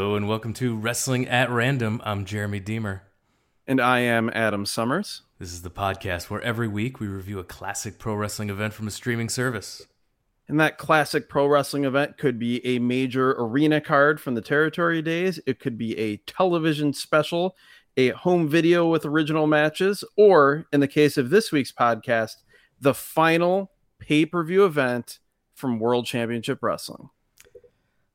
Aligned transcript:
Hello 0.00 0.16
and 0.16 0.26
welcome 0.26 0.54
to 0.54 0.74
Wrestling 0.74 1.28
at 1.28 1.50
Random. 1.50 2.00
I'm 2.06 2.24
Jeremy 2.24 2.58
Deemer. 2.58 3.02
And 3.66 3.82
I 3.82 3.98
am 3.98 4.30
Adam 4.32 4.64
Summers. 4.64 5.24
This 5.38 5.52
is 5.52 5.60
the 5.60 5.70
podcast 5.70 6.30
where 6.30 6.40
every 6.40 6.68
week 6.68 7.00
we 7.00 7.06
review 7.06 7.38
a 7.38 7.44
classic 7.44 7.98
pro 7.98 8.14
wrestling 8.14 8.48
event 8.48 8.72
from 8.72 8.88
a 8.88 8.90
streaming 8.90 9.28
service. 9.28 9.86
And 10.48 10.58
that 10.58 10.78
classic 10.78 11.28
pro 11.28 11.46
wrestling 11.46 11.84
event 11.84 12.16
could 12.16 12.38
be 12.38 12.64
a 12.64 12.78
major 12.78 13.32
arena 13.32 13.78
card 13.78 14.22
from 14.22 14.34
the 14.34 14.40
territory 14.40 15.02
days, 15.02 15.38
it 15.46 15.60
could 15.60 15.76
be 15.76 15.98
a 15.98 16.16
television 16.16 16.94
special, 16.94 17.54
a 17.98 18.08
home 18.08 18.48
video 18.48 18.88
with 18.88 19.04
original 19.04 19.46
matches, 19.46 20.02
or 20.16 20.64
in 20.72 20.80
the 20.80 20.88
case 20.88 21.18
of 21.18 21.28
this 21.28 21.52
week's 21.52 21.72
podcast, 21.72 22.36
the 22.80 22.94
final 22.94 23.70
pay 23.98 24.24
per 24.24 24.42
view 24.44 24.64
event 24.64 25.18
from 25.54 25.78
World 25.78 26.06
Championship 26.06 26.60
Wrestling. 26.62 27.10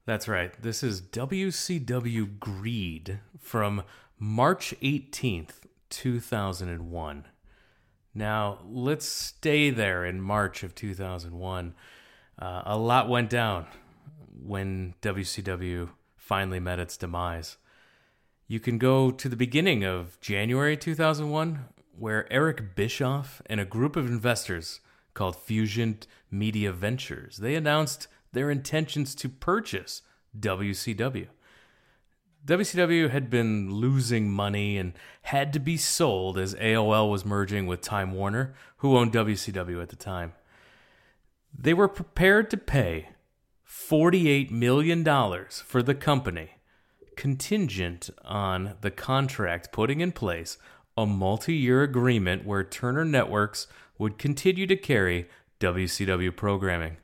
That's 0.05 0.27
right. 0.27 0.54
This 0.62 0.84
is 0.84 1.02
WCW 1.02 2.38
Greed 2.40 3.22
from 3.40 3.82
March 4.20 4.76
18th, 4.84 5.62
2001. 5.90 7.26
Now, 8.13 8.60
let's 8.70 9.08
stay 9.08 9.72
there 9.72 10.05
in 10.05 10.22
March 10.22 10.62
of 10.62 10.76
2001. 10.76 11.73
Uh, 12.38 12.62
a 12.66 12.77
lot 12.77 13.10
went 13.10 13.32
down 13.32 13.66
when 14.44 14.93
WCW 15.02 15.90
finally 16.15 16.60
met 16.60 16.77
its 16.77 16.98
demise. 16.98 17.58
You 18.48 18.60
can 18.60 18.77
go 18.77 19.10
to 19.10 19.27
the 19.27 19.35
beginning 19.35 19.84
of 19.84 20.21
January 20.21 20.77
2001, 20.77 21.65
where 21.98 22.32
Eric 22.32 22.76
Bischoff 22.76 23.41
and 23.48 23.60
a 23.60 23.65
group 23.65 23.96
of 23.96 24.05
investors 24.05 24.82
called 25.15 25.35
Fusion 25.35 25.98
Media 26.30 26.71
Ventures, 26.71 27.37
they 27.37 27.55
announced 27.55 28.08
their 28.36 28.52
intentions 28.52 29.16
to 29.16 29.30
purchase 29.30 30.04
WCW. 30.40 31.28
WCW 32.46 33.10
had 33.10 33.32
been 33.32 33.74
losing 33.74 34.30
money 34.30 34.77
and 34.77 34.94
had 35.24 35.52
to 35.54 35.60
be 35.60 35.77
sold 35.77 36.38
as 36.38 36.54
AOL 36.55 37.10
was 37.10 37.26
merging 37.26 37.66
with 37.66 37.82
Time 37.82 38.12
Warner, 38.12 38.54
who 38.77 38.96
owned 38.96 39.14
WCW 39.14 39.82
at 39.82 39.90
the 39.90 39.96
time. 39.96 40.34
They 41.58 41.74
were 41.74 41.88
prepared 41.88 42.52
to 42.52 42.58
pay 42.58 43.10
$48 43.68 44.52
million 44.52 45.04
for 45.49 45.82
the 45.82 45.96
company, 45.96 46.52
contingent 47.16 48.12
on 48.24 48.76
the 48.82 48.92
contract 48.92 49.72
putting 49.72 50.02
in 50.02 50.12
place 50.12 50.60
a 50.96 51.05
multi 51.05 51.55
year 51.55 51.82
agreement 51.82 52.46
where 52.46 52.64
Turner 52.64 53.05
Networks 53.05 53.68
would 53.98 54.20
continue 54.20 54.68
to 54.68 54.76
carry 54.76 55.27
WCW 55.60 56.36
programming. 56.36 56.98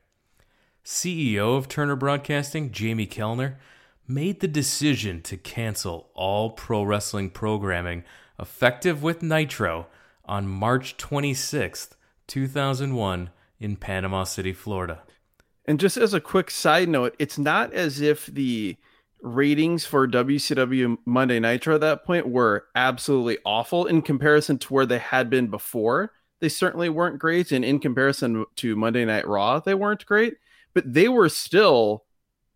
CEO 0.84 1.58
of 1.58 1.68
Turner 1.68 1.96
Broadcasting, 1.96 2.72
Jamie 2.72 3.06
Kellner, 3.06 3.60
made 4.08 4.40
the 4.40 4.48
decision 4.48 5.22
to 5.22 5.38
cancel 5.38 6.10
all 6.14 6.52
pro 6.52 6.84
wrestling 6.84 7.30
programming 7.30 8.04
effective 8.40 9.04
with 9.04 9.22
Nitro 9.22 9.88
on 10.26 10.48
March 10.48 10.98
26th, 10.98 11.92
2001, 12.28 13.30
in 13.60 13.76
Panama 13.76 14.23
City, 14.23 14.54
Florida. 14.54 15.04
And 15.66 15.80
just 15.80 15.98
as 15.98 16.14
a 16.14 16.20
quick 16.20 16.50
side 16.50 16.90
note, 16.90 17.16
it's 17.20 17.38
not 17.38 17.73
as 17.73 18.02
if 18.02 18.26
the 18.26 18.76
ratings 19.22 19.86
for 19.86 20.08
WCW 20.08 20.98
Monday 21.06 21.40
Nitro 21.40 21.76
at 21.76 21.82
that 21.82 22.04
point 22.04 22.28
were 22.28 22.66
absolutely 22.76 23.38
awful 23.45 23.86
in 23.86 24.02
comparison 24.02 24.58
to 24.58 24.73
where 24.73 24.88
they 24.88 24.98
had 24.98 25.30
been 25.30 25.48
before. 25.48 26.11
They 26.39 26.50
certainly 26.50 26.89
weren't 26.89 27.20
great. 27.20 27.52
And 27.52 27.64
in 27.64 27.80
comparison 27.80 28.45
to 28.55 28.76
Monday 28.76 29.05
Night 29.05 29.28
Raw, 29.28 29.60
they 29.60 29.76
weren't 29.76 30.08
great 30.08 30.38
but 30.73 30.93
they 30.93 31.08
were 31.08 31.30
still 31.30 32.05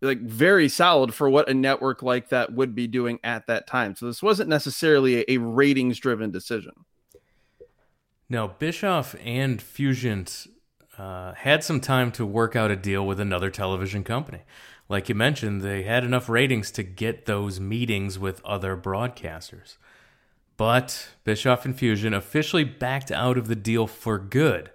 like 0.01 0.21
very 0.21 0.69
solid 0.69 1.13
for 1.13 1.29
what 1.29 1.49
a 1.49 1.53
network 1.53 2.03
like 2.03 2.29
that 2.29 2.53
would 2.53 2.75
be 2.75 2.87
doing 2.87 3.19
at 3.23 3.47
that 3.47 3.67
time. 3.67 3.95
So 3.95 4.05
this 4.05 4.21
wasn't 4.21 4.49
necessarily 4.49 5.25
a, 5.27 5.37
ratings 5.37 5.99
driven 5.99 6.31
decision. 6.31 6.73
No, 8.29 8.47
Bischoff 8.47 9.15
and 9.23 9.61
Fusion 9.61 10.27
uh, 10.97 11.33
had 11.33 11.63
some 11.63 11.79
time 11.79 12.11
to 12.13 12.25
work 12.25 12.55
out 12.55 12.71
a 12.71 12.75
deal 12.75 13.05
with 13.05 13.19
another 13.19 13.49
television 13.49 14.03
company. 14.03 14.41
Like 14.87 15.09
you 15.09 15.15
mentioned, 15.15 15.61
they 15.61 15.83
had 15.83 16.03
enough 16.03 16.29
ratings 16.29 16.71
to 16.71 16.83
get 16.83 17.25
those 17.25 17.59
meetings 17.59 18.19
with 18.19 18.43
other 18.45 18.77
broadcasters. 18.77 19.77
But 20.57 21.09
Bischoff 21.23 21.65
and 21.65 21.77
Fusion 21.77 22.13
officially 22.13 22.63
backed 22.63 23.11
out 23.11 23.37
of 23.37 23.47
the 23.47 23.55
deal 23.55 23.87
for 23.87 24.17
good 24.17 24.71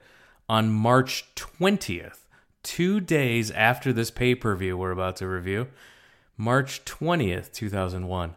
on 0.49 0.71
March 0.71 1.25
20th 1.37 2.20
two 2.63 3.01
days 3.01 3.51
after 3.51 3.93
this 3.93 4.11
pay 4.11 4.35
per 4.35 4.55
view 4.55 4.77
we're 4.77 4.91
about 4.91 5.17
to 5.17 5.29
review, 5.29 5.69
March 6.37 6.85
20th, 6.85 7.53
2001. 7.53 8.37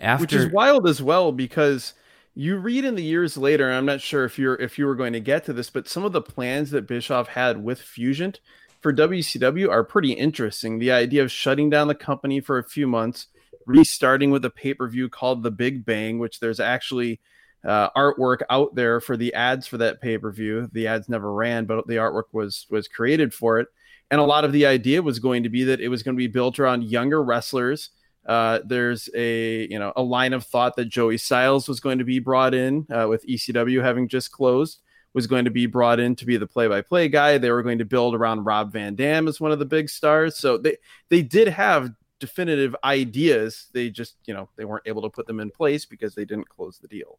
After... 0.00 0.22
Which 0.22 0.32
is 0.32 0.52
wild 0.52 0.86
as 0.88 1.02
well 1.02 1.32
because 1.32 1.94
you 2.34 2.56
read 2.56 2.84
in 2.84 2.94
the 2.94 3.02
years 3.02 3.36
later, 3.36 3.70
I'm 3.70 3.86
not 3.86 4.00
sure 4.00 4.24
if 4.24 4.38
you're 4.38 4.54
if 4.56 4.78
you 4.78 4.86
were 4.86 4.94
going 4.94 5.12
to 5.12 5.20
get 5.20 5.44
to 5.46 5.52
this, 5.52 5.70
but 5.70 5.88
some 5.88 6.04
of 6.04 6.12
the 6.12 6.22
plans 6.22 6.70
that 6.70 6.86
Bischoff 6.86 7.28
had 7.28 7.64
with 7.64 7.80
Fusion 7.80 8.34
for 8.80 8.92
WCW 8.92 9.68
are 9.68 9.82
pretty 9.82 10.12
interesting. 10.12 10.78
The 10.78 10.92
idea 10.92 11.22
of 11.22 11.32
shutting 11.32 11.68
down 11.68 11.88
the 11.88 11.94
company 11.96 12.40
for 12.40 12.58
a 12.58 12.64
few 12.64 12.86
months, 12.86 13.26
restarting 13.66 14.30
with 14.30 14.44
a 14.44 14.50
pay 14.50 14.72
per 14.74 14.88
view 14.88 15.08
called 15.08 15.42
The 15.42 15.50
Big 15.50 15.84
Bang, 15.84 16.18
which 16.20 16.38
there's 16.38 16.60
actually 16.60 17.20
uh, 17.64 17.90
artwork 17.90 18.42
out 18.50 18.74
there 18.74 19.00
for 19.00 19.16
the 19.16 19.34
ads 19.34 19.66
for 19.66 19.78
that 19.78 20.00
pay 20.00 20.18
per 20.18 20.30
view. 20.30 20.68
The 20.72 20.86
ads 20.86 21.08
never 21.08 21.32
ran, 21.32 21.64
but 21.64 21.86
the 21.86 21.96
artwork 21.96 22.32
was 22.32 22.66
was 22.70 22.88
created 22.88 23.34
for 23.34 23.58
it. 23.58 23.68
And 24.10 24.20
a 24.20 24.24
lot 24.24 24.44
of 24.44 24.52
the 24.52 24.66
idea 24.66 25.02
was 25.02 25.18
going 25.18 25.42
to 25.42 25.48
be 25.48 25.64
that 25.64 25.80
it 25.80 25.88
was 25.88 26.02
going 26.02 26.14
to 26.14 26.18
be 26.18 26.28
built 26.28 26.58
around 26.58 26.84
younger 26.84 27.22
wrestlers. 27.22 27.90
Uh, 28.26 28.60
there's 28.64 29.08
a 29.14 29.66
you 29.68 29.78
know 29.78 29.92
a 29.96 30.02
line 30.02 30.32
of 30.32 30.44
thought 30.44 30.76
that 30.76 30.86
Joey 30.86 31.18
Styles 31.18 31.68
was 31.68 31.80
going 31.80 31.98
to 31.98 32.04
be 32.04 32.18
brought 32.18 32.54
in 32.54 32.86
uh, 32.90 33.06
with 33.08 33.26
ECW 33.26 33.82
having 33.82 34.08
just 34.08 34.32
closed 34.32 34.80
was 35.14 35.26
going 35.26 35.46
to 35.46 35.50
be 35.50 35.66
brought 35.66 35.98
in 35.98 36.14
to 36.14 36.26
be 36.26 36.36
the 36.36 36.46
play-by-play 36.46 37.08
guy. 37.08 37.38
They 37.38 37.50
were 37.50 37.62
going 37.62 37.78
to 37.78 37.84
build 37.84 38.14
around 38.14 38.44
Rob 38.44 38.72
Van 38.72 38.94
Dam 38.94 39.26
as 39.26 39.40
one 39.40 39.50
of 39.50 39.58
the 39.58 39.64
big 39.64 39.88
stars. 39.88 40.36
So 40.36 40.58
they 40.58 40.76
they 41.08 41.22
did 41.22 41.48
have 41.48 41.90
definitive 42.18 42.74
ideas. 42.84 43.68
They 43.72 43.90
just, 43.90 44.16
you 44.26 44.34
know, 44.34 44.48
they 44.56 44.64
weren't 44.64 44.86
able 44.86 45.02
to 45.02 45.10
put 45.10 45.26
them 45.26 45.40
in 45.40 45.50
place 45.50 45.84
because 45.84 46.14
they 46.14 46.24
didn't 46.24 46.48
close 46.48 46.78
the 46.78 46.88
deal. 46.88 47.18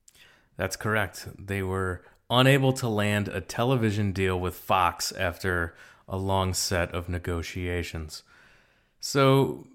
That's 0.60 0.76
correct. 0.76 1.26
They 1.38 1.64
were 1.64 2.04
unable 2.30 2.74
to 2.74 2.90
land 2.90 3.30
a 3.30 3.40
television 3.40 4.12
deal 4.12 4.38
with 4.38 4.56
Fox 4.56 5.14
after 5.14 5.74
a 6.06 6.18
long 6.18 6.54
set 6.54 6.94
of 6.94 7.08
negotiations. 7.08 8.24
So 9.00 9.68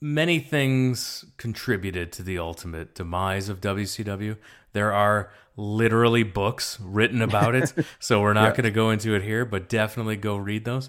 many 0.00 0.38
things 0.38 1.26
contributed 1.36 2.12
to 2.12 2.22
the 2.22 2.38
ultimate 2.38 2.94
demise 2.94 3.50
of 3.50 3.60
WCW. 3.60 4.38
There 4.72 4.90
are 4.90 5.30
literally 5.54 6.22
books 6.22 6.80
written 6.80 7.20
about 7.20 7.54
it, 7.54 7.74
so 7.98 8.22
we're 8.22 8.32
not 8.32 8.44
yeah. 8.44 8.50
going 8.52 8.64
to 8.64 8.70
go 8.70 8.88
into 8.88 9.14
it 9.14 9.22
here, 9.22 9.44
but 9.44 9.68
definitely 9.68 10.16
go 10.16 10.38
read 10.38 10.64
those. 10.64 10.88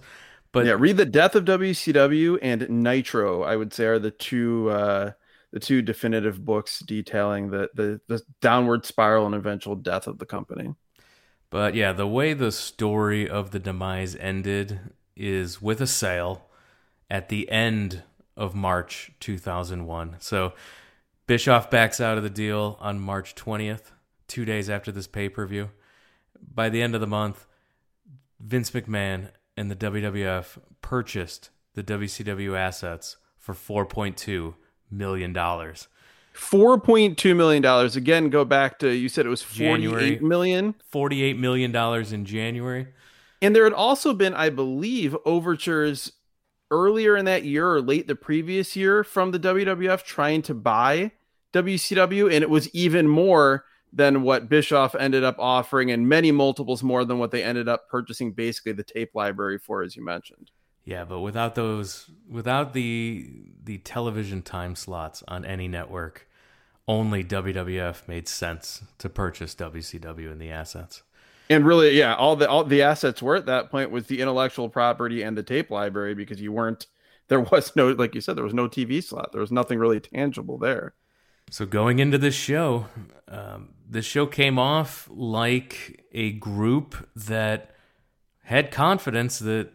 But 0.54 0.68
yeah, 0.68 0.78
read 0.80 0.96
the 0.96 1.06
Death 1.06 1.36
of 1.36 1.44
WCW 1.44 2.40
and 2.42 2.70
Nitro. 2.70 3.44
I 3.44 3.58
would 3.58 3.74
say 3.74 3.88
are 3.88 4.00
the 4.00 4.12
two 4.12 4.70
uh, 4.70 5.12
the 5.54 5.60
two 5.60 5.84
definitive 5.84 6.44
books 6.44 6.80
detailing 6.80 7.52
the, 7.52 7.70
the 7.76 8.02
the 8.08 8.22
downward 8.42 8.86
spiral 8.86 9.28
and 9.28 9.36
eventual 9.36 9.76
death 9.76 10.08
of 10.08 10.18
the 10.18 10.26
company. 10.26 10.74
But 11.52 11.76
yeah, 11.76 11.94
the 11.94 12.08
way 12.08 12.34
the 12.34 12.52
story 12.52 13.30
of 13.30 13.52
the 13.52 13.60
demise 13.60 14.16
ended 14.16 14.80
is 15.16 15.62
with 15.62 15.80
a 15.80 15.88
sale 15.88 16.48
at 17.08 17.30
the 17.30 17.50
end 17.52 18.02
of 18.36 18.56
March 18.56 19.12
2001. 19.20 20.16
So 20.20 20.54
Bischoff 21.28 21.70
backs 21.70 22.02
out 22.02 22.18
of 22.18 22.24
the 22.24 22.32
deal 22.32 22.76
on 22.82 23.00
March 23.00 23.36
20th, 23.36 23.92
two 24.28 24.46
days 24.46 24.72
after 24.72 24.92
this 24.92 25.06
pay 25.06 25.30
per 25.30 25.46
view. 25.46 25.70
By 26.42 26.70
the 26.70 26.82
end 26.82 26.96
of 26.96 27.02
the 27.02 27.08
month, 27.08 27.46
Vince 28.40 28.72
McMahon 28.72 29.30
and 29.56 29.70
the 29.70 29.76
WWF 29.76 30.58
purchased 30.82 31.52
the 31.76 31.84
WCW 31.84 32.58
assets 32.58 33.18
for 33.38 33.54
4.2 33.54 34.56
million 34.94 35.34
dollars. 35.34 35.88
Four 36.34 36.80
point 36.80 37.18
two 37.18 37.36
million 37.36 37.62
dollars. 37.62 37.96
Again, 37.96 38.30
go 38.30 38.44
back 38.46 38.80
to 38.80 38.90
you 38.90 39.10
said 39.10 39.26
it 39.26 39.30
was 39.30 39.42
forty 39.42 39.94
eight 39.96 40.22
million. 40.22 40.76
Forty 40.90 41.24
eight 41.24 41.38
million 41.38 41.72
dollars 41.72 42.12
in 42.12 42.26
January. 42.26 42.88
And 43.42 43.56
there 43.56 43.66
had 43.66 43.74
also 43.74 44.14
been, 44.14 44.34
I 44.34 44.50
believe, 44.50 45.18
overtures 45.26 46.14
earlier 46.72 47.16
in 47.18 47.26
that 47.26 47.44
year 47.44 47.70
or 47.70 47.82
late 47.82 48.08
the 48.08 48.16
previous 48.16 48.76
year 48.76 49.04
from 49.04 49.32
the 49.32 49.40
WWF 49.40 50.04
trying 50.04 50.42
to 50.44 50.54
buy 50.54 51.12
WCW, 51.54 52.34
and 52.34 52.42
it 52.42 52.50
was 52.50 52.74
even 52.74 53.08
more 53.08 53.66
than 53.92 54.24
what 54.24 54.50
Bischoff 54.50 54.96
ended 54.96 55.24
up 55.24 55.36
offering, 55.38 55.92
and 55.92 56.10
many 56.10 56.32
multiples 56.32 56.82
more 56.82 57.06
than 57.06 57.20
what 57.20 57.30
they 57.30 57.44
ended 57.44 57.68
up 57.68 57.88
purchasing 57.90 58.32
basically 58.32 58.72
the 58.72 58.84
tape 58.84 59.12
library 59.14 59.60
for, 59.60 59.84
as 59.84 59.96
you 59.96 60.04
mentioned. 60.04 60.50
Yeah, 60.86 61.06
but 61.06 61.22
without 61.22 61.56
those, 61.56 62.10
without 62.30 62.74
the 62.74 63.30
the 63.64 63.78
television 63.80 64.42
time 64.42 64.76
slots 64.76 65.24
on 65.28 65.46
any 65.46 65.68
network, 65.68 66.28
only 66.88 67.24
WWF 67.24 68.08
made 68.08 68.28
sense 68.28 68.84
to 68.98 69.08
purchase 69.08 69.56
WCW 69.56 70.32
and 70.32 70.42
the 70.42 70.52
assets. 70.52 71.04
And 71.50 71.66
really, 71.66 71.98
yeah, 71.98 72.16
all 72.16 72.36
the 72.36 72.50
all 72.50 72.64
the 72.64 72.82
assets 72.82 73.22
were 73.22 73.36
at 73.36 73.46
that 73.46 73.72
point 73.72 73.92
was 73.92 74.08
the 74.08 74.22
intellectual 74.22 74.70
property 74.70 75.22
and 75.22 75.38
the 75.38 75.44
tape 75.44 75.70
library 75.70 76.16
because 76.16 76.42
you 76.42 76.52
weren't 76.52 76.88
there 77.28 77.40
was 77.40 77.76
no, 77.76 77.90
like 77.90 78.16
you 78.16 78.22
said, 78.22 78.36
there 78.36 78.44
was 78.44 78.54
no 78.54 78.68
TV 78.68 79.04
slot. 79.04 79.32
There 79.32 79.42
was 79.42 79.52
nothing 79.52 79.80
really 79.80 80.00
tangible 80.00 80.58
there. 80.58 80.94
So 81.50 81.66
going 81.66 82.00
into 82.00 82.18
this 82.18 82.36
show, 82.36 82.88
um, 83.28 83.70
this 83.90 84.06
show 84.06 84.26
came 84.26 84.58
off 84.58 85.10
like 85.12 86.06
a 86.12 86.32
group 86.34 87.10
that 87.16 87.72
had 88.44 88.72
confidence 88.72 89.40
that 89.40 89.72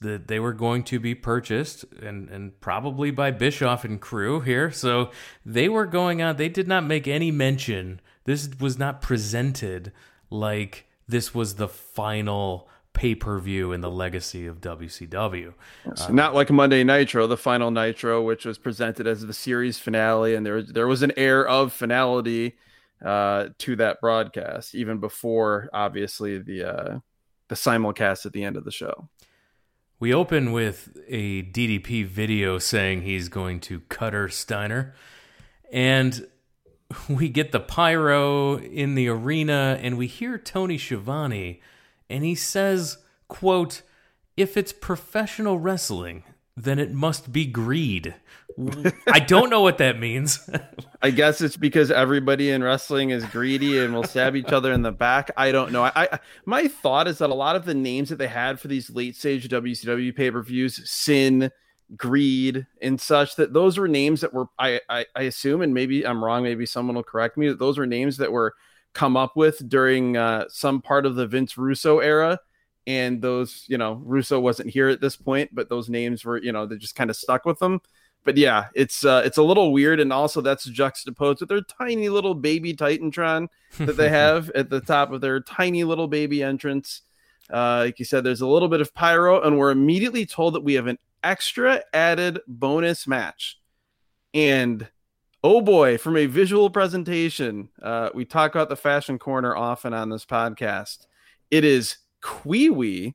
that 0.00 0.28
they 0.28 0.38
were 0.38 0.52
going 0.52 0.82
to 0.84 0.98
be 1.00 1.14
purchased 1.14 1.84
and 2.02 2.28
and 2.28 2.60
probably 2.60 3.10
by 3.10 3.30
Bischoff 3.30 3.84
and 3.84 4.00
crew 4.00 4.40
here. 4.40 4.70
So 4.70 5.10
they 5.44 5.68
were 5.68 5.86
going 5.86 6.20
out. 6.20 6.38
They 6.38 6.48
did 6.48 6.68
not 6.68 6.84
make 6.84 7.08
any 7.08 7.30
mention. 7.30 8.00
This 8.24 8.48
was 8.58 8.78
not 8.78 9.02
presented 9.02 9.92
like 10.30 10.86
this 11.06 11.34
was 11.34 11.54
the 11.54 11.68
final 11.68 12.68
pay 12.94 13.14
per 13.14 13.38
view 13.38 13.72
in 13.72 13.80
the 13.80 13.90
legacy 13.90 14.46
of 14.46 14.60
WCW. 14.60 15.52
So 15.96 16.12
not 16.12 16.34
like 16.34 16.50
Monday 16.50 16.84
Nitro, 16.84 17.26
the 17.26 17.36
final 17.36 17.70
Nitro, 17.70 18.22
which 18.22 18.44
was 18.44 18.56
presented 18.56 19.06
as 19.06 19.26
the 19.26 19.32
series 19.32 19.78
finale, 19.78 20.34
and 20.34 20.46
there 20.46 20.62
there 20.62 20.86
was 20.86 21.02
an 21.02 21.12
air 21.16 21.46
of 21.46 21.72
finality 21.72 22.56
uh, 23.04 23.48
to 23.58 23.76
that 23.76 24.00
broadcast, 24.00 24.74
even 24.74 24.98
before 24.98 25.68
obviously 25.72 26.38
the 26.38 26.64
uh, 26.64 26.98
the 27.48 27.54
simulcast 27.54 28.24
at 28.24 28.32
the 28.32 28.44
end 28.44 28.56
of 28.56 28.64
the 28.64 28.70
show. 28.70 29.08
We 30.00 30.12
open 30.12 30.52
with 30.52 30.96
a 31.08 31.42
DDP 31.42 32.04
video 32.04 32.58
saying 32.58 33.02
he's 33.02 33.28
going 33.28 33.60
to 33.60 33.80
cutter 33.88 34.28
Steiner, 34.28 34.94
and 35.72 36.26
we 37.08 37.28
get 37.28 37.52
the 37.52 37.60
pyro 37.60 38.58
in 38.58 38.96
the 38.96 39.08
arena, 39.08 39.78
and 39.80 39.96
we 39.96 40.06
hear 40.06 40.36
Tony 40.36 40.78
Schiavone, 40.78 41.60
and 42.10 42.24
he 42.24 42.34
says, 42.34 42.98
"quote 43.28 43.82
If 44.36 44.56
it's 44.56 44.72
professional 44.72 45.58
wrestling, 45.58 46.24
then 46.56 46.78
it 46.78 46.92
must 46.92 47.32
be 47.32 47.46
greed." 47.46 48.14
I 49.08 49.20
don't 49.20 49.50
know 49.50 49.60
what 49.60 49.78
that 49.78 49.98
means. 49.98 50.48
I 51.02 51.10
guess 51.10 51.40
it's 51.40 51.56
because 51.56 51.90
everybody 51.90 52.50
in 52.50 52.62
wrestling 52.62 53.10
is 53.10 53.24
greedy 53.26 53.78
and 53.78 53.94
will 53.94 54.04
stab 54.04 54.36
each 54.36 54.52
other 54.52 54.72
in 54.72 54.82
the 54.82 54.92
back. 54.92 55.30
I 55.36 55.52
don't 55.52 55.72
know. 55.72 55.84
I, 55.84 55.92
I 55.96 56.18
my 56.44 56.68
thought 56.68 57.08
is 57.08 57.18
that 57.18 57.30
a 57.30 57.34
lot 57.34 57.56
of 57.56 57.64
the 57.64 57.74
names 57.74 58.10
that 58.10 58.16
they 58.16 58.28
had 58.28 58.60
for 58.60 58.68
these 58.68 58.90
late 58.90 59.16
stage 59.16 59.48
WCW 59.48 60.14
pay 60.14 60.30
per 60.30 60.42
views, 60.42 60.88
Sin, 60.88 61.50
Greed, 61.96 62.66
and 62.80 63.00
such, 63.00 63.36
that 63.36 63.52
those 63.52 63.76
were 63.76 63.88
names 63.88 64.20
that 64.20 64.32
were 64.32 64.46
I, 64.58 64.80
I 64.88 65.06
I 65.16 65.22
assume, 65.22 65.62
and 65.62 65.74
maybe 65.74 66.06
I'm 66.06 66.24
wrong. 66.24 66.42
Maybe 66.42 66.66
someone 66.66 66.96
will 66.96 67.02
correct 67.02 67.36
me. 67.36 67.48
That 67.48 67.58
those 67.58 67.78
were 67.78 67.86
names 67.86 68.18
that 68.18 68.32
were 68.32 68.54
come 68.92 69.16
up 69.16 69.36
with 69.36 69.68
during 69.68 70.16
uh, 70.16 70.44
some 70.48 70.80
part 70.80 71.06
of 71.06 71.16
the 71.16 71.26
Vince 71.26 71.58
Russo 71.58 71.98
era. 71.98 72.38
And 72.86 73.22
those, 73.22 73.64
you 73.66 73.78
know, 73.78 74.02
Russo 74.04 74.38
wasn't 74.38 74.70
here 74.70 74.88
at 74.88 75.00
this 75.00 75.16
point, 75.16 75.54
but 75.54 75.68
those 75.68 75.88
names 75.88 76.24
were, 76.24 76.42
you 76.42 76.52
know, 76.52 76.66
they 76.66 76.76
just 76.76 76.94
kind 76.94 77.10
of 77.10 77.16
stuck 77.16 77.44
with 77.44 77.58
them 77.58 77.80
but 78.24 78.38
yeah, 78.38 78.68
it's 78.74 79.04
uh, 79.04 79.22
it's 79.24 79.36
a 79.36 79.42
little 79.42 79.72
weird, 79.72 80.00
and 80.00 80.12
also 80.12 80.40
that's 80.40 80.64
juxtaposed 80.64 81.40
with 81.40 81.48
their 81.50 81.60
tiny 81.60 82.08
little 82.08 82.34
baby 82.34 82.74
Titantron 82.74 83.48
that 83.78 83.96
they 83.96 84.08
have 84.08 84.50
at 84.50 84.70
the 84.70 84.80
top 84.80 85.12
of 85.12 85.20
their 85.20 85.40
tiny 85.40 85.84
little 85.84 86.08
baby 86.08 86.42
entrance. 86.42 87.02
Uh, 87.52 87.84
like 87.84 87.98
you 87.98 88.06
said, 88.06 88.24
there's 88.24 88.40
a 88.40 88.46
little 88.46 88.68
bit 88.68 88.80
of 88.80 88.94
pyro, 88.94 89.42
and 89.42 89.58
we're 89.58 89.70
immediately 89.70 90.24
told 90.24 90.54
that 90.54 90.64
we 90.64 90.74
have 90.74 90.86
an 90.86 90.98
extra 91.22 91.82
added 91.92 92.40
bonus 92.48 93.06
match. 93.06 93.60
And 94.32 94.88
oh 95.42 95.60
boy, 95.60 95.98
from 95.98 96.16
a 96.16 96.24
visual 96.24 96.70
presentation, 96.70 97.68
uh, 97.82 98.08
we 98.14 98.24
talk 98.24 98.54
about 98.54 98.70
the 98.70 98.76
fashion 98.76 99.18
corner 99.18 99.54
often 99.54 99.92
on 99.92 100.08
this 100.08 100.24
podcast. 100.24 101.06
It 101.50 101.64
is 101.64 101.98
Kwee 102.24 103.14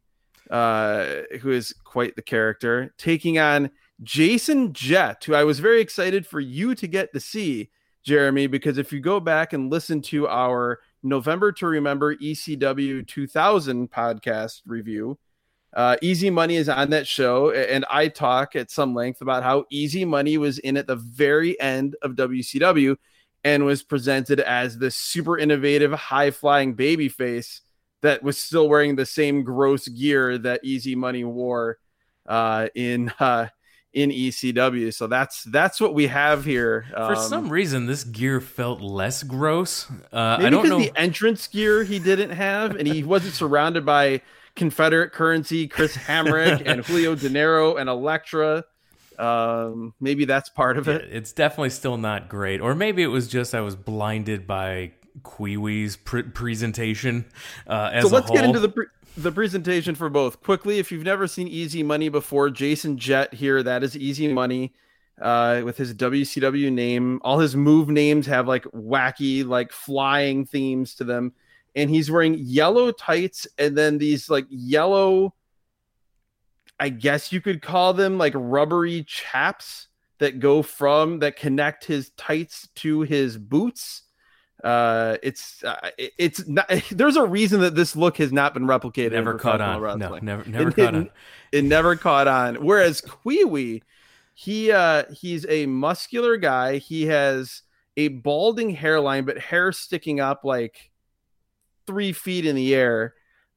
uh, 0.49 1.05
who 1.41 1.51
is 1.51 1.73
quite 1.83 2.15
the 2.15 2.21
character, 2.21 2.93
taking 2.97 3.39
on 3.39 3.69
Jason 4.01 4.73
Jett, 4.73 5.23
who 5.23 5.33
I 5.35 5.43
was 5.43 5.59
very 5.59 5.81
excited 5.81 6.25
for 6.25 6.39
you 6.39 6.75
to 6.75 6.87
get 6.87 7.13
to 7.13 7.19
see, 7.19 7.69
Jeremy, 8.03 8.47
because 8.47 8.77
if 8.77 8.91
you 8.91 8.99
go 8.99 9.19
back 9.19 9.53
and 9.53 9.71
listen 9.71 10.01
to 10.03 10.27
our 10.27 10.79
November 11.03 11.51
to 11.53 11.67
Remember 11.67 12.15
ECW 12.15 13.07
2000 13.07 13.91
podcast 13.91 14.61
review, 14.65 15.19
uh, 15.75 15.97
Easy 16.01 16.31
Money 16.31 16.55
is 16.55 16.67
on 16.67 16.89
that 16.89 17.05
show, 17.05 17.51
and 17.51 17.85
I 17.91 18.07
talk 18.07 18.55
at 18.55 18.71
some 18.71 18.95
length 18.95 19.21
about 19.21 19.43
how 19.43 19.65
Easy 19.69 20.03
Money 20.03 20.37
was 20.37 20.57
in 20.59 20.77
at 20.77 20.87
the 20.87 20.95
very 20.95 21.59
end 21.61 21.95
of 22.01 22.13
WCW 22.13 22.95
and 23.43 23.65
was 23.65 23.83
presented 23.83 24.39
as 24.39 24.77
this 24.79 24.95
super 24.95 25.37
innovative, 25.37 25.91
high 25.93 26.31
flying 26.31 26.73
baby 26.73 27.07
face 27.07 27.61
that 28.01 28.23
was 28.23 28.37
still 28.37 28.69
wearing 28.69 28.95
the 28.95 29.05
same 29.05 29.43
gross 29.43 29.87
gear 29.87 30.37
that 30.37 30.61
Easy 30.63 30.95
Money 30.95 31.23
wore 31.23 31.77
uh, 32.27 32.67
in 32.75 33.11
uh, 33.19 33.47
in 33.93 34.11
ECW. 34.11 34.93
So 34.93 35.07
that's 35.07 35.43
that's 35.43 35.81
what 35.81 35.93
we 35.93 36.07
have 36.07 36.45
here. 36.45 36.85
Um, 36.95 37.15
For 37.15 37.21
some 37.21 37.49
reason, 37.49 37.85
this 37.85 38.03
gear 38.03 38.39
felt 38.39 38.81
less 38.81 39.23
gross. 39.23 39.89
Uh, 40.11 40.37
maybe 40.37 40.47
I 40.47 40.49
don't 40.49 40.69
know 40.69 40.79
the 40.79 40.93
entrance 40.95 41.47
gear 41.47 41.83
he 41.83 41.99
didn't 41.99 42.31
have, 42.31 42.75
and 42.75 42.87
he 42.87 43.03
wasn't 43.03 43.33
surrounded 43.33 43.85
by 43.85 44.21
Confederate 44.55 45.11
currency, 45.11 45.67
Chris 45.67 45.95
Hamrick, 45.95 46.63
and 46.65 46.85
Julio 46.85 47.15
Dinero 47.15 47.75
and 47.75 47.89
Elektra. 47.89 48.63
Um, 49.17 49.93
maybe 49.99 50.23
that's 50.23 50.47
part 50.47 50.77
of 50.77 50.87
it. 50.87 51.09
It's 51.11 51.33
definitely 51.33 51.71
still 51.71 51.97
not 51.97 52.29
great, 52.29 52.61
or 52.61 52.73
maybe 52.73 53.03
it 53.03 53.07
was 53.07 53.27
just 53.27 53.53
I 53.53 53.61
was 53.61 53.75
blinded 53.75 54.47
by 54.47 54.93
Kwee 55.23 55.57
Wee's 55.57 55.95
presentation. 55.95 57.25
Uh, 57.67 57.91
as 57.93 58.03
so 58.03 58.09
let's 58.09 58.31
get 58.31 58.43
into 58.43 58.59
the. 58.59 58.69
Pre- 58.69 58.85
the 59.17 59.31
presentation 59.31 59.95
for 59.95 60.09
both 60.09 60.41
quickly. 60.41 60.79
If 60.79 60.91
you've 60.91 61.03
never 61.03 61.27
seen 61.27 61.47
Easy 61.47 61.83
Money 61.83 62.09
before, 62.09 62.49
Jason 62.49 62.97
Jett 62.97 63.33
here. 63.33 63.61
That 63.61 63.83
is 63.83 63.97
Easy 63.97 64.31
Money 64.31 64.73
uh, 65.21 65.61
with 65.65 65.77
his 65.77 65.93
WCW 65.93 66.71
name. 66.71 67.19
All 67.23 67.39
his 67.39 67.55
move 67.55 67.89
names 67.89 68.25
have 68.27 68.47
like 68.47 68.63
wacky, 68.65 69.45
like 69.45 69.71
flying 69.71 70.45
themes 70.45 70.95
to 70.95 71.03
them. 71.03 71.33
And 71.75 71.89
he's 71.89 72.09
wearing 72.09 72.35
yellow 72.35 72.91
tights 72.91 73.47
and 73.57 73.77
then 73.77 73.97
these 73.97 74.29
like 74.29 74.45
yellow, 74.49 75.33
I 76.79 76.89
guess 76.89 77.31
you 77.31 77.41
could 77.41 77.61
call 77.61 77.93
them 77.93 78.17
like 78.17 78.33
rubbery 78.35 79.03
chaps 79.03 79.87
that 80.19 80.39
go 80.39 80.61
from 80.61 81.19
that 81.19 81.35
connect 81.35 81.85
his 81.85 82.11
tights 82.11 82.67
to 82.75 83.01
his 83.01 83.37
boots 83.37 84.03
uh 84.63 85.15
it's 85.23 85.63
uh, 85.63 85.89
it's 85.97 86.45
not 86.47 86.69
there's 86.91 87.15
a 87.15 87.25
reason 87.25 87.61
that 87.61 87.75
this 87.75 87.95
look 87.95 88.17
has 88.17 88.31
not 88.31 88.53
been 88.53 88.65
replicated 88.65 89.13
never 89.13 89.35
caught 89.35 89.61
on. 89.61 89.79
wrestling. 89.79 90.25
no 90.25 90.37
never 90.37 90.49
never 90.49 90.69
it, 90.69 90.75
caught 90.75 90.95
it, 90.95 90.97
on. 90.97 91.09
it 91.51 91.63
never 91.63 91.95
caught 91.95 92.27
on. 92.27 92.55
Whereas 92.55 93.01
Kwee 93.01 93.81
he 94.33 94.71
uh 94.71 95.03
he's 95.13 95.45
a 95.47 95.65
muscular 95.65 96.35
guy. 96.37 96.77
He 96.77 97.05
has 97.05 97.61
a 97.95 98.09
balding 98.09 98.69
hairline 98.71 99.25
but 99.25 99.37
hair 99.37 99.71
sticking 99.71 100.19
up 100.19 100.43
like 100.43 100.91
three 101.87 102.11
feet 102.11 102.45
in 102.45 102.55
the 102.55 102.75
air. 102.75 103.13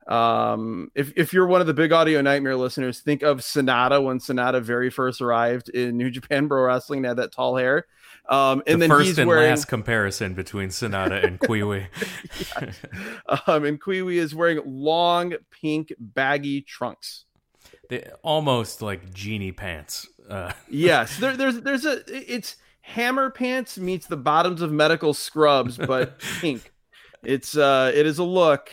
Um 0.07 0.91
if, 0.95 1.13
if 1.17 1.33
you're 1.33 1.47
one 1.47 1.61
of 1.61 1.67
the 1.67 1.75
big 1.75 1.93
audio 1.93 2.21
nightmare 2.21 2.57
listeners 2.57 3.01
think 3.01 3.23
of 3.23 3.39
Sanada 3.39 4.03
when 4.03 4.21
Sanada 4.21 4.63
very 4.63 4.91
first 4.91 5.21
arrived 5.21 5.69
in 5.69 5.97
new 5.97 6.11
japan 6.11 6.49
pro 6.49 6.63
wrestling 6.63 6.99
and 6.99 7.07
had 7.07 7.17
that 7.17 7.33
tall 7.33 7.57
hair 7.57 7.87
um, 8.29 8.63
and 8.67 8.81
the 8.81 8.87
then 8.87 8.91
first 8.91 9.07
he's 9.09 9.19
and 9.19 9.29
wearing... 9.29 9.51
last 9.51 9.67
comparison 9.67 10.35
between 10.35 10.69
Sanada 10.69 11.25
and 11.25 11.41
Kwee 11.41 11.63
Wee. 11.63 11.87
Um, 13.47 13.65
and 13.65 13.81
Kwee 13.81 14.03
Wee 14.03 14.19
is 14.19 14.35
wearing 14.35 14.61
long 14.65 15.35
pink 15.51 15.93
baggy 15.99 16.61
trunks. 16.61 17.25
They, 17.89 18.09
almost 18.23 18.83
like 18.83 19.13
genie 19.13 19.53
pants. 19.53 20.09
Uh. 20.29 20.53
yes, 20.69 21.17
there, 21.19 21.37
there's 21.37 21.61
there's 21.61 21.85
a 21.85 22.03
it's 22.09 22.57
hammer 22.83 23.31
pants 23.31 23.79
meets 23.79 24.07
the 24.07 24.17
bottoms 24.17 24.63
of 24.63 24.73
medical 24.73 25.15
scrubs, 25.15 25.79
but 25.79 26.19
pink. 26.41 26.73
It's 27.23 27.57
uh 27.57 27.93
it 27.95 28.07
is 28.07 28.19
a 28.19 28.25
look. 28.25 28.71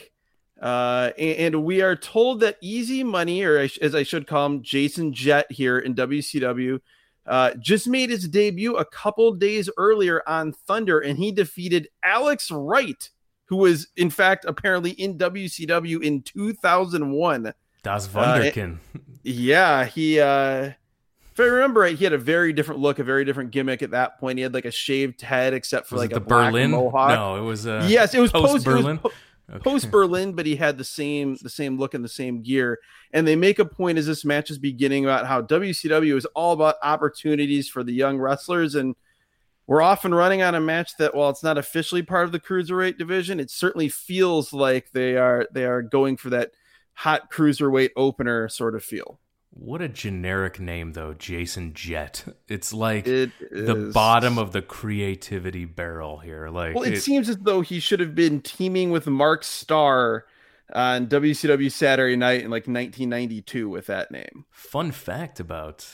Uh, 0.61 1.11
and, 1.17 1.55
and, 1.55 1.63
we 1.63 1.81
are 1.81 1.95
told 1.95 2.41
that 2.41 2.57
Easy 2.59 3.01
Money, 3.01 3.43
or 3.43 3.57
as 3.57 3.95
I 3.95 4.03
should 4.03 4.27
call 4.27 4.45
him, 4.45 4.61
Jason 4.61 5.13
Jett 5.13 5.49
here 5.49 5.79
in 5.79 5.95
WCW, 5.95 6.81
uh, 7.25 7.53
just 7.59 7.88
made 7.88 8.09
his 8.09 8.27
debut 8.27 8.75
a 8.75 8.85
couple 8.85 9.31
days 9.33 9.69
earlier 9.77 10.21
on 10.27 10.51
Thunder, 10.51 10.99
and 10.99 11.17
he 11.17 11.31
defeated 11.31 11.89
Alex 12.03 12.49
Wright, 12.51 13.09
who 13.45 13.57
was 13.57 13.88
in 13.95 14.09
fact 14.09 14.45
apparently 14.45 14.91
in 14.91 15.17
WCW 15.17 16.01
in 16.03 16.21
2001. 16.21 17.53
Das 17.83 18.07
Wunderkind. 18.07 18.77
Uh, 18.95 18.99
yeah, 19.23 19.85
he. 19.85 20.19
Uh, 20.19 20.71
if 21.31 21.39
I 21.39 21.47
remember 21.47 21.79
right, 21.79 21.95
he 21.95 22.03
had 22.03 22.11
a 22.11 22.17
very 22.17 22.51
different 22.51 22.81
look, 22.81 22.99
a 22.99 23.03
very 23.03 23.23
different 23.23 23.51
gimmick 23.51 23.81
at 23.81 23.91
that 23.91 24.19
point. 24.19 24.38
He 24.38 24.43
had 24.43 24.53
like 24.53 24.65
a 24.65 24.71
shaved 24.71 25.21
head, 25.21 25.53
except 25.53 25.88
for 25.88 25.95
was 25.95 26.01
like 26.01 26.09
the 26.09 26.17
a 26.17 26.19
Berlin 26.19 26.71
mohawk. 26.71 27.11
No, 27.11 27.38
it 27.38 27.45
was 27.45 27.65
uh, 27.65 27.88
yes, 27.88 28.13
it 28.13 28.19
was 28.19 28.31
post 28.31 28.65
Berlin. 28.65 28.99
Okay. 29.51 29.63
Post 29.63 29.89
Berlin, 29.89 30.33
but 30.33 30.45
he 30.45 30.55
had 30.55 30.77
the 30.77 30.83
same 30.83 31.35
the 31.41 31.49
same 31.49 31.77
look 31.77 31.93
and 31.93 32.05
the 32.05 32.09
same 32.09 32.43
gear. 32.43 32.79
And 33.13 33.27
they 33.27 33.35
make 33.35 33.57
a 33.57 33.65
point 33.65 33.97
as 33.97 34.05
this 34.05 34.23
match 34.23 34.51
is 34.51 34.59
beginning 34.59 35.05
about 35.05 35.25
how 35.25 35.41
WCW 35.41 36.15
is 36.15 36.25
all 36.35 36.53
about 36.53 36.75
opportunities 36.83 37.67
for 37.67 37.83
the 37.83 37.93
young 37.93 38.19
wrestlers, 38.19 38.75
and 38.75 38.95
we're 39.65 39.81
often 39.81 40.13
running 40.13 40.41
on 40.41 40.55
a 40.55 40.59
match 40.59 40.97
that, 40.97 41.15
while 41.15 41.29
it's 41.29 41.43
not 41.43 41.57
officially 41.57 42.01
part 42.01 42.25
of 42.25 42.31
the 42.31 42.39
cruiserweight 42.39 42.97
division, 42.97 43.39
it 43.39 43.51
certainly 43.51 43.89
feels 43.89 44.53
like 44.53 44.91
they 44.91 45.15
are 45.17 45.47
they 45.51 45.65
are 45.65 45.81
going 45.81 46.17
for 46.17 46.29
that 46.29 46.51
hot 46.93 47.31
cruiserweight 47.31 47.91
opener 47.95 48.49
sort 48.49 48.75
of 48.75 48.83
feel. 48.83 49.19
What 49.61 49.81
a 49.81 49.89
generic 49.89 50.59
name, 50.59 50.93
though, 50.93 51.13
Jason 51.13 51.73
Jett. 51.73 52.23
It's 52.47 52.71
like 52.73 53.05
It 53.07 53.31
the 53.51 53.91
bottom 53.93 54.37
of 54.37 54.53
the 54.53 54.61
creativity 54.61 55.65
barrel 55.65 56.19
here. 56.19 56.47
Like, 56.49 56.75
Well, 56.75 56.85
it, 56.85 56.93
it- 56.93 57.01
seems 57.01 57.27
as 57.29 57.37
though 57.37 57.61
he 57.61 57.79
should 57.79 57.99
have 57.99 58.15
been 58.15 58.41
teaming 58.41 58.89
with 58.91 59.05
Mark 59.07 59.43
Starr 59.43 60.25
on 60.73 61.07
WCW 61.07 61.71
Saturday 61.71 62.15
Night 62.15 62.41
in 62.43 62.49
like 62.51 62.67
1992 62.67 63.67
with 63.69 63.87
that 63.87 64.11
name. 64.11 64.45
fun 64.51 64.91
fact 64.91 65.39
about 65.39 65.85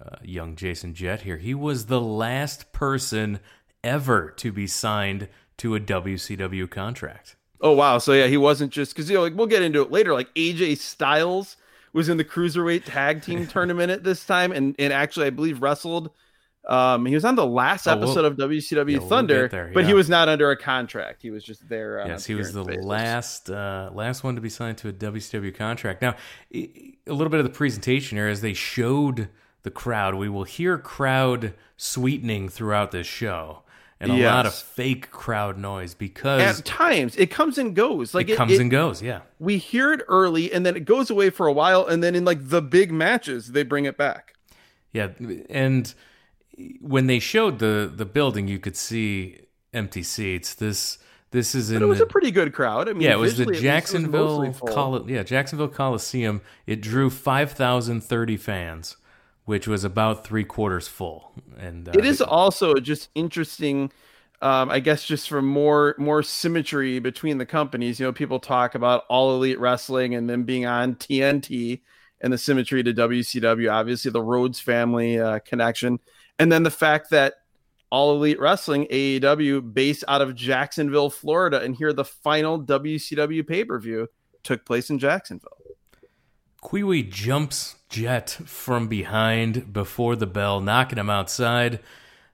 uh, 0.00 0.16
young 0.22 0.54
Jason 0.56 0.92
Jett 0.94 1.22
here: 1.22 1.38
he 1.38 1.54
was 1.54 1.86
the 1.86 2.00
last 2.00 2.72
person 2.72 3.40
ever 3.82 4.30
to 4.32 4.52
be 4.52 4.66
signed 4.66 5.28
to 5.58 5.74
a 5.74 5.80
WCW 5.80 6.68
contract. 6.68 7.36
Oh 7.62 7.72
wow! 7.72 7.96
So 7.98 8.12
yeah, 8.12 8.26
he 8.26 8.36
wasn't 8.36 8.72
just 8.72 8.92
because 8.94 9.08
you 9.08 9.16
know, 9.16 9.22
like 9.22 9.34
we'll 9.34 9.46
get 9.46 9.62
into 9.62 9.80
it 9.80 9.90
later. 9.90 10.12
Like 10.12 10.34
AJ 10.34 10.76
Styles 10.78 11.56
was 11.96 12.08
in 12.08 12.16
the 12.16 12.24
cruiserweight 12.24 12.84
tag 12.84 13.22
team 13.22 13.46
tournament 13.48 13.90
at 13.90 14.04
this 14.04 14.24
time, 14.24 14.52
and 14.52 14.76
and 14.78 14.92
actually 14.92 15.26
I 15.26 15.30
believe 15.30 15.60
wrestled. 15.62 16.10
Um, 16.68 17.06
he 17.06 17.14
was 17.14 17.24
on 17.24 17.36
the 17.36 17.46
last 17.46 17.86
Oh, 17.86 17.96
we'll- 17.96 18.06
episode 18.08 18.24
of 18.24 18.36
WCW 18.36 18.90
yeah, 18.90 18.98
we'll 18.98 19.08
Thunder, 19.08 19.42
get 19.42 19.50
there, 19.52 19.70
but 19.72 19.84
he 19.84 19.94
was 19.94 20.08
not 20.08 20.28
under 20.28 20.50
a 20.50 20.56
contract. 20.56 21.22
He 21.22 21.30
was 21.30 21.44
just 21.44 21.68
there. 21.68 22.00
on 22.00 22.08
Yes, 22.08 22.26
he 22.26 22.34
was 22.34 22.52
the 22.52 22.64
basis. 22.64 22.84
last 22.84 23.50
uh, 23.50 23.90
last 23.94 24.24
one 24.24 24.34
to 24.34 24.40
be 24.40 24.48
signed 24.48 24.76
to 24.78 24.88
a 24.88 24.92
WCW 24.92 25.54
contract. 25.54 26.02
Now, 26.02 26.16
a 26.52 26.90
little 27.06 27.28
bit 27.28 27.38
of 27.38 27.44
the 27.44 27.50
presentation 27.52 28.18
here, 28.18 28.26
as 28.28 28.40
they 28.40 28.52
showed 28.52 29.28
the 29.62 29.70
crowd, 29.70 30.16
we 30.16 30.28
will 30.28 30.42
hear 30.44 30.76
crowd 30.76 31.54
sweetening 31.76 32.48
throughout 32.48 32.90
this 32.90 33.06
show, 33.06 33.62
and 34.00 34.12
a 34.12 34.16
lot 34.16 34.46
of 34.46 34.54
fake 34.54 35.10
crowd 35.10 35.56
noise 35.58 35.94
because 35.94 36.58
At 36.60 36.64
times, 36.64 37.16
it 37.16 37.30
comes 37.30 37.58
and 37.58 37.74
goes. 37.74 38.14
Like 38.14 38.28
it, 38.28 38.36
comes 38.36 38.58
and 38.58 38.70
goes. 38.70 39.02
Yeah, 39.02 39.20
we 39.38 39.58
hear 39.58 39.92
it 39.92 40.02
early, 40.08 40.52
and 40.52 40.66
then 40.66 40.76
it 40.76 40.84
goes 40.84 41.10
away 41.10 41.30
for 41.30 41.46
a 41.46 41.52
while, 41.52 41.86
and 41.86 42.02
then 42.02 42.14
in 42.14 42.24
like 42.24 42.48
the 42.48 42.62
big 42.62 42.92
matches, 42.92 43.52
they 43.52 43.62
bring 43.62 43.84
it 43.84 43.96
back. 43.96 44.34
yeah, 44.92 45.08
and 45.48 45.94
when 46.80 47.06
they 47.06 47.18
showed 47.18 47.58
the 47.58 47.90
the 47.94 48.06
building, 48.06 48.48
you 48.48 48.58
could 48.58 48.76
see 48.76 49.40
empty 49.72 50.02
seats. 50.02 50.54
This 50.54 50.98
this 51.30 51.54
is 51.54 51.70
in 51.70 51.78
But 51.80 51.84
it 51.84 51.88
was 51.88 51.98
the, 51.98 52.04
a 52.04 52.08
pretty 52.08 52.30
good 52.30 52.52
crowd. 52.52 52.88
I 52.88 52.92
mean, 52.92 53.02
yeah, 53.02 53.12
it 53.12 53.18
was 53.18 53.36
the 53.36 53.44
visually, 53.44 53.58
at 53.58 53.62
least, 53.62 53.64
it 53.64 53.68
was 53.68 53.74
Jacksonville 53.74 54.42
mostly 54.44 55.14
yeah 55.14 55.22
Jacksonville 55.22 55.68
Coliseum. 55.68 56.40
It 56.66 56.80
drew 56.80 57.10
five 57.10 57.52
thousand 57.52 58.02
thirty 58.02 58.36
fans, 58.36 58.96
which 59.46 59.66
was 59.66 59.84
about 59.84 60.26
three 60.26 60.44
quarters 60.44 60.86
full. 60.86 61.32
And 61.56 61.88
uh, 61.88 61.92
It 61.94 62.04
is 62.04 62.20
also 62.20 62.74
just 62.74 63.08
interesting. 63.14 63.90
Um, 64.42 64.68
I 64.70 64.80
guess 64.80 65.02
just 65.04 65.30
for 65.30 65.40
more 65.40 65.94
more 65.96 66.22
symmetry 66.22 66.98
between 66.98 67.38
the 67.38 67.46
companies. 67.46 67.98
You 67.98 68.06
know, 68.06 68.12
people 68.12 68.38
talk 68.38 68.74
about 68.74 69.04
All 69.08 69.34
Elite 69.34 69.58
Wrestling 69.58 70.14
and 70.14 70.28
then 70.28 70.42
being 70.42 70.66
on 70.66 70.96
TNT 70.96 71.80
and 72.20 72.32
the 72.32 72.38
symmetry 72.38 72.82
to 72.82 72.92
WCW. 72.92 73.72
Obviously, 73.72 74.10
the 74.10 74.22
Rhodes 74.22 74.60
family 74.60 75.18
uh, 75.18 75.38
connection, 75.38 76.00
and 76.38 76.52
then 76.52 76.64
the 76.64 76.70
fact 76.70 77.10
that 77.10 77.34
All 77.88 78.14
Elite 78.14 78.38
Wrestling 78.38 78.86
AEW 78.90 79.72
based 79.72 80.04
out 80.06 80.20
of 80.20 80.34
Jacksonville, 80.34 81.08
Florida, 81.08 81.62
and 81.62 81.74
here 81.74 81.94
the 81.94 82.04
final 82.04 82.60
WCW 82.60 83.46
pay 83.46 83.64
per 83.64 83.78
view 83.78 84.08
took 84.42 84.66
place 84.66 84.90
in 84.90 84.98
Jacksonville. 84.98 85.56
Kwee 86.60 86.82
Wee 86.82 87.02
jumps 87.04 87.76
Jett 87.96 88.30
from 88.44 88.88
behind 88.88 89.72
before 89.72 90.16
the 90.16 90.26
bell, 90.26 90.60
knocking 90.60 90.98
him 90.98 91.08
outside. 91.08 91.80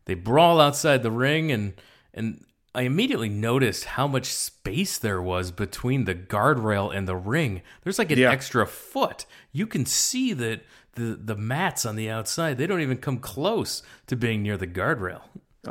They 0.07 0.15
brawl 0.15 0.61
outside 0.61 1.03
the 1.05 1.11
ring, 1.13 1.53
and 1.53 1.75
and 2.13 2.45
I 2.75 2.83
immediately 2.83 3.29
noticed 3.29 3.85
how 3.85 4.09
much 4.09 4.27
space 4.27 4.99
there 4.99 5.23
was 5.23 5.53
between 5.53 6.05
the 6.05 6.15
guardrail 6.17 6.93
and 6.95 7.07
the 7.07 7.15
ring. 7.17 7.63
There's 7.85 7.99
like 7.99 8.11
an 8.11 8.19
Yeah. 8.19 8.31
extra 8.33 8.67
foot. 8.67 9.25
You 9.53 9.67
can 9.69 9.87
see 9.87 10.33
that 10.33 10.63
the 10.95 11.19
the 11.23 11.37
mats 11.37 11.87
on 11.87 11.95
the 11.97 12.11
outside 12.11 12.59
they 12.59 12.67
don't 12.67 12.81
even 12.81 12.97
come 12.99 13.19
close 13.19 13.83
to 14.09 14.17
being 14.17 14.43
near 14.43 14.57
the 14.57 14.67
guardrail. 14.67 15.23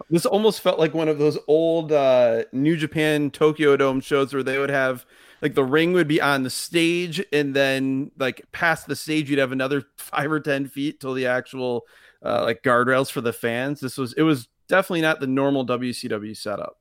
This 0.09 0.25
almost 0.25 0.61
felt 0.61 0.79
like 0.79 0.93
one 0.93 1.09
of 1.09 1.17
those 1.17 1.37
old 1.49 1.91
uh, 1.91 2.43
New 2.53 2.77
Japan 2.77 3.29
Tokyo 3.29 3.75
Dome 3.75 3.99
shows 3.99 4.33
where 4.33 4.41
they 4.43 4.57
would 4.57 4.69
have 4.69 5.05
like 5.41 5.55
the 5.55 5.63
ring 5.63 5.93
would 5.93 6.07
be 6.07 6.21
on 6.21 6.43
the 6.43 6.49
stage, 6.49 7.23
and 7.31 7.55
then 7.55 8.11
like 8.17 8.45
past 8.51 8.87
the 8.87 8.95
stage, 8.95 9.29
you'd 9.29 9.39
have 9.39 9.51
another 9.51 9.83
five 9.97 10.31
or 10.31 10.39
ten 10.39 10.67
feet 10.67 10.99
till 10.99 11.13
the 11.13 11.27
actual 11.27 11.85
uh, 12.23 12.43
like 12.43 12.63
guardrails 12.63 13.11
for 13.11 13.21
the 13.21 13.33
fans. 13.33 13.79
This 13.79 13.97
was 13.97 14.13
it 14.13 14.23
was 14.23 14.47
definitely 14.67 15.01
not 15.01 15.19
the 15.19 15.27
normal 15.27 15.65
WCW 15.65 16.35
setup. 16.35 16.77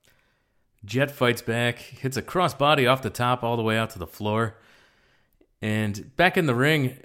Jett 0.85 1.11
fights 1.11 1.43
back, 1.43 1.79
hits 1.79 2.17
a 2.17 2.23
crossbody 2.23 2.91
off 2.91 3.03
the 3.03 3.11
top 3.11 3.43
all 3.43 3.57
the 3.57 3.63
way 3.63 3.77
out 3.77 3.91
to 3.91 3.99
the 3.99 4.07
floor. 4.07 4.57
And 5.61 6.17
back 6.17 6.39
in 6.39 6.47
the 6.47 6.55
ring, 6.55 6.97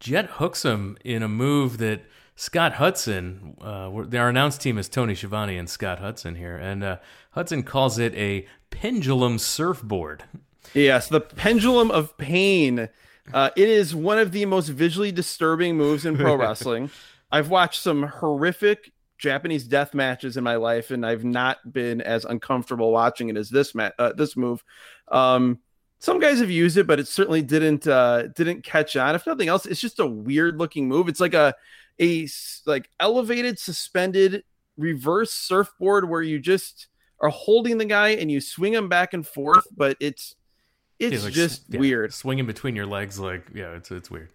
Jett 0.00 0.26
hooks 0.26 0.64
him 0.64 0.96
in 1.04 1.22
a 1.22 1.28
move 1.28 1.76
that 1.78 2.02
Scott 2.36 2.74
Hudson, 2.74 3.56
uh, 3.60 3.90
our 4.16 4.28
announced 4.28 4.62
team 4.62 4.78
is 4.78 4.88
Tony 4.88 5.14
Schiavone 5.14 5.58
and 5.58 5.68
Scott 5.68 5.98
Hudson 5.98 6.36
here. 6.36 6.56
And 6.56 6.82
uh, 6.82 6.98
Hudson 7.32 7.64
calls 7.64 7.98
it 7.98 8.14
a 8.14 8.46
pendulum 8.70 9.38
surfboard. 9.38 10.24
Yes, 10.74 11.08
the 11.08 11.20
pendulum 11.20 11.90
of 11.90 12.16
pain. 12.18 12.88
Uh, 13.32 13.50
it 13.56 13.68
is 13.68 13.94
one 13.94 14.18
of 14.18 14.32
the 14.32 14.46
most 14.46 14.68
visually 14.68 15.12
disturbing 15.12 15.76
moves 15.76 16.06
in 16.06 16.16
pro 16.16 16.34
wrestling. 16.36 16.90
I've 17.30 17.50
watched 17.50 17.82
some 17.82 18.04
horrific 18.04 18.92
Japanese 19.18 19.64
death 19.64 19.94
matches 19.94 20.36
in 20.36 20.44
my 20.44 20.56
life, 20.56 20.90
and 20.90 21.04
I've 21.04 21.24
not 21.24 21.72
been 21.72 22.00
as 22.00 22.24
uncomfortable 22.24 22.92
watching 22.92 23.28
it 23.28 23.36
as 23.36 23.50
this 23.50 23.74
ma- 23.74 23.90
uh, 23.98 24.12
this 24.12 24.36
move. 24.36 24.64
Um, 25.08 25.58
some 25.98 26.20
guys 26.20 26.38
have 26.38 26.50
used 26.50 26.76
it, 26.76 26.86
but 26.86 27.00
it 27.00 27.08
certainly 27.08 27.42
didn't 27.42 27.86
uh, 27.86 28.28
didn't 28.28 28.62
catch 28.62 28.96
on. 28.96 29.14
If 29.14 29.26
nothing 29.26 29.48
else, 29.48 29.66
it's 29.66 29.80
just 29.80 29.98
a 29.98 30.06
weird 30.06 30.58
looking 30.58 30.88
move. 30.88 31.08
It's 31.08 31.20
like 31.20 31.34
a 31.34 31.54
a 32.00 32.28
like 32.66 32.88
elevated, 33.00 33.58
suspended 33.58 34.44
reverse 34.76 35.32
surfboard 35.32 36.08
where 36.08 36.22
you 36.22 36.38
just 36.38 36.86
are 37.20 37.30
holding 37.30 37.78
the 37.78 37.84
guy 37.84 38.10
and 38.10 38.30
you 38.30 38.40
swing 38.40 38.72
him 38.72 38.88
back 38.88 39.12
and 39.12 39.26
forth, 39.26 39.66
but 39.76 39.96
it's 39.98 40.36
it's 40.98 41.24
like, 41.24 41.32
just 41.32 41.62
yeah, 41.68 41.80
weird. 41.80 42.12
Swinging 42.12 42.46
between 42.46 42.74
your 42.76 42.86
legs, 42.86 43.18
like, 43.18 43.46
yeah, 43.54 43.72
it's, 43.74 43.90
it's 43.90 44.10
weird. 44.10 44.30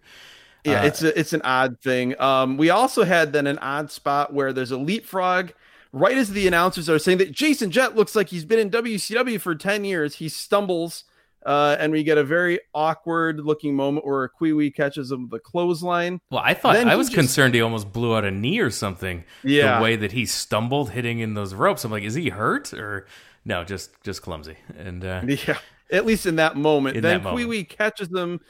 Yeah, 0.64 0.80
Uh, 0.82 0.86
it's 0.86 1.02
a, 1.02 1.18
it's 1.18 1.32
an 1.32 1.42
odd 1.44 1.78
thing. 1.80 2.18
Um, 2.20 2.56
we 2.56 2.70
also 2.70 3.04
had 3.04 3.32
then 3.32 3.46
an 3.46 3.58
odd 3.58 3.90
spot 3.90 4.32
where 4.32 4.52
there's 4.52 4.70
a 4.70 4.78
leapfrog. 4.78 5.50
Right 5.92 6.16
as 6.18 6.30
the 6.30 6.48
announcers 6.48 6.88
are 6.90 6.98
saying 6.98 7.18
that 7.18 7.30
Jason 7.30 7.70
Jett 7.70 7.94
looks 7.94 8.16
like 8.16 8.28
he's 8.30 8.44
been 8.44 8.58
in 8.58 8.68
WCW 8.70 9.40
for 9.40 9.54
ten 9.54 9.84
years, 9.84 10.16
he 10.16 10.28
stumbles, 10.28 11.04
uh, 11.46 11.76
and 11.78 11.92
we 11.92 12.02
get 12.02 12.18
a 12.18 12.24
very 12.24 12.58
awkward 12.74 13.38
looking 13.38 13.76
moment 13.76 14.04
where 14.04 14.26
Kwee 14.26 14.52
Wee 14.54 14.72
catches 14.72 15.12
him 15.12 15.22
with 15.22 15.30
the 15.30 15.38
clothesline. 15.38 16.20
Well, 16.32 16.42
I 16.44 16.54
thought 16.54 16.74
I 16.76 16.96
was 16.96 17.06
just- 17.08 17.14
concerned 17.14 17.54
he 17.54 17.60
almost 17.60 17.92
blew 17.92 18.16
out 18.16 18.24
a 18.24 18.32
knee 18.32 18.58
or 18.58 18.70
something. 18.70 19.22
Yeah. 19.44 19.76
the 19.78 19.82
way 19.84 19.94
that 19.94 20.10
he 20.10 20.26
stumbled 20.26 20.90
hitting 20.90 21.20
in 21.20 21.34
those 21.34 21.54
ropes. 21.54 21.84
I'm 21.84 21.92
like, 21.92 22.02
is 22.02 22.14
he 22.14 22.30
hurt 22.30 22.72
or 22.74 23.06
no? 23.44 23.62
Just 23.62 23.90
just 24.02 24.20
clumsy. 24.22 24.56
And 24.76 25.04
uh, 25.04 25.20
Yeah, 25.46 25.58
at 25.90 26.06
least 26.06 26.26
in 26.26 26.36
that 26.36 26.56
moment. 26.56 26.96
In 26.96 27.02
then. 27.02 27.22
Kwee 27.22 27.44
Wee 27.44 27.64
catches 27.64 28.08
them, 28.08 28.40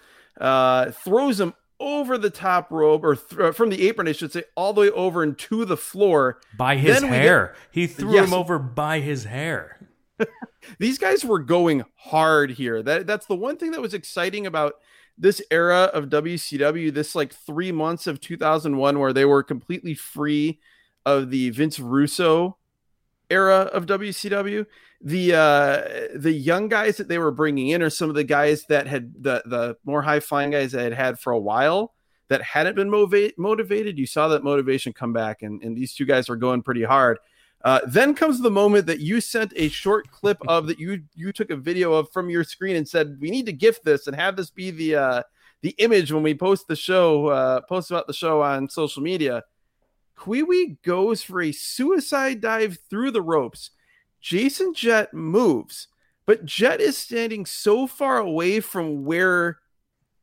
uh, 0.41 0.91
throws 0.91 1.39
them 1.39 1.55
over 1.81 2.17
the 2.17 2.31
top 2.31 2.71
rope 2.71 3.03
or 3.05 3.17
th- 3.17 3.41
uh, 3.41 3.53
from 3.53 3.69
the 3.71 3.87
apron, 3.89 4.07
I 4.09 4.13
should 4.13 4.33
say, 4.33 4.45
all 4.57 4.73
the 4.73 4.83
way 4.83 4.91
over 4.91 5.23
and 5.23 5.37
to 5.39 5.65
the 5.65 5.77
floor. 5.77 6.41
by 6.57 6.77
his 6.77 7.01
Then 7.01 7.11
hair, 7.11 7.55
he 7.73 7.87
threw 7.87 8.15
Yes. 8.15 8.29
him 8.29 8.35
over 8.35 8.59
by 8.59 9.01
his 9.01 9.25
hair. 9.25 9.89
these 10.79 10.99
guys 10.99 11.25
were 11.25 11.41
going 11.41 11.85
hard 11.97 12.51
here. 12.53 12.83
That 12.83 13.07
that's 13.07 13.27
the 13.27 13.35
one 13.35 13.57
thing 13.57 13.73
that 13.73 13.81
was 13.81 13.93
exciting 13.95 14.47
about 14.47 14.75
this 15.19 15.43
era 15.51 15.91
of 15.93 16.07
WCW, 16.09 16.93
this 16.95 17.15
like 17.15 17.33
three 17.35 17.73
months 17.73 18.07
of 18.07 18.21
2001, 18.21 18.99
where 18.99 19.13
they 19.13 19.25
were 19.25 19.43
completely 19.43 19.95
free 19.95 20.61
of 21.05 21.31
the 21.31 21.51
Vince 21.51 21.79
Russo 21.81 22.57
era 23.31 23.71
of 23.73 23.87
WCW. 23.87 24.67
The 25.01 25.35
uh, 25.35 26.19
the 26.19 26.33
young 26.33 26.69
guys 26.69 26.97
that 26.97 27.09
they 27.09 27.19
were 27.19 27.31
bringing 27.31 27.69
in 27.69 27.83
are 27.83 27.91
some 27.91 28.09
of 28.09 28.15
the 28.15 28.25
guys 28.25 28.65
that 28.69 28.87
had 28.87 29.13
the 29.23 29.43
the 29.45 29.77
more 29.85 30.03
high 30.03 30.21
flying 30.21 30.51
guys 30.51 30.73
that 30.73 30.83
had 30.83 30.95
had 30.95 31.19
for 31.19 31.33
a 31.33 31.39
while 31.39 31.93
that 32.29 32.43
hadn't 32.43 32.77
been 32.77 32.91
motiva- 32.91 33.37
motivated. 33.37 33.99
You 33.99 34.07
saw 34.07 34.29
that 34.29 34.43
motivation 34.43 34.93
come 34.93 35.13
back, 35.13 35.43
and, 35.43 35.63
and 35.63 35.77
these 35.77 35.95
two 35.95 36.07
guys 36.07 36.29
were 36.29 36.37
going 36.37 36.63
pretty 36.63 36.83
hard. 36.83 37.19
Uh, 37.65 37.81
then 37.87 38.15
comes 38.15 38.41
the 38.41 38.51
moment 38.51 38.87
that 38.87 39.01
you 39.01 39.21
sent 39.21 39.53
a 39.57 39.69
short 39.69 40.11
clip 40.11 40.37
of 40.49 40.67
that 40.67 40.79
you 40.79 41.03
you 41.15 41.33
took 41.33 41.51
a 41.51 41.57
video 41.57 41.95
of 41.95 42.11
from 42.13 42.29
your 42.29 42.45
screen 42.45 42.77
and 42.77 42.87
said 42.87 43.17
we 43.21 43.31
need 43.31 43.47
to 43.47 43.53
gift 43.53 43.85
this 43.85 44.07
and 44.07 44.15
have 44.15 44.37
this 44.37 44.51
be 44.51 44.71
the 44.71 44.95
uh, 44.95 45.23
the 45.63 45.71
image 45.79 46.13
when 46.13 46.23
we 46.23 46.35
post 46.35 46.69
the 46.69 46.77
show 46.77 47.29
uh, 47.29 47.63
post 47.63 47.91
about 47.91 48.07
the 48.07 48.13
show 48.13 48.43
on 48.43 48.69
social 48.69 49.03
media. 49.03 49.43
Kwee 50.17 50.43
Wee 50.43 50.77
goes 50.83 51.23
for 51.23 51.43
a 51.43 51.53
suicide 51.53 52.41
dive 52.41 52.79
through 52.89 53.11
the 53.11 53.23
ropes. 53.23 53.71
Jason 54.21 54.73
Jett 54.75 55.13
moves, 55.13 55.89
but 56.27 56.45
Jett 56.45 56.81
is 56.81 56.97
standing 56.97 57.45
so 57.45 57.87
far 57.87 58.19
away 58.19 58.61
from 58.61 59.05
where 59.05 59.59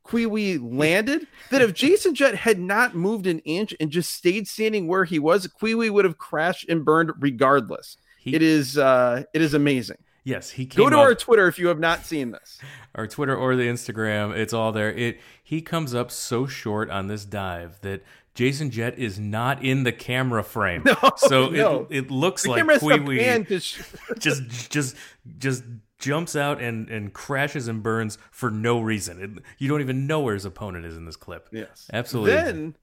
Kwee 0.03 0.25
Wee 0.25 0.57
landed 0.57 1.27
that 1.51 1.61
if 1.61 1.73
Jason 1.75 2.15
Jett 2.15 2.35
had 2.35 2.59
not 2.59 2.95
moved 2.95 3.27
an 3.27 3.39
inch 3.39 3.75
and 3.79 3.91
just 3.91 4.11
stayed 4.11 4.47
standing 4.47 4.87
where 4.87 5.05
he 5.05 5.19
was, 5.19 5.45
Kwee 5.47 5.75
Wee 5.75 5.89
would 5.89 6.05
have 6.05 6.17
crashed 6.17 6.67
and 6.69 6.83
burned 6.83 7.11
regardless. 7.19 7.97
He, 8.19 8.35
It 8.35 8.41
is 8.41 8.77
uh 8.77 9.23
it 9.33 9.41
is 9.41 9.53
amazing. 9.53 9.97
Yes, 10.23 10.51
he 10.51 10.67
came 10.67 10.83
Go 10.83 10.89
to 10.89 10.97
up, 10.97 11.01
our 11.01 11.15
Twitter 11.15 11.47
if 11.47 11.57
you 11.57 11.67
have 11.67 11.79
not 11.79 12.05
seen 12.05 12.31
this. 12.31 12.59
our 12.95 13.07
Twitter 13.07 13.35
or 13.35 13.55
the 13.55 13.63
Instagram. 13.67 14.35
It's 14.35 14.53
all 14.53 14.71
there. 14.71 14.91
It 14.91 15.19
he 15.43 15.61
comes 15.61 15.95
up 15.95 16.11
so 16.11 16.45
short 16.45 16.89
on 16.89 17.07
this 17.07 17.25
dive 17.25 17.79
that 17.81 18.03
Jason 18.33 18.71
Jett 18.71 18.97
is 18.97 19.19
not 19.19 19.63
in 19.63 19.83
the 19.83 19.91
camera 19.91 20.43
frame. 20.43 20.85
so 21.17 21.49
no. 21.49 21.87
it 21.89 21.97
it 21.97 22.11
looks 22.11 22.43
The 22.43 22.49
like 22.49 22.57
camera 22.59 22.75
has 22.75 22.81
to 22.81 22.99
Kwee 22.99 23.19
pan 23.19 23.45
to 23.45 23.59
sh- 23.59 23.81
just 24.19 24.71
just 24.71 24.95
just 25.37 25.63
jumps 25.99 26.35
out 26.35 26.61
and 26.61 26.89
and 26.89 27.13
crashes 27.13 27.67
and 27.67 27.83
burns 27.83 28.17
for 28.31 28.49
no 28.49 28.79
reason. 28.79 29.21
It, 29.21 29.43
you 29.57 29.67
don't 29.67 29.81
even 29.81 30.07
know 30.07 30.21
where 30.21 30.33
his 30.33 30.45
opponent 30.45 30.85
is 30.85 30.95
in 30.95 31.05
this 31.05 31.15
clip. 31.15 31.49
Yes. 31.51 31.89
Absolutely. 31.91 32.31
Then 32.31 32.75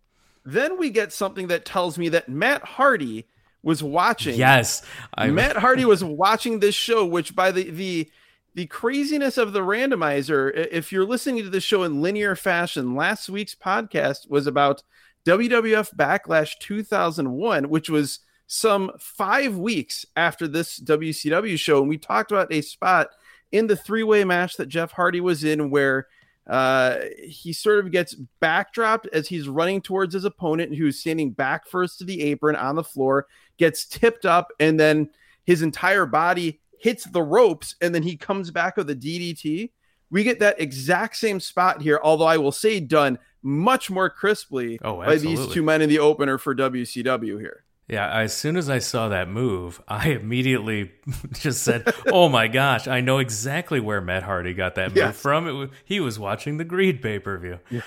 then 0.44 0.78
we 0.78 0.90
get 0.90 1.12
something 1.12 1.48
that 1.48 1.64
tells 1.64 1.98
me 1.98 2.08
that 2.10 2.28
Matt 2.28 2.62
Hardy 2.64 3.26
was 3.62 3.82
watching. 3.82 4.38
Yes, 4.38 4.82
I 5.14 5.28
Matt 5.28 5.56
Hardy 5.58 5.84
was 5.84 6.04
watching 6.04 6.60
this 6.60 6.74
show, 6.74 7.04
which 7.04 7.34
by 7.34 7.50
the 7.52 7.70
the 7.70 8.10
the 8.54 8.66
craziness 8.66 9.38
of 9.38 9.52
the 9.52 9.60
randomizer, 9.60 10.50
if 10.72 10.90
you're 10.90 11.04
listening 11.04 11.44
to 11.44 11.50
the 11.50 11.60
show 11.60 11.84
in 11.84 12.02
linear 12.02 12.34
fashion, 12.34 12.96
last 12.96 13.28
week's 13.28 13.54
podcast 13.54 14.28
was 14.28 14.46
about 14.46 14.82
WWF 15.28 15.94
Backlash 15.94 16.58
2001, 16.58 17.68
which 17.68 17.90
was 17.90 18.20
some 18.46 18.90
five 18.98 19.58
weeks 19.58 20.06
after 20.16 20.48
this 20.48 20.80
WCW 20.80 21.58
show. 21.58 21.80
And 21.80 21.88
we 21.88 21.98
talked 21.98 22.32
about 22.32 22.50
a 22.50 22.62
spot 22.62 23.08
in 23.52 23.66
the 23.66 23.76
three 23.76 24.02
way 24.02 24.24
match 24.24 24.56
that 24.56 24.70
Jeff 24.70 24.90
Hardy 24.90 25.20
was 25.20 25.44
in 25.44 25.68
where 25.68 26.06
uh, 26.46 27.00
he 27.22 27.52
sort 27.52 27.84
of 27.84 27.92
gets 27.92 28.16
backdropped 28.40 29.06
as 29.12 29.28
he's 29.28 29.50
running 29.50 29.82
towards 29.82 30.14
his 30.14 30.24
opponent, 30.24 30.74
who's 30.74 30.98
standing 30.98 31.30
back 31.30 31.66
first 31.66 31.98
to 31.98 32.04
the 32.04 32.22
apron 32.22 32.56
on 32.56 32.74
the 32.74 32.82
floor, 32.82 33.26
gets 33.58 33.84
tipped 33.84 34.24
up, 34.24 34.48
and 34.58 34.80
then 34.80 35.10
his 35.44 35.60
entire 35.60 36.06
body 36.06 36.58
hits 36.78 37.04
the 37.04 37.22
ropes, 37.22 37.76
and 37.82 37.94
then 37.94 38.02
he 38.02 38.16
comes 38.16 38.50
back 38.50 38.78
with 38.78 38.88
a 38.88 38.96
DDT. 38.96 39.72
We 40.08 40.24
get 40.24 40.38
that 40.38 40.58
exact 40.58 41.16
same 41.18 41.38
spot 41.38 41.82
here, 41.82 42.00
although 42.02 42.24
I 42.24 42.38
will 42.38 42.50
say 42.50 42.80
done 42.80 43.18
much 43.42 43.90
more 43.90 44.10
crisply 44.10 44.78
Oh, 44.82 44.98
by 44.98 45.16
these 45.16 45.46
two 45.48 45.62
men 45.62 45.82
in 45.82 45.88
the 45.88 45.98
opener 45.98 46.38
for 46.38 46.54
WCW 46.54 47.38
here. 47.40 47.64
Yeah, 47.90 48.10
as 48.14 48.36
soon 48.36 48.58
as 48.58 48.68
I 48.68 48.80
saw 48.80 49.08
that 49.08 49.30
move, 49.30 49.80
I 49.88 50.10
immediately 50.10 50.92
just 51.32 51.62
said, 51.62 51.90
"Oh 52.06 52.28
my 52.28 52.46
gosh, 52.46 52.86
I 52.86 53.00
know 53.00 53.16
exactly 53.16 53.80
where 53.80 54.02
Matt 54.02 54.24
Hardy 54.24 54.52
got 54.52 54.74
that 54.74 54.88
move 54.90 54.96
Yes. 54.98 55.18
from. 55.18 55.48
It 55.48 55.52
was, 55.52 55.70
he 55.86 55.98
was 55.98 56.18
watching 56.18 56.58
the 56.58 56.64
Greed 56.64 57.00
pay-per-view." 57.00 57.58
Uh, 57.72 57.80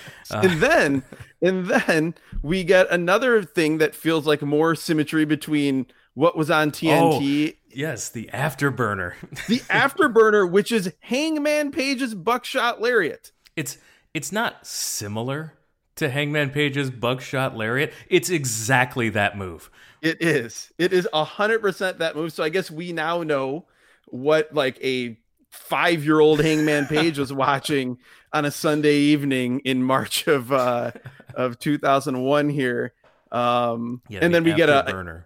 and 0.43 0.59
then 0.59 1.03
and 1.39 1.67
then 1.67 2.15
we 2.41 2.63
get 2.63 2.89
another 2.89 3.43
thing 3.43 3.77
that 3.77 3.93
feels 3.93 4.25
like 4.25 4.41
more 4.41 4.73
symmetry 4.73 5.23
between 5.23 5.85
what 6.15 6.35
was 6.35 6.49
on 6.49 6.71
TNT 6.71 7.53
oh, 7.53 7.57
Yes, 7.73 8.09
the 8.09 8.27
afterburner. 8.33 9.13
the 9.47 9.59
afterburner, 9.69 10.49
which 10.49 10.71
is 10.71 10.91
Hangman 11.01 11.69
Page's 11.71 12.15
buckshot 12.15 12.81
lariat. 12.81 13.31
it's 13.55 13.77
it's 14.13 14.31
not 14.31 14.65
similar 14.65 15.53
to 15.95 16.09
Hangman 16.09 16.49
Page's 16.49 16.89
buckshot 16.89 17.55
lariat. 17.55 17.93
It's 18.09 18.29
exactly 18.29 19.09
that 19.09 19.37
move. 19.37 19.69
It 20.01 20.21
is. 20.21 20.71
It 20.77 20.93
is 20.93 21.07
a 21.13 21.23
hundred 21.23 21.59
percent 21.61 21.99
that 21.99 22.15
move. 22.15 22.33
So 22.33 22.43
I 22.43 22.49
guess 22.49 22.71
we 22.71 22.91
now 22.91 23.23
know 23.23 23.67
what 24.07 24.53
like 24.53 24.83
a 24.83 25.17
five 25.51 26.03
year 26.03 26.19
old 26.19 26.41
Hangman 26.41 26.87
Page 26.87 27.19
was 27.19 27.31
watching 27.31 27.97
on 28.33 28.45
a 28.45 28.51
Sunday 28.51 28.95
evening 28.97 29.59
in 29.65 29.83
March 29.83 30.27
of 30.27 30.51
uh 30.51 30.91
of 31.35 31.59
2001 31.59 32.49
here. 32.49 32.93
Um 33.31 34.01
Yeah, 34.09 34.19
and 34.21 34.33
the 34.33 34.37
then 34.37 34.43
we 34.43 34.53
get 34.53 34.69
a, 34.69 34.83
afterburner. 34.87 35.23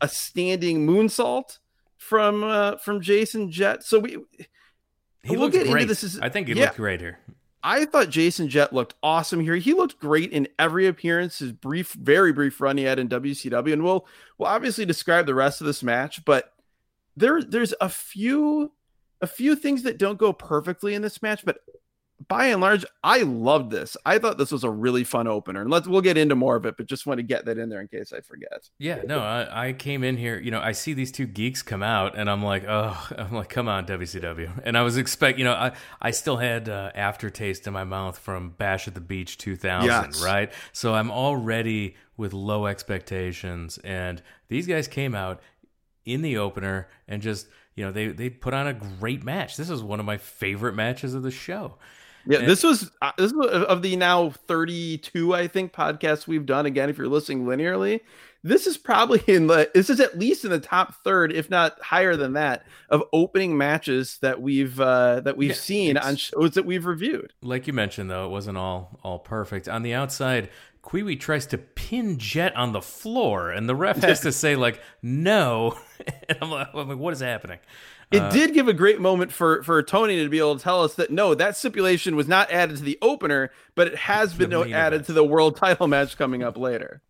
a 0.00 0.08
standing 0.08 0.86
moonsault 0.86 1.58
from 1.96 2.44
uh 2.44 2.76
from 2.76 3.00
Jason 3.00 3.50
Jett. 3.50 3.82
So 3.82 3.98
we 3.98 4.18
He 5.22 5.36
we'll 5.36 5.48
get 5.48 5.66
into 5.66 5.84
this 5.86 6.04
is- 6.04 6.20
I 6.20 6.28
think 6.28 6.48
he 6.48 6.54
yeah. 6.54 6.64
looked 6.66 6.76
great 6.76 7.00
here. 7.00 7.18
I 7.62 7.84
thought 7.84 8.10
Jason 8.10 8.48
Jett 8.48 8.72
looked 8.72 8.94
awesome 9.02 9.40
here. 9.40 9.56
He 9.56 9.72
looked 9.72 10.00
great 10.00 10.32
in 10.32 10.48
every 10.58 10.86
appearance. 10.86 11.38
His 11.38 11.52
brief, 11.52 11.92
very 11.92 12.32
brief 12.32 12.60
run 12.60 12.76
he 12.76 12.84
had 12.84 12.98
in 12.98 13.08
WCW, 13.08 13.72
and 13.72 13.84
we'll 13.84 14.06
we'll 14.36 14.48
obviously 14.48 14.84
describe 14.84 15.26
the 15.26 15.34
rest 15.34 15.60
of 15.60 15.66
this 15.66 15.82
match. 15.82 16.24
But 16.24 16.52
there, 17.16 17.42
there's 17.42 17.74
a 17.80 17.88
few, 17.88 18.72
a 19.20 19.26
few 19.26 19.54
things 19.54 19.84
that 19.84 19.98
don't 19.98 20.18
go 20.18 20.32
perfectly 20.32 20.94
in 20.94 21.02
this 21.02 21.22
match. 21.22 21.44
But 21.44 21.58
by 22.28 22.46
and 22.46 22.60
large, 22.60 22.84
I 23.02 23.22
loved 23.22 23.70
this. 23.70 23.96
I 24.04 24.18
thought 24.18 24.38
this 24.38 24.52
was 24.52 24.64
a 24.64 24.70
really 24.70 25.04
fun 25.04 25.26
opener, 25.26 25.62
and 25.62 25.70
let's 25.70 25.86
we'll 25.88 26.00
get 26.02 26.16
into 26.16 26.34
more 26.34 26.56
of 26.56 26.66
it. 26.66 26.76
But 26.76 26.86
just 26.86 27.06
want 27.06 27.18
to 27.18 27.22
get 27.22 27.44
that 27.46 27.58
in 27.58 27.68
there 27.68 27.80
in 27.80 27.88
case 27.88 28.12
I 28.12 28.20
forget. 28.20 28.68
Yeah, 28.78 29.00
no, 29.06 29.20
I, 29.20 29.68
I 29.68 29.72
came 29.72 30.04
in 30.04 30.16
here, 30.16 30.38
you 30.38 30.50
know, 30.50 30.60
I 30.60 30.72
see 30.72 30.92
these 30.92 31.10
two 31.12 31.26
geeks 31.26 31.62
come 31.62 31.82
out, 31.82 32.16
and 32.16 32.28
I'm 32.30 32.42
like, 32.42 32.64
oh, 32.68 33.08
I'm 33.18 33.32
like, 33.34 33.48
come 33.48 33.68
on, 33.68 33.86
WCW. 33.86 34.60
And 34.64 34.76
I 34.76 34.82
was 34.82 34.96
expect, 34.96 35.38
you 35.38 35.44
know, 35.44 35.52
I, 35.54 35.72
I 36.00 36.10
still 36.10 36.36
had 36.36 36.68
uh, 36.68 36.90
aftertaste 36.94 37.66
in 37.66 37.72
my 37.72 37.84
mouth 37.84 38.18
from 38.18 38.50
Bash 38.50 38.86
at 38.88 38.94
the 38.94 39.00
Beach 39.00 39.38
2000, 39.38 39.86
Yes. 39.88 40.22
right? 40.22 40.52
So 40.72 40.94
I'm 40.94 41.10
already 41.10 41.96
with 42.16 42.32
low 42.32 42.66
expectations, 42.66 43.78
and 43.78 44.22
these 44.48 44.66
guys 44.66 44.86
came 44.88 45.14
out 45.14 45.40
in 46.04 46.22
the 46.22 46.36
opener 46.36 46.88
and 47.08 47.22
just, 47.22 47.46
you 47.74 47.84
know, 47.84 47.90
they 47.92 48.08
they 48.08 48.28
put 48.28 48.52
on 48.52 48.66
a 48.66 48.74
great 48.74 49.24
match. 49.24 49.56
This 49.56 49.70
is 49.70 49.82
one 49.82 49.98
of 50.00 50.04
my 50.06 50.18
favorite 50.18 50.74
matches 50.74 51.14
of 51.14 51.22
the 51.22 51.30
show. 51.30 51.76
Yeah, 52.26 52.38
And- 52.40 52.48
this 52.48 52.62
was 52.62 52.90
uh, 53.02 53.12
this 53.18 53.32
was 53.32 53.48
of 53.50 53.82
the 53.82 53.96
now 53.96 54.30
32, 54.30 55.34
I 55.34 55.48
think, 55.48 55.72
podcasts 55.72 56.26
we've 56.26 56.46
done. 56.46 56.66
Again, 56.66 56.88
if 56.90 56.98
you're 56.98 57.08
listening 57.08 57.44
linearly, 57.46 58.00
this 58.44 58.66
is 58.66 58.76
probably 58.76 59.22
in 59.26 59.46
the 59.48 59.70
this 59.74 59.90
is 59.90 60.00
at 60.00 60.18
least 60.18 60.44
in 60.44 60.50
the 60.50 60.60
top 60.60 60.94
third, 61.04 61.32
if 61.32 61.50
not 61.50 61.80
higher 61.82 62.16
than 62.16 62.34
that, 62.34 62.64
of 62.90 63.02
opening 63.12 63.56
matches 63.56 64.18
that 64.22 64.40
we've 64.40 64.80
uh 64.80 65.20
that 65.20 65.36
we've 65.36 65.50
Yeah, 65.50 65.56
seen 65.56 65.96
on 65.96 66.16
shows 66.16 66.52
that 66.54 66.64
we've 66.64 66.86
reviewed. 66.86 67.32
like 67.42 67.66
you 67.66 67.72
mentioned 67.72 68.10
though 68.10 68.26
it 68.26 68.30
wasn't 68.30 68.56
all 68.58 68.98
all 69.02 69.18
perfect 69.18 69.68
on 69.68 69.82
the 69.82 69.94
outside 69.94 70.48
Kwee 70.82 71.04
Wee 71.04 71.14
tries 71.14 71.46
to 71.46 71.58
pin 71.58 72.18
Jett 72.18 72.56
on 72.56 72.72
the 72.72 72.82
floor, 72.82 73.50
and 73.50 73.68
the 73.68 73.74
ref 73.76 73.98
has 73.98 74.18
to 74.22 74.32
say 74.32 74.56
like 74.56 74.80
no. 75.00 75.78
and 76.28 76.38
I'm 76.42 76.50
like, 76.50 76.68
I'm 76.74 76.88
like, 76.88 76.98
what 76.98 77.12
is 77.14 77.20
happening? 77.20 77.60
It 78.12 78.32
did 78.32 78.54
give 78.54 78.68
a 78.68 78.72
great 78.72 79.00
moment 79.00 79.32
for 79.32 79.62
for 79.62 79.82
Tony 79.82 80.22
to 80.22 80.28
be 80.28 80.38
able 80.38 80.56
to 80.56 80.62
tell 80.62 80.82
us 80.82 80.94
that 80.94 81.10
no, 81.10 81.34
that 81.34 81.56
stipulation 81.56 82.16
was 82.16 82.28
not 82.28 82.50
added 82.50 82.76
to 82.76 82.82
the 82.82 82.98
opener, 83.00 83.50
but 83.74 83.86
it 83.86 83.96
has 83.96 84.34
been 84.34 84.52
added 84.52 84.96
event. 84.96 85.06
to 85.06 85.12
the 85.12 85.24
world 85.24 85.56
title 85.56 85.86
match 85.86 86.16
coming 86.16 86.42
up 86.42 86.56
later. 86.56 87.02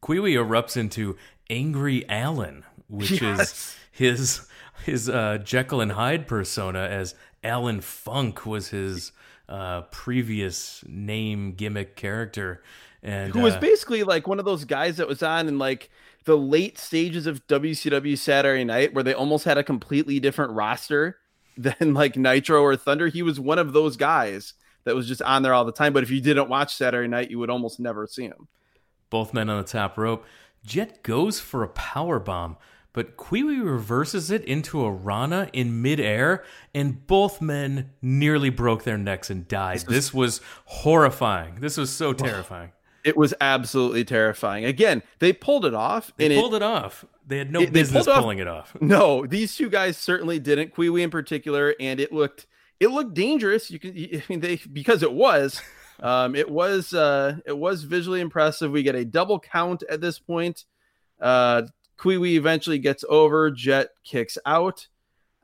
Kwee 0.00 0.20
Wee 0.20 0.34
erupts 0.34 0.76
into 0.76 1.16
Angry 1.48 2.08
Alan, 2.08 2.64
which 2.88 3.22
is 3.22 3.76
his 3.90 4.46
his 4.84 5.08
uh, 5.08 5.38
Jekyll 5.38 5.80
and 5.80 5.92
Hyde 5.92 6.26
persona, 6.26 6.80
as 6.80 7.14
Alan 7.42 7.80
Funk 7.80 8.44
was 8.44 8.68
his 8.68 9.12
uh, 9.48 9.82
previous 9.82 10.82
name 10.86 11.52
gimmick 11.52 11.96
character, 11.96 12.62
and 13.02 13.32
who 13.32 13.40
was 13.40 13.54
uh, 13.54 13.60
basically 13.60 14.02
like 14.02 14.26
one 14.26 14.38
of 14.38 14.44
those 14.44 14.64
guys 14.64 14.96
that 14.96 15.08
was 15.08 15.22
on 15.22 15.48
in 15.48 15.58
like 15.58 15.90
the 16.24 16.36
late 16.36 16.78
stages 16.78 17.26
of 17.26 17.46
WCW 17.46 18.18
Saturday 18.18 18.64
Night, 18.64 18.92
where 18.94 19.04
they 19.04 19.14
almost 19.14 19.44
had 19.44 19.58
a 19.58 19.62
completely 19.62 20.18
different 20.18 20.52
roster 20.52 21.18
than 21.56 21.94
like 21.94 22.16
Nitro 22.16 22.60
or 22.62 22.76
Thunder. 22.76 23.08
He 23.08 23.22
was 23.22 23.38
one 23.40 23.58
of 23.58 23.72
those 23.72 23.96
guys 23.96 24.54
that 24.84 24.94
was 24.94 25.08
just 25.08 25.22
on 25.22 25.42
there 25.42 25.54
all 25.54 25.64
the 25.64 25.72
time. 25.72 25.92
But 25.92 26.02
if 26.02 26.10
you 26.10 26.20
didn't 26.20 26.48
watch 26.48 26.74
Saturday 26.74 27.08
Night, 27.08 27.30
you 27.30 27.38
would 27.38 27.50
almost 27.50 27.80
never 27.80 28.06
see 28.06 28.24
him. 28.24 28.48
both 29.10 29.32
men 29.32 29.48
on 29.48 29.58
the 29.58 29.68
top 29.68 29.96
rope. 29.96 30.24
Jet 30.64 31.02
goes 31.04 31.38
for 31.38 31.62
a 31.62 31.68
power 31.68 32.18
bomb, 32.18 32.56
but 32.96 33.16
Kwee 33.16 33.44
Wee 33.44 33.60
reverses 33.60 34.30
it 34.32 34.42
into 34.46 34.82
a 34.84 34.90
Rana 34.90 35.48
in 35.52 35.82
midair, 35.82 36.42
and 36.74 37.06
both 37.06 37.40
men 37.40 37.90
nearly 38.02 38.50
broke 38.50 38.82
their 38.84 38.98
necks 38.98 39.30
and 39.30 39.46
died. 39.46 39.80
This 39.86 40.12
was 40.12 40.40
horrifying. 40.64 41.56
This 41.60 41.76
was 41.76 41.90
so 41.92 42.12
terrifying. 42.12 42.72
It 43.04 43.16
was 43.16 43.34
absolutely 43.40 44.04
terrifying. 44.04 44.64
Again, 44.64 45.02
they 45.20 45.32
pulled 45.32 45.64
it 45.64 45.74
off, 45.74 46.12
They 46.16 46.34
pulled 46.34 46.54
it, 46.54 46.56
it 46.56 46.62
off. 46.62 47.04
They 47.26 47.38
had 47.38 47.52
no 47.52 47.60
it- 47.60 47.72
business 47.72 48.08
off- 48.08 48.18
pulling 48.20 48.38
it 48.38 48.48
off. 48.48 48.74
no, 48.80 49.26
these 49.26 49.54
two 49.56 49.68
guys 49.70 49.96
certainly 49.96 50.38
didn't. 50.38 50.72
Kwee 50.72 50.88
Wee 50.90 51.02
in 51.02 51.10
particular, 51.10 51.74
and 51.78 52.00
it 52.00 52.12
looked 52.12 52.46
it 52.80 52.88
looked 52.88 53.14
dangerous. 53.14 53.70
You 53.70 53.78
can, 53.78 53.90
I 53.96 54.22
mean, 54.28 54.40
they 54.40 54.56
because 54.72 55.02
it 55.02 55.12
was. 55.12 55.60
Um, 55.98 56.34
it 56.34 56.50
was 56.50 56.92
uh, 56.92 57.38
it 57.46 57.56
was 57.56 57.84
visually 57.84 58.20
impressive. 58.20 58.70
We 58.70 58.82
get 58.82 58.94
a 58.94 59.02
double 59.06 59.40
count 59.40 59.82
at 59.88 60.02
this 60.02 60.18
point. 60.18 60.66
Uh, 61.18 61.62
Kwee 61.98 62.18
Wee 62.18 62.36
eventually 62.36 62.78
gets 62.78 63.04
over. 63.08 63.50
Jett 63.50 63.88
kicks 64.04 64.38
out. 64.44 64.86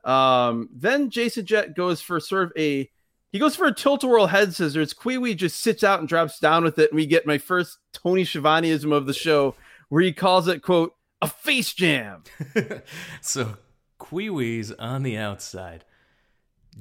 Um, 0.03 0.69
then 0.73 1.09
Jason 1.09 1.45
Jett 1.45 1.75
goes 1.75 2.01
for 2.01 2.19
sort 2.19 2.43
of 2.45 2.53
a 2.57 2.89
he 3.31 3.39
goes 3.39 3.55
for 3.55 3.65
a 3.65 3.73
tilt 3.73 4.03
a 4.03 4.07
whirl 4.07 4.27
head 4.27 4.53
scissors. 4.53 4.93
Kwee 4.93 5.17
Wee 5.17 5.33
just 5.33 5.59
sits 5.59 5.83
out 5.83 5.99
and 5.99 6.07
drops 6.07 6.39
down 6.39 6.63
with 6.63 6.77
it, 6.77 6.91
and 6.91 6.97
we 6.97 7.07
get 7.07 7.25
my 7.25 7.39
first 7.39 7.79
Tony 7.91 8.23
Schiavoneism 8.23 8.93
of 8.93 9.07
the 9.07 9.13
show, 9.13 9.55
where 9.89 10.03
he 10.03 10.13
calls 10.13 10.47
it 10.47 10.61
quote 10.61 10.93
a 11.21 11.27
face 11.27 11.73
jam. 11.73 12.23
so 13.21 13.57
Kwee 13.97 14.29
Wee's 14.29 14.71
on 14.73 15.01
the 15.01 15.17
outside. 15.17 15.83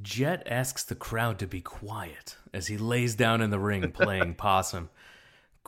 Jett 0.03 0.43
asks 0.47 0.85
the 0.85 0.95
crowd 0.95 1.39
to 1.39 1.47
be 1.47 1.61
quiet 1.61 2.37
as 2.53 2.67
he 2.67 2.77
lays 2.77 3.15
down 3.15 3.41
in 3.41 3.51
the 3.51 3.59
ring 3.59 3.91
playing 3.93 4.35
possum. 4.39 4.91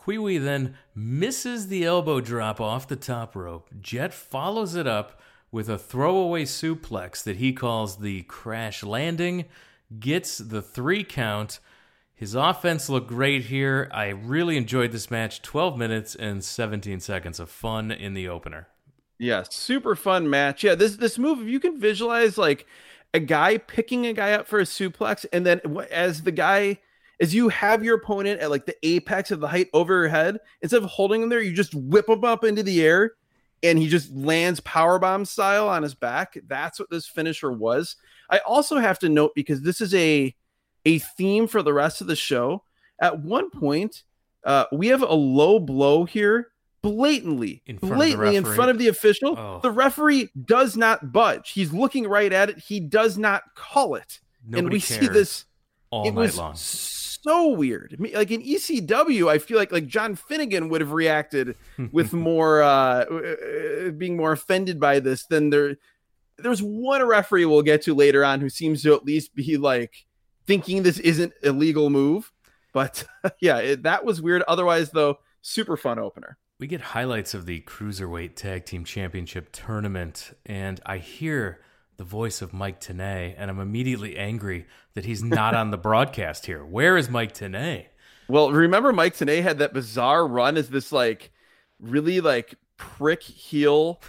Kwee 0.05 0.19
Wee 0.19 0.37
then 0.37 0.77
misses 0.95 1.69
the 1.69 1.87
elbow 1.87 2.21
drop 2.21 2.61
off 2.61 2.87
the 2.87 2.95
top 2.95 3.35
rope. 3.35 3.71
Jett 3.81 4.13
follows 4.13 4.75
it 4.75 4.87
up 4.87 5.19
with 5.51 5.67
a 5.71 5.79
throwaway 5.79 6.45
suplex 6.45 7.23
that 7.23 7.37
he 7.37 7.55
calls 7.55 7.97
the 7.97 8.21
crash 8.25 8.83
landing, 8.83 9.47
gets 9.99 10.37
the 10.37 10.61
three 10.61 11.05
count. 11.05 11.59
His 12.15 12.35
offense 12.35 12.91
looked 12.91 13.07
great 13.07 13.45
here. 13.45 13.89
I 13.95 14.09
really 14.09 14.59
enjoyed 14.59 14.93
this 14.93 15.11
match. 15.11 15.41
12 15.41 15.79
minutes 15.79 16.15
and 16.15 16.45
17 16.45 17.01
seconds 17.01 17.41
of 17.41 17.49
fun 17.49 17.91
in 17.91 18.13
the 18.13 18.29
opener. 18.29 18.69
Yeah, 19.19 19.45
super 19.49 19.97
fun 19.97 20.29
match. 20.29 20.63
Yeah, 20.63 20.75
this 20.75 20.97
this 20.97 21.17
move, 21.17 21.41
if 21.41 21.49
you 21.49 21.61
can 21.61 21.81
visualize 21.81 22.37
like 22.37 22.67
a 23.15 23.21
guy 23.21 23.57
picking 23.57 24.05
a 24.05 24.13
guy 24.13 24.33
up 24.33 24.47
for 24.47 24.59
a 24.59 24.65
suplex, 24.65 25.25
and 25.33 25.47
then 25.47 25.63
as 25.91 26.25
the 26.25 26.33
guy 26.33 26.81
as 27.21 27.35
you 27.35 27.49
have 27.49 27.85
your 27.85 27.97
opponent 27.97 28.41
at 28.41 28.51
like 28.51 28.67
the 28.67 28.77
apex 28.83 29.31
of 29.31 29.41
the 29.41 29.49
height 29.49 29.69
over 29.73 29.95
your 29.95 30.09
head, 30.09 30.39
instead 30.63 30.83
of 30.83 30.91
holding 30.91 31.23
him 31.23 31.29
there, 31.29 31.41
you 31.41 31.53
just 31.53 31.75
whip 31.75 32.09
him 32.09 32.25
up 32.25 32.45
into 32.45 32.63
the 32.63 32.83
air 32.83 33.13
and 33.65 33.79
he 33.79 33.89
just 33.89 34.15
lands 34.15 34.61
power 34.61 34.99
bomb 34.99 35.25
style 35.25 35.69
on 35.69 35.83
his 35.83 35.95
back. 35.95 36.37
That's 36.47 36.79
what 36.79 36.91
this 36.91 37.07
finisher 37.07 37.51
was. 37.51 37.97
I 38.31 38.39
also 38.39 38.79
have 38.79 38.99
to 39.01 39.09
note 39.09 39.33
because 39.35 39.63
this 39.63 39.81
is 39.81 39.95
a 39.95 40.35
a 40.85 40.99
theme 40.99 41.47
for 41.47 41.63
the 41.63 41.73
rest 41.73 42.01
of 42.01 42.07
the 42.07 42.17
show. 42.17 42.63
At 43.01 43.21
one 43.21 43.51
point, 43.51 44.03
uh, 44.45 44.67
we 44.71 44.89
have 44.89 45.03
a 45.03 45.15
low 45.15 45.59
blow 45.59 46.05
here, 46.05 46.49
blatantly, 46.83 47.63
in 47.67 47.77
blatantly 47.77 48.37
in 48.37 48.45
front 48.45 48.71
of 48.71 48.79
the 48.79 48.89
official. 48.89 49.39
Oh. 49.39 49.61
The 49.63 49.71
referee 49.71 50.29
does 50.45 50.77
not 50.77 51.11
budge. 51.11 51.53
He's 51.53 51.73
looking 51.73 52.07
right 52.07 52.33
at 52.33 52.51
it. 52.51 52.59
He 52.59 52.81
does 52.81 53.17
not 53.17 53.43
call 53.55 53.95
it, 53.95 54.21
Nobody 54.47 54.59
and 54.59 54.73
we 54.73 54.81
see 54.81 55.09
this 55.09 55.47
all 55.91 56.11
night 56.13 56.35
long. 56.35 56.55
So 56.55 57.04
weird. 57.25 57.97
Like 57.99 58.31
in 58.31 58.43
ECW, 58.43 59.29
I 59.29 59.39
feel 59.39 59.59
like 59.59 59.73
like 59.73 59.87
John 59.87 60.15
Finnegan 60.15 60.69
would 60.69 60.81
have 60.81 60.93
reacted 60.93 61.57
with 61.93 62.13
more 62.13 62.63
uh, 62.63 63.05
uh, 63.05 63.91
being 63.91 64.17
more 64.17 64.33
offended 64.33 64.79
by 64.79 65.01
this 65.01 65.25
than 65.27 65.51
there. 65.51 65.77
There's 66.37 66.63
one 66.63 67.03
referee 67.07 67.45
we'll 67.45 67.63
get 67.63 67.83
to 67.83 67.95
later 67.95 68.25
on 68.25 68.41
who 68.41 68.49
seems 68.49 68.83
to 68.83 68.95
at 68.95 69.05
least 69.05 69.35
be 69.35 69.57
like 69.57 70.07
thinking 70.47 70.83
this 70.83 70.99
isn't 70.99 71.33
a 71.43 71.51
legal 71.51 71.91
move. 71.91 72.33
But 72.73 73.07
yeah, 73.41 73.59
it, 73.59 73.83
that 73.85 74.05
was 74.05 74.21
weird. 74.21 74.43
Otherwise, 74.43 74.91
though, 74.91 75.19
super 75.43 75.77
fun 75.77 75.99
opener. 75.99 76.39
We 76.61 76.67
get 76.67 76.81
highlights 76.81 77.35
of 77.35 77.47
the 77.47 77.61
Cruiserweight 77.63 78.37
Tag 78.37 78.65
Team 78.65 78.85
Championship 78.85 79.51
tournament, 79.53 80.37
and 80.47 80.81
I 80.87 80.99
hear 80.99 81.61
the 81.97 82.05
voice 82.05 82.43
of 82.43 82.53
Mike 82.53 82.81
Tenay, 82.81 83.35
and 83.37 83.51
I'm 83.51 83.61
immediately 83.61 84.17
angry 84.17 84.67
that 84.95 85.05
he's 85.05 85.23
not 85.23 85.55
on 85.55 85.71
the 85.71 85.77
broadcast 85.77 86.47
here. 86.47 86.65
Where 86.65 86.97
is 86.97 87.09
Mike 87.09 87.33
Tenay? 87.33 87.87
Well, 88.29 88.51
remember 88.51 88.93
Mike 88.93 89.15
Tenay 89.15 89.43
had 89.43 89.59
that 89.59 89.75
bizarre 89.75 90.27
run 90.27 90.57
as 90.57 90.71
this 90.71 90.93
like 90.93 91.31
really 91.81 92.21
like 92.21 92.55
prick 92.77 93.23
heel 93.23 94.01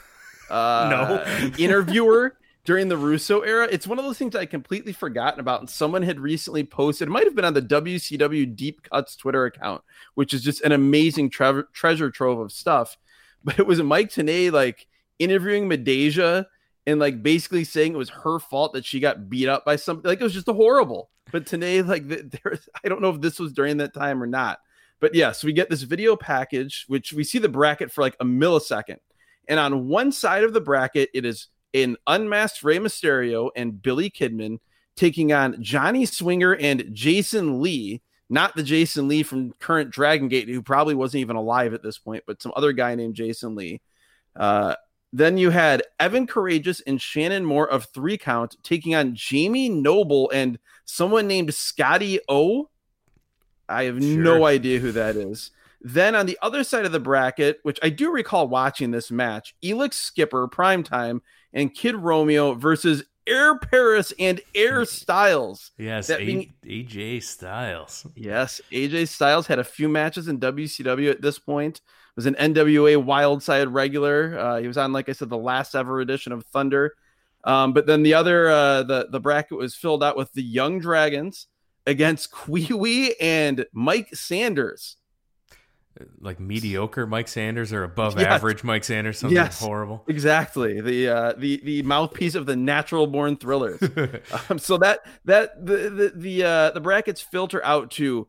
uh 0.50 0.88
no 1.42 1.52
interviewer 1.58 2.38
during 2.66 2.90
the 2.90 2.98
Russo 2.98 3.42
era. 3.42 3.68
It's 3.72 3.88
one 3.88 4.00
of 4.00 4.06
those 4.06 4.18
things 4.18 4.36
I 4.36 4.46
completely 4.46 4.92
forgotten 4.92 5.40
about. 5.40 5.60
And 5.60 5.70
someone 5.70 6.02
had 6.02 6.20
recently 6.20 6.64
posted, 6.64 7.08
it 7.08 7.12
might 7.12 7.26
have 7.26 7.36
been 7.36 7.46
on 7.46 7.54
the 7.54 7.62
WCW 7.62 8.56
Deep 8.56 8.90
Cuts 8.90 9.16
Twitter 9.16 9.46
account, 9.46 9.84
which 10.16 10.34
is 10.34 10.44
just 10.44 10.62
an 10.62 10.72
amazing 10.72 11.30
tre- 11.30 11.64
treasure 11.74 12.10
trove 12.10 12.40
of 12.40 12.52
stuff. 12.52 12.98
But 13.44 13.60
it 13.60 13.68
was 13.68 13.82
Mike 13.84 14.10
Tenay 14.10 14.52
like 14.52 14.88
interviewing 15.20 15.70
Midajah 15.70 16.48
and 16.88 17.00
like 17.00 17.24
basically 17.24 17.64
saying 17.64 17.94
it 17.94 17.98
was 17.98 18.10
her 18.10 18.40
fault 18.40 18.74
that 18.74 18.86
she 18.86 19.00
got 19.00 19.30
beat 19.30 19.48
up 19.48 19.66
by 19.66 19.76
something. 19.76 20.08
Like 20.08 20.20
it 20.20 20.24
was 20.24 20.34
just 20.34 20.48
horrible. 20.48 21.10
But 21.32 21.46
today, 21.46 21.82
like 21.82 22.08
there, 22.08 22.60
I 22.84 22.88
don't 22.88 23.02
know 23.02 23.10
if 23.10 23.22
this 23.22 23.40
was 23.40 23.54
during 23.54 23.78
that 23.78 23.94
time 23.94 24.22
or 24.22 24.28
not. 24.28 24.60
But 25.00 25.14
yeah, 25.14 25.32
so 25.34 25.48
we 25.48 25.54
get 25.54 25.70
this 25.70 25.84
video 25.84 26.16
package, 26.16 26.86
which 26.88 27.12
we 27.12 27.24
see 27.24 27.38
the 27.38 27.50
bracket 27.50 27.92
for 27.92 28.02
like 28.02 28.16
a 28.20 28.26
millisecond. 28.26 28.98
And 29.48 29.60
on 29.60 29.88
one 29.88 30.12
side 30.12 30.44
of 30.44 30.54
the 30.54 30.62
bracket, 30.62 31.10
it 31.14 31.26
is 31.26 31.48
an 31.74 31.98
unmasked 32.08 32.64
Rey 32.64 32.78
Mysterio 32.78 33.50
and 33.56 33.82
Billy 33.82 34.10
Kidman 34.10 34.60
taking 34.96 35.34
on 35.34 35.62
Johnny 35.62 36.06
Swinger 36.06 36.56
and 36.56 36.90
Jason 36.94 37.62
Lee, 37.62 38.02
not 38.30 38.56
the 38.56 38.64
Jason 38.64 39.08
Lee 39.08 39.24
from 39.24 39.52
current 39.60 39.92
Dragon 39.92 40.30
Gate, 40.30 40.48
who 40.48 40.62
probably 40.62 40.96
wasn't 40.96 41.22
even 41.22 41.36
alive 41.36 41.74
at 41.74 41.84
this 41.84 41.98
point, 41.98 42.24
but 42.26 42.42
some 42.42 42.54
other 42.56 42.72
guy 42.72 42.96
named 42.96 43.16
Jason 43.16 43.56
Lee. 43.56 43.82
Uh, 44.36 44.76
then 45.18 45.38
you 45.38 45.50
had 45.50 45.82
Evan 45.98 46.28
Karagias 46.28 46.82
and 46.86 47.02
Shannon 47.02 47.46
Moore 47.46 47.70
of 47.70 47.86
Three 47.86 48.18
Count 48.18 48.58
taking 48.64 48.96
on 48.96 49.16
Jamie 49.16 49.70
Noble 49.70 50.30
and 50.32 50.60
someone 50.84 51.26
named 51.26 51.54
Scotty 51.54 52.20
O. 52.28 52.70
I 53.70 53.84
have 53.84 54.04
sure. 54.04 54.18
no 54.18 54.46
idea 54.46 54.80
who 54.80 54.92
that 54.92 55.16
is. 55.16 55.52
Then 55.80 56.16
on 56.16 56.26
the 56.26 56.38
other 56.42 56.66
side 56.66 56.86
of 56.86 56.92
the 56.92 57.00
bracket, 57.00 57.60
which 57.64 57.80
I 57.82 57.90
do 57.92 58.12
recall 58.12 58.50
watching 58.50 58.92
this 58.92 59.10
match, 59.10 59.56
Elix 59.64 59.94
Skipper, 59.94 60.50
Primetime, 60.50 61.22
and 61.54 61.74
Kid 61.74 61.96
Romeo 61.96 62.54
versus 62.54 63.06
Air 63.26 63.58
Paris 63.58 64.12
and 64.20 64.42
Air 64.54 64.84
Styles. 64.84 65.72
Yes, 65.78 66.08
that 66.08 66.20
a- 66.20 66.26
being, 66.26 66.54
AJ 66.66 67.24
Styles. 67.24 68.06
Yes, 68.16 68.60
AJ 68.70 69.08
Styles 69.08 69.48
had 69.48 69.60
a 69.60 69.64
few 69.64 69.88
matches 69.88 70.28
in 70.28 70.42
WCW 70.42 71.10
at 71.10 71.22
this 71.22 71.40
point. 71.40 71.80
Was 72.16 72.26
an 72.26 72.36
NWA 72.36 73.04
Wildside 73.04 73.74
regular. 73.74 74.38
Uh, 74.40 74.58
he 74.60 74.68
was 74.68 74.78
on, 74.78 74.94
like 74.94 75.10
I 75.10 75.12
said, 75.12 75.30
the 75.30 75.38
last 75.38 75.76
ever 75.76 76.00
edition 76.00 76.32
of 76.32 76.46
Thunder. 76.46 76.94
Um, 77.44 77.74
but 77.74 77.86
then 77.88 78.04
the 78.04 78.14
other, 78.14 78.50
uh, 78.50 78.84
the 78.84 79.08
the 79.12 79.20
bracket 79.20 79.58
was 79.58 79.76
filled 79.76 80.04
out 80.04 80.16
with 80.18 80.32
the 80.34 80.42
Young 80.42 80.80
Dragons 80.80 81.48
against 81.86 82.32
Kwee 82.32 82.72
Wee 82.74 83.16
and 83.20 83.66
Mike 83.74 84.16
Sanders 84.16 84.98
like 86.20 86.40
mediocre 86.40 87.08
Mike 87.08 87.28
Sanders 87.28 87.72
or 87.72 87.84
above 87.84 88.20
yes. 88.20 88.28
average 88.28 88.64
Mike 88.64 88.84
Sanders, 88.84 89.20
something 89.20 89.36
yes, 89.36 89.60
horrible. 89.60 90.04
Exactly. 90.08 90.82
The 90.82 91.08
uh, 91.08 91.34
the 91.38 91.62
the 91.64 91.82
mouthpiece 91.84 92.36
of 92.36 92.46
the 92.46 92.56
natural 92.56 93.08
born 93.08 93.38
thrillers. 93.38 93.82
um, 94.50 94.60
so 94.60 94.78
that 94.78 95.00
that 95.26 95.66
the 95.66 95.90
the 95.90 96.14
the, 96.16 96.44
uh, 96.44 96.72
the 96.72 96.82
brackets 96.82 97.22
filter 97.22 97.64
out 97.64 97.92
to 97.92 98.28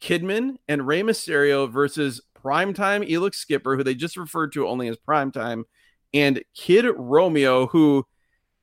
Kidman 0.00 0.56
and 0.68 0.86
Rey 0.86 1.02
Mysterio 1.02 1.70
versus 1.70 2.20
primetime 2.44 3.08
Elix 3.08 3.36
Skipper, 3.36 3.76
who 3.76 3.82
they 3.82 3.94
just 3.94 4.16
referred 4.16 4.52
to 4.52 4.68
only 4.68 4.88
as 4.88 4.96
primetime, 4.96 5.64
and 6.12 6.42
Kid 6.54 6.86
Romeo, 6.96 7.66
who 7.66 8.06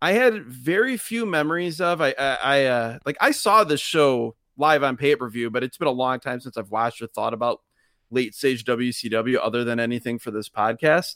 I 0.02 0.13
had 0.13 0.46
very 0.46 0.98
few 0.98 1.26
memories 1.26 1.82
of. 1.82 2.02
I 2.02 2.13
I, 2.17 2.38
I 2.44 2.65
uh, 2.65 3.00
like 3.06 3.17
I 3.20 3.32
saw 3.32 3.63
this 3.63 3.82
show 3.82 4.36
live 4.58 4.84
on 4.84 4.98
pay 4.98 5.15
per 5.15 5.30
view, 5.30 5.50
but 5.50 5.63
it's 5.63 5.78
been 5.78 5.88
a 5.88 5.91
long 5.91 6.20
time 6.20 6.39
since 6.39 6.58
I've 6.58 6.72
watched 6.72 7.02
or 7.02 7.08
thought 7.08 7.34
about 7.34 7.62
late 8.10 8.36
stage 8.36 8.65
WCW 8.65 9.39
other 9.41 9.63
than 9.63 9.80
anything 9.80 10.20
for 10.20 10.32
this 10.32 10.50
podcast. 10.50 11.15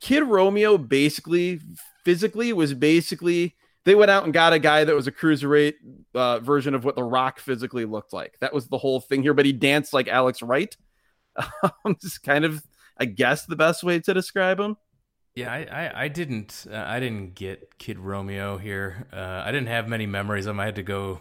Kid 0.00 0.22
Romeo 0.22 0.78
basically 0.78 1.60
physically 2.04 2.52
was 2.52 2.72
basically 2.74 3.54
they 3.84 3.94
went 3.94 4.10
out 4.10 4.24
and 4.24 4.32
got 4.32 4.52
a 4.52 4.58
guy 4.58 4.84
that 4.84 4.94
was 4.94 5.06
a 5.06 5.12
cruiserweight 5.12 5.74
uh, 6.14 6.40
version 6.40 6.74
of 6.74 6.84
what 6.84 6.96
The 6.96 7.02
Rock 7.02 7.40
physically 7.40 7.84
looked 7.84 8.12
like. 8.12 8.38
That 8.40 8.52
was 8.52 8.68
the 8.68 8.78
whole 8.78 9.00
thing 9.00 9.22
here, 9.22 9.34
but 9.34 9.46
he 9.46 9.52
danced 9.52 9.92
like 9.92 10.08
Alex 10.08 10.42
Wright. 10.42 10.76
Um, 11.62 11.96
just 12.02 12.22
kind 12.22 12.44
of, 12.44 12.62
I 12.98 13.04
guess, 13.06 13.46
the 13.46 13.56
best 13.56 13.82
way 13.82 13.98
to 14.00 14.12
describe 14.12 14.58
him. 14.60 14.76
Yeah, 15.34 15.50
I, 15.50 15.58
I, 15.64 16.02
I 16.04 16.08
didn't 16.08 16.66
uh, 16.70 16.84
I 16.86 17.00
didn't 17.00 17.34
get 17.34 17.78
Kid 17.78 17.98
Romeo 17.98 18.58
here. 18.58 19.06
Uh, 19.12 19.42
I 19.44 19.52
didn't 19.52 19.68
have 19.68 19.88
many 19.88 20.06
memories 20.06 20.46
of 20.46 20.50
him. 20.50 20.60
I 20.60 20.66
had 20.66 20.74
to 20.74 20.82
go 20.82 21.20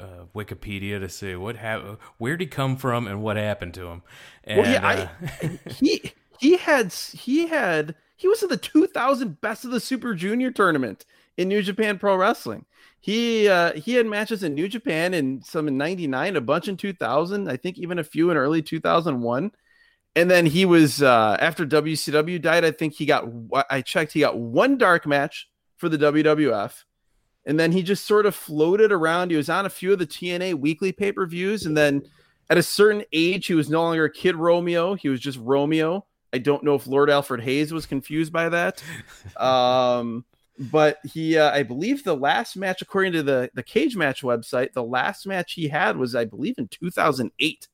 uh, 0.00 0.24
Wikipedia 0.34 0.98
to 0.98 1.08
see 1.08 1.36
what 1.36 1.56
happened, 1.56 1.98
where'd 2.18 2.40
he 2.40 2.46
come 2.46 2.76
from, 2.76 3.06
and 3.06 3.22
what 3.22 3.36
happened 3.36 3.74
to 3.74 3.88
him. 3.88 4.02
And, 4.44 4.60
well, 4.62 4.72
yeah, 4.72 4.88
uh, 4.88 5.08
I, 5.42 5.58
he 5.70 6.12
he 6.40 6.56
had 6.56 6.92
he 6.92 7.46
had 7.46 7.94
he 8.16 8.26
was 8.26 8.42
in 8.42 8.48
the 8.48 8.56
2000 8.56 9.40
Best 9.40 9.64
of 9.64 9.70
the 9.70 9.80
Super 9.80 10.14
Junior 10.14 10.50
tournament 10.50 11.04
in 11.36 11.48
New 11.48 11.62
Japan 11.62 11.98
Pro 11.98 12.16
Wrestling. 12.16 12.66
He 13.00 13.48
uh, 13.48 13.72
he 13.72 13.94
had 13.94 14.06
matches 14.06 14.42
in 14.42 14.54
New 14.54 14.68
Japan 14.68 15.14
and 15.14 15.44
some 15.44 15.68
in 15.68 15.76
'99, 15.76 16.36
a 16.36 16.40
bunch 16.40 16.68
in 16.68 16.76
2000, 16.76 17.50
I 17.50 17.56
think 17.56 17.78
even 17.78 17.98
a 17.98 18.04
few 18.04 18.30
in 18.30 18.36
early 18.36 18.62
2001. 18.62 19.52
And 20.14 20.30
then 20.30 20.44
he 20.44 20.64
was 20.66 21.02
uh, 21.02 21.36
after 21.40 21.64
WCW 21.64 22.40
died. 22.40 22.64
I 22.64 22.70
think 22.70 22.94
he 22.94 23.06
got 23.06 23.24
I 23.70 23.80
checked. 23.80 24.12
He 24.12 24.20
got 24.20 24.38
one 24.38 24.78
dark 24.78 25.06
match 25.06 25.48
for 25.78 25.88
the 25.88 25.98
WWF 25.98 26.84
and 27.44 27.58
then 27.58 27.72
he 27.72 27.82
just 27.82 28.06
sort 28.06 28.26
of 28.26 28.34
floated 28.34 28.92
around. 28.92 29.30
He 29.30 29.36
was 29.36 29.48
on 29.48 29.66
a 29.66 29.70
few 29.70 29.92
of 29.92 29.98
the 29.98 30.06
TNA 30.06 30.54
weekly 30.54 30.92
pay 30.92 31.12
per 31.12 31.26
views, 31.26 31.66
and 31.66 31.76
then 31.76 32.02
at 32.50 32.58
a 32.58 32.62
certain 32.62 33.04
age, 33.12 33.46
he 33.46 33.54
was 33.54 33.70
no 33.70 33.82
longer 33.82 34.08
Kid 34.08 34.36
Romeo. 34.36 34.94
He 34.94 35.08
was 35.08 35.20
just 35.20 35.38
Romeo. 35.38 36.06
I 36.32 36.38
don't 36.38 36.64
know 36.64 36.74
if 36.74 36.86
Lord 36.86 37.10
Alfred 37.10 37.42
Hayes 37.42 37.72
was 37.72 37.86
confused 37.86 38.32
by 38.32 38.48
that. 38.48 38.82
Um, 39.36 40.24
but 40.58 40.98
he, 41.04 41.38
uh, 41.38 41.50
I 41.50 41.62
believe, 41.62 42.04
the 42.04 42.16
last 42.16 42.56
match, 42.56 42.82
according 42.82 43.12
to 43.12 43.22
the 43.22 43.50
the 43.54 43.62
Cage 43.62 43.96
Match 43.96 44.22
website, 44.22 44.72
the 44.72 44.84
last 44.84 45.26
match 45.26 45.54
he 45.54 45.68
had 45.68 45.96
was, 45.96 46.14
I 46.14 46.24
believe, 46.24 46.54
in 46.58 46.68
2008. 46.68 47.68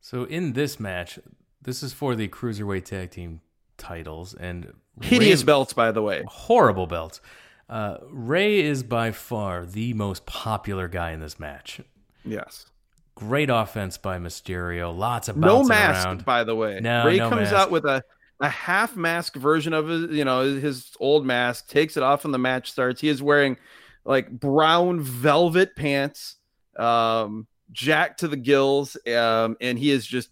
So 0.00 0.24
in 0.24 0.52
this 0.52 0.78
match, 0.80 1.18
this 1.60 1.82
is 1.82 1.92
for 1.92 2.14
the 2.14 2.28
cruiserweight 2.28 2.84
tag 2.84 3.10
team 3.10 3.40
titles 3.78 4.34
and 4.34 4.72
hideous 5.00 5.42
belts, 5.42 5.72
by 5.72 5.92
the 5.92 6.02
way, 6.02 6.24
horrible 6.26 6.86
belts. 6.86 7.20
Uh, 7.68 7.98
Rey 8.10 8.60
is 8.60 8.82
by 8.82 9.12
far 9.12 9.64
the 9.64 9.94
most 9.94 10.26
popular 10.26 10.88
guy 10.88 11.12
in 11.12 11.20
this 11.20 11.40
match. 11.40 11.80
Yes. 12.24 12.66
Great 13.14 13.48
offense 13.50 13.96
by 13.96 14.18
Mysterio. 14.18 14.96
Lots 14.96 15.28
of 15.28 15.36
no 15.36 15.62
mask, 15.62 16.06
around. 16.06 16.24
by 16.24 16.44
the 16.44 16.54
way. 16.54 16.80
No, 16.80 17.06
Rey 17.06 17.18
no 17.18 17.28
comes 17.30 17.42
mask. 17.42 17.54
out 17.54 17.70
with 17.70 17.84
a 17.84 18.02
a 18.42 18.48
half 18.48 18.96
mask 18.96 19.36
version 19.36 19.72
of 19.72 19.86
his, 19.88 20.10
you 20.10 20.24
know, 20.24 20.40
his 20.42 20.90
old 20.98 21.24
mask, 21.24 21.68
takes 21.68 21.96
it 21.96 22.02
off 22.02 22.24
when 22.24 22.32
the 22.32 22.38
match 22.38 22.70
starts. 22.70 23.00
He 23.00 23.08
is 23.08 23.22
wearing 23.22 23.56
like 24.04 24.28
brown 24.28 25.00
velvet 25.00 25.76
pants, 25.76 26.36
um, 26.76 27.46
jacked 27.70 28.20
to 28.20 28.28
the 28.28 28.36
gills, 28.36 28.96
um, 29.06 29.56
and 29.60 29.78
he 29.78 29.92
is 29.92 30.04
just 30.04 30.28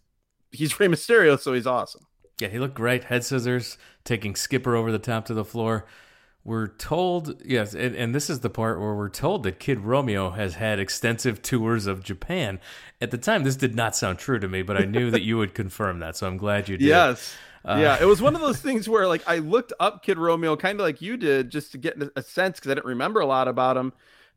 he's 0.50 0.78
Rey 0.80 0.88
Mysterio, 0.88 1.38
so 1.38 1.54
he's 1.54 1.68
awesome. 1.68 2.04
Yeah, 2.40 2.48
he 2.48 2.58
looked 2.58 2.74
great. 2.74 3.04
Head 3.04 3.24
scissors, 3.24 3.78
taking 4.04 4.34
Skipper 4.34 4.74
over 4.74 4.90
the 4.90 4.98
top 4.98 5.26
to 5.26 5.34
the 5.34 5.44
floor. 5.44 5.86
We're 6.42 6.68
told, 6.68 7.42
yes, 7.44 7.74
and, 7.74 7.94
and, 7.94 8.14
this 8.14 8.30
is 8.30 8.40
the 8.40 8.48
part 8.48 8.80
where 8.80 8.94
we're 8.94 9.10
told 9.10 9.42
that 9.42 9.60
Kid 9.60 9.80
Romeo 9.80 10.30
has 10.30 10.54
had 10.54 10.78
extensive 10.78 11.42
tours 11.42 11.86
of 11.86 12.02
Japan. 12.02 12.58
At 12.98 13.10
the 13.10 13.18
time, 13.18 13.44
this 13.44 13.56
did 13.56 13.74
not 13.76 13.94
sound 13.94 14.18
true 14.18 14.38
to 14.38 14.48
me, 14.48 14.62
but 14.62 14.78
I 14.78 14.86
knew 14.86 15.10
that 15.10 15.20
you 15.20 15.36
would 15.36 15.54
confirm 15.54 15.98
that, 15.98 16.16
so 16.16 16.26
I'm 16.26 16.38
glad 16.38 16.66
you 16.66 16.78
did. 16.78 16.86
Yes. 16.88 17.36
Uh, 17.64 17.78
yeah, 17.80 17.98
it 18.00 18.06
was 18.06 18.22
one 18.22 18.34
of 18.34 18.40
those 18.46 18.60
things 18.60 18.88
where 18.88 19.06
like 19.06 19.22
I 19.26 19.38
looked 19.38 19.72
up 19.80 20.02
Kid 20.02 20.18
Romeo 20.18 20.56
kind 20.56 20.80
of 20.80 20.84
like 20.84 21.00
you 21.02 21.16
did 21.16 21.50
just 21.50 21.72
to 21.72 21.78
get 21.78 21.96
a 22.16 22.22
sense 22.22 22.58
because 22.58 22.70
I 22.70 22.74
didn't 22.74 22.86
remember 22.86 23.20
a 23.20 23.26
lot 23.26 23.48
about 23.48 23.76
him. 23.76 23.92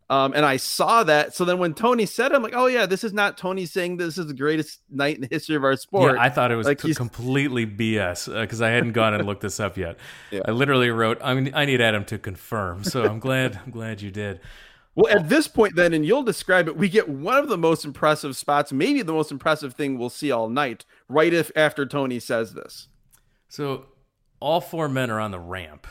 Um, 0.10 0.34
and 0.36 0.46
I 0.46 0.58
saw 0.58 1.04
that. 1.06 1.34
So 1.34 1.46
then 1.46 1.60
when 1.60 1.74
Tony 1.74 2.06
said 2.06 2.32
it, 2.32 2.36
I'm 2.36 2.44
like, 2.44 2.54
oh 2.56 2.68
yeah, 2.68 2.86
this 2.86 3.04
is 3.04 3.14
not 3.14 3.38
Tony 3.38 3.66
saying 3.66 3.98
this 3.98 4.18
is 4.18 4.28
the 4.28 4.34
greatest 4.34 4.82
night 4.92 5.16
in 5.16 5.22
the 5.22 5.28
history 5.32 5.56
of 5.56 5.64
our 5.64 5.76
sport. 5.78 6.16
Yeah, 6.16 6.22
I 6.22 6.30
thought 6.30 6.52
it 6.52 6.56
was 6.56 6.68
like 6.68 6.80
completely 6.80 7.66
BS 7.66 8.42
because 8.42 8.62
uh, 8.62 8.66
I 8.66 8.70
hadn't 8.70 8.92
gone 8.92 9.14
and 9.14 9.26
looked 9.26 9.42
this 9.42 9.60
up 9.60 9.78
yet. 9.78 9.98
Yeah. 10.30 10.42
I 10.46 10.52
literally 10.52 10.90
wrote, 10.90 11.20
I 11.24 11.34
mean, 11.34 11.52
I 11.56 11.66
need 11.66 11.82
Adam 11.82 12.06
to 12.06 12.20
confirm. 12.20 12.84
So 12.84 13.04
I'm 13.04 13.20
glad, 13.20 13.60
I'm 13.66 13.72
glad 13.72 14.02
you 14.02 14.12
did. 14.12 14.42
Well, 14.96 15.12
at 15.12 15.30
this 15.30 15.48
point, 15.48 15.76
then, 15.76 15.94
and 15.94 16.06
you'll 16.06 16.24
describe 16.24 16.68
it, 16.68 16.78
we 16.78 16.88
get 16.88 17.10
one 17.10 17.40
of 17.40 17.50
the 17.50 17.58
most 17.58 17.84
impressive 17.84 18.38
spots, 18.38 18.72
maybe 18.72 19.02
the 19.02 19.14
most 19.14 19.32
impressive 19.32 19.74
thing 19.74 19.98
we'll 19.98 20.10
see 20.10 20.30
all 20.30 20.50
night, 20.50 20.86
right 21.10 21.34
if 21.34 21.50
after 21.56 21.86
Tony 21.86 22.20
says 22.20 22.54
this. 22.54 22.88
So 23.54 23.86
all 24.40 24.62
four 24.62 24.90
men 24.90 25.12
are 25.12 25.20
on 25.20 25.30
the 25.30 25.38
ramp 25.38 25.86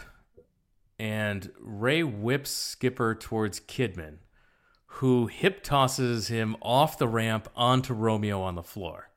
and 0.98 1.48
Rey 1.61 2.03
whips 2.03 2.51
Skipper 2.51 3.14
towards 3.14 3.61
Kidman, 3.61 4.16
who 4.87 5.29
hip 5.29 5.62
tosses 5.62 6.27
him 6.27 6.57
off 6.61 6.98
the 6.98 7.07
ramp 7.07 7.48
onto 7.55 7.94
Romeo 7.94 8.40
on 8.42 8.57
the 8.57 8.64
floor. 8.64 9.11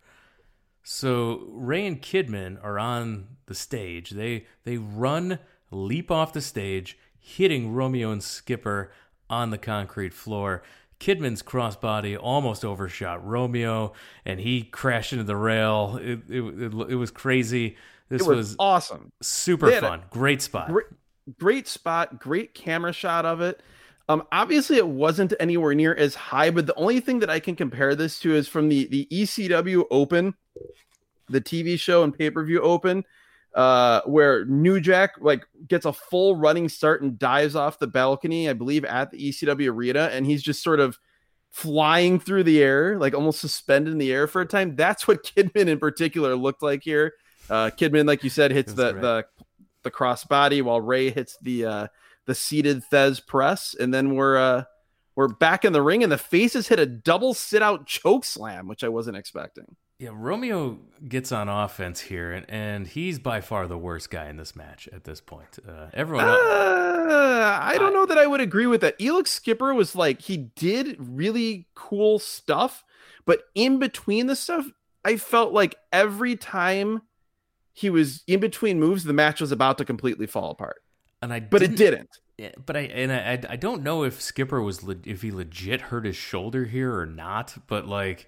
So 0.84 1.48
Rey 1.54 1.88
and 1.88 2.00
Kidman 2.00 2.64
are 2.64 2.78
on 2.78 3.30
the 3.48 3.56
stage. 3.56 4.12
They 4.12 4.46
they 4.64 4.78
run, 4.78 5.40
leap 5.72 6.12
off 6.12 6.32
the 6.32 6.40
stage, 6.40 7.00
hitting 7.18 7.74
Romeo 7.74 8.12
and 8.12 8.24
Skipper 8.24 8.92
on 9.28 9.50
the 9.50 9.58
concrete 9.58 10.14
floor. 10.14 10.62
Kidman's 11.00 11.42
crossbody 11.42 12.16
almost 12.16 12.64
overshot 12.64 13.26
Romeo, 13.26 13.94
and 14.24 14.40
he 14.40 14.62
crashed 14.62 15.14
into 15.14 15.26
the 15.26 15.36
rail. 15.36 16.00
It 16.00 16.20
it, 16.30 16.42
it, 16.44 16.92
it 16.92 16.96
was 16.96 17.10
crazy. 17.10 17.76
This 18.10 18.22
was, 18.22 18.38
was, 18.38 18.56
awesome, 18.60 19.12
super 19.22 19.72
fun, 19.72 20.04
great 20.10 20.42
spot. 20.42 20.70
Great, 20.70 20.86
great 21.40 21.68
spot, 21.68 22.20
great 22.20 22.54
camera 22.54 22.94
shot 22.94 23.26
of 23.26 23.42
it. 23.42 23.62
Um, 24.08 24.24
obviously, 24.32 24.78
it 24.78 24.88
wasn't 24.88 25.34
anywhere 25.40 25.74
near 25.74 25.96
as 25.96 26.14
high, 26.14 26.52
but 26.52 26.68
the 26.68 26.76
only 26.76 27.00
thing 27.00 27.20
that 27.20 27.30
I 27.30 27.40
can 27.40 27.56
compare 27.56 27.96
this 27.96 28.20
to 28.20 28.36
is 28.36 28.48
from 28.48 28.70
the 28.70 28.86
the 28.88 29.08
ECW 29.12 29.86
Open, 29.90 30.36
the 31.30 31.42
TV 31.42 31.80
show 31.80 32.04
and 32.04 32.16
pay 32.16 32.30
per 32.30 32.46
view 32.46 32.62
Open, 32.62 33.04
uh, 33.56 34.02
where 34.06 34.46
New 34.46 34.80
Jack 34.80 35.14
like 35.20 35.48
gets 35.68 35.86
a 35.86 35.94
full 35.94 36.36
running 36.36 36.70
start 36.70 37.02
and 37.02 37.18
dives 37.18 37.56
off 37.56 37.80
the 37.80 37.88
balcony, 37.88 38.48
I 38.48 38.54
believe, 38.54 38.86
at 38.86 39.10
the 39.10 39.30
ECW 39.30 39.72
arena, 39.72 40.10
and 40.12 40.26
he's 40.26 40.44
just 40.44 40.62
sort 40.62 40.80
of 40.80 41.00
flying 41.50 42.20
through 42.20 42.44
the 42.44 42.62
air, 42.62 43.00
like 43.00 43.16
almost 43.16 43.40
suspended 43.40 43.94
in 43.94 43.98
the 43.98 44.12
air 44.12 44.28
for 44.28 44.42
a 44.42 44.46
time. 44.46 44.76
That's 44.76 45.08
what 45.08 45.24
Kidman 45.36 45.68
in 45.68 45.80
particular 45.80 46.36
looked 46.36 46.62
like 46.62 46.84
here. 46.84 47.14
Uh, 47.50 47.70
Kidman, 47.70 48.08
like 48.08 48.24
you 48.24 48.30
said, 48.30 48.52
hits 48.52 48.74
the 48.74 48.94
the 48.94 49.26
the 49.84 49.92
crossbody 49.92 50.62
while 50.62 50.82
Rey 50.82 51.10
hits 51.10 51.38
the 51.42 51.66
uh, 51.66 51.88
the 52.26 52.36
seated 52.36 52.84
Thesz 52.92 53.26
press, 53.26 53.76
and 53.80 53.94
then 53.94 54.16
we're 54.16 54.38
uh, 54.38 54.64
we're 55.16 55.28
back 55.28 55.64
in 55.64 55.74
the 55.74 55.82
ring, 55.82 56.04
and 56.04 56.12
the 56.12 56.18
faces 56.18 56.68
hit 56.68 56.80
a 56.80 56.86
double 56.86 57.34
sit 57.34 57.62
out 57.62 57.86
choke 57.86 58.26
slam, 58.26 58.68
which 58.68 58.84
I 58.84 58.90
wasn't 58.90 59.18
expecting. 59.18 59.76
Yeah, 59.98 60.10
Romeo 60.14 60.80
gets 61.08 61.32
on 61.32 61.48
offense 61.48 62.02
here, 62.02 62.34
and, 62.34 62.46
and 62.50 62.86
he's 62.86 63.18
by 63.18 63.40
far 63.40 63.66
the 63.66 63.78
worst 63.78 64.10
guy 64.10 64.28
in 64.28 64.36
this 64.36 64.54
match 64.54 64.90
at 64.92 65.06
this 65.06 65.22
point. 65.22 65.58
Uh, 65.66 65.88
everyone, 65.94 66.28
else, 66.28 66.38
uh, 66.38 67.60
I 67.62 67.78
don't 67.78 67.92
I, 67.92 67.94
know 67.94 68.06
that 68.06 68.18
I 68.18 68.28
would 68.28 68.42
agree 68.42 68.68
with 68.68 68.82
that. 68.82 69.00
Elix 69.00 69.30
Skipper 69.30 69.74
was 69.74 69.96
like 69.96 70.22
he 70.22 70.36
did 70.36 70.98
really 71.00 71.68
cool 71.76 72.20
stuff, 72.20 72.84
but 73.26 73.44
in 73.56 73.80
between 73.80 74.28
the 74.28 74.36
stuff, 74.36 74.66
I 75.06 75.16
felt 75.16 75.54
like 75.54 75.76
every 75.94 76.36
time 76.36 77.04
he 77.76 77.90
was 77.90 78.24
in 78.26 78.40
between 78.40 78.80
moves, 78.80 79.04
the 79.04 79.14
match 79.14 79.42
was 79.42 79.52
about 79.52 79.78
to 79.78 79.86
completely 79.86 80.26
fall 80.26 80.50
apart. 80.50 80.82
And 81.22 81.32
I, 81.32 81.42
but 81.42 81.62
it 81.62 81.76
didn't. 81.76 82.10
Yeah, 82.38 82.52
but 82.66 82.76
I 82.76 82.82
and 82.82 83.12
I 83.12 83.52
I 83.52 83.56
don't 83.58 83.84
know 83.84 84.04
if 84.04 84.22
Skipper 84.22 84.62
was 84.62 84.82
le- 84.82 84.96
if 85.06 85.22
he 85.22 85.32
legit 85.32 85.82
hurt 85.82 86.06
his 86.06 86.16
shoulder 86.16 86.66
here 86.66 86.98
or 86.98 87.06
not. 87.06 87.56
But 87.68 87.86
like 87.86 88.28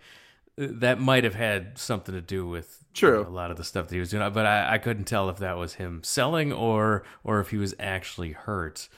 that 0.58 1.00
might 1.00 1.24
have 1.24 1.36
had 1.36 1.78
something 1.78 2.14
to 2.14 2.22
do 2.22 2.46
with 2.46 2.84
True. 2.94 3.20
You 3.20 3.24
know, 3.24 3.30
a 3.30 3.32
lot 3.32 3.52
of 3.52 3.58
the 3.58 3.64
stuff 3.64 3.88
that 3.88 3.94
he 3.94 4.00
was 4.00 4.10
doing. 4.10 4.32
But 4.34 4.46
I, 4.46 4.74
I 4.74 4.78
couldn't 4.80 5.06
tell 5.06 5.30
if 5.30 5.38
that 5.38 5.58
was 5.58 5.76
him 5.76 6.04
selling 6.04 6.52
or 6.52 7.04
or 7.24 7.40
if 7.40 7.52
he 7.52 7.58
was 7.58 7.74
actually 7.80 8.34
hurt. 8.34 8.90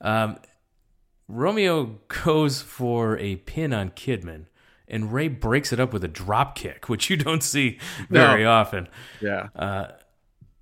Um, 0.00 0.38
Romeo 1.28 1.98
goes 2.24 2.60
for 2.60 3.16
a 3.18 3.36
pin 3.36 3.72
on 3.72 3.90
Kidman 3.90 4.46
and 4.88 5.12
Rey 5.12 5.28
breaks 5.28 5.72
it 5.72 5.80
up 5.80 5.92
with 5.92 6.04
a 6.04 6.08
drop 6.08 6.56
kick, 6.56 6.88
which 6.88 7.10
you 7.10 7.16
don't 7.16 7.42
see 7.42 7.78
very 8.08 8.44
no. 8.44 8.50
often. 8.50 8.88
Yeah. 9.20 9.48
Uh, 9.54 9.88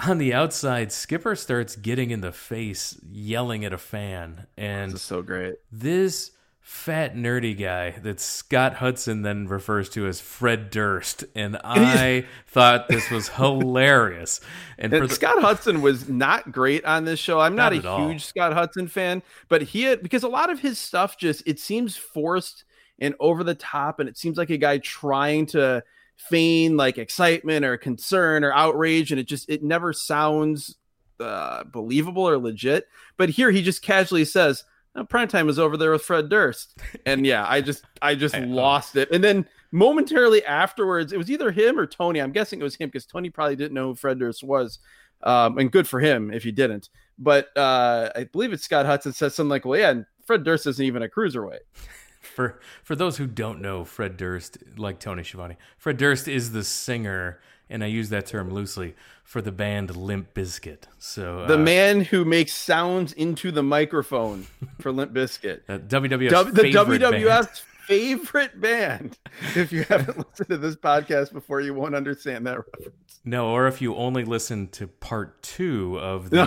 on 0.01 0.19
the 0.19 0.35
outside, 0.35 0.93
Skipper 0.93 1.35
starts 1.35 1.75
getting 1.77 2.11
in 2.11 2.21
the 2.21 2.33
face, 2.33 3.01
yelling 3.11 3.65
at 3.65 3.73
a 3.73 3.79
fan, 3.79 4.47
and 4.57 4.93
this 4.93 5.01
is 5.01 5.07
so 5.07 5.23
great. 5.23 5.55
This 5.73 6.33
fat 6.61 7.15
nerdy 7.15 7.57
guy 7.57 7.93
that 8.03 8.19
Scott 8.19 8.75
Hudson 8.75 9.23
then 9.23 9.47
refers 9.47 9.89
to 9.91 10.07
as 10.07 10.21
Fred 10.21 10.71
Durst, 10.71 11.25
and 11.35 11.57
I 11.65 12.27
thought 12.49 12.89
this 12.89 13.09
was 13.11 13.29
hilarious. 13.29 14.41
And, 14.77 14.93
and 14.93 15.09
the, 15.09 15.15
Scott 15.15 15.41
Hudson 15.41 15.81
was 15.81 16.09
not 16.09 16.53
great 16.53 16.85
on 16.85 17.05
this 17.05 17.19
show. 17.19 17.41
I'm 17.41 17.55
not, 17.55 17.73
not 17.73 17.73
a 17.73 17.77
huge 17.77 17.87
all. 17.87 18.19
Scott 18.19 18.53
Hudson 18.53 18.89
fan, 18.89 19.23
but 19.49 19.63
he 19.63 19.85
had 19.85 20.03
because 20.03 20.25
a 20.25 20.29
lot 20.29 20.51
of 20.51 20.61
his 20.61 20.79
stuff 20.79 21.17
just 21.17 21.43
it 21.47 21.59
seems 21.59 21.97
forced 21.97 22.65
and 22.99 23.15
over 23.21 23.45
the 23.45 23.55
top. 23.55 24.01
And 24.01 24.09
it 24.09 24.19
seems 24.19 24.37
like 24.37 24.51
a 24.51 24.57
guy 24.57 24.79
trying 24.79 25.47
to 25.47 25.83
feign 26.17 26.77
like 26.77 26.99
excitement 26.99 27.65
or 27.65 27.77
concern 27.77 28.45
or 28.45 28.53
outrage. 28.53 29.11
And 29.11 29.21
it 29.21 29.29
just, 29.29 29.49
it 29.49 29.63
never 29.63 29.93
sounds 29.93 30.77
uh, 31.21 31.65
believable 31.65 32.29
or 32.29 32.39
legit. 32.39 32.89
But 33.17 33.29
here 33.29 33.51
he 33.51 33.63
just 33.63 33.83
casually 33.83 34.25
says, 34.25 34.65
oh, 34.95 35.05
prime 35.05 35.29
time 35.29 35.49
is 35.49 35.59
over 35.59 35.77
there 35.77 35.93
with 35.93 36.03
Fred 36.03 36.29
Durst. 36.29 36.79
And 37.05 37.27
yeah, 37.27 37.47
I 37.49 37.61
just, 37.61 37.85
I 38.01 38.15
just 38.15 38.35
I 38.37 38.41
lost 38.41 38.97
it. 38.97 39.11
And 39.11 39.23
then 39.23 39.47
momentarily 39.73 40.45
afterwards, 40.45 41.13
it 41.13 41.19
was 41.19 41.31
either 41.31 41.51
him 41.51 41.79
or 41.79 41.87
Tony. 41.87 42.21
I'm 42.21 42.33
guessing 42.33 42.61
it 42.61 42.65
was 42.65 42.77
him 42.77 42.89
because 42.89 43.07
Tony 43.07 43.31
probably 43.31 43.57
didn't 43.57 43.75
know 43.75 43.89
who 43.89 43.95
Fred 43.95 44.19
Durst 44.19 44.43
was. 44.43 44.79
Um, 45.23 45.59
and 45.59 45.73
good 45.73 45.89
for 45.89 45.99
him 45.99 46.31
if 46.31 46.43
he 46.43 46.53
didn't. 46.53 46.91
But 47.19 47.57
uh, 47.57 48.11
I 48.15 48.25
believe 48.25 48.53
it's 48.53 48.65
Scott 48.65 48.87
Hudson 48.87 49.13
says 49.13 49.35
something 49.35 49.51
like, 49.51 49.65
well, 49.65 49.79
yeah, 49.79 50.03
Fred 50.27 50.45
Durst 50.45 50.67
isn't 50.67 50.85
even 50.85 51.03
a 51.03 51.09
cruiserweight 51.09 51.61
for 52.27 52.61
for 52.83 52.97
those 52.97 53.17
who 53.17 53.27
don't 53.27 53.61
know 53.61 53.85
Fred 53.85 54.17
Durst, 54.17 54.59
like 54.77 54.99
Tony 54.99 55.23
Schiavone, 55.23 55.57
Fred 55.79 55.97
Durst 55.97 56.29
is 56.29 56.53
the 56.53 56.65
singer, 56.65 57.41
and 57.71 57.83
I 57.83 57.87
use 57.87 58.09
that 58.11 58.27
term 58.27 58.51
loosely 58.51 58.95
for 59.25 59.43
the 59.43 59.53
band 59.53 59.97
Limp 59.97 60.35
Bizkit. 60.35 60.85
So 60.99 61.47
the 61.47 61.55
uh, 61.55 61.59
man 61.59 62.03
who 62.03 62.25
makes 62.25 62.55
sounds 62.55 63.13
into 63.13 63.51
the 63.51 63.63
microphone 63.63 64.47
for 64.81 64.93
Limp 64.93 65.13
Bizkit, 65.13 65.61
uh, 65.69 65.79
WWF, 65.79 66.31
w- 66.31 66.53
the 66.53 66.63
WWF 66.63 67.63
favorite 67.87 68.61
band. 68.61 69.19
If 69.55 69.73
you 69.73 69.85
haven't 69.85 70.19
listened 70.31 70.49
to 70.49 70.57
this 70.57 70.77
podcast 70.77 71.33
before, 71.33 71.61
you 71.61 71.75
won't 71.75 71.95
understand 71.95 72.47
that 72.47 72.59
reference. 72.59 73.21
No, 73.25 73.49
or 73.49 73.67
if 73.67 73.83
you 73.83 73.95
only 73.97 74.25
listen 74.25 74.69
to 74.69 74.87
part 74.87 75.43
two 75.43 75.99
of 75.99 76.31
the 76.31 76.47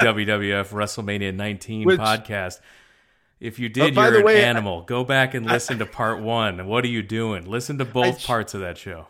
WWF 0.00 0.68
WrestleMania 0.70 1.34
19 1.34 1.86
Which, 1.86 2.00
podcast 2.00 2.60
if 3.40 3.58
you 3.58 3.68
oh, 3.68 3.72
did, 3.72 3.94
you're 3.94 4.18
an 4.18 4.24
way, 4.24 4.44
animal. 4.44 4.82
Go 4.82 5.02
back 5.02 5.34
and 5.34 5.46
listen 5.46 5.76
I, 5.76 5.78
to 5.80 5.86
part 5.86 6.20
one. 6.20 6.66
What 6.66 6.84
are 6.84 6.88
you 6.88 7.02
doing? 7.02 7.50
Listen 7.50 7.78
to 7.78 7.84
both 7.84 8.20
ch- 8.20 8.26
parts 8.26 8.54
of 8.54 8.60
that 8.60 8.76
show. 8.76 9.06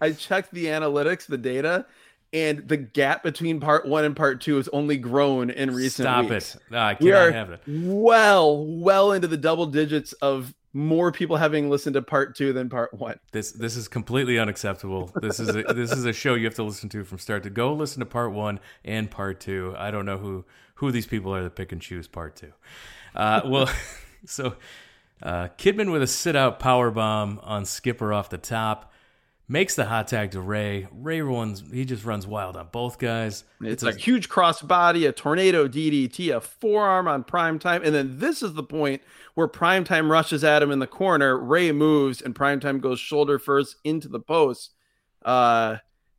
I 0.00 0.12
checked 0.12 0.52
the 0.52 0.66
analytics, 0.66 1.26
the 1.26 1.38
data, 1.38 1.86
and 2.32 2.66
the 2.66 2.76
gap 2.76 3.22
between 3.22 3.60
part 3.60 3.86
one 3.86 4.04
and 4.04 4.16
part 4.16 4.40
two 4.40 4.56
has 4.56 4.68
only 4.68 4.96
grown 4.96 5.50
in 5.50 5.74
recent 5.74 6.06
Stop 6.06 6.30
weeks. 6.30 6.46
Stop 6.46 6.62
it. 6.62 6.72
No, 6.72 6.78
I 6.78 6.94
cannot 6.94 7.32
have 7.32 7.50
it. 7.50 7.60
Well, 7.66 8.64
well 8.64 9.12
into 9.12 9.28
the 9.28 9.36
double 9.36 9.66
digits 9.66 10.12
of 10.14 10.54
more 10.72 11.12
people 11.12 11.36
having 11.36 11.68
listened 11.68 11.94
to 11.94 12.02
part 12.02 12.34
two 12.34 12.52
than 12.52 12.70
part 12.70 12.94
one. 12.94 13.18
This 13.32 13.52
this 13.52 13.76
is 13.76 13.88
completely 13.88 14.38
unacceptable. 14.38 15.10
This 15.20 15.40
is 15.40 15.54
a, 15.54 15.62
this 15.74 15.92
is 15.92 16.04
a 16.04 16.12
show 16.12 16.34
you 16.34 16.46
have 16.46 16.54
to 16.54 16.62
listen 16.62 16.88
to 16.90 17.04
from 17.04 17.18
start 17.18 17.42
to 17.42 17.50
go. 17.50 17.74
Listen 17.74 18.00
to 18.00 18.06
part 18.06 18.32
one 18.32 18.60
and 18.84 19.10
part 19.10 19.40
two. 19.40 19.74
I 19.76 19.90
don't 19.90 20.06
know 20.06 20.18
who 20.18 20.44
who 20.76 20.90
these 20.90 21.06
people 21.06 21.34
are 21.34 21.42
that 21.42 21.56
pick 21.56 21.72
and 21.72 21.80
choose 21.80 22.08
part 22.08 22.36
two. 22.36 22.52
Uh, 23.14 23.42
well, 23.44 23.70
so 24.26 24.56
uh, 25.22 25.48
Kidman 25.58 25.92
with 25.92 26.02
a 26.02 26.06
sit 26.06 26.36
out 26.36 26.58
power 26.58 26.90
bomb 26.90 27.40
on 27.42 27.64
Skipper 27.64 28.12
off 28.12 28.30
the 28.30 28.38
top. 28.38 28.92
makes 29.48 29.74
the 29.74 29.84
hot 29.84 30.08
tag 30.08 30.30
to 30.32 30.40
Rey. 30.40 30.88
Rey 30.90 31.20
runs, 31.20 31.62
he 31.72 31.84
just 31.84 32.04
runs 32.04 32.26
wild 32.26 32.56
on 32.56 32.68
both 32.72 32.98
guys. 32.98 33.44
It's, 33.60 33.82
it's 33.82 33.82
a, 33.82 33.88
a 33.88 33.94
huge 33.94 34.28
crossbody, 34.28 35.08
a 35.08 35.12
tornado 35.12 35.68
DDT, 35.68 36.34
a 36.34 36.40
forearm 36.40 37.06
on 37.06 37.24
Primetime, 37.24 37.84
and 37.84 37.94
then 37.94 38.18
this 38.18 38.42
is 38.42 38.54
the 38.54 38.62
point 38.62 39.02
where 39.34 39.48
Primetime 39.48 40.10
rushes 40.10 40.42
at 40.42 40.62
him 40.62 40.70
in 40.70 40.78
the 40.78 40.86
corner. 40.86 41.38
Rey 41.38 41.72
moves, 41.72 42.20
and 42.20 42.34
Primetime 42.34 42.80
goes 42.80 42.98
shoulder 42.98 43.38
first 43.38 43.76
into 43.84 44.08
the 44.08 44.20
post. 44.20 44.72
Uh, 45.24 45.76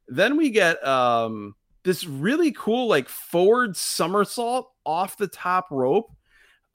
then 0.07 0.37
we 0.37 0.49
get 0.49 0.85
um, 0.85 1.55
this 1.83 2.05
really 2.05 2.51
cool 2.51 2.87
like 2.87 3.09
forward 3.09 3.75
somersault 3.75 4.71
off 4.85 5.17
the 5.17 5.27
top 5.27 5.67
rope. 5.71 6.11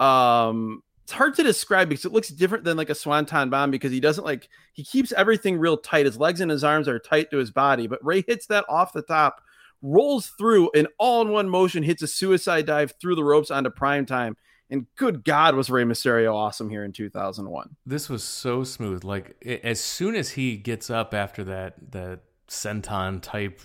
Um, 0.01 0.83
it's 1.09 1.15
hard 1.15 1.35
to 1.37 1.43
describe 1.43 1.89
because 1.89 2.05
it 2.05 2.13
looks 2.13 2.29
different 2.29 2.65
than 2.65 2.77
like 2.77 2.91
a 2.91 2.95
swanton 2.95 3.49
bomb 3.49 3.71
because 3.71 3.91
he 3.91 3.99
doesn't 3.99 4.25
like 4.25 4.49
he 4.75 4.85
keeps 4.85 5.11
everything 5.13 5.59
real 5.59 5.79
tight. 5.79 6.05
His 6.05 6.19
legs 6.19 6.43
and 6.43 6.51
his 6.51 6.63
arms 6.63 6.87
are 6.87 6.99
tight 6.99 7.31
to 7.31 7.39
his 7.39 7.51
body, 7.51 7.87
but 7.87 8.05
Rey 8.05 8.23
hits 8.27 8.47
that 8.49 8.67
off 8.69 8.93
the 8.93 9.01
top, 9.01 9.41
rolls 9.81 10.27
through, 10.39 10.71
and 10.75 10.87
all 10.99 11.23
in 11.23 11.31
one 11.31 11.49
motion 11.49 11.83
hits 11.83 12.03
a 12.03 12.07
suicide 12.07 12.67
dive 12.67 12.93
through 13.01 13.15
the 13.15 13.25
ropes 13.25 13.51
onto 13.51 13.71
prime 13.71 14.05
time. 14.05 14.37
And 14.69 14.87
good 14.97 15.25
God, 15.25 15.55
was 15.55 15.71
Rey 15.71 15.85
Mysterio 15.85 16.35
awesome 16.35 16.69
here 16.69 16.85
in 16.85 16.93
2001? 16.93 17.77
This 17.87 18.11
was 18.11 18.23
so 18.23 18.63
smooth. 18.63 19.03
Like 19.03 19.43
as 19.65 19.81
soon 19.81 20.15
as 20.15 20.33
he 20.33 20.59
gets 20.59 20.91
up 20.91 21.15
after 21.15 21.43
that 21.45 21.93
that 21.93 22.21
senton 22.49 23.23
type 23.23 23.61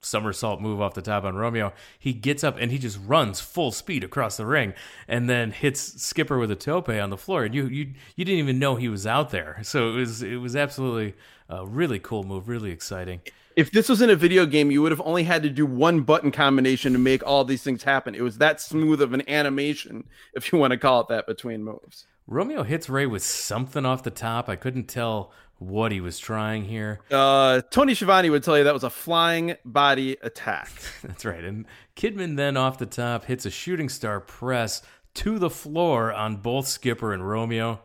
somersault 0.00 0.60
move 0.60 0.80
off 0.80 0.94
the 0.94 1.02
top 1.02 1.24
on 1.24 1.36
Romeo. 1.36 1.72
He 1.98 2.12
gets 2.12 2.44
up 2.44 2.56
and 2.58 2.70
he 2.70 2.78
just 2.78 2.98
runs 3.04 3.40
full 3.40 3.72
speed 3.72 4.04
across 4.04 4.36
the 4.36 4.46
ring 4.46 4.74
and 5.06 5.28
then 5.28 5.50
hits 5.50 6.02
Skipper 6.02 6.38
with 6.38 6.50
a 6.50 6.56
tope 6.56 6.88
on 6.88 7.10
the 7.10 7.16
floor. 7.16 7.44
And 7.44 7.54
you 7.54 7.66
you 7.66 7.92
you 8.16 8.24
didn't 8.24 8.38
even 8.40 8.58
know 8.58 8.76
he 8.76 8.88
was 8.88 9.06
out 9.06 9.30
there. 9.30 9.62
So 9.68 9.90
it 9.90 9.96
was 9.96 10.22
it 10.22 10.36
was 10.36 10.56
absolutely 10.56 11.14
a 11.48 11.66
really 11.66 11.98
cool 11.98 12.24
move, 12.24 12.48
really 12.48 12.70
exciting. 12.70 13.20
If 13.54 13.70
this 13.70 13.88
was 13.88 14.00
in 14.00 14.08
a 14.08 14.16
video 14.16 14.46
game, 14.46 14.70
you 14.70 14.80
would 14.82 14.92
have 14.92 15.02
only 15.04 15.24
had 15.24 15.42
to 15.42 15.50
do 15.50 15.66
one 15.66 16.02
button 16.02 16.30
combination 16.30 16.92
to 16.94 16.98
make 16.98 17.26
all 17.26 17.44
these 17.44 17.62
things 17.62 17.82
happen. 17.82 18.14
It 18.14 18.22
was 18.22 18.38
that 18.38 18.60
smooth 18.60 19.02
of 19.02 19.12
an 19.12 19.28
animation, 19.28 20.04
if 20.32 20.52
you 20.52 20.58
want 20.58 20.70
to 20.70 20.78
call 20.78 21.00
it 21.02 21.08
that, 21.08 21.26
between 21.26 21.64
moves. 21.64 22.06
Romeo 22.28 22.62
hits 22.62 22.90
Rey 22.90 23.06
with 23.06 23.24
something 23.24 23.86
off 23.86 24.02
the 24.02 24.10
top. 24.10 24.50
I 24.50 24.56
couldn't 24.56 24.84
tell 24.84 25.32
what 25.56 25.90
he 25.90 26.00
was 26.00 26.18
trying 26.18 26.64
here. 26.64 27.00
Uh, 27.10 27.62
Tony 27.70 27.94
Schiavone 27.94 28.28
would 28.28 28.44
tell 28.44 28.58
you 28.58 28.64
that 28.64 28.74
was 28.74 28.84
a 28.84 28.90
flying 28.90 29.56
body 29.64 30.18
attack. 30.22 30.70
That's 31.02 31.24
right. 31.24 31.42
And 31.42 31.64
Kidman 31.96 32.36
then 32.36 32.58
off 32.58 32.78
the 32.78 32.86
top 32.86 33.24
hits 33.24 33.46
a 33.46 33.50
shooting 33.50 33.88
star 33.88 34.20
press 34.20 34.82
to 35.14 35.38
the 35.38 35.48
floor 35.48 36.12
on 36.12 36.36
both 36.36 36.68
Skipper 36.68 37.14
and 37.14 37.26
Romeo. 37.26 37.80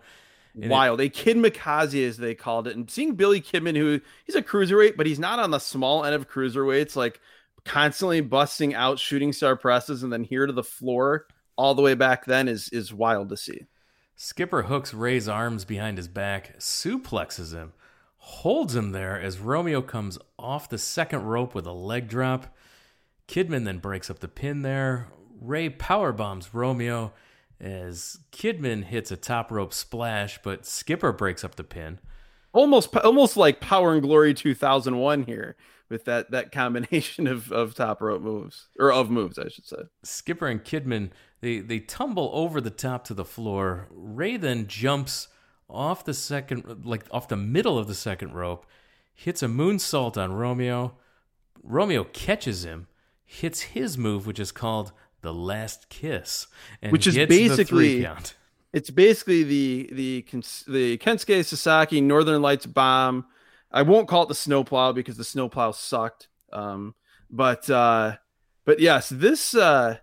And 0.62 0.70
Wild. 0.70 1.00
It, 1.00 1.06
a 1.06 1.10
Kidmikaze, 1.10 2.06
as 2.06 2.18
they 2.18 2.36
called 2.36 2.68
it. 2.68 2.76
And 2.76 2.92
seeing 2.92 3.16
Billy 3.16 3.42
Kidman, 3.42 3.78
who 3.78 4.02
he's 4.26 4.36
a 4.36 4.42
cruiserweight, 4.44 4.98
but 4.98 5.08
he's 5.08 5.20
not 5.20 5.40
on 5.40 5.52
the 5.52 5.60
small 5.60 6.04
end 6.04 6.14
of 6.14 6.30
cruiserweights, 6.30 6.98
like 6.98 7.22
constantly 7.64 8.20
busting 8.20 8.76
out 8.76 9.00
shooting 9.00 9.32
star 9.32 9.56
presses 9.56 10.04
and 10.04 10.12
then 10.12 10.26
here 10.26 10.46
to 10.46 10.54
the 10.54 10.64
floor 10.64 11.28
all 11.56 11.76
the 11.76 11.82
way 11.82 11.94
back 11.94 12.26
then 12.26 12.50
is 12.50 12.68
is 12.70 12.94
wild 12.94 13.30
to 13.30 13.38
see. 13.38 13.66
Skipper 14.16 14.64
hooks 14.64 14.94
Rey's 14.94 15.28
arms 15.28 15.66
behind 15.66 15.98
his 15.98 16.08
back, 16.08 16.58
suplexes 16.60 17.54
him, 17.54 17.74
holds 18.18 18.76
him 18.76 18.92
there 18.92 19.20
as 19.20 19.40
Romeo 19.40 19.82
comes 19.82 20.18
off 20.38 20.70
the 20.70 20.78
second 20.78 21.24
rope 21.24 21.54
with 21.56 21.66
a 21.66 21.74
leg 21.74 22.08
drop. 22.08 22.56
Kidman 23.28 23.66
then 23.66 23.80
breaks 23.80 24.10
up 24.10 24.20
the 24.20 24.28
pin 24.28 24.62
there. 24.62 25.08
Rey 25.42 25.70
power 25.70 26.12
bombs 26.12 26.54
Romeo 26.54 27.14
as 27.60 28.20
Kidman 28.32 28.86
hits 28.86 29.12
a 29.12 29.18
top 29.18 29.52
rope 29.52 29.74
splash, 29.74 30.40
but 30.44 30.66
Skipper 30.66 31.12
breaks 31.12 31.44
up 31.44 31.56
the 31.56 31.64
pin. 31.64 32.00
Almost, 32.54 32.96
almost 32.98 33.36
like 33.36 33.60
Power 33.60 33.94
and 33.94 34.02
Glory 34.02 34.34
2001 34.34 35.24
here 35.24 35.56
with 35.94 36.06
that 36.06 36.32
that 36.32 36.52
combination 36.52 37.28
of, 37.28 37.52
of 37.52 37.74
top 37.74 38.02
rope 38.02 38.22
moves 38.22 38.68
or 38.78 38.92
of 38.92 39.10
moves, 39.10 39.40
I 39.40 39.48
should 39.48 39.66
say. 39.66 39.84
Skipper 40.04 40.48
and 40.48 40.62
Kidman 40.62 41.12
they 41.40 41.60
they 41.60 41.80
tumble 41.80 42.32
over 42.34 42.60
the 42.60 42.70
top 42.70 43.06
to 43.06 43.14
the 43.14 43.24
floor. 43.24 43.88
Rey 43.92 44.36
then 44.36 44.68
jumps 44.68 45.30
off 45.70 46.04
the 46.04 46.14
second, 46.14 46.86
like 46.86 47.06
off 47.12 47.28
the 47.28 47.38
middle 47.38 47.78
of 47.78 47.88
the 47.88 47.96
second 47.96 48.34
rope, 48.34 48.66
hits 49.14 49.42
a 49.42 49.48
moonsault 49.48 50.18
on 50.18 50.34
Romeo. 50.34 50.98
Romeo 51.62 52.04
catches 52.06 52.66
him, 52.66 52.88
hits 53.24 53.62
his 53.62 53.98
move, 53.98 54.28
which 54.28 54.40
is 54.40 54.52
called 54.52 54.92
the 55.22 55.34
last 55.34 55.88
kiss, 55.90 56.48
which 56.90 57.08
is 57.08 57.16
basically 57.16 58.06
it's 58.74 58.90
basically 58.90 59.44
the 59.44 59.90
the 59.92 60.26
the 60.68 60.98
Kensuke 60.98 61.46
Sasaki 61.46 62.02
Northern 62.02 62.42
Lights 62.42 62.66
bomb. 62.66 63.26
I 63.74 63.82
won't 63.82 64.08
call 64.08 64.24
it 64.24 64.28
the 64.28 64.36
snowplow 64.36 64.94
because 64.94 65.18
the 65.18 65.24
snowplow 65.24 65.72
sucked. 65.72 66.30
Um, 66.52 66.96
but 67.30 67.70
uh, 67.70 68.18
but 68.66 68.80
yes, 68.80 69.10
this 69.10 69.56
uh, 69.56 69.98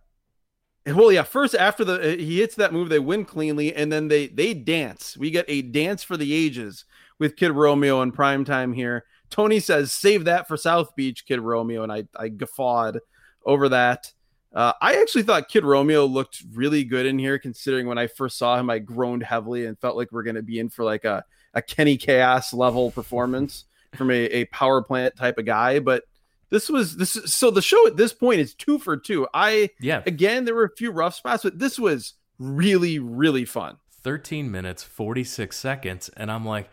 well, 0.87 1.13
yeah. 1.13 1.23
First, 1.23 1.55
after 1.55 1.85
the 1.85 2.01
uh, 2.01 2.17
he 2.17 2.41
hits 2.41 2.57
that 2.57 2.73
move, 2.73 2.89
they 2.89 2.99
win 2.99 3.25
cleanly, 3.25 3.75
and 3.75 3.93
then 3.93 4.09
they 4.09 4.27
they 4.27 4.55
dance. 4.55 5.17
We 5.17 5.31
get 5.31 5.45
a 5.49 5.63
dance 5.63 6.03
for 6.03 6.17
the 6.17 6.33
ages 6.33 6.85
with 7.19 7.37
Kid 7.37 7.53
Romeo 7.53 8.03
in 8.03 8.13
prime 8.13 8.45
time 8.45 8.73
here. 8.73 9.05
Tony 9.31 9.61
says, 9.61 9.93
"Save 9.93 10.25
that 10.25 10.49
for 10.49 10.57
South 10.57 10.97
Beach, 10.97 11.25
Kid 11.27 11.41
Romeo," 11.41 11.83
and 11.83 11.93
I 11.93 12.05
I 12.17 12.29
guffawed 12.29 12.99
over 13.47 13.69
that. 13.69 14.13
Uh, 14.53 14.73
I 14.81 15.01
actually 15.01 15.23
thought 15.23 15.49
Kid 15.49 15.65
Romeo 15.65 16.07
looked 16.07 16.43
really 16.53 16.83
good 16.83 17.07
in 17.07 17.19
here, 17.19 17.39
considering 17.39 17.87
when 17.87 17.99
I 17.99 18.09
first 18.09 18.37
saw 18.37 18.59
him, 18.59 18.69
I 18.69 18.81
groaned 18.81 19.23
heavily 19.23 19.67
and 19.67 19.79
felt 19.79 19.97
like 19.97 20.11
we're 20.11 20.25
going 20.25 20.35
to 20.35 20.43
be 20.43 20.59
in 20.59 20.69
for 20.69 20.85
like 20.85 21.05
a, 21.05 21.25
a 21.55 21.63
Kenny 21.63 21.97
Kaos 21.97 22.53
level 22.53 22.91
performance 22.91 23.65
from 23.95 24.11
a, 24.11 24.25
a 24.27 24.45
power 24.47 24.83
plant 24.83 25.17
type 25.17 25.39
of 25.39 25.45
guy. 25.45 25.79
But 25.79 26.05
this 26.51 26.69
was 26.69 26.97
this 26.97 27.13
so 27.27 27.51
the 27.51 27.63
show 27.63 27.87
at 27.87 27.97
this 27.97 28.13
point 28.13 28.41
is 28.41 28.55
two 28.55 28.79
for 28.79 28.97
two. 28.97 29.27
I 29.33 29.71
yeah 29.81 30.03
again 30.07 30.45
there 30.45 30.55
were 30.55 30.65
a 30.65 30.77
few 30.77 30.91
rough 30.91 31.15
spots, 31.15 31.43
but 31.43 31.59
this 31.59 31.79
was 31.79 32.15
really 32.39 32.99
really 32.99 33.45
fun. 33.45 33.77
13 34.03 34.51
minutes 34.51 34.83
46 34.83 35.55
seconds 35.55 36.09
and 36.17 36.33
I'm 36.33 36.47
like 36.47 36.71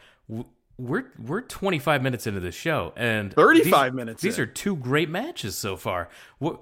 we're 0.78 1.12
we're 1.20 1.42
25 1.42 2.02
minutes 2.04 2.28
into 2.28 2.40
the 2.40 2.52
show 2.52 2.94
and 2.96 3.34
35 3.34 3.92
these, 3.92 3.96
minutes. 3.96 4.22
These 4.22 4.38
in. 4.38 4.44
are 4.44 4.48
two 4.48 4.76
great 4.76 5.10
matches 5.10 5.58
so 5.58 5.76
far. 5.76 6.10
Well, 6.40 6.58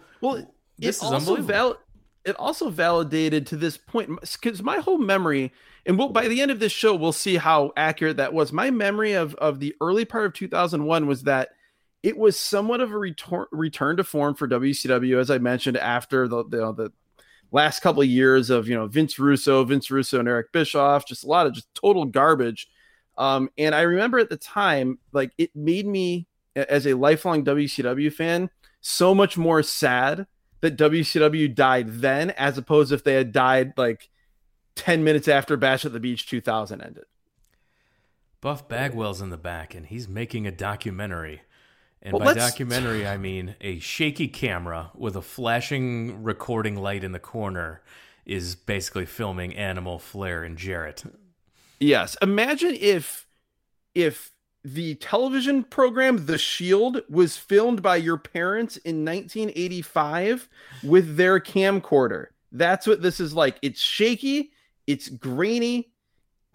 this 0.77 0.97
is 0.97 1.03
also 1.03 1.35
val- 1.41 1.77
it 2.23 2.35
also 2.37 2.69
validated 2.69 3.45
to 3.47 3.57
this 3.57 3.77
point 3.77 4.09
because 4.21 4.63
my 4.63 4.77
whole 4.77 4.97
memory 4.97 5.51
and 5.85 5.97
we'll, 5.97 6.09
by 6.09 6.27
the 6.27 6.41
end 6.41 6.51
of 6.51 6.59
this 6.59 6.71
show 6.71 6.95
we'll 6.95 7.11
see 7.11 7.37
how 7.37 7.71
accurate 7.77 8.17
that 8.17 8.33
was. 8.33 8.51
My 8.51 8.71
memory 8.71 9.13
of 9.13 9.35
of 9.35 9.59
the 9.59 9.75
early 9.81 10.05
part 10.05 10.25
of 10.25 10.33
2001 10.33 11.07
was 11.07 11.23
that 11.23 11.49
it 12.03 12.17
was 12.17 12.39
somewhat 12.39 12.81
of 12.81 12.91
a 12.91 12.97
return 12.97 13.45
return 13.51 13.97
to 13.97 14.03
form 14.03 14.35
for 14.35 14.47
WCW, 14.47 15.19
as 15.19 15.31
I 15.31 15.37
mentioned 15.37 15.77
after 15.77 16.27
the 16.27 16.43
the, 16.43 16.73
the 16.73 16.91
last 17.51 17.79
couple 17.79 18.01
of 18.01 18.07
years 18.07 18.49
of 18.49 18.67
you 18.67 18.75
know 18.75 18.87
Vince 18.87 19.17
Russo, 19.17 19.63
Vince 19.63 19.89
Russo 19.89 20.19
and 20.19 20.27
Eric 20.27 20.51
Bischoff, 20.51 21.07
just 21.07 21.23
a 21.23 21.27
lot 21.27 21.47
of 21.47 21.53
just 21.53 21.73
total 21.73 22.05
garbage. 22.05 22.67
Um, 23.17 23.49
and 23.57 23.73
I 23.73 23.81
remember 23.81 24.19
at 24.19 24.29
the 24.29 24.37
time, 24.37 24.99
like 25.13 25.31
it 25.37 25.55
made 25.55 25.87
me 25.87 26.27
as 26.55 26.85
a 26.85 26.93
lifelong 26.93 27.43
WCW 27.43 28.11
fan 28.11 28.49
so 28.81 29.15
much 29.15 29.37
more 29.37 29.63
sad 29.63 30.27
that 30.61 30.77
WCW 30.77 31.53
died 31.53 31.87
then, 31.89 32.31
as 32.31 32.57
opposed 32.57 32.91
if 32.91 33.03
they 33.03 33.13
had 33.13 33.31
died 33.31 33.73
like 33.77 34.09
ten 34.75 35.03
minutes 35.03 35.27
after 35.27 35.57
Bash 35.57 35.85
at 35.85 35.93
the 35.93 35.99
Beach 35.99 36.27
2000 36.27 36.81
ended. 36.81 37.05
Buff 38.41 38.67
Bagwell's 38.67 39.21
in 39.21 39.29
the 39.29 39.37
back, 39.37 39.73
and 39.73 39.87
he's 39.87 40.07
making 40.07 40.45
a 40.45 40.51
documentary 40.51 41.41
and 42.05 42.13
well, 42.13 42.23
by 42.23 42.33
documentary, 42.35 43.07
I 43.07 43.17
mean 43.17 43.55
a 43.61 43.79
shaky 43.79 44.27
camera 44.27 44.91
with 44.93 45.15
a 45.15 45.23
flashing 45.23 46.21
recording 46.21 46.75
light 46.75 47.03
in 47.03 47.13
the 47.13 47.19
corner 47.19 47.81
is 48.27 48.53
basically 48.53 49.07
filming 49.07 49.55
Animal 49.55 49.97
Flair 49.97 50.43
and 50.43 50.55
Jarrett. 50.55 51.03
Yes. 51.79 52.15
Imagine 52.21 52.77
if 52.79 53.27
if 53.95 54.31
the 54.63 54.95
television 54.95 55.63
program 55.63 56.27
The 56.27 56.37
Shield 56.37 57.01
was 57.09 57.37
filmed 57.37 57.81
by 57.81 57.95
your 57.95 58.17
parents 58.17 58.77
in 58.77 59.03
1985 59.03 60.47
with 60.83 61.17
their 61.17 61.39
camcorder. 61.39 62.27
That's 62.51 62.85
what 62.85 63.01
this 63.01 63.19
is 63.19 63.33
like. 63.33 63.57
It's 63.63 63.81
shaky, 63.81 64.51
it's 64.87 65.09
grainy, 65.09 65.91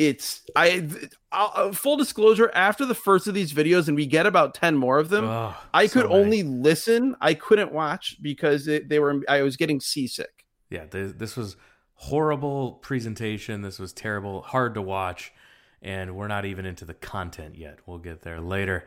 it's 0.01 0.41
I 0.57 0.89
uh, 1.31 1.73
full 1.73 1.99
disclosure 1.99 2.51
after 2.55 2.87
the 2.87 2.95
first 2.95 3.27
of 3.27 3.35
these 3.35 3.53
videos 3.53 3.87
and 3.87 3.95
we 3.95 4.07
get 4.07 4.25
about 4.25 4.55
10 4.55 4.75
more 4.77 4.99
of 4.99 5.11
them 5.11 5.27
oh, 5.27 5.55
i 5.75 5.87
could 5.87 6.07
so 6.07 6.09
only 6.09 6.43
listen. 6.43 7.15
I 7.21 7.35
couldn't 7.35 7.71
watch 7.71 8.17
because 8.23 8.67
it, 8.67 8.89
they 8.89 8.99
were 8.99 9.21
i 9.29 9.43
was 9.43 9.59
getting 9.59 9.79
seasick. 9.79 10.47
Yeah 10.71 10.87
this 10.89 11.37
was 11.37 11.57
horrible 11.95 12.73
presentation. 12.81 13.61
This 13.61 13.79
was 13.79 13.93
terrible 13.93 14.41
hard 14.41 14.73
to 14.73 14.81
watch 14.81 15.35
and 15.83 16.17
we're 16.17 16.29
not 16.29 16.47
even 16.47 16.65
into 16.65 16.87
the 16.87 16.95
content 16.95 17.57
yet. 17.57 17.79
We'll 17.85 17.99
get 17.99 18.23
there 18.23 18.41
later. 18.41 18.87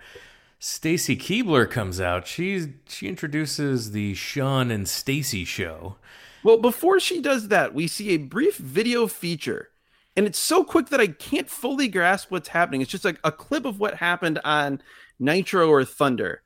Stacy 0.58 1.16
keibler 1.16 1.70
comes 1.70 2.02
out. 2.02 2.26
She 2.26 2.74
she 2.88 3.08
introduces 3.08 3.92
the 3.92 4.16
sean 4.16 4.72
and 4.72 4.88
stacy 4.88 5.46
show 5.46 5.98
well 6.44 6.58
before 6.58 7.00
she 7.00 7.22
does 7.22 7.48
that 7.48 7.74
we 7.74 7.88
see 7.88 8.12
a 8.12 8.18
brief 8.18 8.58
video 8.58 9.08
feature 9.08 9.70
and 10.16 10.28
it's 10.28 10.40
so 10.40 10.64
quick 10.64 10.90
that 10.90 11.00
I 11.00 11.08
can't 11.08 11.50
fully 11.50 11.88
grasp 11.88 12.30
what's 12.30 12.50
happening. 12.50 12.82
It's 12.82 12.92
just 12.92 13.06
like 13.06 13.20
a 13.24 13.32
clip 13.32 13.66
of 13.66 13.80
what 13.80 13.96
happened 13.96 14.40
on 14.44 14.82
Nitro 15.20 15.70
or 15.70 15.84
Thunder. 15.84 16.44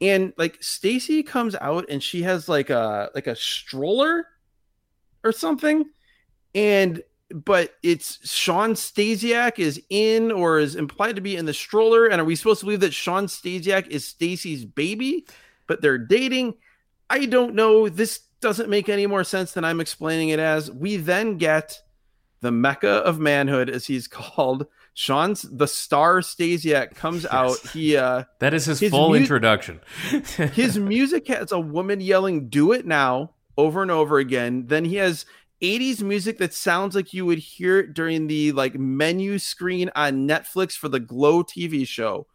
And 0.00 0.32
like 0.36 0.62
Stacy 0.62 1.22
comes 1.22 1.54
out 1.60 1.86
and 1.88 2.02
she 2.02 2.22
has 2.22 2.48
like 2.48 2.70
a 2.70 3.10
like 3.14 3.26
a 3.26 3.36
stroller 3.36 4.26
or 5.24 5.32
something. 5.32 5.84
And 6.54 7.02
but 7.32 7.74
it's 7.82 8.28
Shawn 8.28 8.74
Stasiak 8.74 9.58
is 9.58 9.80
in 9.90 10.30
or 10.30 10.58
is 10.58 10.76
implied 10.76 11.16
to 11.16 11.22
be 11.22 11.36
in 11.36 11.46
the 11.46 11.54
stroller. 11.54 12.06
And 12.06 12.20
are 12.20 12.24
we 12.24 12.36
supposed 12.36 12.60
to 12.60 12.66
believe 12.66 12.80
that 12.80 12.94
Shawn 12.94 13.26
Stasiak 13.26 13.88
is 13.88 14.04
Stacy's 14.04 14.64
baby, 14.64 15.26
but 15.66 15.80
they're 15.82 15.98
dating? 15.98 16.54
I 17.08 17.26
don't 17.26 17.54
know. 17.54 17.88
This 17.88 18.20
doesn't 18.42 18.68
make 18.68 18.88
any 18.88 19.06
more 19.06 19.24
sense 19.24 19.52
than 19.52 19.64
I'm 19.64 19.80
explaining 19.80 20.28
it 20.28 20.38
as. 20.38 20.70
We 20.70 20.96
then 20.96 21.38
get 21.38 21.80
the 22.40 22.52
Mecca 22.52 22.88
of 22.88 23.18
manhood, 23.18 23.70
as 23.70 23.86
he's 23.86 24.06
called. 24.08 24.66
Shawn's 24.94 25.42
the 25.42 25.66
star 25.66 26.20
Stasiak 26.20 26.94
comes 26.94 27.22
yes. 27.22 27.32
out. 27.32 27.58
He 27.70 27.96
uh 27.96 28.24
that 28.40 28.52
is 28.52 28.66
his, 28.66 28.80
his 28.80 28.90
full 28.90 29.10
mu- 29.10 29.14
introduction. 29.14 29.80
his 30.52 30.78
music 30.78 31.28
has 31.28 31.50
a 31.50 31.58
woman 31.58 32.02
yelling 32.02 32.50
"Do 32.50 32.72
it 32.72 32.84
now" 32.84 33.30
over 33.56 33.80
and 33.80 33.90
over 33.90 34.18
again. 34.18 34.66
Then 34.66 34.84
he 34.84 34.96
has 34.96 35.24
80s 35.62 36.02
music 36.02 36.38
that 36.38 36.52
sounds 36.52 36.94
like 36.94 37.14
you 37.14 37.24
would 37.24 37.38
hear 37.38 37.78
it 37.78 37.94
during 37.94 38.26
the 38.26 38.52
like 38.52 38.74
menu 38.74 39.38
screen 39.38 39.90
on 39.94 40.26
Netflix 40.28 40.72
for 40.72 40.88
the 40.88 41.00
Glow 41.00 41.42
TV 41.42 41.86
show. 41.86 42.26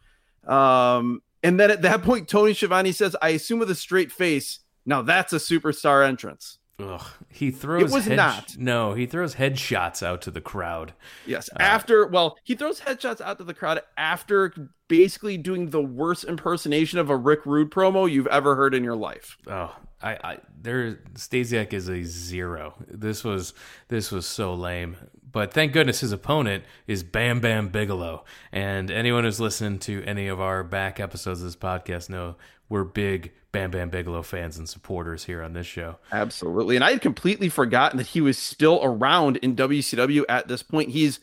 Um, 0.48 1.22
and 1.44 1.60
then 1.60 1.70
at 1.70 1.82
that 1.84 2.02
point, 2.04 2.28
Tony 2.28 2.54
Schiavone 2.54 2.94
says, 2.94 3.16
I 3.22 3.30
assume 3.30 3.60
with 3.60 3.70
a 3.70 3.76
straight 3.76 4.12
face, 4.12 4.60
now 4.88 5.04
that's 5.04 5.34
a 5.34 5.38
superstar 5.38 6.04
entrance. 6.08 6.58
Ugh. 6.80 7.02
He 7.30 7.50
throws. 7.50 7.92
It 7.92 7.94
was 7.94 8.06
head- 8.06 8.18
not. 8.18 8.56
No, 8.58 8.94
he 8.94 9.06
throws 9.08 9.36
headshots 9.36 10.04
out 10.04 10.22
to 10.24 10.32
the 10.32 10.42
crowd. 10.42 10.94
Yes. 11.26 11.50
Uh, 11.50 11.58
after, 11.64 12.06
well, 12.06 12.38
he 12.44 12.54
throws 12.54 12.82
headshots 12.82 13.20
out 13.20 13.40
to 13.40 13.44
the 13.44 13.54
crowd 13.56 13.82
after 13.98 14.54
basically 14.88 15.38
doing 15.38 15.72
the 15.72 15.82
worst 15.82 16.24
impersonation 16.26 17.00
of 17.00 17.10
a 17.10 17.18
Rick 17.18 17.46
Rude 17.46 17.72
promo 17.72 18.10
you've 18.10 18.28
ever 18.28 18.56
heard 18.56 18.76
in 18.76 18.84
your 18.84 18.96
life. 18.96 19.38
Oh, 19.48 19.76
I, 20.04 20.12
I 20.24 20.38
there 20.62 21.00
Stasiak 21.16 21.74
is 21.74 21.90
a 21.90 22.04
zero. 22.04 22.76
This 22.88 23.24
was 23.24 23.56
this 23.88 24.12
was 24.12 24.28
so 24.28 24.54
lame. 24.54 24.98
But 25.30 25.54
thank 25.54 25.74
goodness 25.74 26.00
his 26.00 26.12
opponent 26.12 26.64
is 26.88 27.04
Bam 27.04 27.40
Bam 27.40 27.70
Bigelow. 27.70 28.24
And 28.52 28.90
anyone 28.90 29.24
who's 29.24 29.40
listened 29.40 29.82
to 29.82 30.04
any 30.04 30.28
of 30.28 30.40
our 30.40 30.64
back 30.64 31.00
episodes 31.00 31.42
of 31.42 31.46
this 31.48 31.56
podcast 31.56 32.10
know 32.10 32.36
we're 32.70 32.84
big 32.84 33.34
Bam 33.52 33.72
Bam 33.72 33.90
Bigelow 33.90 34.22
fans 34.22 34.58
and 34.58 34.70
supporters 34.70 35.26
here 35.26 35.42
on 35.42 35.54
this 35.54 35.68
show. 35.68 35.98
Absolutely. 36.12 36.76
And 36.76 36.86
I 36.86 36.92
had 36.92 37.02
completely 37.02 37.50
forgotten 37.50 37.98
that 37.98 38.08
he 38.08 38.22
was 38.22 38.38
still 38.38 38.80
around 38.84 39.38
in 39.38 39.56
WCW 39.56 40.24
at 40.30 40.48
this 40.48 40.64
point. 40.64 40.92
He's 40.92 41.20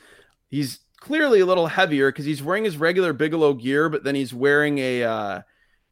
he's 0.48 0.80
clearly 0.98 1.40
a 1.40 1.46
little 1.46 1.66
heavier 1.66 2.10
because 2.10 2.24
he's 2.24 2.42
wearing 2.42 2.64
his 2.64 2.76
regular 2.76 3.12
Bigelow 3.12 3.54
gear, 3.54 3.88
but 3.88 4.04
then 4.04 4.14
he's 4.14 4.34
wearing 4.34 4.78
a 4.78 5.02
uh 5.02 5.42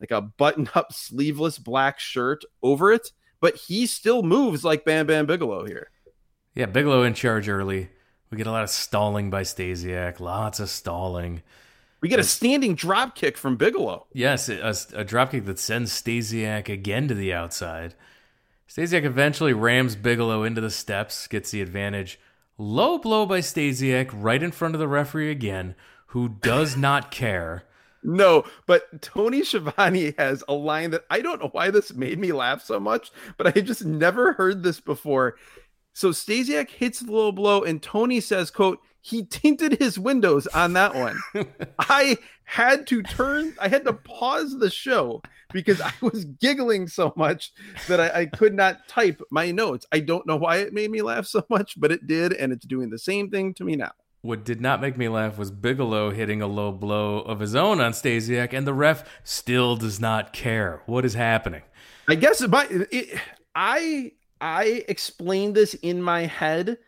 like 0.00 0.10
a 0.10 0.20
button-up 0.20 0.92
sleeveless 0.92 1.58
black 1.58 2.00
shirt 2.00 2.44
over 2.62 2.92
it, 2.92 3.12
but 3.40 3.54
he 3.54 3.86
still 3.86 4.22
moves 4.22 4.64
like 4.64 4.84
Bam 4.84 5.06
Bam 5.06 5.26
Bigelow 5.26 5.64
here. 5.64 5.90
Yeah, 6.54 6.66
Bigelow 6.66 7.04
in 7.04 7.14
charge 7.14 7.48
early. 7.48 7.88
We 8.32 8.38
get 8.38 8.46
a 8.46 8.50
lot 8.50 8.62
of 8.62 8.70
stalling 8.70 9.28
by 9.28 9.42
Stasiak, 9.42 10.18
lots 10.18 10.58
of 10.58 10.70
stalling. 10.70 11.42
We 12.00 12.08
get 12.08 12.18
a 12.18 12.24
standing 12.24 12.74
drop 12.74 13.14
kick 13.14 13.36
from 13.36 13.56
Bigelow. 13.58 14.06
Yes, 14.14 14.48
a, 14.48 14.74
a 14.94 15.04
drop 15.04 15.32
kick 15.32 15.44
that 15.44 15.58
sends 15.58 15.92
Stasiak 15.92 16.70
again 16.70 17.08
to 17.08 17.14
the 17.14 17.34
outside. 17.34 17.94
Stasiak 18.66 19.04
eventually 19.04 19.52
rams 19.52 19.96
Bigelow 19.96 20.44
into 20.44 20.62
the 20.62 20.70
steps, 20.70 21.26
gets 21.26 21.50
the 21.50 21.60
advantage. 21.60 22.18
Low 22.56 22.96
blow 22.96 23.26
by 23.26 23.40
Stasiak 23.40 24.08
right 24.14 24.42
in 24.42 24.50
front 24.50 24.74
of 24.74 24.78
the 24.78 24.88
referee 24.88 25.30
again, 25.30 25.74
who 26.06 26.30
does 26.30 26.74
not 26.78 27.10
care. 27.10 27.64
No, 28.02 28.44
but 28.66 29.02
Tony 29.02 29.44
Schiavone 29.44 30.14
has 30.18 30.42
a 30.48 30.54
line 30.54 30.90
that 30.90 31.04
I 31.08 31.20
don't 31.20 31.40
know 31.40 31.50
why 31.52 31.70
this 31.70 31.94
made 31.94 32.18
me 32.18 32.32
laugh 32.32 32.62
so 32.62 32.80
much, 32.80 33.12
but 33.36 33.46
I 33.46 33.60
just 33.60 33.84
never 33.84 34.32
heard 34.32 34.62
this 34.62 34.80
before. 34.80 35.36
So 35.94 36.10
Stasiak 36.10 36.70
hits 36.70 37.00
the 37.00 37.12
low 37.12 37.32
blow, 37.32 37.62
and 37.62 37.82
Tony 37.82 38.20
says, 38.20 38.50
"quote 38.50 38.80
He 39.00 39.24
tinted 39.24 39.78
his 39.78 39.98
windows 39.98 40.46
on 40.48 40.72
that 40.74 40.94
one." 40.94 41.18
I 41.78 42.18
had 42.44 42.86
to 42.88 43.02
turn, 43.02 43.54
I 43.60 43.68
had 43.68 43.84
to 43.84 43.92
pause 43.92 44.58
the 44.58 44.70
show 44.70 45.22
because 45.52 45.80
I 45.80 45.92
was 46.00 46.24
giggling 46.24 46.88
so 46.88 47.12
much 47.16 47.52
that 47.88 48.00
I, 48.00 48.20
I 48.20 48.26
could 48.26 48.54
not 48.54 48.88
type 48.88 49.22
my 49.30 49.50
notes. 49.50 49.86
I 49.92 50.00
don't 50.00 50.26
know 50.26 50.36
why 50.36 50.58
it 50.58 50.72
made 50.72 50.90
me 50.90 51.02
laugh 51.02 51.26
so 51.26 51.44
much, 51.48 51.78
but 51.78 51.92
it 51.92 52.06
did, 52.06 52.32
and 52.32 52.52
it's 52.52 52.66
doing 52.66 52.90
the 52.90 52.98
same 52.98 53.30
thing 53.30 53.54
to 53.54 53.64
me 53.64 53.76
now. 53.76 53.92
What 54.22 54.44
did 54.44 54.60
not 54.60 54.80
make 54.80 54.96
me 54.96 55.08
laugh 55.08 55.36
was 55.36 55.50
Bigelow 55.50 56.10
hitting 56.10 56.42
a 56.42 56.46
low 56.46 56.70
blow 56.70 57.18
of 57.18 57.40
his 57.40 57.56
own 57.56 57.80
on 57.80 57.92
Stasiak, 57.92 58.52
and 58.52 58.66
the 58.66 58.74
ref 58.74 59.04
still 59.24 59.76
does 59.76 59.98
not 59.98 60.32
care. 60.32 60.82
What 60.86 61.04
is 61.04 61.14
happening? 61.14 61.62
I 62.08 62.14
guess 62.14 62.40
it 62.40 62.50
might. 62.50 62.70
It, 62.70 63.18
I 63.54 64.12
I 64.42 64.84
explained 64.88 65.54
this 65.54 65.74
in 65.74 66.02
my 66.02 66.26
head 66.26 66.78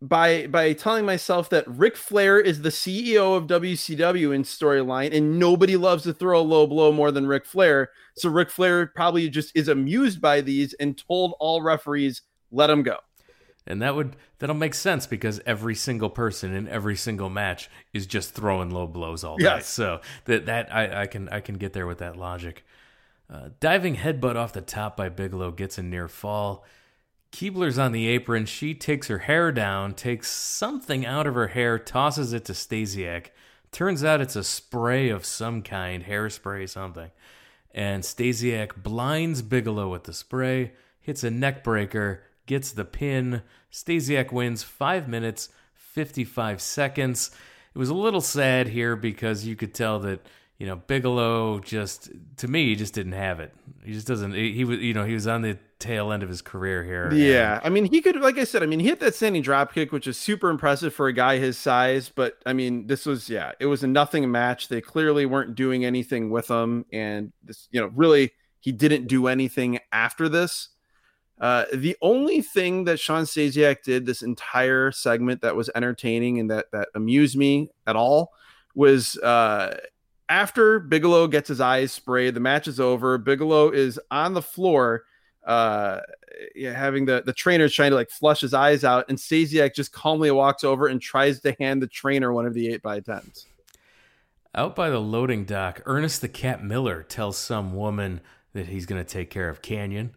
by 0.00 0.46
by 0.46 0.72
telling 0.74 1.04
myself 1.04 1.50
that 1.50 1.66
Ric 1.66 1.96
Flair 1.96 2.38
is 2.38 2.62
the 2.62 2.68
CEO 2.68 3.36
of 3.36 3.48
WCW 3.48 4.32
in 4.32 4.44
storyline, 4.44 5.14
and 5.14 5.38
nobody 5.38 5.76
loves 5.76 6.04
to 6.04 6.12
throw 6.12 6.40
a 6.40 6.42
low 6.42 6.68
blow 6.68 6.92
more 6.92 7.10
than 7.10 7.26
Ric 7.26 7.46
Flair. 7.46 7.90
So 8.16 8.28
Ric 8.30 8.48
Flair 8.48 8.86
probably 8.86 9.28
just 9.28 9.50
is 9.56 9.66
amused 9.66 10.20
by 10.20 10.40
these 10.40 10.72
and 10.74 10.96
told 10.96 11.34
all 11.40 11.62
referees, 11.62 12.22
"Let 12.52 12.70
him 12.70 12.84
go." 12.84 12.98
And 13.66 13.82
that 13.82 13.96
would 13.96 14.14
that'll 14.38 14.54
make 14.54 14.74
sense 14.74 15.06
because 15.06 15.40
every 15.46 15.74
single 15.74 16.10
person 16.10 16.54
in 16.54 16.68
every 16.68 16.96
single 16.96 17.30
match 17.30 17.68
is 17.92 18.06
just 18.06 18.34
throwing 18.34 18.70
low 18.70 18.86
blows 18.86 19.24
all 19.24 19.36
day. 19.36 19.44
Yes. 19.44 19.66
So 19.66 20.00
that 20.26 20.46
that 20.46 20.72
I, 20.72 21.02
I 21.02 21.06
can 21.06 21.28
I 21.30 21.40
can 21.40 21.56
get 21.56 21.72
there 21.72 21.88
with 21.88 21.98
that 21.98 22.16
logic. 22.16 22.64
Uh, 23.28 23.48
diving 23.58 23.96
headbutt 23.96 24.36
off 24.36 24.52
the 24.52 24.60
top 24.60 24.96
by 24.96 25.08
Bigelow 25.08 25.50
gets 25.50 25.78
a 25.78 25.82
near 25.82 26.08
fall. 26.08 26.64
Keibler's 27.34 27.78
on 27.78 27.90
the 27.90 28.06
apron. 28.06 28.46
She 28.46 28.74
takes 28.74 29.08
her 29.08 29.18
hair 29.18 29.50
down, 29.50 29.94
takes 29.94 30.30
something 30.30 31.04
out 31.04 31.26
of 31.26 31.34
her 31.34 31.48
hair, 31.48 31.80
tosses 31.80 32.32
it 32.32 32.44
to 32.44 32.52
Stasiak. 32.52 33.30
Turns 33.72 34.04
out 34.04 34.20
it's 34.20 34.36
a 34.36 34.44
spray 34.44 35.08
of 35.08 35.24
some 35.24 35.60
kind, 35.60 36.04
hairspray, 36.04 36.68
something. 36.68 37.10
And 37.74 38.04
Stasiak 38.04 38.80
blinds 38.80 39.42
Bigelow 39.42 39.90
with 39.90 40.04
the 40.04 40.12
spray, 40.12 40.74
hits 41.00 41.24
a 41.24 41.30
neck 41.30 41.64
breaker, 41.64 42.22
gets 42.46 42.70
the 42.70 42.84
pin. 42.84 43.42
Stasiak 43.72 44.30
wins 44.30 44.62
5 44.62 45.08
minutes 45.08 45.48
55 45.74 46.60
seconds. 46.62 47.32
It 47.74 47.78
was 47.78 47.88
a 47.88 47.94
little 47.94 48.20
sad 48.20 48.68
here 48.68 48.94
because 48.94 49.44
you 49.44 49.56
could 49.56 49.74
tell 49.74 49.98
that 50.00 50.24
you 50.58 50.66
know 50.66 50.76
Bigelow 50.76 51.60
just 51.60 52.10
to 52.38 52.48
me 52.48 52.68
he 52.68 52.76
just 52.76 52.94
didn't 52.94 53.12
have 53.12 53.40
it. 53.40 53.52
He 53.84 53.92
just 53.92 54.06
doesn't. 54.06 54.34
He, 54.34 54.64
was 54.64 54.78
you 54.78 54.94
know 54.94 55.04
he 55.04 55.14
was 55.14 55.26
on 55.26 55.42
the 55.42 55.58
tail 55.78 56.12
end 56.12 56.22
of 56.22 56.28
his 56.28 56.40
career 56.40 56.84
here. 56.84 57.12
Yeah, 57.12 57.60
I 57.62 57.68
mean 57.68 57.86
he 57.86 58.00
could 58.00 58.16
like 58.20 58.38
I 58.38 58.44
said. 58.44 58.62
I 58.62 58.66
mean 58.66 58.80
he 58.80 58.86
hit 58.86 59.00
that 59.00 59.14
standing 59.14 59.42
drop 59.42 59.74
kick, 59.74 59.92
which 59.92 60.06
is 60.06 60.16
super 60.16 60.50
impressive 60.50 60.94
for 60.94 61.08
a 61.08 61.12
guy 61.12 61.38
his 61.38 61.58
size. 61.58 62.08
But 62.08 62.38
I 62.46 62.52
mean 62.52 62.86
this 62.86 63.04
was 63.04 63.28
yeah, 63.28 63.52
it 63.58 63.66
was 63.66 63.82
a 63.82 63.88
nothing 63.88 64.30
match. 64.30 64.68
They 64.68 64.80
clearly 64.80 65.26
weren't 65.26 65.54
doing 65.54 65.84
anything 65.84 66.30
with 66.30 66.48
him, 66.48 66.86
and 66.92 67.32
this 67.42 67.68
you 67.70 67.80
know 67.80 67.90
really 67.94 68.32
he 68.60 68.72
didn't 68.72 69.08
do 69.08 69.26
anything 69.26 69.80
after 69.92 70.28
this. 70.28 70.68
Uh, 71.40 71.64
the 71.74 71.96
only 72.00 72.40
thing 72.40 72.84
that 72.84 73.00
Shawn 73.00 73.24
Stasiak 73.24 73.82
did 73.82 74.06
this 74.06 74.22
entire 74.22 74.92
segment 74.92 75.42
that 75.42 75.56
was 75.56 75.68
entertaining 75.74 76.38
and 76.38 76.50
that 76.50 76.66
that 76.72 76.88
amused 76.94 77.36
me 77.36 77.70
at 77.88 77.96
all 77.96 78.30
was 78.74 79.16
uh, 79.18 79.76
after 80.28 80.80
Bigelow 80.80 81.28
gets 81.28 81.48
his 81.48 81.60
eyes 81.60 81.92
sprayed, 81.92 82.34
the 82.34 82.40
match 82.40 82.66
is 82.68 82.80
over. 82.80 83.18
Bigelow 83.18 83.70
is 83.70 84.00
on 84.10 84.34
the 84.34 84.42
floor, 84.42 85.04
uh, 85.46 86.00
having 86.56 87.04
the 87.04 87.22
the 87.24 87.32
trainer 87.32 87.68
trying 87.68 87.90
to 87.90 87.96
like 87.96 88.10
flush 88.10 88.40
his 88.40 88.54
eyes 88.54 88.84
out, 88.84 89.06
and 89.08 89.18
Stasiak 89.18 89.74
just 89.74 89.92
calmly 89.92 90.30
walks 90.30 90.64
over 90.64 90.86
and 90.86 91.00
tries 91.00 91.40
to 91.40 91.54
hand 91.60 91.82
the 91.82 91.86
trainer 91.86 92.32
one 92.32 92.46
of 92.46 92.54
the 92.54 92.72
eight 92.72 92.82
by 92.82 93.00
tens. 93.00 93.46
Out 94.54 94.76
by 94.76 94.88
the 94.88 95.00
loading 95.00 95.44
dock, 95.44 95.82
Ernest 95.84 96.20
the 96.20 96.28
Cat 96.28 96.62
Miller 96.64 97.02
tells 97.02 97.36
some 97.36 97.74
woman 97.74 98.20
that 98.52 98.68
he's 98.68 98.86
going 98.86 99.04
to 99.04 99.08
take 99.08 99.28
care 99.28 99.48
of 99.48 99.62
Kanyon. 99.62 100.10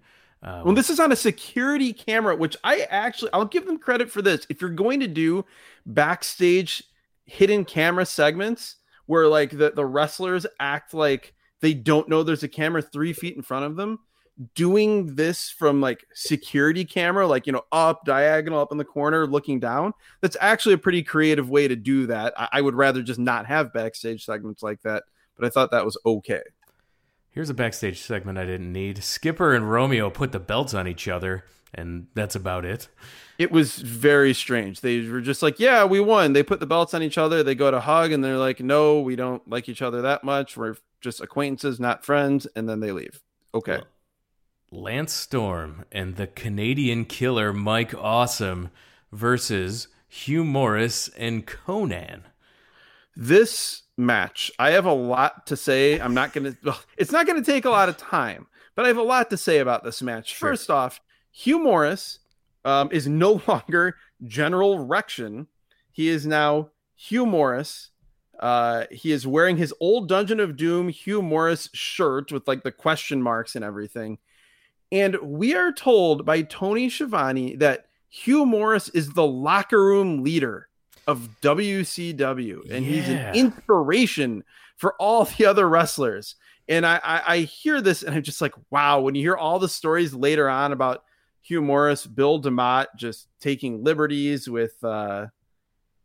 Um, 0.44 0.64
well, 0.64 0.76
this 0.76 0.92
is 0.92 1.00
on 1.00 1.12
a 1.12 1.16
security 1.16 1.92
camera, 1.92 2.36
which 2.36 2.56
I 2.64 2.88
actually 2.90 3.32
I'll 3.34 3.46
give 3.46 3.66
them 3.66 3.80
credit 3.80 4.10
for 4.10 4.22
this. 4.22 4.46
If 4.50 4.62
you're 4.62 4.70
going 4.70 5.00
to 5.02 5.08
do 5.08 5.44
backstage 5.86 6.84
hidden 7.26 7.66
camera 7.66 8.06
segments 8.06 8.77
where 9.08 9.28
like 9.28 9.52
the, 9.52 9.72
the 9.72 9.86
wrestlers 9.86 10.46
act 10.60 10.94
like 10.94 11.34
they 11.62 11.74
don't 11.74 12.08
know 12.08 12.24
there's 12.24 12.44
a 12.44 12.48
camera 12.48 12.82
three 12.82 13.14
feet 13.14 13.36
in 13.36 13.42
front 13.42 13.66
of 13.66 13.76
them, 13.76 14.00
doing 14.54 15.16
this 15.16 15.50
from 15.50 15.82
like 15.82 16.06
security 16.14 16.86
camera, 16.86 17.26
like 17.26 17.48
you 17.48 17.54
know, 17.54 17.64
up 17.72 18.06
diagonal 18.06 18.60
up 18.60 18.72
in 18.72 18.78
the 18.78 18.86
corner, 18.86 19.26
looking 19.26 19.60
down, 19.60 19.94
that's 20.22 20.38
actually 20.40 20.74
a 20.74 20.78
pretty 20.78 21.02
creative 21.02 21.50
way 21.50 21.68
to 21.68 21.76
do 21.76 22.08
that. 22.08 22.34
I, 22.38 22.50
I 22.54 22.62
would 22.62 22.76
rather 22.76 23.02
just 23.02 23.20
not 23.20 23.48
have 23.48 23.74
backstage 23.74 24.26
segments 24.26 24.62
like 24.62 24.82
that, 24.84 25.04
but 25.36 25.46
I 25.46 25.50
thought 25.50 25.72
that 25.72 25.86
was 25.86 25.98
okay. 26.06 26.44
Here's 27.32 27.50
a 27.50 27.56
backstage 27.56 28.02
segment 28.02 28.38
I 28.38 28.46
didn't 28.46 28.74
need. 28.74 29.04
Skipper 29.04 29.54
and 29.54 29.72
Romeo 29.72 30.10
put 30.10 30.32
the 30.32 30.40
belts 30.40 30.74
on 30.74 30.88
each 30.88 31.08
other, 31.08 31.46
and 31.78 32.08
that's 32.14 32.36
about 32.36 32.66
it. 32.66 32.88
It 33.38 33.52
was 33.52 33.78
very 33.78 34.34
strange. 34.34 34.82
They 34.82 35.08
were 35.08 35.22
just 35.22 35.44
like, 35.44 35.60
"Yeah, 35.60 35.86
we 35.86 36.00
won." 36.00 36.34
They 36.34 36.44
put 36.44 36.60
the 36.60 36.66
belts 36.66 36.94
on 36.94 37.04
each 37.04 37.18
other. 37.18 37.44
They 37.44 37.56
go 37.56 37.72
to 37.72 37.80
hug, 37.80 38.12
and 38.12 38.24
they're 38.24 38.38
like, 38.38 38.60
"No, 38.60 39.00
we 39.00 39.16
don't 39.16 39.48
like 39.48 39.70
each 39.70 39.82
other 39.82 40.02
that 40.02 40.24
much. 40.24 40.58
We're 40.58 40.78
just 41.02 41.22
acquaintances, 41.22 41.80
not 41.80 42.04
friends." 42.04 42.48
And 42.56 42.68
then 42.68 42.80
they 42.80 42.92
leave. 42.92 43.22
Okay. 43.54 43.82
Lance 44.72 45.14
Storm 45.14 45.86
and 45.92 46.18
the 46.18 46.28
Canadian 46.28 47.06
killer 47.06 47.54
Mike 47.54 47.94
Awesome 47.96 48.70
versus 49.12 49.88
Hugh 50.08 50.44
Morris 50.44 51.10
and 51.18 51.46
Konnan. 51.46 52.24
This 53.16 53.84
match, 53.98 54.52
I 54.60 54.72
have 54.72 54.86
a 54.86 54.94
lot 54.94 55.48
to 55.48 55.56
say. 55.56 56.00
I'm 56.00 56.14
not 56.14 56.34
going 56.34 56.56
to, 56.64 56.76
it's 56.98 57.12
not 57.12 57.26
going 57.26 57.42
to 57.42 57.52
take 57.52 57.66
a 57.66 57.70
lot 57.70 57.90
of 57.90 57.98
time, 57.98 58.48
but 58.76 58.86
I 58.86 58.90
have 58.90 58.98
a 58.98 59.04
lot 59.04 59.30
to 59.30 59.38
say 59.38 59.60
about 59.60 59.84
this 59.84 60.02
match. 60.02 60.36
Sure. 60.36 60.50
First 60.50 60.70
off, 60.70 61.00
Hugh 61.38 61.60
Morris 61.60 62.18
um, 62.66 62.90
is 62.92 63.08
no 63.08 63.40
longer 63.48 63.96
General 64.24 64.80
Rection. 64.80 65.48
He 65.92 66.08
is 66.08 66.26
now 66.26 66.72
Hugh 66.96 67.28
Morris. 67.28 67.92
Uh, 68.40 68.86
he 68.90 69.12
is 69.12 69.28
wearing 69.28 69.58
his 69.58 69.74
old 69.80 70.08
Dungeon 70.08 70.40
of 70.40 70.58
Doom 70.58 70.90
Hugh 70.90 71.22
Morris 71.22 71.70
shirt 71.74 72.32
with 72.32 72.48
like 72.48 72.64
the 72.64 72.72
question 72.72 73.22
marks 73.22 73.56
and 73.56 73.64
everything. 73.64 74.18
And 74.92 75.18
we 75.22 75.54
are 75.54 75.72
told 75.72 76.26
by 76.26 76.42
Tony 76.42 76.90
Schiavone 76.90 77.56
that 77.58 77.86
Hugh 78.10 78.46
Morris 78.46 78.90
is 78.90 79.14
the 79.14 79.26
locker 79.26 79.84
room 79.84 80.24
leader 80.24 80.70
of 81.06 81.30
WCW, 81.42 82.70
and 82.72 82.86
yeah. 82.86 82.92
he's 82.92 83.10
an 83.10 83.36
inspiration 83.36 84.44
for 84.76 84.96
all 85.00 85.26
the 85.26 85.46
other 85.46 85.70
wrestlers. 85.70 86.36
And 86.68 86.86
I, 86.86 87.00
I, 87.04 87.22
I 87.28 87.38
hear 87.40 87.82
this, 87.82 88.02
and 88.04 88.16
I'm 88.16 88.24
just 88.24 88.42
like, 88.42 88.54
wow. 88.72 89.00
When 89.02 89.16
you 89.16 89.22
hear 89.22 89.38
all 89.38 89.60
the 89.60 89.70
stories 89.70 90.14
later 90.14 90.50
on 90.50 90.72
about 90.72 91.04
Hugh 91.48 91.62
Morris, 91.62 92.06
Bill 92.06 92.42
DeMott 92.42 92.88
just 92.98 93.30
taking 93.40 93.82
liberties 93.82 94.50
with 94.50 94.84
uh, 94.84 95.28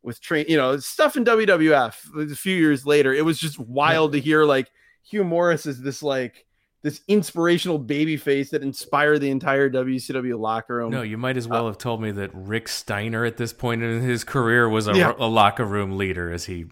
with 0.00 0.20
train, 0.20 0.44
you 0.48 0.56
know, 0.56 0.76
stuff 0.76 1.16
in 1.16 1.24
WWF. 1.24 2.32
A 2.32 2.36
few 2.36 2.56
years 2.56 2.86
later, 2.86 3.12
it 3.12 3.24
was 3.24 3.40
just 3.40 3.58
wild 3.58 4.12
to 4.12 4.20
hear 4.20 4.44
like 4.44 4.70
Hugh 5.02 5.24
Morris 5.24 5.66
is 5.66 5.82
this 5.82 6.00
like 6.00 6.46
this 6.82 7.00
inspirational 7.08 7.78
baby 7.78 8.16
face 8.16 8.50
that 8.50 8.62
inspired 8.62 9.18
the 9.18 9.30
entire 9.30 9.68
WCW 9.68 10.38
locker 10.38 10.76
room. 10.76 10.92
No, 10.92 11.02
you 11.02 11.18
might 11.18 11.36
as 11.36 11.48
well 11.48 11.64
uh, 11.64 11.70
have 11.70 11.78
told 11.78 12.00
me 12.00 12.12
that 12.12 12.30
Rick 12.32 12.68
Steiner 12.68 13.24
at 13.24 13.36
this 13.36 13.52
point 13.52 13.82
in 13.82 14.00
his 14.00 14.22
career 14.22 14.68
was 14.68 14.86
a, 14.86 14.94
yeah. 14.94 15.12
a 15.18 15.26
locker 15.26 15.64
room 15.64 15.96
leader 15.96 16.32
as 16.32 16.44
he 16.44 16.66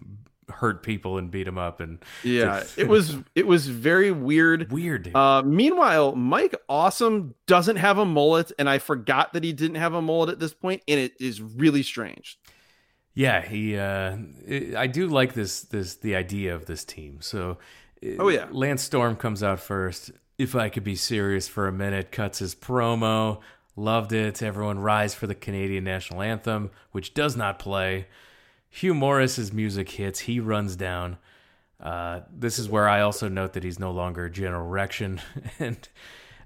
hurt 0.51 0.83
people 0.83 1.17
and 1.17 1.31
beat 1.31 1.45
them 1.45 1.57
up 1.57 1.79
and 1.79 2.03
yeah 2.23 2.63
it 2.77 2.87
was 2.87 3.17
it 3.35 3.47
was 3.47 3.67
very 3.67 4.11
weird 4.11 4.71
weird 4.71 5.13
uh 5.15 5.41
meanwhile 5.43 6.15
mike 6.15 6.55
awesome 6.69 7.33
doesn't 7.47 7.77
have 7.77 7.97
a 7.97 8.05
mullet 8.05 8.51
and 8.59 8.69
i 8.69 8.77
forgot 8.77 9.33
that 9.33 9.43
he 9.43 9.53
didn't 9.53 9.75
have 9.75 9.93
a 9.93 10.01
mullet 10.01 10.29
at 10.29 10.39
this 10.39 10.53
point 10.53 10.81
and 10.87 10.99
it 10.99 11.13
is 11.19 11.41
really 11.41 11.83
strange 11.83 12.39
yeah 13.13 13.41
he 13.41 13.77
uh 13.77 14.15
i 14.77 14.87
do 14.87 15.07
like 15.07 15.33
this 15.33 15.61
this 15.61 15.95
the 15.95 16.15
idea 16.15 16.53
of 16.53 16.65
this 16.65 16.85
team 16.85 17.17
so 17.21 17.57
Oh 18.19 18.29
yeah. 18.29 18.47
Lance 18.51 18.83
Storm 18.83 19.15
comes 19.15 19.43
out 19.43 19.59
first. 19.59 20.11
If 20.37 20.55
I 20.55 20.69
could 20.69 20.83
be 20.83 20.95
serious 20.95 21.47
for 21.47 21.67
a 21.67 21.71
minute, 21.71 22.11
cuts 22.11 22.39
his 22.39 22.55
promo. 22.55 23.39
Loved 23.75 24.11
it. 24.11 24.41
Everyone 24.41 24.79
rise 24.79 25.13
for 25.13 25.27
the 25.27 25.35
Canadian 25.35 25.83
national 25.83 26.21
anthem, 26.21 26.71
which 26.91 27.13
does 27.13 27.35
not 27.35 27.59
play. 27.59 28.07
Hugh 28.71 28.93
Morris's 28.95 29.51
music 29.51 29.89
hits. 29.89 30.21
He 30.21 30.39
runs 30.39 30.75
down. 30.77 31.17
Uh, 31.79 32.21
this 32.31 32.57
is 32.57 32.69
where 32.69 32.87
I 32.87 33.01
also 33.01 33.27
note 33.27 33.53
that 33.53 33.63
he's 33.63 33.77
no 33.77 33.91
longer 33.91 34.29
General 34.29 34.67
Rection. 34.67 35.19
and 35.59 35.87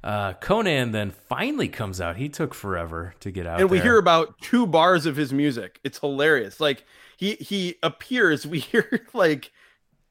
uh, 0.04 0.34
Konnan 0.34 0.92
then 0.92 1.12
finally 1.12 1.68
comes 1.68 2.02
out. 2.02 2.18
He 2.18 2.28
took 2.28 2.56
forever 2.56 3.14
to 3.20 3.30
get 3.30 3.46
out. 3.46 3.62
And 3.62 3.70
we 3.70 3.78
there. 3.78 3.86
hear 3.86 3.98
about 4.00 4.40
two 4.42 4.66
bars 4.66 5.06
of 5.06 5.16
his 5.16 5.32
music. 5.32 5.80
It's 5.84 6.00
hilarious. 6.00 6.60
Like 6.60 6.84
he 7.16 7.36
he 7.36 7.76
appears. 7.84 8.46
We 8.56 8.60
hear 8.60 9.08
like 9.14 9.52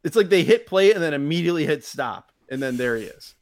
it's 0.05 0.15
like 0.15 0.29
they 0.29 0.45
hit 0.45 0.67
play 0.67 0.93
and 0.93 1.03
then 1.03 1.15
immediately 1.15 1.67
hit 1.67 1.85
stop, 1.85 2.31
and 2.49 2.63
then 2.63 2.77
there 2.77 2.97
he 2.97 3.05
is. 3.05 3.35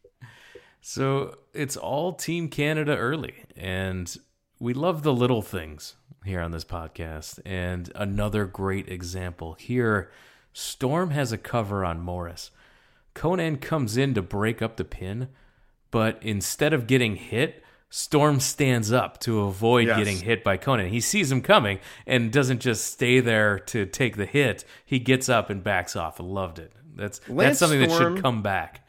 So 0.81 1.37
it's 1.53 1.77
all 1.77 2.15
Team 2.15 2.49
Canada 2.49 2.97
early, 2.97 3.35
and 3.55 4.17
we 4.59 4.73
love 4.73 5.03
the 5.03 5.13
little 5.13 5.43
things 5.43 5.97
here 6.25 6.41
on 6.41 6.51
this 6.51 6.65
podcast. 6.65 7.41
And 7.45 7.91
another 7.95 8.45
great 8.45 8.89
example 8.89 9.55
here 9.55 10.11
Storm 10.53 11.11
has 11.11 11.33
a 11.33 11.39
cover 11.39 11.85
on 11.85 12.01
Morris. 12.01 12.51
Konnan 13.15 13.61
comes 13.61 13.97
in 13.97 14.15
to 14.15 14.23
break 14.23 14.61
up 14.63 14.77
the 14.77 14.85
pin, 14.85 15.29
but 15.91 16.19
instead 16.23 16.73
of 16.73 16.87
getting 16.87 17.17
hit, 17.17 17.63
Storm 17.89 18.41
stands 18.41 18.91
up 18.91 19.21
to 19.21 19.41
avoid 19.41 19.87
yes. 19.87 19.99
getting 19.99 20.19
hit 20.19 20.43
by 20.43 20.57
Konnan. 20.57 20.89
He 20.89 21.01
sees 21.01 21.31
him 21.31 21.43
coming 21.43 21.79
and 22.07 22.33
doesn't 22.33 22.61
just 22.61 22.87
stay 22.87 23.21
there 23.21 23.59
to 23.59 23.85
take 23.85 24.17
the 24.17 24.25
hit. 24.25 24.65
He 24.85 24.99
gets 24.99 25.29
up 25.29 25.51
and 25.51 25.63
backs 25.63 25.95
off. 25.95 26.21
I 26.21 26.25
loved 26.25 26.59
it. 26.59 26.73
That's 26.95 27.21
Lance 27.29 27.59
that's 27.59 27.59
something 27.59 27.85
Storm, 27.85 28.15
that 28.15 28.17
should 28.17 28.23
come 28.23 28.43
back. 28.43 28.87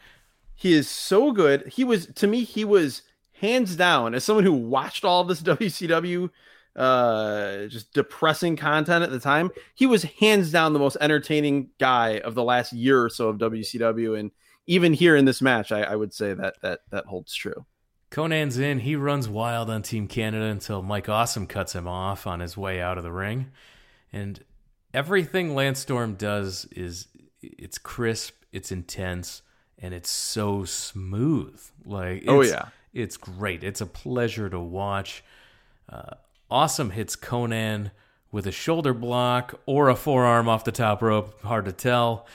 He 0.55 0.73
is 0.73 0.89
so 0.89 1.33
good. 1.33 1.67
He 1.67 1.83
was 1.83 2.07
to 2.07 2.27
me. 2.27 2.45
He 2.45 2.63
was 2.63 3.01
hands 3.33 3.75
down 3.75 4.15
as 4.15 4.23
someone 4.23 4.45
who 4.45 4.53
watched 4.53 5.03
all 5.03 5.25
this 5.25 5.41
WCW 5.43 6.29
uh 6.75 7.65
just 7.67 7.93
depressing 7.93 8.55
content 8.55 9.03
at 9.03 9.11
the 9.11 9.19
time 9.19 9.51
he 9.75 9.85
was 9.85 10.03
hands 10.03 10.51
down 10.51 10.73
the 10.73 10.79
most 10.79 10.97
entertaining 10.99 11.69
guy 11.79 12.17
of 12.19 12.33
the 12.33 12.43
last 12.43 12.73
year 12.73 13.03
or 13.03 13.09
so 13.09 13.29
of 13.29 13.37
wcw 13.37 14.19
and 14.19 14.31
even 14.65 14.93
here 14.93 15.15
in 15.15 15.25
this 15.25 15.41
match 15.41 15.71
i, 15.71 15.83
I 15.83 15.95
would 15.95 16.13
say 16.13 16.33
that 16.33 16.59
that 16.61 16.79
that 16.89 17.05
holds 17.05 17.33
true 17.33 17.65
Konnan's 18.13 18.59
in. 18.59 18.81
He 18.81 18.95
runs 18.95 19.27
wild 19.27 19.71
on 19.71 19.81
Team 19.81 20.07
Canada 20.07 20.45
until 20.45 20.83
Mike 20.83 21.09
Awesome 21.09 21.47
cuts 21.47 21.73
him 21.73 21.87
off 21.87 22.27
on 22.27 22.41
his 22.41 22.55
way 22.55 22.79
out 22.79 22.99
of 22.99 23.03
the 23.03 23.11
ring. 23.11 23.47
And 24.11 24.39
everything 24.93 25.55
Lance 25.55 25.79
Storm 25.79 26.13
does 26.13 26.65
is 26.65 27.07
it's 27.41 27.79
crisp, 27.79 28.35
it's 28.51 28.71
intense, 28.71 29.41
and 29.79 29.95
it's 29.95 30.11
so 30.11 30.63
smooth. 30.63 31.59
Like 31.85 32.25
oh 32.27 32.43
yeah, 32.43 32.67
it's 32.93 33.17
great. 33.17 33.63
It's 33.63 33.81
a 33.81 33.87
pleasure 33.87 34.47
to 34.47 34.59
watch. 34.59 35.23
Uh, 35.89 36.15
awesome 36.53 36.91
hits 36.91 37.15
Konnan 37.15 37.89
with 38.31 38.45
a 38.45 38.51
shoulder 38.51 38.93
block 38.93 39.59
or 39.65 39.89
a 39.89 39.95
forearm 39.95 40.47
off 40.47 40.63
the 40.63 40.71
top 40.71 41.01
rope. 41.01 41.41
Hard 41.41 41.65
to 41.65 41.71
tell. 41.71 42.27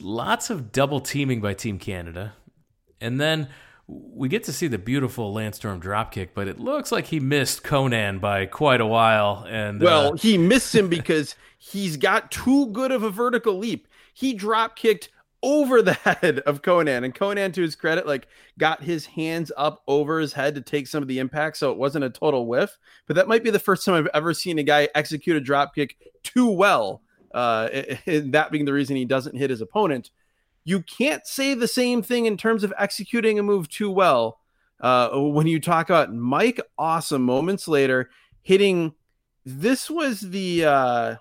Lots 0.00 0.50
of 0.50 0.72
double 0.72 1.00
teaming 1.00 1.40
by 1.40 1.54
Team 1.54 1.78
Canada, 1.78 2.34
and 3.00 3.20
then 3.20 3.48
we 3.86 4.28
get 4.28 4.44
to 4.44 4.52
see 4.52 4.66
the 4.66 4.78
beautiful 4.78 5.32
Lance 5.32 5.56
Storm 5.56 5.80
dropkick, 5.80 6.30
but 6.34 6.46
it 6.48 6.58
looks 6.58 6.92
like 6.92 7.06
he 7.06 7.20
missed 7.20 7.62
Konnan 7.62 8.20
by 8.20 8.46
quite 8.46 8.80
a 8.80 8.86
while. 8.86 9.46
And 9.48 9.80
well, 9.80 10.14
uh, 10.14 10.16
he 10.16 10.36
missed 10.36 10.74
him 10.74 10.88
because 10.88 11.36
he's 11.56 11.96
got 11.96 12.30
too 12.30 12.66
good 12.66 12.92
of 12.92 13.02
a 13.02 13.10
vertical 13.10 13.56
leap. 13.56 13.88
He 14.12 14.34
drop 14.34 14.76
kicked 14.76 15.08
over 15.42 15.82
the 15.82 15.92
head 15.92 16.40
of 16.40 16.62
Konnan. 16.62 17.04
and 17.04 17.14
Konnan, 17.14 17.52
to 17.54 17.62
his 17.62 17.76
credit, 17.76 18.06
like 18.06 18.28
got 18.58 18.82
his 18.82 19.06
hands 19.06 19.52
up 19.56 19.82
over 19.86 20.20
his 20.20 20.32
head 20.32 20.54
to 20.54 20.60
take 20.60 20.86
some 20.86 21.02
of 21.02 21.08
the 21.08 21.18
impact, 21.18 21.56
so 21.56 21.70
it 21.70 21.78
wasn't 21.78 22.04
a 22.04 22.10
total 22.10 22.46
whiff. 22.46 22.78
But 23.06 23.16
that 23.16 23.28
might 23.28 23.44
be 23.44 23.50
the 23.50 23.58
first 23.58 23.84
time 23.84 23.94
I've 23.94 24.10
ever 24.14 24.34
seen 24.34 24.58
a 24.58 24.62
guy 24.62 24.88
execute 24.94 25.36
a 25.36 25.40
drop 25.40 25.74
kick 25.74 25.96
too 26.22 26.50
well. 26.50 27.02
Uh, 27.32 27.68
that 28.06 28.48
being 28.50 28.64
the 28.64 28.72
reason 28.72 28.96
he 28.96 29.04
doesn't 29.04 29.36
hit 29.36 29.50
his 29.50 29.60
opponent 29.60 30.10
you 30.68 30.82
can't 30.82 31.26
say 31.26 31.54
the 31.54 31.66
same 31.66 32.02
thing 32.02 32.26
in 32.26 32.36
terms 32.36 32.62
of 32.62 32.74
executing 32.78 33.38
a 33.38 33.42
move 33.42 33.70
too 33.70 33.90
well. 33.90 34.38
Uh, 34.78 35.08
when 35.18 35.46
you 35.46 35.58
talk 35.58 35.88
about 35.88 36.12
Mike 36.12 36.60
Awesome 36.76 37.22
moments 37.22 37.66
later 37.66 38.10
hitting, 38.42 38.92
this 39.46 39.88
was 39.88 40.20
the 40.20 40.66
uh, 40.66 41.16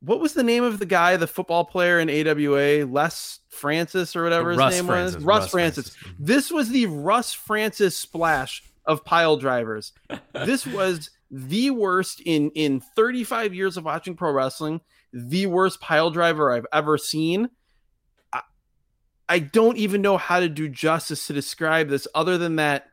what 0.00 0.20
was 0.20 0.34
the 0.34 0.42
name 0.42 0.62
of 0.62 0.78
the 0.78 0.86
guy, 0.86 1.16
the 1.16 1.26
football 1.26 1.64
player 1.64 1.98
in 1.98 2.10
AWA, 2.10 2.86
Les 2.86 3.40
Francis 3.48 4.14
or 4.14 4.24
whatever 4.24 4.50
his 4.50 4.58
Russ 4.58 4.74
name 4.74 4.86
Francis, 4.86 5.16
was, 5.16 5.24
Russ, 5.24 5.42
Russ 5.42 5.50
Francis. 5.50 5.88
Francis. 5.90 6.14
Mm-hmm. 6.14 6.24
This 6.24 6.50
was 6.50 6.68
the 6.68 6.86
Russ 6.86 7.32
Francis 7.32 7.96
splash 7.96 8.62
of 8.84 9.04
pile 9.04 9.36
drivers. 9.36 9.92
this 10.32 10.66
was 10.66 11.10
the 11.30 11.70
worst 11.70 12.20
in 12.24 12.50
in 12.50 12.80
35 12.80 13.54
years 13.54 13.76
of 13.76 13.84
watching 13.84 14.14
pro 14.14 14.30
wrestling. 14.32 14.80
The 15.12 15.46
worst 15.46 15.80
pile 15.80 16.10
driver 16.10 16.52
I've 16.52 16.66
ever 16.72 16.98
seen 16.98 17.48
I 19.28 19.40
don't 19.40 19.76
even 19.76 20.02
know 20.02 20.16
how 20.16 20.40
to 20.40 20.48
do 20.48 20.68
justice 20.68 21.26
to 21.26 21.32
describe 21.32 21.88
this 21.88 22.06
other 22.14 22.38
than 22.38 22.56
that 22.56 22.86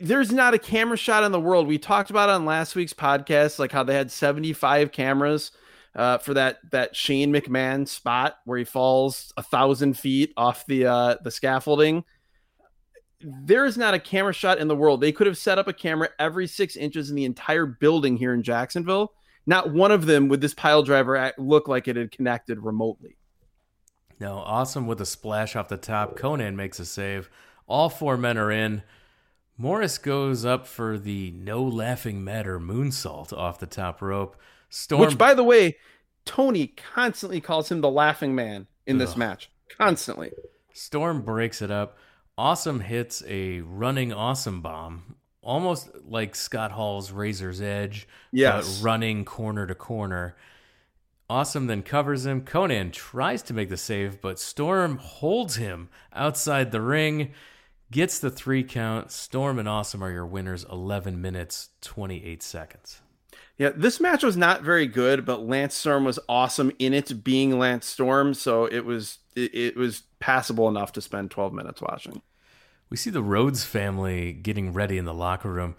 there's 0.00 0.32
not 0.32 0.54
a 0.54 0.58
camera 0.58 0.96
shot 0.96 1.24
in 1.24 1.32
the 1.32 1.40
world. 1.40 1.66
We 1.66 1.78
talked 1.78 2.10
about 2.10 2.28
on 2.28 2.44
last 2.44 2.76
week's 2.76 2.92
podcast, 2.92 3.58
like 3.58 3.72
how 3.72 3.82
they 3.82 3.94
had 3.94 4.10
75 4.10 4.92
cameras 4.92 5.50
uh, 5.94 6.18
for 6.18 6.34
that 6.34 6.58
that 6.70 6.94
Shane 6.94 7.32
McMahon 7.32 7.86
spot 7.88 8.38
where 8.44 8.58
he 8.58 8.64
falls 8.64 9.32
a 9.36 9.42
thousand 9.42 9.98
feet 9.98 10.32
off 10.36 10.64
the 10.66 10.86
uh, 10.86 11.16
the 11.22 11.30
scaffolding. 11.30 12.04
There 13.20 13.64
is 13.64 13.76
not 13.76 13.94
a 13.94 13.98
camera 13.98 14.32
shot 14.32 14.58
in 14.58 14.68
the 14.68 14.76
world. 14.76 15.00
They 15.00 15.10
could 15.10 15.26
have 15.26 15.36
set 15.36 15.58
up 15.58 15.66
a 15.66 15.72
camera 15.72 16.10
every 16.20 16.46
six 16.46 16.76
inches 16.76 17.10
in 17.10 17.16
the 17.16 17.24
entire 17.24 17.66
building 17.66 18.16
here 18.16 18.32
in 18.32 18.44
Jacksonville. 18.44 19.12
Not 19.44 19.72
one 19.72 19.90
of 19.90 20.06
them 20.06 20.28
would 20.28 20.40
this 20.40 20.54
pile 20.54 20.84
driver 20.84 21.32
look 21.36 21.66
like 21.66 21.88
it 21.88 21.96
had 21.96 22.12
connected 22.12 22.60
remotely. 22.60 23.16
No, 24.20 24.34
awesome 24.36 24.86
with 24.86 25.00
a 25.00 25.06
splash 25.06 25.56
off 25.56 25.68
the 25.68 25.76
top. 25.76 26.16
Konnan 26.16 26.54
makes 26.54 26.78
a 26.78 26.84
save. 26.84 27.28
All 27.66 27.88
four 27.88 28.16
men 28.16 28.38
are 28.38 28.52
in. 28.52 28.82
Morris 29.58 29.98
goes 29.98 30.44
up 30.44 30.66
for 30.66 30.96
the 30.96 31.32
no 31.32 31.62
laughing 31.64 32.22
matter 32.22 32.60
moonsault 32.60 33.32
off 33.32 33.58
the 33.58 33.66
top 33.66 34.00
rope. 34.00 34.36
Storm, 34.70 35.00
Which, 35.00 35.18
by 35.18 35.34
the 35.34 35.42
way, 35.42 35.76
Tony 36.24 36.68
constantly 36.68 37.40
calls 37.40 37.70
him 37.70 37.80
the 37.80 37.90
laughing 37.90 38.34
man 38.34 38.68
in 38.86 38.98
this 38.98 39.16
match. 39.16 39.50
Constantly. 39.76 40.30
Storm 40.72 41.22
breaks 41.22 41.60
it 41.60 41.70
up. 41.70 41.98
Awesome 42.36 42.80
hits 42.80 43.22
a 43.26 43.60
running 43.62 44.12
awesome 44.12 44.60
bomb, 44.60 45.16
almost 45.42 45.88
like 46.04 46.36
Scott 46.36 46.70
Hall's 46.70 47.10
Razor's 47.10 47.60
Edge, 47.60 48.06
Yes. 48.30 48.78
but 48.78 48.84
running 48.84 49.24
corner 49.24 49.66
to 49.66 49.74
corner. 49.74 50.36
Awesome 51.28 51.66
then 51.66 51.82
covers 51.82 52.24
him. 52.24 52.42
Konnan 52.42 52.92
tries 52.92 53.42
to 53.42 53.54
make 53.54 53.68
the 53.70 53.76
save, 53.76 54.20
but 54.20 54.38
Storm 54.38 54.98
holds 54.98 55.56
him 55.56 55.88
outside 56.12 56.70
the 56.70 56.80
ring, 56.80 57.32
gets 57.90 58.18
the 58.18 58.30
three 58.30 58.62
count. 58.64 59.10
Storm 59.10 59.58
and 59.58 59.68
Awesome 59.68 60.02
are 60.02 60.10
your 60.10 60.26
winners, 60.26 60.64
11 60.70 61.20
minutes, 61.20 61.70
28 61.80 62.42
seconds. 62.42 63.00
Yeah, 63.56 63.70
this 63.74 63.98
match 64.00 64.22
was 64.22 64.36
not 64.36 64.62
very 64.62 64.86
good, 64.86 65.24
but 65.24 65.42
Lance 65.42 65.74
Storm 65.74 66.04
was 66.04 66.18
awesome 66.28 66.70
in 66.78 66.94
it 66.94 67.24
being 67.24 67.58
Lance 67.58 67.86
Storm, 67.86 68.32
so 68.32 68.66
it 68.66 68.84
was 68.84 69.18
it, 69.34 69.52
it 69.54 69.76
was 69.76 70.04
passable 70.20 70.68
enough 70.68 70.92
to 70.92 71.00
spend 71.00 71.32
12 71.32 71.52
minutes 71.52 71.82
watching. 71.82 72.22
We 72.88 72.96
see 72.96 73.10
the 73.10 73.22
Rhodes 73.22 73.64
family 73.64 74.32
getting 74.32 74.72
ready 74.72 74.96
in 74.96 75.04
the 75.04 75.14
locker 75.14 75.50
room. 75.50 75.74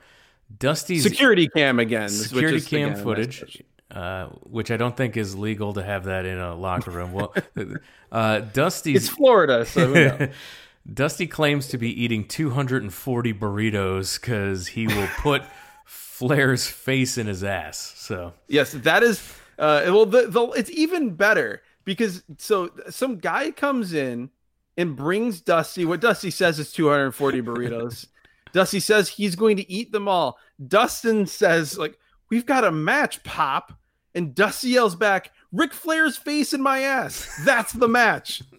Dusty's 0.58 1.04
Security 1.04 1.48
cam 1.48 1.80
again. 1.80 2.10
security 2.10 2.60
cam 2.60 2.92
again, 2.92 3.04
footage, 3.04 3.64
uh, 3.92 4.26
which 4.44 4.72
I 4.72 4.78
don't 4.78 4.98
think 4.98 5.16
is 5.16 5.36
legal 5.36 5.74
to 5.74 5.84
have 5.84 6.04
that 6.06 6.26
in 6.26 6.38
a 6.38 6.56
locker 6.56 6.92
room. 6.92 7.14
Well, 7.14 7.34
uh, 8.12 8.40
Dusty's 8.40 9.06
It's 9.06 9.10
Florida, 9.10 9.66
so 9.66 9.88
who 9.88 9.94
knows? 9.94 10.30
Dusty 10.92 11.28
claims 11.28 11.68
to 11.68 11.78
be 11.78 11.90
eating 12.02 12.28
240 12.28 13.34
burritos 13.34 14.20
because 14.20 14.68
he 14.68 14.88
will 14.88 15.08
put 15.18 15.44
Flair's 15.86 16.68
face 16.68 17.18
in 17.18 17.28
his 17.28 17.44
ass. 17.44 17.94
So 17.98 18.34
Yes, 18.48 18.72
that 18.72 19.04
is. 19.04 19.34
Uh, 19.58 19.84
well, 19.88 20.06
the, 20.06 20.28
the 20.28 20.42
it's 20.52 20.72
even 20.72 21.16
better 21.16 21.62
because 21.84 22.24
so 22.38 22.70
some 22.90 23.18
guy 23.18 23.52
comes 23.52 23.94
in 23.94 24.30
and 24.78 24.96
brings 24.96 25.42
Dusty. 25.42 25.86
What 25.86 26.02
Dusty 26.02 26.32
says 26.32 26.60
is 26.60 26.72
240 26.72 27.42
burritos. 27.42 28.08
Dusty 28.54 28.80
says 28.80 29.10
he's 29.10 29.36
going 29.36 29.58
to 29.58 29.72
eat 29.72 29.92
them 29.92 30.08
all. 30.08 30.38
Dustin 30.66 31.26
says 31.28 31.78
like, 31.78 31.98
"We've 32.30 32.46
got 32.46 32.64
a 32.64 32.72
match, 32.72 33.24
Pop," 33.24 33.74
and 34.16 34.34
Dusty 34.34 34.70
yells 34.70 34.96
back, 34.96 35.32
"Ric 35.52 35.74
Flair's 35.74 36.18
face 36.18 36.54
in 36.54 36.62
my 36.62 36.80
ass." 36.80 37.42
That's 37.46 37.74
the 37.74 37.88
match. 37.88 38.42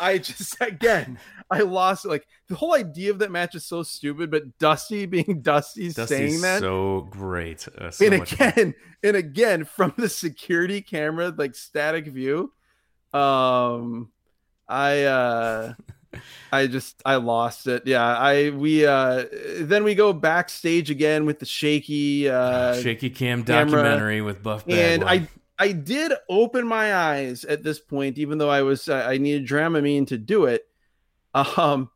I 0.00 0.18
just 0.18 0.56
again. 0.60 1.18
I 1.50 1.60
lost 1.60 2.06
like 2.06 2.26
the 2.48 2.54
whole 2.54 2.74
idea 2.74 3.10
of 3.10 3.18
that 3.20 3.30
match 3.30 3.54
is 3.54 3.64
so 3.64 3.82
stupid, 3.82 4.30
but 4.30 4.58
Dusty 4.58 5.06
being 5.06 5.40
Dusty 5.42 5.90
saying 5.90 6.40
that 6.40 6.60
so 6.60 7.06
great. 7.10 7.68
Uh, 7.78 7.90
so 7.90 8.06
and 8.06 8.26
fun. 8.26 8.48
again 8.48 8.74
and 9.02 9.16
again 9.16 9.64
from 9.64 9.94
the 9.96 10.08
security 10.08 10.80
camera 10.80 11.32
like 11.36 11.54
static 11.54 12.06
view 12.06 12.52
um 13.12 14.10
i 14.68 15.04
uh 15.04 15.72
i 16.52 16.66
just 16.66 17.00
i 17.04 17.14
lost 17.16 17.66
it 17.66 17.86
yeah 17.86 18.16
i 18.16 18.50
we 18.50 18.84
uh 18.86 19.24
then 19.60 19.84
we 19.84 19.94
go 19.94 20.12
backstage 20.12 20.90
again 20.90 21.26
with 21.26 21.38
the 21.38 21.46
shaky 21.46 22.28
uh 22.28 22.74
Shaky 22.80 23.10
Cam 23.10 23.44
camera, 23.44 23.70
documentary 23.70 24.20
with 24.20 24.42
Buff 24.42 24.64
and 24.68 25.02
Bagwell. 25.02 25.08
i 25.22 25.28
i 25.58 25.72
did 25.72 26.12
open 26.28 26.66
my 26.66 26.94
eyes 26.94 27.44
at 27.44 27.62
this 27.62 27.78
point 27.78 28.18
even 28.18 28.38
though 28.38 28.50
i 28.50 28.62
was 28.62 28.88
uh, 28.88 29.06
i 29.08 29.18
needed 29.18 29.46
dramamine 29.46 30.06
to 30.06 30.18
do 30.18 30.44
it 30.44 30.66
um 31.34 31.90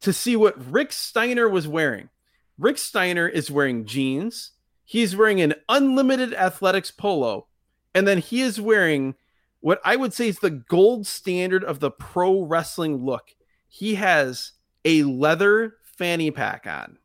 to 0.00 0.12
see 0.12 0.36
what 0.36 0.72
rick 0.72 0.92
steiner 0.92 1.48
was 1.48 1.66
wearing. 1.66 2.08
Rick 2.56 2.78
steiner 2.78 3.28
is 3.28 3.50
wearing 3.50 3.84
jeans. 3.84 4.52
He's 4.84 5.16
wearing 5.16 5.40
an 5.40 5.54
unlimited 5.68 6.34
athletics 6.34 6.90
polo. 6.90 7.46
And 7.94 8.06
then 8.06 8.18
he 8.18 8.40
is 8.40 8.60
wearing 8.60 9.14
what 9.60 9.80
i 9.84 9.96
would 9.96 10.12
say 10.12 10.28
is 10.28 10.38
the 10.38 10.50
gold 10.50 11.04
standard 11.04 11.64
of 11.64 11.80
the 11.80 11.90
pro 11.90 12.42
wrestling 12.42 13.04
look. 13.04 13.34
He 13.68 13.96
has 13.96 14.52
a 14.84 15.02
leather 15.02 15.74
fanny 15.82 16.30
pack 16.30 16.66
on. 16.66 16.98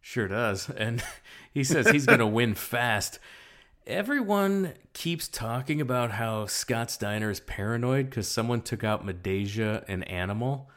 Sure 0.00 0.28
does. 0.28 0.70
And 0.70 1.02
he 1.52 1.62
says 1.62 1.90
he's 1.90 2.06
going 2.06 2.18
to 2.20 2.26
win 2.26 2.54
fast. 2.54 3.18
Everyone 3.86 4.72
keeps 4.94 5.28
talking 5.28 5.80
about 5.80 6.10
how 6.12 6.46
Scott 6.46 6.90
Steiner 6.90 7.30
is 7.30 7.40
paranoid 7.40 8.08
because 8.08 8.26
someone 8.26 8.62
took 8.62 8.82
out 8.82 9.04
Midajah, 9.04 9.84
an 9.88 10.02
animal. 10.04 10.70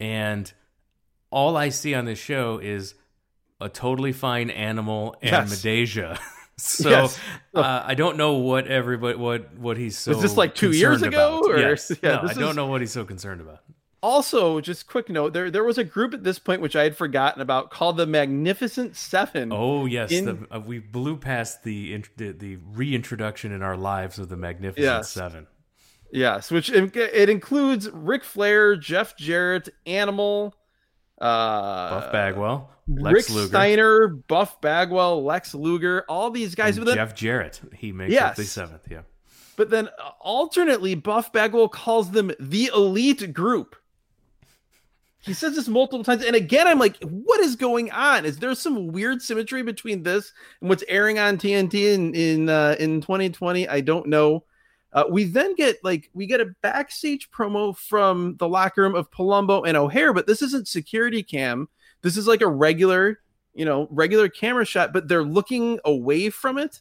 And 0.00 0.50
all 1.30 1.56
I 1.56 1.68
see 1.68 1.94
on 1.94 2.06
this 2.06 2.18
show 2.18 2.58
is 2.58 2.94
a 3.60 3.68
totally 3.68 4.12
fine 4.12 4.48
animal 4.50 5.16
and 5.20 5.50
Yes. 5.50 5.62
Midajah. 5.62 6.18
so 6.56 6.88
Yes. 6.88 7.20
uh, 7.54 7.82
I 7.84 7.94
don't 7.94 8.16
know 8.16 8.34
what 8.34 8.66
everybody 8.68 9.18
what 9.18 9.54
what 9.58 9.76
he's 9.76 9.98
so 9.98 10.12
Is 10.12 10.22
this 10.22 10.36
like 10.38 10.54
two 10.54 10.72
years 10.72 11.02
ago, 11.02 11.38
about. 11.40 11.50
or- 11.50 11.58
Yes. 11.58 11.90
yeah, 12.02 12.22
no, 12.22 12.28
I 12.28 12.32
don't 12.32 12.50
is- 12.50 12.56
know 12.56 12.66
what 12.66 12.80
he's 12.80 12.92
so 12.92 13.04
concerned 13.04 13.42
about. 13.42 13.60
Also 14.02 14.60
just 14.60 14.86
quick 14.86 15.08
note 15.08 15.32
there 15.32 15.50
there 15.50 15.64
was 15.64 15.78
a 15.78 15.84
group 15.84 16.12
at 16.14 16.22
this 16.22 16.38
point 16.38 16.60
which 16.60 16.76
i 16.76 16.82
had 16.82 16.96
forgotten 16.96 17.40
about 17.42 17.70
called 17.70 17.96
the 17.96 18.06
magnificent 18.06 18.94
seven 18.94 19.50
Oh 19.52 19.86
yes, 19.86 20.12
In- 20.12 20.24
the, 20.26 20.46
uh, 20.54 20.60
we 20.60 20.78
blew 20.78 21.16
past 21.16 21.64
the, 21.64 22.02
the 22.16 22.32
the 22.32 22.58
reintroduction 22.72 23.52
in 23.52 23.62
our 23.62 23.76
lives 23.76 24.18
of 24.18 24.28
the 24.28 24.36
Magnificent 24.36 24.84
Yes. 24.84 25.10
Seven. 25.10 25.46
Yes, 26.12 26.50
which 26.50 26.70
it, 26.70 26.94
it 26.96 27.28
includes 27.28 27.90
Ric 27.90 28.22
Flair, 28.22 28.76
Jeff 28.76 29.16
Jarrett, 29.16 29.68
Animal, 29.86 30.54
uh, 31.20 31.90
Buff 31.90 32.12
Bagwell, 32.12 32.70
Lex 32.88 33.14
Rick 33.14 33.30
Luger, 33.30 33.48
Steiner, 33.48 34.08
Buff 34.08 34.60
Bagwell, 34.60 35.24
Lex 35.24 35.54
Luger, 35.54 36.04
all 36.08 36.30
these 36.30 36.54
guys. 36.54 36.76
and 36.78 36.86
then, 36.86 36.94
Jeff 36.94 37.14
Jarrett. 37.14 37.60
He 37.74 37.90
makes 37.92 38.16
up 38.16 38.36
the 38.36 38.44
seventh. 38.44 38.86
Yeah, 38.90 39.02
but 39.56 39.70
then 39.70 39.88
alternately, 40.20 40.94
Buff 40.94 41.32
Bagwell 41.32 41.68
calls 41.68 42.10
them 42.12 42.30
the 42.38 42.70
elite 42.74 43.32
group. 43.32 43.74
He 45.26 45.34
says 45.34 45.56
this 45.56 45.66
multiple 45.66 46.04
times, 46.04 46.24
and 46.24 46.36
again, 46.36 46.68
I'm 46.68 46.78
like, 46.78 47.02
"What 47.02 47.40
is 47.40 47.56
going 47.56 47.90
on? 47.90 48.24
Is 48.24 48.38
there 48.38 48.54
some 48.54 48.86
weird 48.88 49.20
symmetry 49.20 49.62
between 49.62 50.04
this 50.04 50.32
and 50.60 50.70
what's 50.70 50.84
airing 50.86 51.18
on 51.18 51.36
TNT 51.36 51.92
in 51.92 52.14
in 52.14 52.48
uh, 52.48 52.76
in 52.78 53.00
2020?" 53.00 53.68
I 53.68 53.80
don't 53.80 54.06
know. 54.06 54.44
Uh, 54.92 55.04
we 55.10 55.24
then 55.24 55.54
get 55.56 55.76
like 55.82 56.10
we 56.14 56.26
get 56.26 56.40
a 56.40 56.54
backstage 56.62 57.30
promo 57.32 57.76
from 57.76 58.36
the 58.38 58.48
locker 58.48 58.82
room 58.82 58.94
of 58.94 59.10
Palumbo 59.10 59.66
and 59.66 59.76
O'Haire, 59.76 60.14
but 60.14 60.28
this 60.28 60.42
isn't 60.42 60.68
security 60.68 61.24
cam. 61.24 61.68
This 62.02 62.16
is 62.16 62.28
like 62.28 62.40
a 62.40 62.48
regular, 62.48 63.18
you 63.52 63.64
know, 63.64 63.88
regular 63.90 64.28
camera 64.28 64.64
shot, 64.64 64.92
but 64.92 65.08
they're 65.08 65.24
looking 65.24 65.80
away 65.84 66.30
from 66.30 66.56
it. 66.56 66.80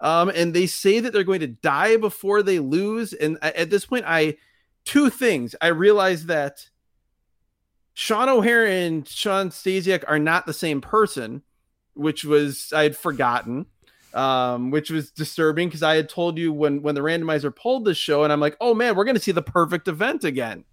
Um, 0.00 0.30
and 0.30 0.54
they 0.54 0.66
say 0.66 1.00
that 1.00 1.12
they're 1.12 1.24
going 1.24 1.40
to 1.40 1.48
die 1.48 1.96
before 1.96 2.42
they 2.42 2.60
lose. 2.60 3.12
And 3.12 3.36
a- 3.42 3.58
at 3.58 3.68
this 3.68 3.84
point, 3.84 4.04
I 4.06 4.36
two 4.84 5.10
things. 5.10 5.54
I 5.60 5.68
realize 5.68 6.26
that 6.26 6.66
Sean 8.00 8.28
O'Haire 8.28 8.66
and 8.66 9.06
Shawn 9.06 9.50
Stasiak 9.50 10.04
are 10.08 10.18
not 10.18 10.46
the 10.46 10.54
same 10.54 10.80
person, 10.80 11.42
which 11.94 12.24
was 12.24 12.72
I 12.72 12.84
had 12.84 12.96
forgotten 12.96 13.66
um, 14.14 14.70
which 14.70 14.90
was 14.90 15.10
disturbing 15.10 15.68
because 15.68 15.82
I 15.82 15.96
had 15.96 16.08
told 16.08 16.38
you 16.38 16.52
when 16.52 16.82
when 16.82 16.94
the 16.94 17.00
randomizer 17.00 17.54
pulled 17.54 17.84
this 17.84 17.98
show, 17.98 18.24
and 18.24 18.32
I'm 18.32 18.40
like, 18.40 18.56
oh 18.60 18.74
man, 18.74 18.96
we're 18.96 19.04
gonna 19.04 19.20
see 19.20 19.32
the 19.32 19.42
perfect 19.42 19.88
event 19.88 20.24
again. 20.24 20.64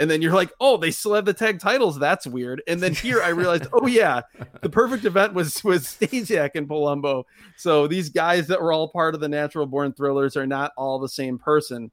And 0.00 0.10
then 0.10 0.20
you're 0.20 0.34
like, 0.34 0.52
oh, 0.60 0.76
they 0.76 0.90
still 0.90 1.14
have 1.14 1.24
the 1.24 1.32
tag 1.32 1.60
titles. 1.60 2.00
That's 2.00 2.26
weird. 2.26 2.62
And 2.66 2.80
then 2.80 2.94
here 2.94 3.22
I 3.22 3.28
realized, 3.28 3.68
oh 3.72 3.86
yeah, 3.86 4.22
the 4.60 4.68
perfect 4.68 5.04
event 5.04 5.34
was 5.34 5.62
was 5.64 5.84
Stasiak 5.84 6.50
and 6.54 6.68
Palumbo. 6.68 7.24
So 7.56 7.86
these 7.86 8.08
guys 8.08 8.48
that 8.48 8.60
were 8.60 8.72
all 8.72 8.88
part 8.88 9.14
of 9.14 9.20
the 9.20 9.28
Natural 9.28 9.66
Born 9.66 9.92
Thrillers 9.92 10.36
are 10.36 10.46
not 10.46 10.72
all 10.76 10.98
the 10.98 11.08
same 11.08 11.38
person. 11.38 11.90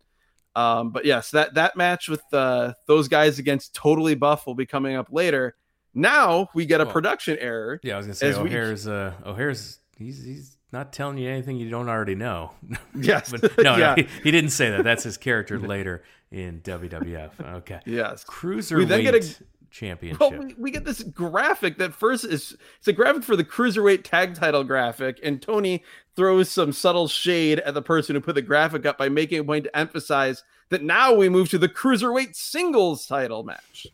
Um, 0.55 0.91
but 0.91 1.05
yes, 1.05 1.31
that 1.31 1.53
that 1.55 1.75
match 1.77 2.09
with 2.09 2.21
uh, 2.33 2.73
those 2.87 3.07
guys 3.07 3.39
against 3.39 3.73
Totally 3.73 4.15
Buff 4.15 4.45
will 4.45 4.55
be 4.55 4.65
coming 4.65 4.95
up 4.95 5.07
later. 5.11 5.55
Now 5.93 6.47
we 6.53 6.65
get 6.65 6.81
a 6.81 6.85
production 6.85 7.37
error. 7.39 7.79
yeah. 7.83 7.95
I 7.95 7.97
was 7.97 8.05
gonna 8.07 8.15
say 8.15 8.29
As 8.29 8.39
we- 8.39 8.49
O'Haire's. 8.49 8.87
Uh, 8.87 9.13
O'Haire's. 9.25 9.79
He's 9.97 10.23
he's 10.23 10.57
not 10.71 10.93
telling 10.93 11.17
you 11.17 11.29
anything 11.29 11.57
you 11.57 11.69
don't 11.69 11.89
already 11.89 12.15
know. 12.15 12.51
Yes, 12.95 13.31
but 13.31 13.57
no, 13.57 13.75
Yeah. 13.77 13.95
no, 13.95 14.03
he, 14.03 14.07
he 14.23 14.31
didn't 14.31 14.49
say 14.51 14.69
that. 14.71 14.83
That's 14.83 15.03
his 15.03 15.17
character 15.17 15.59
later 15.75 16.03
in 16.31 16.61
WWF. 16.61 17.31
Okay, 17.57 17.79
yes. 17.85 18.23
cruiserweight 18.25 18.87
then 18.87 19.03
get 19.03 19.15
a- 19.15 19.43
championship. 19.71 20.19
Well, 20.19 20.37
we, 20.37 20.53
we 20.57 20.71
get 20.71 20.85
this 20.85 21.01
graphic 21.01 21.77
that 21.79 21.93
first 21.93 22.25
is 22.25 22.55
it's 22.77 22.87
a 22.87 22.93
graphic 22.93 23.23
for 23.23 23.35
the 23.35 23.43
cruiserweight 23.43 24.03
tag 24.03 24.35
title 24.35 24.63
graphic, 24.63 25.19
and 25.23 25.41
Tony 25.41 25.83
throws 26.15 26.49
some 26.49 26.73
subtle 26.73 27.07
shade 27.07 27.59
at 27.59 27.73
the 27.73 27.81
person 27.81 28.15
who 28.15 28.21
put 28.21 28.35
the 28.35 28.41
graphic 28.41 28.85
up 28.85 28.97
by 28.97 29.09
making 29.09 29.39
a 29.39 29.43
point 29.43 29.63
to 29.63 29.77
emphasize 29.77 30.43
that 30.69 30.83
now 30.83 31.13
we 31.13 31.29
move 31.29 31.49
to 31.49 31.57
the 31.57 31.69
cruiserweight 31.69 32.35
singles 32.35 33.05
title 33.05 33.43
match. 33.43 33.87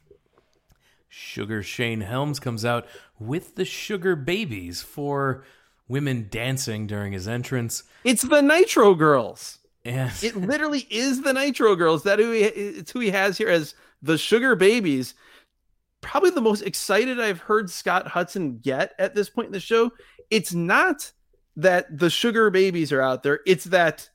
Sugar 1.09 1.63
Shane 1.63 2.01
Helms 2.01 2.39
comes 2.39 2.63
out 2.63 2.86
with 3.19 3.55
the 3.55 3.65
Sugar 3.65 4.15
Babies 4.15 4.82
for 4.82 5.43
women 5.88 6.28
dancing 6.30 6.86
during 6.86 7.13
his 7.13 7.28
entrance. 7.28 7.84
It's 8.03 8.21
the 8.21 8.41
Nitro 8.41 8.93
Girls. 8.93 9.59
And 9.86 10.11
it 10.21 10.36
literally 10.36 10.86
is 10.89 11.21
the 11.21 11.34
Nitro 11.34 11.75
Girls. 11.75 12.03
That 12.03 12.19
who 12.19 12.32
he, 12.32 12.41
it's 12.41 12.91
who 12.91 12.99
he 12.99 13.09
has 13.11 13.38
here 13.38 13.49
as 13.49 13.73
the 14.01 14.17
Sugar 14.17 14.55
Babies. 14.55 15.13
Probably 16.08 16.30
the 16.30 16.39
most 16.39 16.62
excited 16.62 17.20
I've 17.20 17.41
heard 17.41 17.70
Scott 17.70 18.08
Hudson 18.08 18.60
get 18.60 18.93
at 18.97 19.14
this 19.14 19.30
point 19.30 19.47
in 19.47 19.51
the 19.51 19.60
show. 19.60 19.91
It's 20.32 20.53
not 20.53 21.12
that 21.58 21.86
the 21.99 22.10
Sugar 22.10 22.49
Babies 22.49 22.93
are 22.93 23.01
out 23.01 23.24
there. 23.24 23.41
It's 23.45 23.66
that 23.66 24.10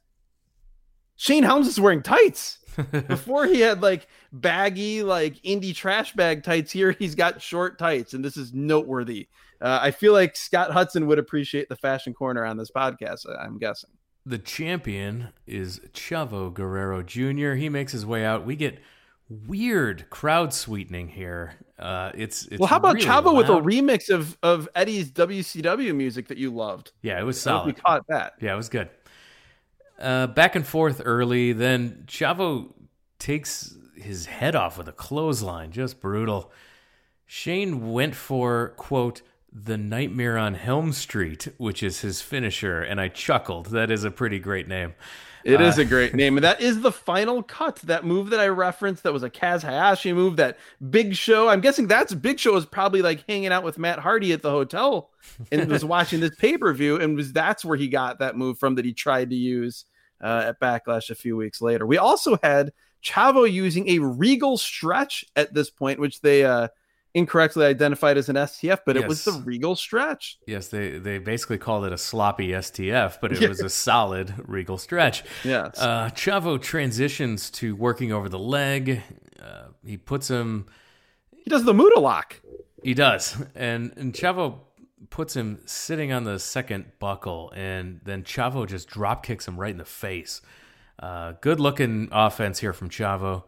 Shane 1.16 1.42
Helms 1.42 1.68
is 1.68 1.78
wearing 1.78 2.02
tights. 2.02 2.60
Before 3.08 3.44
he 3.44 3.60
had 3.60 3.82
like 3.82 4.08
baggy, 4.32 5.02
like 5.02 5.34
indie 5.42 5.74
trash 5.74 6.14
bag 6.14 6.42
tights. 6.42 6.72
Here 6.72 6.92
he's 6.92 7.14
got 7.14 7.42
short 7.42 7.78
tights, 7.78 8.14
and 8.14 8.24
this 8.24 8.38
is 8.38 8.54
noteworthy. 8.54 9.28
Uh, 9.60 9.78
I 9.82 9.90
feel 9.90 10.14
like 10.14 10.34
Scott 10.34 10.70
Hudson 10.70 11.06
would 11.08 11.18
appreciate 11.18 11.68
the 11.68 11.76
fashion 11.76 12.14
corner 12.14 12.46
on 12.46 12.56
this 12.56 12.70
podcast. 12.70 13.26
I'm 13.38 13.58
guessing. 13.58 13.90
The 14.24 14.38
champion 14.38 15.28
is 15.46 15.80
Chavo 15.92 16.54
Guerrero 16.54 17.02
Jr. 17.02 17.52
He 17.52 17.68
makes 17.68 17.92
his 17.92 18.06
way 18.06 18.24
out. 18.24 18.46
We 18.46 18.56
get 18.56 18.78
weird 19.28 20.08
crowd 20.10 20.52
sweetening 20.52 21.08
here. 21.08 21.54
Uh, 21.78 22.12
it's, 22.14 22.46
it's 22.46 22.58
well. 22.58 22.68
How 22.68 22.76
about 22.76 22.94
really 22.94 23.06
Chavo 23.06 23.26
loud. 23.26 23.36
with 23.36 23.48
a 23.48 23.60
remix 23.60 24.10
of 24.10 24.36
of 24.42 24.68
Eddie's 24.74 25.10
WCW 25.10 25.94
music 25.94 26.28
that 26.28 26.38
you 26.38 26.52
loved? 26.52 26.92
Yeah, 27.02 27.18
it 27.20 27.24
was 27.24 27.40
solid. 27.40 27.66
We 27.66 27.72
caught 27.72 28.06
that. 28.08 28.34
Yeah, 28.40 28.54
it 28.54 28.56
was 28.56 28.68
good. 28.68 28.88
Uh, 29.98 30.26
back 30.28 30.54
and 30.56 30.66
forth 30.66 31.02
early. 31.04 31.52
Then 31.52 32.04
Chavo 32.06 32.72
takes 33.18 33.74
his 33.96 34.26
head 34.26 34.54
off 34.56 34.78
with 34.78 34.88
a 34.88 34.92
clothesline. 34.92 35.70
Just 35.72 36.00
brutal. 36.00 36.52
Shane 37.26 37.92
went 37.92 38.14
for, 38.14 38.74
quote, 38.76 39.22
the 39.52 39.78
Nightmare 39.78 40.36
on 40.38 40.54
Helm 40.54 40.92
Street, 40.92 41.48
which 41.56 41.82
is 41.82 42.00
his 42.00 42.20
finisher, 42.20 42.82
and 42.82 43.00
I 43.00 43.08
chuckled. 43.08 43.66
That 43.66 43.90
is 43.90 44.04
a 44.04 44.10
pretty 44.10 44.38
great 44.38 44.66
name. 44.68 44.94
It 45.44 45.60
is 45.60 45.78
Uh, 45.78 45.82
a 45.82 45.84
great 45.84 46.14
name, 46.14 46.36
and 46.36 46.44
that 46.44 46.60
is 46.60 46.80
the 46.80 46.92
final 46.92 47.42
cut. 47.42 47.76
That 47.84 48.04
move 48.04 48.30
that 48.30 48.40
I 48.40 48.48
referenced, 48.48 49.02
that 49.02 49.12
was 49.12 49.22
a 49.22 49.30
Kaz 49.30 49.62
Hayashi 49.62 50.12
move. 50.12 50.36
That 50.36 50.58
Big 50.90 51.14
Show. 51.16 51.48
I'm 51.48 51.60
guessing 51.60 51.86
that's 51.86 52.14
Big 52.14 52.38
Show 52.38 52.56
is 52.56 52.66
probably 52.66 53.02
like 53.02 53.24
hanging 53.28 53.52
out 53.52 53.64
with 53.64 53.78
Matt 53.78 53.98
Hardy 53.98 54.32
at 54.32 54.42
the 54.42 54.50
hotel 54.50 55.10
and 55.50 55.68
was 55.68 55.84
watching 55.84 56.20
this 56.20 56.34
pay 56.36 56.56
per 56.58 56.72
view, 56.72 57.00
and 57.00 57.16
was 57.16 57.32
that's 57.32 57.64
where 57.64 57.76
he 57.76 57.88
got 57.88 58.18
that 58.20 58.36
move 58.36 58.58
from 58.58 58.76
that 58.76 58.84
he 58.84 58.92
tried 58.92 59.30
to 59.30 59.36
use 59.36 59.84
uh, 60.22 60.44
at 60.46 60.60
Backlash 60.60 61.10
a 61.10 61.14
few 61.14 61.36
weeks 61.36 61.60
later. 61.60 61.86
We 61.86 61.98
also 61.98 62.38
had 62.42 62.72
Chavo 63.02 63.50
using 63.50 63.88
a 63.88 63.98
Regal 63.98 64.56
stretch 64.56 65.24
at 65.34 65.52
this 65.52 65.70
point, 65.70 65.98
which 65.98 66.20
they 66.20 66.44
uh, 66.44 66.68
incorrectly 67.14 67.66
identified 67.66 68.16
as 68.16 68.28
an 68.28 68.36
STF, 68.36 68.80
but 68.86 68.96
it 68.96 69.06
was 69.06 69.24
the 69.24 69.32
Regal 69.32 69.76
stretch. 69.76 70.38
Yes, 70.46 70.68
they, 70.68 70.98
they 70.98 71.18
basically 71.18 71.58
called 71.58 71.84
it 71.84 71.92
a 71.92 71.98
sloppy 71.98 72.48
STF, 72.48 73.18
but 73.20 73.32
it 73.32 73.48
was 73.48 73.60
a 73.60 73.68
solid 73.68 74.34
regal 74.48 74.78
stretch. 74.78 75.24
Yes. 75.44 75.78
Uh, 75.78 76.08
Chavo 76.14 76.60
transitions 76.60 77.50
to 77.50 77.76
working 77.76 78.12
over 78.12 78.28
the 78.28 78.38
leg. 78.38 79.02
Uh, 79.42 79.66
he 79.84 79.96
puts 79.96 80.28
him 80.28 80.66
he 81.42 81.50
does 81.50 81.64
the 81.64 81.74
Muda 81.74 81.98
lock. 81.98 82.40
He 82.82 82.94
does, 82.94 83.36
and 83.54 83.92
and 83.96 84.12
Chavo 84.12 84.60
puts 85.10 85.34
him 85.36 85.60
sitting 85.66 86.12
on 86.12 86.24
the 86.24 86.38
second 86.38 86.86
buckle, 86.98 87.52
and 87.54 88.00
then 88.04 88.22
Chavo 88.22 88.66
just 88.66 88.88
drop 88.88 89.24
kicks 89.24 89.46
him 89.46 89.58
right 89.58 89.70
in 89.70 89.78
the 89.78 89.84
face. 89.84 90.40
Uh, 90.98 91.32
good 91.40 91.58
looking 91.58 92.08
offense 92.12 92.60
here 92.60 92.72
from 92.72 92.88
Chavo. 92.88 93.44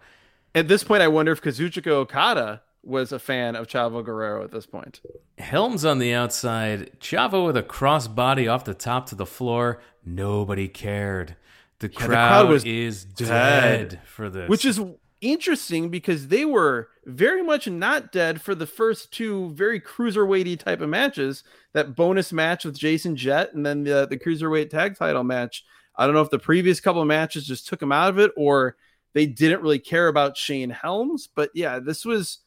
At 0.55 0.69
this 0.69 0.85
point, 0.85 1.03
I 1.03 1.09
wonder 1.09 1.33
if 1.33 1.41
Kazuchika 1.41 1.89
Okada 1.89 2.63
was 2.87 3.13
a 3.13 3.19
fan 3.19 3.57
of 3.57 3.67
Chavo 3.67 4.05
Guerrero 4.05 4.45
at 4.45 4.51
this 4.51 4.67
point. 4.67 5.01
Helms 5.39 5.85
on 5.85 5.99
the 5.99 6.13
outside, 6.13 6.99
Chavo 7.01 7.47
with 7.47 7.57
a 7.57 7.63
crossbody 7.63 8.51
off 8.51 8.65
the 8.65 8.75
top 8.75 9.07
to 9.07 9.15
the 9.15 9.27
floor. 9.27 9.81
Nobody 10.05 10.69
cared. 10.69 11.37
The 11.81 11.89
crowd, 11.89 12.09
crowd 12.09 12.49
was 12.49 12.65
is 12.65 13.05
dead. 13.05 13.89
dead 13.91 14.01
for 14.07 14.31
this. 14.31 14.49
Which 14.49 14.65
is 14.65 14.81
interesting 15.21 15.89
because 15.89 16.29
they 16.29 16.45
were 16.45 16.89
very 17.07 17.43
much 17.43 17.69
not 17.69 18.13
dead 18.13 18.41
for 18.41 18.55
the 18.55 18.67
first 18.67 19.13
two 19.13 19.51
very 19.51 19.81
cruiserweighty 19.81 20.59
type 20.59 20.81
of 20.81 20.89
matches. 20.89 21.45
That 21.73 21.97
bonus 21.97 22.33
match 22.33 22.65
with 22.65 22.79
Jason 22.79 23.17
Jett 23.17 23.55
and 23.55 23.65
then 23.65 23.85
the, 23.85 24.07
the 24.09 24.19
cruiserweight 24.19 24.71
tag 24.71 24.97
title 24.97 25.25
match. 25.25 25.65
I 25.97 26.07
don't 26.07 26.15
know 26.15 26.23
if 26.23 26.31
the 26.31 26.39
previous 26.39 26.81
couple 26.81 27.03
of 27.03 27.09
matches 27.09 27.47
just 27.47 27.69
took 27.69 27.81
him 27.81 27.93
out 27.93 28.11
of 28.11 28.19
it 28.19 28.33
or 28.37 28.77
they 29.13 29.27
didn't 29.27 29.63
really 29.63 29.79
care 29.79 30.09
about 30.09 30.37
Shane 30.37 30.71
Helms. 30.71 31.29
But 31.35 31.51
yeah, 31.55 31.79
this 31.79 32.05
was 32.05 32.39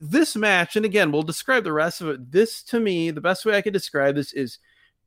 this 0.00 0.36
match. 0.36 0.76
And 0.76 0.84
again, 0.84 1.12
we'll 1.12 1.22
describe 1.22 1.64
the 1.64 1.72
rest 1.72 2.00
of 2.00 2.08
it. 2.08 2.32
This 2.32 2.62
to 2.64 2.80
me, 2.80 3.10
the 3.10 3.20
best 3.20 3.44
way 3.44 3.56
I 3.56 3.62
could 3.62 3.72
describe 3.72 4.14
this 4.14 4.32
is 4.32 4.58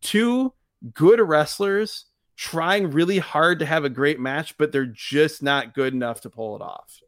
two 0.01 0.53
good 0.93 1.19
wrestlers 1.19 2.05
trying 2.35 2.91
really 2.91 3.17
hard 3.17 3.59
to 3.59 3.65
have 3.65 3.83
a 3.83 3.89
great 3.89 4.19
match, 4.19 4.57
but 4.57 4.71
they're 4.71 4.85
just 4.85 5.41
not 5.41 5.73
good 5.73 5.93
enough 5.93 6.21
to 6.21 6.29
pull 6.29 6.55
it 6.55 6.61
off. 6.61 7.01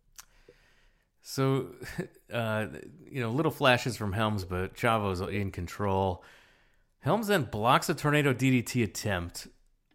So, 1.22 1.68
uh, 2.34 2.68
you 3.10 3.22
know, 3.22 3.30
little 3.30 3.52
flashes 3.52 3.96
from 3.96 4.14
Helms, 4.14 4.44
but 4.44 4.76
Chavo's 4.76 5.22
in 5.22 5.52
control. 5.52 6.24
Helms 7.02 7.28
then 7.28 7.44
blocks 7.44 7.88
a 7.90 7.94
tornado 7.94 8.34
DDT 8.34 8.84
attempt, 8.84 9.48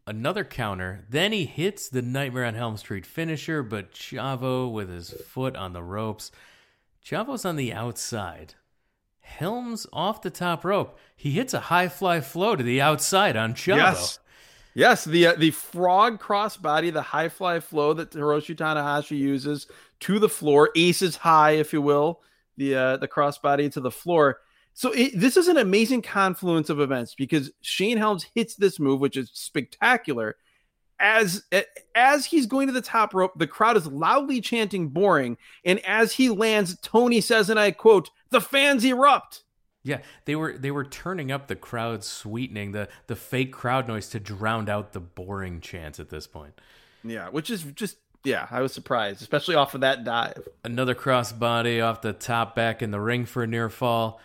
another 0.06 0.44
counter. 0.44 1.04
Then 1.10 1.32
he 1.32 1.44
hits 1.44 1.88
the 1.88 2.00
Nightmare 2.00 2.44
on 2.44 2.54
Helm 2.54 2.76
Street 2.76 3.04
finisher, 3.04 3.62
but 3.62 3.92
Chavo 3.92 4.72
with 4.72 4.88
his 4.88 5.10
foot 5.10 5.56
on 5.56 5.72
the 5.72 5.82
ropes. 5.82 6.30
Chavo's 7.04 7.44
on 7.44 7.56
the 7.56 7.72
outside. 7.72 8.54
Helms 9.20 9.86
off 9.92 10.22
the 10.22 10.30
top 10.30 10.64
rope. 10.64 10.98
He 11.14 11.32
hits 11.32 11.52
a 11.52 11.60
high 11.60 11.88
fly 11.88 12.20
flow 12.20 12.56
to 12.56 12.62
the 12.62 12.80
outside 12.80 13.36
on 13.36 13.54
Chavo. 13.54 13.76
Yes. 13.76 14.18
Yes, 14.76 15.04
the 15.04 15.28
uh, 15.28 15.34
the 15.34 15.52
frog 15.52 16.20
crossbody, 16.20 16.92
the 16.92 17.02
high 17.02 17.28
fly 17.28 17.60
flow 17.60 17.92
that 17.92 18.10
Hiroshi 18.10 18.56
Tanahashi 18.56 19.16
uses 19.16 19.68
to 20.00 20.18
the 20.18 20.28
floor, 20.28 20.70
aces 20.74 21.16
high, 21.16 21.52
if 21.52 21.72
you 21.72 21.80
will, 21.80 22.22
the 22.56 22.74
uh, 22.74 22.96
the 22.96 23.06
crossbody 23.06 23.70
to 23.72 23.80
the 23.80 23.90
floor. 23.90 24.40
So 24.72 24.90
it, 24.90 25.12
this 25.14 25.36
is 25.36 25.46
an 25.46 25.58
amazing 25.58 26.02
confluence 26.02 26.70
of 26.70 26.80
events 26.80 27.14
because 27.14 27.52
Shane 27.60 27.98
Helms 27.98 28.26
hits 28.34 28.56
this 28.56 28.80
move, 28.80 28.98
which 28.98 29.16
is 29.16 29.30
spectacular. 29.32 30.36
As 31.00 31.42
as 31.94 32.26
he's 32.26 32.46
going 32.46 32.68
to 32.68 32.72
the 32.72 32.80
top 32.80 33.14
rope, 33.14 33.32
the 33.36 33.46
crowd 33.46 33.76
is 33.76 33.86
loudly 33.86 34.40
chanting 34.40 34.88
"boring," 34.88 35.36
and 35.64 35.84
as 35.84 36.12
he 36.12 36.28
lands, 36.28 36.78
Tony 36.82 37.20
says, 37.20 37.50
and 37.50 37.58
I 37.58 37.72
quote, 37.72 38.10
"The 38.30 38.40
fans 38.40 38.84
erupt." 38.84 39.42
Yeah, 39.82 40.00
they 40.24 40.34
were 40.34 40.56
they 40.56 40.70
were 40.70 40.84
turning 40.84 41.30
up 41.30 41.46
the 41.46 41.56
crowd 41.56 42.04
sweetening 42.04 42.72
the 42.72 42.88
the 43.06 43.16
fake 43.16 43.52
crowd 43.52 43.86
noise 43.86 44.08
to 44.10 44.20
drown 44.20 44.68
out 44.68 44.92
the 44.92 45.00
boring 45.00 45.60
chants 45.60 46.00
at 46.00 46.08
this 46.08 46.26
point. 46.26 46.58
Yeah, 47.02 47.28
which 47.28 47.50
is 47.50 47.64
just 47.64 47.98
yeah, 48.24 48.48
I 48.50 48.62
was 48.62 48.72
surprised, 48.72 49.20
especially 49.20 49.54
off 49.54 49.74
of 49.74 49.82
that 49.82 50.02
dive. 50.02 50.48
Another 50.64 50.94
crossbody 50.94 51.84
off 51.84 52.00
the 52.00 52.14
top 52.14 52.56
back 52.56 52.80
in 52.82 52.90
the 52.90 53.00
ring 53.00 53.26
for 53.26 53.42
a 53.42 53.46
near 53.46 53.68
fall. 53.68 54.20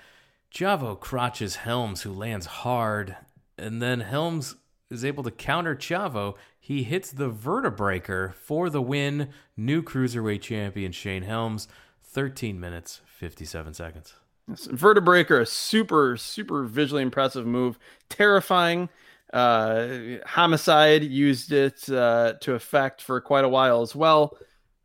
Chavo 0.53 0.97
crotches 0.97 1.57
Helms, 1.57 2.03
who 2.03 2.13
lands 2.13 2.45
hard, 2.45 3.17
and 3.57 3.81
then 3.81 3.99
Helms 3.99 4.55
is 4.89 5.03
able 5.03 5.23
to 5.23 5.31
counter 5.31 5.75
Chavo. 5.75 6.35
He 6.69 6.83
hits 6.83 7.11
the 7.11 7.31
vertebreaker 7.31 8.35
for 8.35 8.69
the 8.69 8.79
win. 8.79 9.29
New 9.57 9.81
cruiserweight 9.81 10.41
champion 10.41 10.91
Shane 10.91 11.23
Helms, 11.23 11.67
13 12.03 12.59
minutes, 12.59 13.01
57 13.07 13.73
seconds. 13.73 14.13
Yes, 14.47 14.67
Vertebreaker, 14.67 15.41
a 15.41 15.47
super, 15.47 16.15
super 16.15 16.65
visually 16.65 17.01
impressive 17.01 17.47
move, 17.47 17.79
terrifying. 18.07 18.87
Uh, 19.33 20.17
Homicide 20.27 21.03
used 21.03 21.51
it 21.51 21.89
uh, 21.89 22.33
to 22.41 22.53
effect 22.53 23.01
for 23.01 23.19
quite 23.19 23.45
a 23.45 23.49
while 23.49 23.81
as 23.81 23.95
well. 23.95 24.37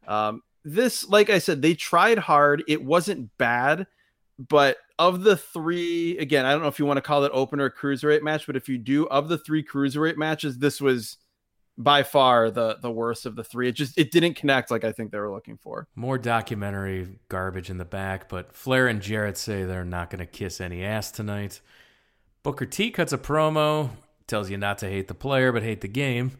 Um, 0.09 0.41
this, 0.65 1.07
like 1.07 1.29
I 1.29 1.37
said, 1.37 1.61
they 1.61 1.75
tried 1.75 2.17
hard. 2.17 2.65
It 2.67 2.83
wasn't 2.83 3.37
bad, 3.37 3.87
but 4.39 4.79
of 4.99 5.23
the 5.23 5.37
three, 5.37 6.17
again, 6.17 6.47
I 6.47 6.53
don't 6.53 6.63
know 6.63 6.69
if 6.69 6.79
you 6.79 6.87
want 6.87 6.97
to 6.97 7.03
call 7.03 7.25
it 7.25 7.33
opener 7.35 7.69
cruiserweight 7.69 8.23
match, 8.23 8.47
but 8.47 8.57
if 8.57 8.71
you 8.71 8.79
do, 8.79 9.07
of 9.09 9.29
the 9.29 9.37
three 9.37 9.63
cruiserweight 9.63 10.17
matches, 10.17 10.57
this 10.57 10.81
was 10.81 11.19
by 11.77 12.03
far 12.03 12.51
the 12.51 12.79
the 12.81 12.91
worst 12.91 13.27
of 13.27 13.37
the 13.37 13.45
three. 13.45 13.69
It 13.69 13.73
just 13.73 13.99
it 13.99 14.11
didn't 14.11 14.35
connect 14.35 14.71
like 14.71 14.85
I 14.85 14.93
think 14.93 15.11
they 15.11 15.19
were 15.19 15.33
looking 15.33 15.57
for. 15.57 15.89
More 15.95 16.19
documentary 16.19 17.19
garbage 17.29 17.71
in 17.71 17.79
the 17.79 17.85
back, 17.85 18.29
but 18.29 18.55
Flair 18.55 18.87
and 18.89 19.01
Jarrett 19.01 19.37
say 19.37 19.65
they're 19.65 19.85
not 19.85 20.11
going 20.11 20.21
to 20.21 20.27
kiss 20.27 20.61
any 20.61 20.85
ass 20.85 21.11
tonight. 21.11 21.61
Booker 22.43 22.67
T 22.67 22.91
cuts 22.91 23.13
a 23.13 23.19
promo, 23.19 23.91
tells 24.27 24.51
you 24.51 24.57
not 24.57 24.79
to 24.79 24.89
hate 24.89 25.09
the 25.09 25.15
player 25.15 25.53
but 25.53 25.63
hate 25.63 25.81
the 25.81 25.89
game. 25.89 26.33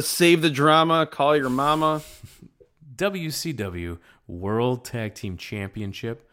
Save 0.00 0.42
the 0.42 0.50
drama, 0.50 1.06
call 1.06 1.36
your 1.36 1.50
mama. 1.50 2.02
WCW 2.94 3.98
World 4.26 4.84
Tag 4.84 5.14
Team 5.14 5.36
Championship. 5.36 6.28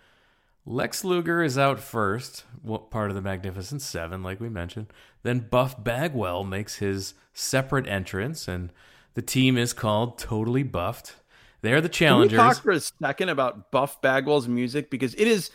Lex 0.65 1.03
Luger 1.03 1.41
is 1.41 1.57
out 1.57 1.79
first, 1.79 2.43
what 2.61 2.91
part 2.91 3.09
of 3.09 3.15
the 3.15 3.21
Magnificent 3.21 3.81
Seven, 3.81 4.21
like 4.21 4.39
we 4.39 4.49
mentioned. 4.49 4.87
Then 5.23 5.39
Buff 5.39 5.83
Bagwell 5.83 6.43
makes 6.43 6.75
his 6.77 7.13
separate 7.33 7.87
entrance, 7.87 8.47
and 8.47 8.71
the 9.13 9.21
team 9.21 9.57
is 9.57 9.73
called 9.73 10.17
Totally 10.17 10.63
Buffed. 10.63 11.15
They're 11.61 11.81
the 11.81 11.89
challengers. 11.89 12.37
Can 12.37 12.47
we 12.47 12.53
talk 12.53 12.63
for 12.63 12.71
a 12.71 12.79
second 12.79 13.29
about 13.29 13.71
Buff 13.71 14.01
Bagwell's 14.01 14.47
music 14.47 14.89
because 14.89 15.13
it 15.15 15.27
is 15.27 15.51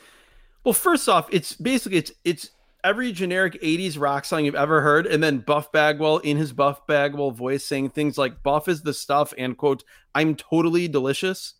well. 0.64 0.74
First 0.74 1.08
off, 1.08 1.28
it's 1.32 1.54
basically 1.54 1.98
it's 1.98 2.12
it's 2.24 2.50
every 2.82 3.10
generic 3.12 3.60
80s 3.62 3.98
rock 3.98 4.26
song 4.26 4.44
you've 4.44 4.54
ever 4.54 4.82
heard, 4.82 5.06
and 5.06 5.22
then 5.22 5.38
Buff 5.38 5.72
Bagwell 5.72 6.18
in 6.18 6.36
his 6.36 6.52
Buff 6.52 6.86
Bagwell 6.86 7.30
voice 7.30 7.64
saying 7.64 7.90
things 7.90 8.18
like 8.18 8.42
Buff 8.42 8.68
is 8.68 8.82
the 8.82 8.92
stuff 8.92 9.32
and 9.38 9.56
quote, 9.56 9.82
I'm 10.14 10.34
totally 10.34 10.86
delicious. 10.88 11.54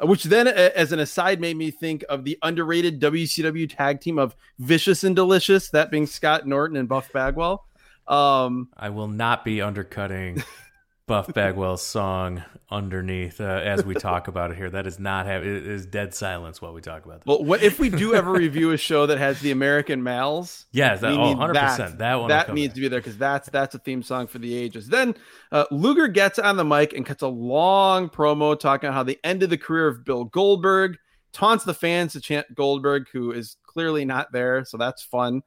Which 0.00 0.24
then, 0.24 0.46
as 0.46 0.92
an 0.92 0.98
aside, 0.98 1.40
made 1.40 1.56
me 1.56 1.70
think 1.70 2.04
of 2.08 2.24
the 2.24 2.38
underrated 2.42 3.00
WCW 3.00 3.74
tag 3.74 4.00
team 4.00 4.18
of 4.18 4.36
Vicious 4.58 5.04
and 5.04 5.16
Delicious, 5.16 5.70
that 5.70 5.90
being 5.90 6.06
Scott 6.06 6.46
Norton 6.46 6.76
and 6.76 6.86
Buff 6.86 7.10
Bagwell. 7.12 7.64
Um, 8.06 8.68
I 8.76 8.90
will 8.90 9.08
not 9.08 9.44
be 9.44 9.62
undercutting 9.62 10.42
Buff 11.06 11.32
Bagwell's 11.32 11.82
song 11.82 12.42
underneath 12.68 13.40
uh, 13.40 13.44
as 13.44 13.84
we 13.84 13.94
talk 13.94 14.26
about 14.26 14.50
it 14.50 14.56
here. 14.56 14.68
That 14.68 14.88
is 14.88 14.98
not 14.98 15.26
have 15.26 15.44
it 15.46 15.64
is 15.64 15.86
dead 15.86 16.14
silence 16.14 16.60
while 16.60 16.72
we 16.72 16.80
talk 16.80 17.04
about 17.04 17.20
this. 17.20 17.26
Well, 17.26 17.44
what, 17.44 17.62
if 17.62 17.78
we 17.78 17.90
do 17.90 18.12
ever 18.14 18.32
review 18.32 18.72
a 18.72 18.76
show 18.76 19.06
that 19.06 19.18
has 19.18 19.40
the 19.40 19.52
American 19.52 20.02
Males, 20.02 20.66
yes, 20.72 21.02
that, 21.02 21.12
oh, 21.12 21.36
100 21.36 21.54
percent 21.54 21.98
that 21.98 22.16
one 22.16 22.28
that 22.28 22.52
needs 22.52 22.74
to 22.74 22.80
be 22.80 22.88
there 22.88 22.98
because 22.98 23.16
that's 23.16 23.48
that's 23.50 23.76
a 23.76 23.78
theme 23.78 24.02
song 24.02 24.26
for 24.26 24.38
the 24.38 24.52
ages. 24.52 24.88
Then 24.88 25.14
uh, 25.52 25.66
Luger 25.70 26.08
gets 26.08 26.40
on 26.40 26.56
the 26.56 26.64
mic 26.64 26.92
and 26.92 27.06
cuts 27.06 27.22
a 27.22 27.28
long 27.28 28.08
promo 28.08 28.58
talking 28.58 28.88
about 28.88 28.96
how 28.96 29.02
the 29.04 29.20
end 29.22 29.44
of 29.44 29.50
the 29.50 29.58
career 29.58 29.86
of 29.86 30.04
Bill 30.04 30.24
Goldberg 30.24 30.96
taunts 31.32 31.62
the 31.62 31.74
fans 31.74 32.14
to 32.14 32.20
chant 32.20 32.52
Goldberg, 32.52 33.06
who 33.12 33.30
is 33.30 33.58
clearly 33.64 34.04
not 34.04 34.32
there, 34.32 34.64
so 34.64 34.76
that's 34.76 35.04
fun. 35.04 35.42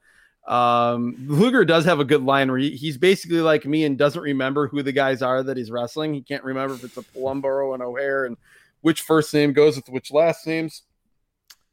Um, 0.49 1.15
Luger 1.27 1.63
does 1.63 1.85
have 1.85 1.99
a 1.99 2.05
good 2.05 2.23
line 2.23 2.49
where 2.49 2.57
he, 2.57 2.71
he's 2.71 2.97
basically 2.97 3.41
like 3.41 3.65
me 3.65 3.85
and 3.85 3.97
doesn't 3.97 4.21
remember 4.21 4.67
who 4.67 4.81
the 4.81 4.91
guys 4.91 5.21
are 5.21 5.43
that 5.43 5.57
he's 5.57 5.69
wrestling. 5.69 6.13
He 6.15 6.23
can't 6.23 6.43
remember 6.43 6.73
if 6.73 6.83
it's 6.83 6.97
a 6.97 7.03
Palumbo 7.03 7.75
and 7.75 7.83
O'Haire 7.83 8.25
and 8.25 8.35
which 8.81 9.03
first 9.03 9.31
name 9.31 9.53
goes 9.53 9.75
with 9.75 9.87
which 9.89 10.11
last 10.11 10.47
names. 10.47 10.81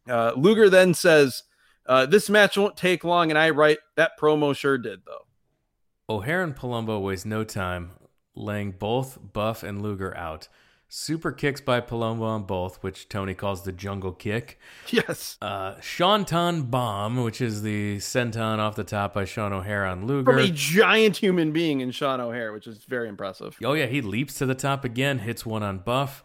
Uh, 0.06 0.32
Luger 0.36 0.68
then 0.68 0.92
says, 0.92 1.42
uh, 1.86 2.04
This 2.04 2.28
match 2.28 2.58
won't 2.58 2.76
take 2.76 3.02
long. 3.02 3.30
And 3.30 3.38
I 3.38 3.50
write, 3.50 3.78
That 3.96 4.12
promo 4.20 4.54
sure 4.54 4.76
did, 4.76 5.00
though. 5.06 6.14
O'Haire 6.14 6.42
and 6.42 6.54
Palumbo 6.54 7.00
waste 7.00 7.24
no 7.24 7.44
time 7.44 7.92
laying 8.34 8.72
both 8.72 9.18
Buff 9.32 9.62
and 9.62 9.80
Luger 9.80 10.14
out. 10.14 10.48
Super 10.88 11.32
kicks 11.32 11.60
by 11.60 11.80
Palumbo 11.80 12.22
on 12.22 12.44
both, 12.44 12.82
which 12.82 13.08
Tony 13.08 13.34
calls 13.34 13.64
the 13.64 13.72
jungle 13.72 14.12
kick. 14.12 14.58
Yes. 14.88 15.36
Uh, 15.42 15.74
Swanton 15.80 16.62
bomb, 16.64 17.22
which 17.24 17.40
is 17.40 17.62
the 17.62 17.96
senton 17.96 18.58
off 18.58 18.76
the 18.76 18.84
top 18.84 19.14
by 19.14 19.24
Sean 19.24 19.52
O'Haire 19.52 19.84
on 19.84 20.06
Luger. 20.06 20.32
From 20.32 20.38
a 20.38 20.48
giant 20.48 21.16
human 21.16 21.50
being 21.50 21.80
in 21.80 21.90
Sean 21.90 22.20
O'Haire, 22.20 22.52
which 22.52 22.68
is 22.68 22.84
very 22.84 23.08
impressive. 23.08 23.56
Oh, 23.64 23.72
yeah. 23.72 23.86
He 23.86 24.00
leaps 24.00 24.34
to 24.34 24.46
the 24.46 24.54
top 24.54 24.84
again, 24.84 25.18
hits 25.18 25.44
one 25.44 25.64
on 25.64 25.78
Buff. 25.78 26.22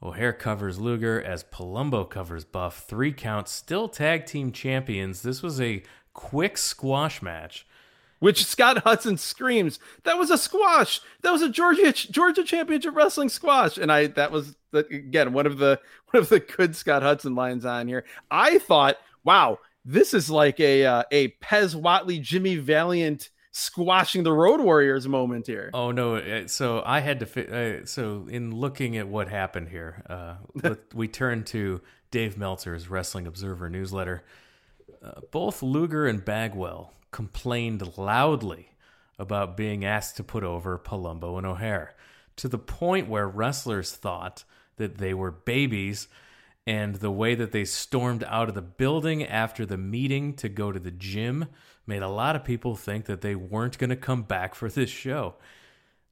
O'Haire 0.00 0.32
covers 0.32 0.78
Luger 0.78 1.20
as 1.20 1.42
Palumbo 1.44 2.08
covers 2.08 2.44
Buff. 2.44 2.84
Three 2.86 3.12
counts, 3.12 3.50
still 3.50 3.88
tag 3.88 4.26
team 4.26 4.52
champions. 4.52 5.22
This 5.22 5.42
was 5.42 5.60
a 5.60 5.82
quick 6.12 6.56
squash 6.56 7.20
match 7.20 7.66
which 8.18 8.44
Scott 8.44 8.78
Hudson 8.78 9.16
screams, 9.16 9.78
"That 10.04 10.18
was 10.18 10.30
a 10.30 10.38
squash! 10.38 11.00
That 11.22 11.32
was 11.32 11.42
a 11.42 11.48
Georgia 11.48 11.92
Georgia 11.92 12.44
Championship 12.44 12.94
Wrestling 12.94 13.28
squash!" 13.28 13.78
And 13.78 13.92
I 13.92 14.08
that 14.08 14.32
was 14.32 14.56
again 14.72 15.32
one 15.32 15.46
of 15.46 15.58
the 15.58 15.80
one 16.10 16.22
of 16.22 16.28
the 16.28 16.40
good 16.40 16.76
Scott 16.76 17.02
Hudson 17.02 17.34
lines 17.34 17.64
on 17.64 17.88
here. 17.88 18.04
I 18.30 18.58
thought, 18.58 18.96
wow, 19.24 19.58
this 19.84 20.14
is 20.14 20.30
like 20.30 20.60
a 20.60 20.84
uh, 20.84 21.02
a 21.10 21.28
Pez 21.42 21.74
Whatley 21.74 22.20
Jimmy 22.20 22.56
Valiant 22.56 23.30
squashing 23.54 24.24
the 24.24 24.32
Road 24.32 24.60
Warriors 24.60 25.06
moment 25.06 25.46
here. 25.46 25.70
Oh 25.72 25.90
no! 25.90 26.16
Uh, 26.16 26.46
so 26.46 26.82
I 26.84 27.00
had 27.00 27.20
to. 27.20 27.82
Uh, 27.82 27.86
so 27.86 28.26
in 28.28 28.54
looking 28.54 28.96
at 28.96 29.08
what 29.08 29.28
happened 29.28 29.68
here, 29.68 30.02
uh, 30.08 30.74
we 30.94 31.08
turn 31.08 31.44
to 31.44 31.80
Dave 32.10 32.36
Meltzer's 32.36 32.88
Wrestling 32.88 33.26
Observer 33.26 33.68
newsletter. 33.68 34.22
Uh, 35.02 35.20
both 35.30 35.62
Luger 35.62 36.06
and 36.06 36.24
Bagwell 36.24 36.92
complained 37.14 37.96
loudly 37.96 38.70
about 39.20 39.56
being 39.56 39.84
asked 39.84 40.16
to 40.16 40.24
put 40.24 40.42
over 40.42 40.76
Palumbo 40.76 41.38
and 41.38 41.46
O'Haire 41.46 41.94
to 42.34 42.48
the 42.48 42.58
point 42.58 43.08
where 43.08 43.28
wrestlers 43.28 43.92
thought 43.92 44.42
that 44.78 44.98
they 44.98 45.14
were 45.14 45.30
babies 45.30 46.08
and 46.66 46.96
the 46.96 47.12
way 47.12 47.36
that 47.36 47.52
they 47.52 47.64
stormed 47.64 48.24
out 48.24 48.48
of 48.48 48.56
the 48.56 48.60
building 48.60 49.22
after 49.22 49.64
the 49.64 49.78
meeting 49.78 50.34
to 50.34 50.48
go 50.48 50.72
to 50.72 50.80
the 50.80 50.90
gym 50.90 51.46
made 51.86 52.02
a 52.02 52.08
lot 52.08 52.34
of 52.34 52.42
people 52.42 52.74
think 52.74 53.04
that 53.04 53.20
they 53.20 53.36
weren't 53.36 53.78
going 53.78 53.90
to 53.90 53.96
come 53.96 54.22
back 54.22 54.56
for 54.56 54.68
this 54.68 54.90
show. 54.90 55.36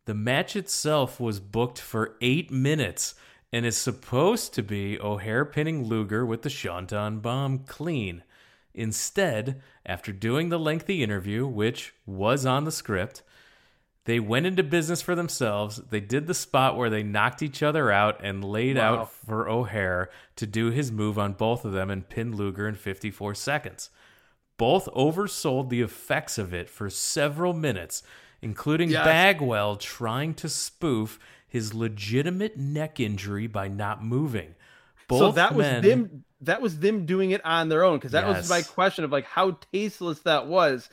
The 0.04 0.14
match 0.14 0.54
itself 0.54 1.18
was 1.18 1.40
booked 1.40 1.80
for 1.80 2.14
eight 2.20 2.52
minutes 2.52 3.16
and 3.52 3.66
is 3.66 3.76
supposed 3.76 4.54
to 4.54 4.62
be 4.62 5.00
O'Haire 5.00 5.46
pinning 5.46 5.84
Luger 5.84 6.24
with 6.24 6.42
the 6.42 6.50
Swanton 6.50 7.18
bomb 7.18 7.60
clean. 7.60 8.22
Instead, 8.74 9.60
after 9.84 10.12
doing 10.12 10.48
the 10.48 10.58
lengthy 10.58 11.02
interview, 11.02 11.46
which 11.46 11.94
was 12.06 12.46
on 12.46 12.64
the 12.64 12.72
script, 12.72 13.22
they 14.04 14.18
went 14.18 14.46
into 14.46 14.62
business 14.62 15.00
for 15.00 15.14
themselves. 15.14 15.76
They 15.76 16.00
did 16.00 16.26
the 16.26 16.34
spot 16.34 16.76
where 16.76 16.90
they 16.90 17.02
knocked 17.02 17.42
each 17.42 17.62
other 17.62 17.92
out 17.92 18.20
and 18.22 18.44
laid 18.44 18.76
wow. 18.76 18.94
out 18.94 19.12
for 19.12 19.48
O'Haire 19.48 20.10
to 20.36 20.46
do 20.46 20.70
his 20.70 20.90
move 20.90 21.18
on 21.18 21.34
both 21.34 21.64
of 21.64 21.72
them 21.72 21.90
and 21.90 22.08
pin 22.08 22.34
Luger 22.34 22.66
in 22.66 22.74
54 22.74 23.34
seconds. 23.34 23.90
Both 24.56 24.86
oversold 24.86 25.68
the 25.68 25.82
effects 25.82 26.36
of 26.38 26.52
it 26.52 26.68
for 26.68 26.90
several 26.90 27.52
minutes, 27.52 28.02
including 28.40 28.90
yes. 28.90 29.04
Bagwell 29.04 29.76
trying 29.76 30.34
to 30.34 30.48
spoof 30.48 31.18
his 31.46 31.74
legitimate 31.74 32.56
neck 32.56 32.98
injury 32.98 33.46
by 33.46 33.68
not 33.68 34.02
moving. 34.04 34.54
Both 35.06 35.18
so 35.18 35.32
that 35.32 35.56
men, 35.56 35.74
was 35.76 35.90
them 35.90 36.24
that 36.42 36.60
was 36.60 36.80
them 36.80 37.06
doing 37.06 37.30
it 37.30 37.44
on 37.44 37.68
their 37.68 37.84
own 37.84 37.98
because 37.98 38.12
that 38.12 38.26
yes. 38.26 38.36
was 38.36 38.50
my 38.50 38.62
question 38.62 39.04
of 39.04 39.12
like 39.12 39.24
how 39.24 39.56
tasteless 39.72 40.20
that 40.20 40.46
was 40.46 40.90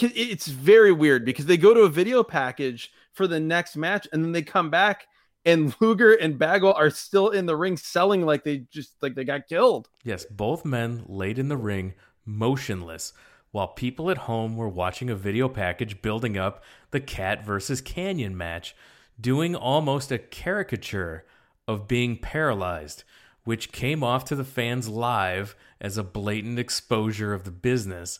it's 0.00 0.46
very 0.48 0.90
weird 0.92 1.24
because 1.24 1.46
they 1.46 1.56
go 1.56 1.72
to 1.72 1.82
a 1.82 1.88
video 1.88 2.24
package 2.24 2.92
for 3.12 3.26
the 3.26 3.38
next 3.38 3.76
match 3.76 4.08
and 4.12 4.24
then 4.24 4.32
they 4.32 4.42
come 4.42 4.70
back 4.70 5.06
and 5.44 5.74
Luger 5.80 6.12
and 6.12 6.38
Bagwell 6.38 6.74
are 6.74 6.90
still 6.90 7.30
in 7.30 7.46
the 7.46 7.56
ring 7.56 7.76
selling 7.76 8.26
like 8.26 8.44
they 8.44 8.58
just 8.70 8.94
like 9.00 9.14
they 9.14 9.24
got 9.24 9.46
killed. 9.46 9.88
Yes, 10.02 10.24
both 10.24 10.64
men 10.64 11.04
laid 11.06 11.38
in 11.38 11.48
the 11.48 11.56
ring 11.56 11.94
motionless 12.24 13.12
while 13.52 13.68
people 13.68 14.10
at 14.10 14.18
home 14.18 14.56
were 14.56 14.68
watching 14.68 15.08
a 15.08 15.14
video 15.14 15.48
package 15.48 16.02
building 16.02 16.36
up 16.36 16.62
the 16.90 17.00
Cat 17.00 17.46
versus 17.46 17.80
Kanyon 17.80 18.36
match, 18.36 18.74
doing 19.18 19.54
almost 19.54 20.12
a 20.12 20.18
caricature 20.18 21.24
of 21.66 21.88
being 21.88 22.18
paralyzed 22.18 23.04
which 23.46 23.70
came 23.70 24.02
off 24.02 24.24
to 24.24 24.34
the 24.34 24.44
fans 24.44 24.88
live 24.88 25.54
as 25.80 25.96
a 25.96 26.02
blatant 26.02 26.58
exposure 26.58 27.32
of 27.32 27.44
the 27.44 27.50
business. 27.52 28.18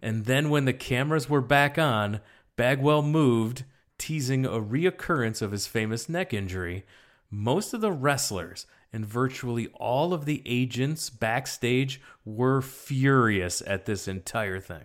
And 0.00 0.24
then 0.24 0.50
when 0.50 0.66
the 0.66 0.72
cameras 0.72 1.28
were 1.28 1.40
back 1.40 1.76
on, 1.76 2.20
Bagwell 2.54 3.02
moved, 3.02 3.64
teasing 3.98 4.46
a 4.46 4.60
reoccurrence 4.60 5.42
of 5.42 5.50
his 5.50 5.66
famous 5.66 6.08
neck 6.08 6.32
injury. 6.32 6.86
Most 7.28 7.74
of 7.74 7.80
the 7.80 7.90
wrestlers 7.90 8.66
and 8.92 9.04
virtually 9.04 9.66
all 9.74 10.14
of 10.14 10.26
the 10.26 10.44
agents 10.46 11.10
backstage 11.10 12.00
were 12.24 12.62
furious 12.62 13.60
at 13.66 13.84
this 13.84 14.06
entire 14.06 14.60
thing. 14.60 14.84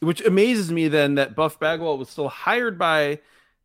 Which 0.00 0.20
amazes 0.26 0.70
me 0.70 0.88
then 0.88 1.14
that 1.14 1.34
Buff 1.34 1.58
Bagwell 1.58 1.96
was 1.96 2.10
still 2.10 2.28
hired 2.28 2.78
by 2.78 3.20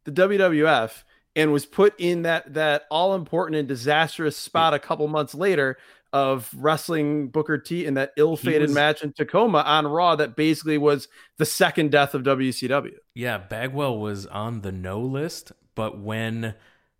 the 0.05 0.13
WWF 0.13 1.03
and 1.35 1.51
was 1.51 1.65
put 1.65 1.93
in 1.99 2.23
that 2.23 2.53
that 2.53 2.83
all 2.89 3.15
important 3.15 3.57
and 3.57 3.67
disastrous 3.67 4.37
spot 4.37 4.73
a 4.73 4.79
couple 4.79 5.07
months 5.07 5.33
later 5.33 5.77
of 6.13 6.49
wrestling 6.55 7.29
Booker 7.29 7.57
T 7.57 7.85
in 7.85 7.93
that 7.93 8.11
ill-fated 8.17 8.63
was, 8.63 8.73
match 8.73 9.01
in 9.01 9.13
Tacoma 9.13 9.59
on 9.59 9.87
Raw 9.87 10.15
that 10.17 10.35
basically 10.35 10.77
was 10.77 11.07
the 11.37 11.45
second 11.45 11.91
death 11.91 12.13
of 12.13 12.23
WCW. 12.23 12.95
Yeah, 13.13 13.37
Bagwell 13.37 13.97
was 13.97 14.25
on 14.25 14.61
the 14.61 14.73
no 14.73 14.99
list, 14.99 15.53
but 15.73 15.99
when 15.99 16.55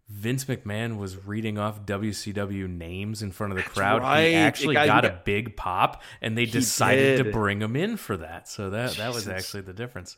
Vince 0.08 0.46
McMahon 0.46 0.98
was 0.98 1.26
reading 1.26 1.58
off 1.58 1.86
WCW 1.86 2.70
names 2.70 3.22
in 3.22 3.32
front 3.32 3.52
of 3.52 3.58
the 3.58 3.64
crowd. 3.64 4.02
Right. 4.02 4.28
He 4.28 4.36
actually 4.36 4.76
got, 4.76 4.88
got, 4.88 5.06
a 5.06 5.22
big 5.24 5.56
pop, 5.56 6.04
and 6.22 6.38
they 6.38 6.46
decided 6.46 7.18
did. 7.18 7.24
to 7.24 7.32
bring 7.32 7.62
him 7.62 7.78
in 7.78 7.96
for 7.96 8.18
that. 8.18 8.48
So 8.50 8.70
that 8.72 8.90
Jesus. 8.90 8.98
that 8.98 9.14
was 9.14 9.28
actually 9.30 9.62
the 9.62 9.74
difference 9.74 10.18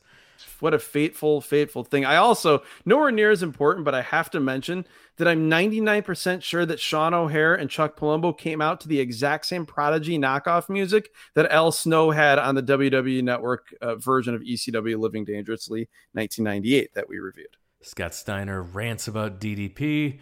what 0.64 0.74
a 0.74 0.80
fateful, 0.80 1.42
fateful 1.42 1.84
thing. 1.84 2.06
I 2.06 2.16
also 2.16 2.64
nowhere 2.86 3.12
near 3.12 3.32
as 3.32 3.44
important, 3.44 3.84
but 3.84 3.94
I 3.94 4.02
have 4.02 4.32
to 4.32 4.40
mention 4.40 4.88
that 5.18 5.28
I'm 5.28 5.50
99% 5.50 6.42
sure 6.42 6.66
that 6.66 6.80
Sean 6.80 7.14
O'Haire 7.14 7.54
and 7.54 7.70
Chuck 7.70 8.00
Palumbo 8.00 8.36
came 8.36 8.62
out 8.62 8.80
to 8.80 8.88
the 8.88 9.02
exact 9.02 9.46
same 9.46 9.66
Prodigy 9.66 10.18
knockoff 10.18 10.70
music 10.70 11.10
that 11.36 11.52
Al 11.52 11.74
Snow 11.74 12.12
had 12.12 12.40
on 12.40 12.56
the 12.56 12.64
WWE 12.64 13.22
Network 13.22 13.76
uh, 13.82 13.96
version 13.96 14.34
of 14.34 14.42
ECW 14.42 14.98
Living 14.98 15.26
Dangerously 15.26 15.90
1998 16.14 16.94
that 16.94 17.10
we 17.10 17.20
reviewed. 17.20 17.58
Scott 17.82 18.16
Steiner 18.16 18.64
rants 18.64 19.10
about 19.10 19.42
DDP. 19.42 20.20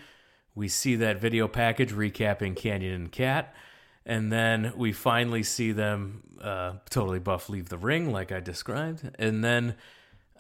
We 0.56 0.68
see 0.70 0.96
that 0.96 1.22
video 1.22 1.48
package 1.48 1.92
recapping 1.92 2.56
Kanyon 2.56 2.96
and 2.96 3.12
Cat. 3.12 3.54
And 4.08 4.34
then 4.34 4.74
we 4.76 4.92
finally 4.92 5.44
see 5.44 5.72
them 5.72 6.24
uh, 6.42 6.74
totally 6.90 7.20
buff 7.20 7.48
leave 7.48 7.70
the 7.70 7.78
ring, 7.78 8.12
like 8.12 8.32
I 8.32 8.40
described. 8.40 9.08
And 9.20 9.44
then 9.44 9.76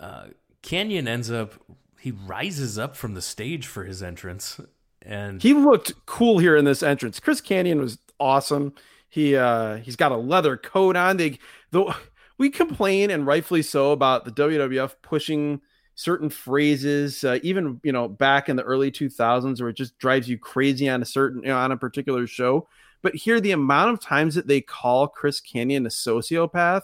uh, 0.01 0.25
Kanyon 0.63 1.07
ends 1.07 1.31
up 1.31 1.53
he 1.99 2.11
rises 2.11 2.79
up 2.79 2.95
from 2.95 3.13
the 3.13 3.21
stage 3.21 3.67
for 3.67 3.83
his 3.83 4.01
entrance, 4.01 4.59
and 5.03 5.41
he 5.41 5.53
looked 5.53 5.93
cool 6.07 6.39
here 6.39 6.57
in 6.57 6.65
this 6.65 6.81
entrance. 6.81 7.19
Chris 7.19 7.39
Kanyon 7.39 7.79
was 7.79 7.99
awesome. 8.19 8.73
He 9.07 9.35
uh, 9.35 9.77
he's 9.77 9.95
got 9.95 10.11
a 10.11 10.17
leather 10.17 10.57
coat 10.57 10.95
on. 10.95 11.17
They 11.17 11.37
though 11.69 11.93
we 12.37 12.49
complain 12.49 13.11
and 13.11 13.27
rightfully 13.27 13.61
so 13.61 13.91
about 13.91 14.25
the 14.25 14.31
WWF 14.31 14.95
pushing 15.03 15.61
certain 15.93 16.29
phrases, 16.29 17.23
uh, 17.23 17.37
even 17.43 17.79
you 17.83 17.91
know 17.91 18.07
back 18.07 18.49
in 18.49 18.55
the 18.55 18.63
early 18.63 18.91
2000s, 18.91 19.61
where 19.61 19.69
it 19.69 19.77
just 19.77 19.97
drives 19.99 20.27
you 20.27 20.39
crazy 20.39 20.89
on 20.89 21.03
a 21.03 21.05
certain 21.05 21.43
you 21.43 21.49
know, 21.49 21.57
on 21.57 21.71
a 21.71 21.77
particular 21.77 22.25
show. 22.25 22.67
But 23.03 23.15
here, 23.15 23.39
the 23.39 23.51
amount 23.51 23.91
of 23.91 23.99
times 23.99 24.35
that 24.35 24.47
they 24.47 24.61
call 24.61 25.07
Chris 25.07 25.39
Kanyon 25.39 25.85
a 25.85 25.89
sociopath, 25.89 26.83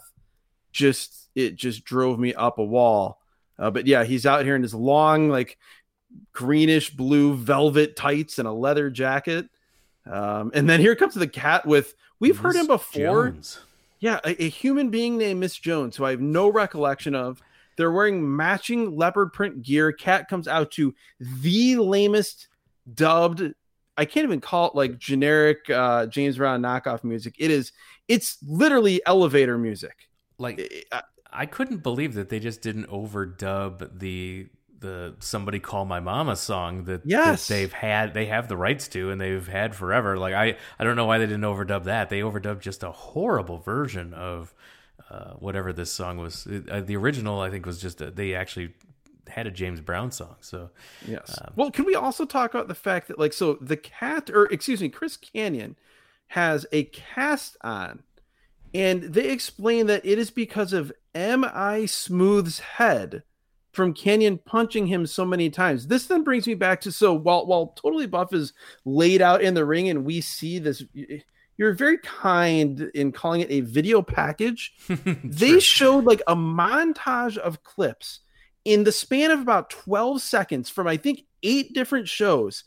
just 0.72 1.27
it 1.38 1.56
just 1.56 1.84
drove 1.84 2.18
me 2.18 2.34
up 2.34 2.58
a 2.58 2.64
wall. 2.64 3.20
Uh, 3.58 3.70
but 3.70 3.86
yeah, 3.86 4.04
he's 4.04 4.26
out 4.26 4.44
here 4.44 4.56
in 4.56 4.62
his 4.62 4.74
long, 4.74 5.28
like 5.28 5.58
greenish 6.32 6.90
blue 6.90 7.34
velvet 7.34 7.96
tights 7.96 8.38
and 8.38 8.48
a 8.48 8.52
leather 8.52 8.90
jacket. 8.90 9.48
Um, 10.06 10.50
and 10.54 10.68
then 10.68 10.80
here 10.80 10.96
comes 10.96 11.14
the 11.14 11.28
cat 11.28 11.66
with 11.66 11.94
we've 12.18 12.38
heard 12.38 12.56
him 12.56 12.66
before. 12.66 13.30
Jones. 13.30 13.60
Yeah, 14.00 14.20
a, 14.24 14.44
a, 14.44 14.48
human 14.48 14.90
being 14.90 15.18
named 15.18 15.40
Miss 15.40 15.56
Jones, 15.56 15.96
who 15.96 16.04
I 16.04 16.10
have 16.10 16.20
no 16.20 16.48
recollection 16.48 17.16
of. 17.16 17.42
They're 17.76 17.90
wearing 17.90 18.36
matching 18.36 18.96
leopard 18.96 19.32
print 19.32 19.62
gear. 19.62 19.92
Cat 19.92 20.28
comes 20.28 20.46
out 20.46 20.70
to 20.72 20.94
the 21.18 21.76
lamest 21.76 22.46
dubbed. 22.94 23.42
I 23.96 24.04
can't 24.04 24.24
even 24.24 24.40
call 24.40 24.68
it 24.68 24.74
like 24.76 24.98
generic 24.98 25.68
uh, 25.68 26.06
James 26.06 26.36
Brown 26.36 26.62
knockoff 26.62 27.02
music. 27.02 27.34
It 27.38 27.50
is. 27.50 27.72
It's 28.06 28.38
literally 28.46 29.00
elevator 29.04 29.58
music. 29.58 30.08
Like 30.38 30.86
I, 30.92 31.02
I 31.32 31.46
couldn't 31.46 31.82
believe 31.82 32.14
that 32.14 32.28
they 32.28 32.40
just 32.40 32.62
didn't 32.62 32.86
overdub 32.86 33.98
the 33.98 34.48
the 34.80 35.16
somebody 35.18 35.58
call 35.58 35.84
my 35.84 35.98
mama 35.98 36.36
song 36.36 36.84
that, 36.84 37.02
yes. 37.04 37.48
that 37.48 37.54
they've 37.54 37.72
had 37.72 38.14
they 38.14 38.26
have 38.26 38.48
the 38.48 38.56
rights 38.56 38.86
to 38.88 39.10
and 39.10 39.20
they've 39.20 39.48
had 39.48 39.74
forever. 39.74 40.16
Like 40.16 40.34
i 40.34 40.56
i 40.78 40.84
don't 40.84 40.96
know 40.96 41.06
why 41.06 41.18
they 41.18 41.26
didn't 41.26 41.42
overdub 41.42 41.84
that. 41.84 42.08
They 42.08 42.20
overdubbed 42.20 42.60
just 42.60 42.82
a 42.82 42.92
horrible 42.92 43.58
version 43.58 44.14
of 44.14 44.54
uh, 45.10 45.32
whatever 45.34 45.72
this 45.72 45.90
song 45.90 46.18
was. 46.18 46.46
It, 46.46 46.68
uh, 46.68 46.80
the 46.80 46.96
original 46.96 47.40
i 47.40 47.50
think 47.50 47.66
was 47.66 47.80
just 47.80 48.00
a, 48.00 48.10
they 48.10 48.34
actually 48.34 48.74
had 49.26 49.46
a 49.46 49.50
james 49.50 49.80
brown 49.80 50.10
song 50.10 50.36
so 50.40 50.70
yes. 51.06 51.38
um, 51.38 51.52
well 51.54 51.70
can 51.70 51.84
we 51.84 51.94
also 51.94 52.24
talk 52.24 52.54
about 52.54 52.66
the 52.66 52.74
fact 52.74 53.08
that 53.08 53.18
like 53.18 53.32
so 53.34 53.54
the 53.60 53.76
cat 53.76 54.30
or 54.30 54.46
excuse 54.46 54.80
me 54.80 54.88
chris 54.88 55.18
Kanyon 55.18 55.76
has 56.28 56.66
a 56.72 56.84
cast 56.84 57.56
on 57.62 58.02
and 58.74 59.02
they 59.02 59.30
explain 59.30 59.86
that 59.86 60.04
it 60.04 60.18
is 60.18 60.30
because 60.30 60.72
of 60.72 60.92
M.I. 61.14 61.86
Smooth's 61.86 62.58
head 62.58 63.22
from 63.72 63.94
Kanyon 63.94 64.38
punching 64.44 64.86
him 64.86 65.06
so 65.06 65.24
many 65.24 65.50
times. 65.50 65.86
This 65.86 66.06
then 66.06 66.24
brings 66.24 66.46
me 66.46 66.54
back 66.54 66.80
to 66.82 66.92
so 66.92 67.14
while 67.14 67.46
while 67.46 67.68
totally 67.68 68.06
buff 68.06 68.32
is 68.32 68.52
laid 68.84 69.22
out 69.22 69.42
in 69.42 69.54
the 69.54 69.64
ring 69.64 69.88
and 69.88 70.04
we 70.04 70.20
see 70.20 70.58
this 70.58 70.82
you're 71.56 71.74
very 71.74 71.98
kind 71.98 72.90
in 72.94 73.12
calling 73.12 73.40
it 73.40 73.50
a 73.50 73.60
video 73.60 74.00
package. 74.00 74.74
they 75.24 75.60
showed 75.60 76.04
like 76.04 76.22
a 76.26 76.36
montage 76.36 77.36
of 77.36 77.62
clips 77.62 78.20
in 78.64 78.84
the 78.84 78.92
span 78.92 79.30
of 79.30 79.40
about 79.40 79.70
12 79.70 80.22
seconds 80.22 80.68
from 80.68 80.86
I 80.86 80.96
think 80.96 81.22
eight 81.42 81.72
different 81.72 82.08
shows 82.08 82.64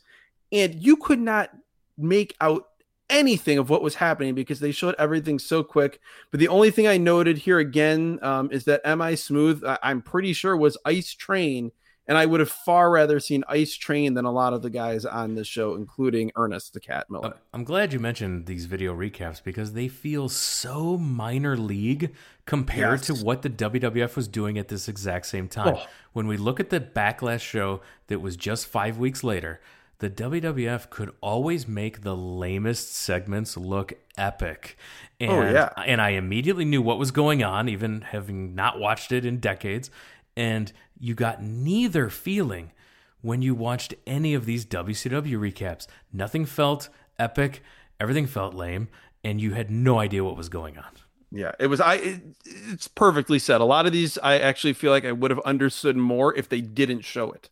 and 0.50 0.74
you 0.74 0.96
could 0.96 1.20
not 1.20 1.50
make 1.98 2.34
out 2.40 2.68
anything 3.10 3.58
of 3.58 3.70
what 3.70 3.82
was 3.82 3.96
happening 3.96 4.34
because 4.34 4.60
they 4.60 4.72
showed 4.72 4.94
everything 4.98 5.38
so 5.38 5.62
quick. 5.62 6.00
But 6.30 6.40
the 6.40 6.48
only 6.48 6.70
thing 6.70 6.86
I 6.86 6.96
noted 6.96 7.38
here 7.38 7.58
again 7.58 8.18
um, 8.22 8.50
is 8.50 8.64
that 8.64 8.80
M.I. 8.84 9.14
Smooth, 9.14 9.64
I- 9.64 9.78
I'm 9.82 10.02
pretty 10.02 10.32
sure, 10.32 10.56
was 10.56 10.76
Ice 10.84 11.14
Train. 11.14 11.72
And 12.08 12.18
I 12.18 12.26
would 12.26 12.40
have 12.40 12.50
far 12.50 12.90
rather 12.90 13.20
seen 13.20 13.44
Ice 13.48 13.74
Train 13.76 14.14
than 14.14 14.24
a 14.24 14.32
lot 14.32 14.52
of 14.52 14.62
the 14.62 14.70
guys 14.70 15.04
on 15.04 15.36
this 15.36 15.46
show, 15.46 15.76
including 15.76 16.32
Ernest 16.34 16.74
the 16.74 16.80
Cat 16.80 17.06
Miller. 17.08 17.34
I'm 17.52 17.62
glad 17.62 17.92
you 17.92 18.00
mentioned 18.00 18.46
these 18.46 18.66
video 18.66 18.92
recaps 18.92 19.42
because 19.42 19.74
they 19.74 19.86
feel 19.86 20.28
so 20.28 20.98
minor 20.98 21.56
league 21.56 22.12
compared 22.44 22.98
yes. 22.98 23.06
to 23.06 23.24
what 23.24 23.42
the 23.42 23.50
WWF 23.50 24.16
was 24.16 24.26
doing 24.26 24.58
at 24.58 24.66
this 24.66 24.88
exact 24.88 25.26
same 25.26 25.46
time. 25.46 25.76
Oh. 25.76 25.86
When 26.12 26.26
we 26.26 26.36
look 26.36 26.58
at 26.58 26.70
the 26.70 26.80
Backlash 26.80 27.40
show 27.40 27.80
that 28.08 28.18
was 28.18 28.36
just 28.36 28.66
five 28.66 28.98
weeks 28.98 29.22
later, 29.22 29.60
the 30.02 30.10
WWF 30.10 30.90
could 30.90 31.12
always 31.20 31.68
make 31.68 32.02
the 32.02 32.16
lamest 32.16 32.92
segments 32.92 33.56
look 33.56 33.92
epic. 34.18 34.76
Oh, 35.20 35.26
and, 35.26 35.32
oh, 35.32 35.52
yeah. 35.52 35.68
And 35.76 36.00
I 36.02 36.10
immediately 36.10 36.64
knew 36.64 36.82
what 36.82 36.98
was 36.98 37.12
going 37.12 37.44
on, 37.44 37.68
even 37.68 38.00
having 38.00 38.52
not 38.52 38.80
watched 38.80 39.12
it 39.12 39.24
in 39.24 39.38
decades. 39.38 39.92
And 40.36 40.72
you 40.98 41.14
got 41.14 41.40
neither 41.40 42.10
feeling 42.10 42.72
when 43.20 43.42
you 43.42 43.54
watched 43.54 43.94
any 44.04 44.34
of 44.34 44.44
these 44.44 44.66
WCW 44.66 45.38
recaps. 45.38 45.86
Nothing 46.12 46.46
felt 46.46 46.88
epic, 47.16 47.62
everything 48.00 48.26
felt 48.26 48.54
lame, 48.54 48.88
and 49.22 49.40
you 49.40 49.52
had 49.52 49.70
no 49.70 50.00
idea 50.00 50.24
what 50.24 50.36
was 50.36 50.48
going 50.48 50.78
on. 50.78 50.90
Yeah, 51.30 51.52
it 51.60 51.68
was. 51.68 51.80
I. 51.80 51.94
It, 51.94 52.22
it's 52.44 52.88
perfectly 52.88 53.38
said. 53.38 53.60
A 53.60 53.64
lot 53.64 53.86
of 53.86 53.92
these, 53.92 54.18
I 54.18 54.40
actually 54.40 54.72
feel 54.72 54.90
like 54.90 55.04
I 55.04 55.12
would 55.12 55.30
have 55.30 55.40
understood 55.44 55.96
more 55.96 56.36
if 56.36 56.48
they 56.48 56.60
didn't 56.60 57.02
show 57.02 57.30
it. 57.30 57.50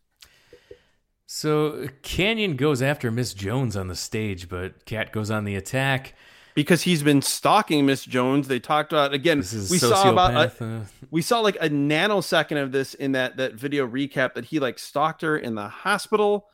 So 1.32 1.86
Kanyon 2.02 2.56
goes 2.56 2.82
after 2.82 3.12
Miss 3.12 3.34
Jones 3.34 3.76
on 3.76 3.86
the 3.86 3.94
stage, 3.94 4.48
but 4.48 4.84
Cat 4.84 5.12
goes 5.12 5.30
on 5.30 5.44
the 5.44 5.54
attack 5.54 6.14
because 6.56 6.82
he's 6.82 7.04
been 7.04 7.22
stalking 7.22 7.86
Miss 7.86 8.04
Jones. 8.04 8.48
They 8.48 8.58
talked 8.58 8.92
about 8.92 9.14
again. 9.14 9.38
we 9.38 9.78
saw 9.78 10.10
about 10.10 10.34
a, 10.34 10.64
uh... 10.64 10.80
we 11.12 11.22
saw 11.22 11.38
like 11.38 11.54
a 11.60 11.68
nanosecond 11.68 12.60
of 12.60 12.72
this 12.72 12.94
in 12.94 13.12
that 13.12 13.36
that 13.36 13.54
video 13.54 13.86
recap 13.86 14.34
that 14.34 14.46
he 14.46 14.58
like 14.58 14.76
stalked 14.80 15.22
her 15.22 15.38
in 15.38 15.54
the 15.54 15.68
hospital. 15.68 16.48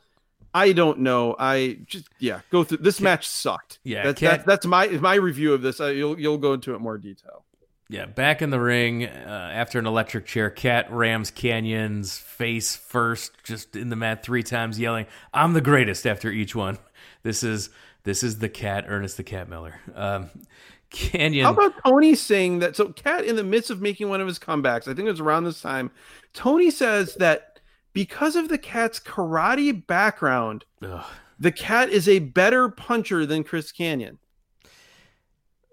I 0.53 0.73
don't 0.73 0.99
know. 0.99 1.35
I 1.39 1.79
just 1.87 2.11
yeah, 2.19 2.41
go 2.51 2.63
through 2.63 2.79
this 2.79 3.01
match 3.01 3.27
sucked. 3.27 3.79
Yeah, 3.83 4.03
that's, 4.03 4.21
that's, 4.21 4.45
that's 4.45 4.67
my 4.67 4.89
my 4.89 5.15
review 5.15 5.55
of 5.55 5.63
this. 5.63 5.81
Uh, 5.81 5.87
you'll 5.87 6.21
you'll 6.21 6.37
go 6.37 6.53
into 6.53 6.75
it 6.75 6.83
more 6.83 6.99
detail. 6.99 7.46
Yeah, 7.89 8.07
back 8.07 8.43
in 8.43 8.51
the 8.51 8.59
ring 8.59 9.07
uh, 9.07 9.51
after 9.53 9.79
an 9.79 9.87
electric 9.87 10.27
chair, 10.27 10.51
Cat 10.51 10.91
rams 10.91 11.31
Kanyon's 11.31 12.19
face 12.19 12.75
first, 12.75 13.33
just 13.45 13.77
in 13.77 13.91
the 13.91 13.97
mat 13.97 14.25
three 14.25 14.43
times, 14.43 14.81
yelling, 14.81 15.07
"I'm 15.33 15.53
the 15.53 15.61
greatest!" 15.61 16.05
After 16.05 16.31
each 16.31 16.57
one, 16.57 16.79
this 17.23 17.45
is 17.45 17.71
this 18.03 18.25
is 18.25 18.39
the 18.39 18.49
Cat, 18.49 18.87
Ernest 18.89 19.17
the 19.17 19.23
Cat 19.23 19.49
Miller. 19.49 19.81
Um, 19.95 20.31
Kanyon. 20.91 21.45
How 21.45 21.53
about 21.53 21.75
Tony 21.85 22.15
saying 22.15 22.61
that? 22.61 22.75
So, 22.75 22.89
Cat, 22.89 23.25
in 23.25 23.37
the 23.37 23.45
midst 23.45 23.71
of 23.71 23.81
making 23.81 24.09
one 24.09 24.21
of 24.21 24.27
his 24.27 24.39
comebacks, 24.39 24.83
I 24.83 24.95
think 24.95 25.01
it 25.01 25.11
was 25.11 25.21
around 25.21 25.45
this 25.45 25.61
time, 25.61 25.91
Tony 26.33 26.71
says 26.71 27.15
that 27.17 27.61
because 27.93 28.37
of 28.37 28.49
the 28.49 28.59
Cat's 28.59 29.01
karate 29.01 29.87
background, 29.87 30.65
Ugh. 30.83 31.05
the 31.39 31.53
Cat 31.53 31.91
is 31.91 32.09
a 32.09 32.19
better 32.19 32.69
puncher 32.69 33.27
than 33.27 33.45
Chris 33.45 33.73
Kanyon 33.73 34.19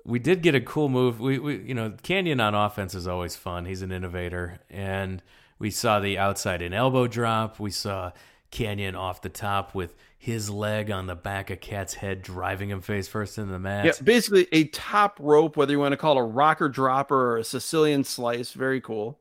we 0.05 0.19
did 0.19 0.41
get 0.41 0.55
a 0.55 0.61
cool 0.61 0.89
move. 0.89 1.19
We, 1.19 1.39
we, 1.39 1.57
you 1.59 1.73
know, 1.73 1.91
Kanyon 2.03 2.41
on 2.41 2.53
offense 2.53 2.93
is 2.93 3.07
always 3.07 3.35
fun. 3.35 3.65
He's 3.65 3.81
an 3.81 3.91
innovator, 3.91 4.59
and 4.69 5.23
we 5.59 5.71
saw 5.71 5.99
the 5.99 6.17
outside 6.17 6.61
in 6.61 6.73
elbow 6.73 7.07
drop. 7.07 7.59
We 7.59 7.71
saw 7.71 8.11
Kanyon 8.51 8.95
off 8.95 9.21
the 9.21 9.29
top 9.29 9.73
with 9.73 9.95
his 10.17 10.49
leg 10.49 10.91
on 10.91 11.07
the 11.07 11.15
back 11.15 11.49
of 11.49 11.59
Cat's 11.61 11.95
head, 11.95 12.21
driving 12.21 12.69
him 12.69 12.81
face 12.81 13.07
first 13.07 13.37
into 13.37 13.51
the 13.51 13.59
mat. 13.59 13.85
Yeah, 13.85 13.91
basically 14.03 14.47
a 14.51 14.65
top 14.65 15.17
rope, 15.21 15.57
whether 15.57 15.71
you 15.71 15.79
want 15.79 15.93
to 15.93 15.97
call 15.97 16.17
it 16.17 16.21
a 16.21 16.23
rocker 16.23 16.69
dropper 16.69 17.33
or 17.33 17.37
a 17.37 17.43
Sicilian 17.43 18.03
slice. 18.03 18.51
Very 18.51 18.81
cool. 18.81 19.19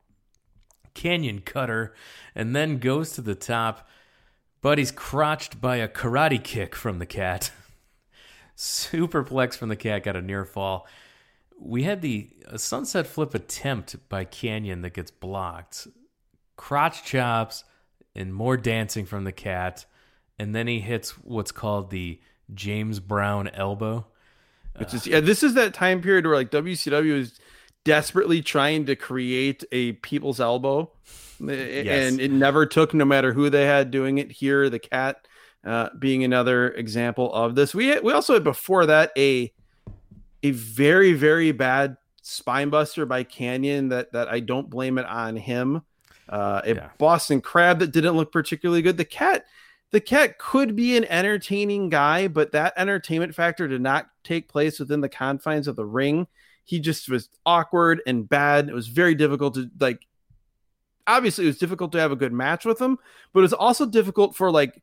Kanyon 0.94 1.40
cutter, 1.40 1.94
and 2.34 2.54
then 2.54 2.78
goes 2.78 3.12
to 3.12 3.22
the 3.22 3.34
top, 3.34 3.88
but 4.60 4.78
he's 4.78 4.90
crotched 4.90 5.60
by 5.60 5.76
a 5.76 5.88
karate 5.88 6.42
kick 6.42 6.74
from 6.74 6.98
the 6.98 7.06
cat. 7.06 7.50
Superplex 8.62 9.56
from 9.56 9.70
the 9.70 9.76
cat 9.76 10.04
got 10.04 10.14
a 10.14 10.22
near 10.22 10.44
fall. 10.44 10.86
We 11.58 11.82
had 11.82 12.00
the 12.00 12.30
sunset 12.56 13.08
flip 13.08 13.34
attempt 13.34 13.96
by 14.08 14.24
Kanyon 14.24 14.82
that 14.82 14.94
gets 14.94 15.10
blocked. 15.10 15.88
Crotch 16.56 17.02
chops 17.02 17.64
and 18.14 18.32
more 18.32 18.56
dancing 18.56 19.04
from 19.04 19.24
the 19.24 19.32
cat. 19.32 19.84
And 20.38 20.54
then 20.54 20.68
he 20.68 20.78
hits 20.78 21.10
what's 21.18 21.50
called 21.50 21.90
the 21.90 22.20
James 22.54 23.00
Brown 23.00 23.48
elbow. 23.48 24.06
Which 24.76 24.94
is, 24.94 25.08
yeah, 25.08 25.18
this 25.18 25.42
is 25.42 25.54
that 25.54 25.74
time 25.74 26.00
period 26.00 26.24
where 26.24 26.36
like 26.36 26.52
WCW 26.52 27.18
is 27.18 27.40
desperately 27.82 28.42
trying 28.42 28.86
to 28.86 28.94
create 28.94 29.64
a 29.72 29.92
people's 29.92 30.38
elbow. 30.38 30.88
Yes. 31.40 32.12
And 32.12 32.20
it 32.20 32.30
never 32.30 32.64
took, 32.66 32.94
no 32.94 33.04
matter 33.04 33.32
who 33.32 33.50
they 33.50 33.66
had 33.66 33.90
doing 33.90 34.18
it. 34.18 34.30
Here, 34.30 34.70
the 34.70 34.78
cat 34.78 35.26
uh, 35.64 35.90
being 35.98 36.24
another 36.24 36.70
example 36.72 37.32
of 37.32 37.54
this. 37.54 37.74
We 37.74 37.98
we 38.00 38.12
also 38.12 38.34
had 38.34 38.44
before 38.44 38.86
that 38.86 39.12
a 39.16 39.52
a 40.42 40.50
very 40.50 41.12
very 41.12 41.52
bad 41.52 41.96
spine 42.22 42.70
buster 42.70 43.06
by 43.06 43.24
Kanyon 43.24 43.88
that 43.90 44.12
that 44.12 44.28
I 44.28 44.40
don't 44.40 44.70
blame 44.70 44.98
it 44.98 45.06
on 45.06 45.36
him. 45.36 45.82
Uh, 46.28 46.62
a 46.64 46.74
yeah. 46.74 46.88
Boston 46.98 47.40
Crab 47.40 47.80
that 47.80 47.92
didn't 47.92 48.16
look 48.16 48.32
particularly 48.32 48.82
good. 48.82 48.96
The 48.96 49.04
cat 49.04 49.44
the 49.90 50.00
cat 50.00 50.38
could 50.38 50.74
be 50.74 50.96
an 50.96 51.04
entertaining 51.04 51.90
guy, 51.90 52.26
but 52.26 52.52
that 52.52 52.72
entertainment 52.76 53.34
factor 53.34 53.68
did 53.68 53.82
not 53.82 54.08
take 54.24 54.48
place 54.48 54.80
within 54.80 55.02
the 55.02 55.08
confines 55.08 55.68
of 55.68 55.76
the 55.76 55.84
ring. 55.84 56.26
He 56.64 56.80
just 56.80 57.08
was 57.08 57.28
awkward 57.44 58.00
and 58.06 58.28
bad. 58.28 58.68
It 58.68 58.74
was 58.74 58.88
very 58.88 59.14
difficult 59.14 59.54
to 59.54 59.70
like. 59.78 60.06
Obviously, 61.06 61.44
it 61.44 61.48
was 61.48 61.58
difficult 61.58 61.92
to 61.92 61.98
have 61.98 62.12
a 62.12 62.16
good 62.16 62.32
match 62.32 62.64
with 62.64 62.80
him, 62.80 62.96
but 63.32 63.40
it 63.40 63.42
was 63.42 63.52
also 63.52 63.84
difficult 63.84 64.36
for 64.36 64.50
like 64.50 64.80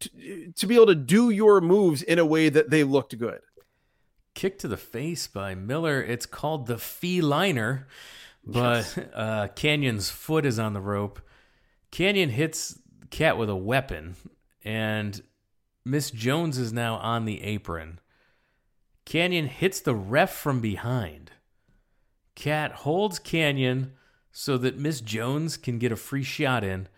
to, 0.00 0.52
to 0.52 0.66
be 0.66 0.74
able 0.74 0.86
to 0.86 0.94
do 0.94 1.30
your 1.30 1.60
moves 1.60 2.02
in 2.02 2.18
a 2.18 2.26
way 2.26 2.48
that 2.48 2.70
they 2.70 2.84
looked 2.84 3.16
good. 3.18 3.40
Kick 4.34 4.58
to 4.58 4.68
the 4.68 4.76
face 4.76 5.26
by 5.26 5.54
Miller. 5.54 6.02
It's 6.02 6.26
called 6.26 6.66
the 6.66 6.74
feliner. 6.74 7.84
But 8.46 9.10
uh, 9.14 9.48
Kanyon's 9.56 10.08
foot 10.08 10.46
is 10.46 10.58
on 10.58 10.72
the 10.72 10.80
rope. 10.80 11.20
Kanyon 11.90 12.30
hits 12.30 12.78
Cat 13.10 13.38
with 13.38 13.48
a 13.48 13.56
weapon, 13.56 14.16
and 14.64 15.22
Miss 15.84 16.10
Jones 16.10 16.58
is 16.58 16.72
now 16.72 16.96
on 16.96 17.24
the 17.24 17.42
apron. 17.42 18.00
Kanyon 19.04 19.46
hits 19.46 19.80
the 19.80 19.94
ref 19.94 20.32
from 20.32 20.60
behind. 20.60 21.32
Cat 22.34 22.72
holds 22.72 23.18
Kanyon 23.18 23.92
so 24.32 24.58
that 24.58 24.78
Miss 24.78 25.00
Jones 25.00 25.56
can 25.56 25.78
get 25.78 25.92
a 25.92 25.96
free 25.96 26.24
shot 26.24 26.62
in, 26.62 26.88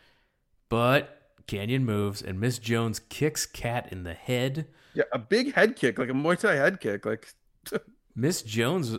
but 0.69 1.18
Kanyon 1.49 1.85
moves 1.85 2.23
and 2.23 2.39
Miss 2.39 2.59
Jones 2.59 3.01
kicks 3.09 3.47
Cat 3.47 3.89
in 3.91 4.05
the 4.05 4.15
head. 4.15 4.69
Yeah, 4.95 5.05
a 5.13 5.19
big 5.19 5.55
head 5.55 5.75
kick, 5.75 5.99
like 5.99 6.09
a 6.09 6.13
Muay 6.13 6.39
Thai 6.39 6.55
head 6.55 6.81
kick. 6.81 7.05
Like 7.05 7.29
Miss 8.15 8.43
Jones 8.43 8.97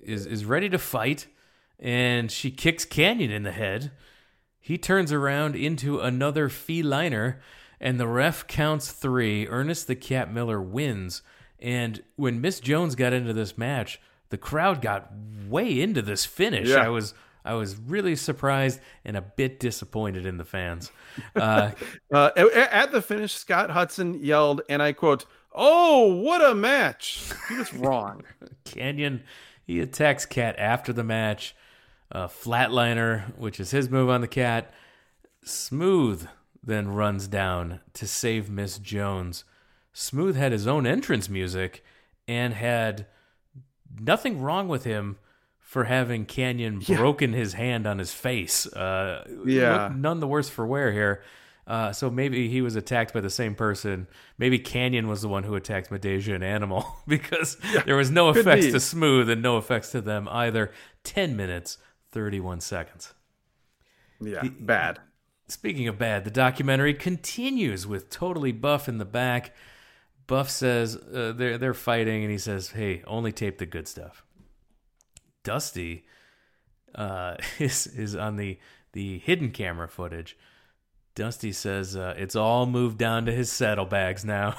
is 0.00 0.24
is 0.24 0.44
ready 0.44 0.70
to 0.70 0.78
fight, 0.78 1.26
and 1.78 2.30
she 2.30 2.50
kicks 2.50 2.84
Kanyon 2.86 3.30
in 3.30 3.42
the 3.42 3.52
head. 3.52 3.90
He 4.60 4.78
turns 4.78 5.12
around 5.12 5.56
into 5.56 6.00
another 6.00 6.48
feliner, 6.48 7.38
and 7.80 7.98
the 7.98 8.06
ref 8.06 8.46
counts 8.46 8.92
three. 8.92 9.46
Ernest 9.48 9.88
the 9.88 9.96
Cat 9.96 10.32
Miller 10.32 10.62
wins. 10.62 11.22
And 11.58 12.02
when 12.16 12.40
Miss 12.40 12.58
Jones 12.58 12.94
got 12.94 13.12
into 13.12 13.32
this 13.32 13.56
match, 13.56 14.00
the 14.30 14.38
crowd 14.38 14.82
got 14.82 15.12
way 15.48 15.80
into 15.80 16.02
this 16.02 16.24
finish. 16.24 16.68
Yeah. 16.68 16.84
I 16.84 16.88
was 16.88 17.14
I 17.44 17.54
was 17.54 17.76
really 17.76 18.16
surprised 18.16 18.80
and 19.04 19.16
a 19.16 19.22
bit 19.22 19.58
disappointed 19.60 20.26
in 20.26 20.38
the 20.38 20.44
fans. 20.44 20.90
Uh, 21.36 21.72
uh, 22.10 22.30
at, 22.54 22.90
the 22.90 23.02
finish, 23.02 23.34
Scott 23.34 23.68
Hudson 23.68 24.14
yelled, 24.24 24.62
and 24.70 24.82
I 24.82 24.92
quote, 24.92 25.26
"Oh, 25.54 26.14
what 26.14 26.42
a 26.42 26.54
match!" 26.54 27.20
He 27.50 27.56
was 27.56 27.74
wrong. 27.74 28.22
Kanyon, 28.64 29.22
he 29.62 29.80
attacks 29.80 30.24
Cat 30.24 30.54
after 30.58 30.90
the 30.90 31.04
match. 31.04 31.54
Uh, 32.10 32.28
Flatliner, 32.28 33.36
which 33.36 33.60
is 33.60 33.72
his 33.72 33.90
move 33.90 34.08
on 34.08 34.22
the 34.22 34.26
Cat. 34.26 34.72
Smooth 35.44 36.26
then 36.62 36.88
runs 36.88 37.28
down 37.28 37.80
to 37.92 38.06
save 38.06 38.48
Miss 38.48 38.78
Jones. 38.78 39.44
Smooth 39.92 40.36
had 40.36 40.52
his 40.52 40.66
own 40.66 40.86
entrance 40.86 41.28
music 41.28 41.84
and 42.26 42.54
had 42.54 43.06
nothing 44.00 44.40
wrong 44.40 44.68
with 44.68 44.84
him 44.84 45.18
for 45.72 45.84
having 45.84 46.26
Kanyon 46.26 46.82
Yeah. 46.86 46.98
broken 46.98 47.32
his 47.32 47.54
hand 47.54 47.86
on 47.86 47.98
his 47.98 48.12
face. 48.12 48.66
Uh, 48.66 49.24
Yeah. 49.46 49.90
none 49.96 50.20
the 50.20 50.26
worse 50.26 50.50
for 50.50 50.66
wear 50.66 50.92
here. 50.92 51.22
Uh, 51.66 51.92
so 51.92 52.10
maybe 52.10 52.46
he 52.50 52.60
was 52.60 52.76
attacked 52.76 53.14
by 53.14 53.20
the 53.22 53.30
same 53.30 53.54
person. 53.54 54.06
Maybe 54.36 54.58
Kanyon 54.58 55.06
was 55.08 55.22
the 55.22 55.28
one 55.30 55.44
who 55.44 55.54
attacked 55.54 55.88
Midajah 55.88 56.34
and 56.34 56.44
Animal 56.44 56.84
because 57.08 57.56
there 57.86 57.96
was 57.96 58.10
no 58.10 58.28
effects 58.28 58.66
be. 58.66 58.72
to 58.72 58.80
Smooth 58.80 59.30
and 59.30 59.40
no 59.40 59.56
effects 59.56 59.90
to 59.92 60.02
them 60.02 60.28
either. 60.28 60.70
10 61.04 61.36
minutes, 61.36 61.78
31 62.10 62.60
seconds. 62.60 63.14
Yeah, 64.20 64.42
bad. 64.60 64.98
Speaking 65.48 65.88
of 65.88 65.96
bad, 65.98 66.24
the 66.24 66.30
documentary 66.30 66.92
continues 66.92 67.86
with 67.86 68.10
totally 68.10 68.52
Buff 68.52 68.90
in 68.90 68.98
the 68.98 69.06
back. 69.06 69.54
Buff 70.26 70.50
says 70.50 70.96
uh, 70.96 71.32
they're 71.34 71.56
they're 71.56 71.74
fighting, 71.74 72.22
and 72.22 72.30
he 72.30 72.38
says, 72.38 72.70
"Hey, 72.72 73.02
only 73.06 73.32
tape 73.32 73.56
the 73.58 73.66
good 73.66 73.88
stuff." 73.88 74.22
Dusty 75.44 76.04
uh, 76.94 77.36
is 77.58 77.86
is 77.86 78.16
on 78.16 78.36
the 78.36 78.58
the 78.92 79.18
hidden 79.18 79.50
camera 79.50 79.88
footage. 79.88 80.36
Dusty 81.14 81.52
says 81.52 81.94
uh, 81.96 82.14
it's 82.16 82.36
all 82.36 82.66
moved 82.66 82.98
down 82.98 83.26
to 83.26 83.32
his 83.32 83.50
saddlebags 83.52 84.24
now, 84.24 84.54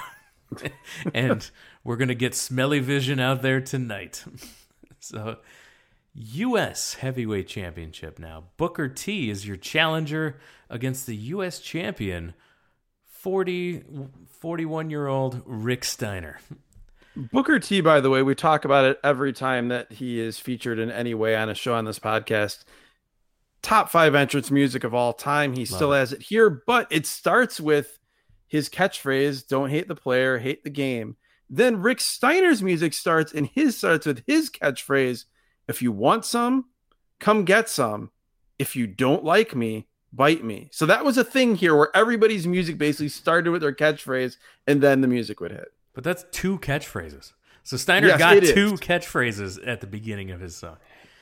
and 1.14 1.50
we're 1.82 1.96
gonna 1.96 2.14
get 2.14 2.34
Smelly 2.34 2.78
Vision 2.78 3.18
out 3.18 3.42
there 3.42 3.60
tonight. 3.60 4.24
so, 5.00 5.38
U.S. 6.14 6.94
Heavyweight 6.94 7.48
Championship 7.48 8.18
now. 8.18 8.44
Booker 8.56 8.88
T 8.88 9.30
is 9.30 9.46
your 9.46 9.56
challenger 9.56 10.38
against 10.70 11.06
the 11.06 11.16
U.S. 11.16 11.58
champion, 11.58 12.34
40, 13.04 13.82
41 14.28 14.90
year 14.90 15.08
old 15.08 15.42
Rick 15.44 15.84
Steiner. 15.84 16.38
Booker 17.16 17.58
T, 17.60 17.80
by 17.80 18.00
the 18.00 18.10
way, 18.10 18.22
we 18.22 18.34
talk 18.34 18.64
about 18.64 18.84
it 18.84 18.98
every 19.04 19.32
time 19.32 19.68
that 19.68 19.92
he 19.92 20.20
is 20.20 20.38
featured 20.38 20.78
in 20.78 20.90
any 20.90 21.14
way 21.14 21.36
on 21.36 21.48
a 21.48 21.54
show 21.54 21.74
on 21.74 21.84
this 21.84 21.98
podcast. 21.98 22.64
Top 23.62 23.88
five 23.88 24.14
entrance 24.14 24.50
music 24.50 24.84
of 24.84 24.94
all 24.94 25.12
time. 25.12 25.54
He 25.54 25.64
still 25.64 25.92
it. 25.92 25.98
has 25.98 26.12
it 26.12 26.22
here, 26.22 26.50
but 26.50 26.88
it 26.90 27.06
starts 27.06 27.60
with 27.60 27.98
his 28.46 28.68
catchphrase 28.68 29.46
Don't 29.46 29.70
hate 29.70 29.88
the 29.88 29.94
player, 29.94 30.38
hate 30.38 30.64
the 30.64 30.70
game. 30.70 31.16
Then 31.48 31.82
Rick 31.82 32.00
Steiner's 32.00 32.62
music 32.62 32.92
starts, 32.92 33.32
and 33.32 33.46
his 33.46 33.78
starts 33.78 34.06
with 34.06 34.22
his 34.26 34.50
catchphrase 34.50 35.24
If 35.68 35.82
you 35.82 35.92
want 35.92 36.24
some, 36.24 36.66
come 37.20 37.44
get 37.44 37.68
some. 37.68 38.10
If 38.58 38.74
you 38.74 38.86
don't 38.86 39.24
like 39.24 39.54
me, 39.54 39.86
bite 40.12 40.44
me. 40.44 40.68
So 40.72 40.84
that 40.86 41.04
was 41.04 41.16
a 41.16 41.24
thing 41.24 41.56
here 41.56 41.76
where 41.76 41.94
everybody's 41.94 42.46
music 42.46 42.76
basically 42.76 43.08
started 43.08 43.50
with 43.50 43.62
their 43.62 43.74
catchphrase, 43.74 44.36
and 44.66 44.82
then 44.82 45.00
the 45.00 45.08
music 45.08 45.40
would 45.40 45.52
hit. 45.52 45.72
But 45.94 46.04
that's 46.04 46.24
two 46.32 46.58
catchphrases. 46.58 47.32
So 47.62 47.76
Steiner 47.76 48.08
Yes, 48.08 48.18
got 48.18 48.36
it 48.36 48.44
is. 48.44 48.52
two 48.52 48.72
catchphrases 48.74 49.58
at 49.66 49.80
the 49.80 49.86
beginning 49.86 50.30
of 50.30 50.40
his 50.40 50.54
song. 50.54 50.76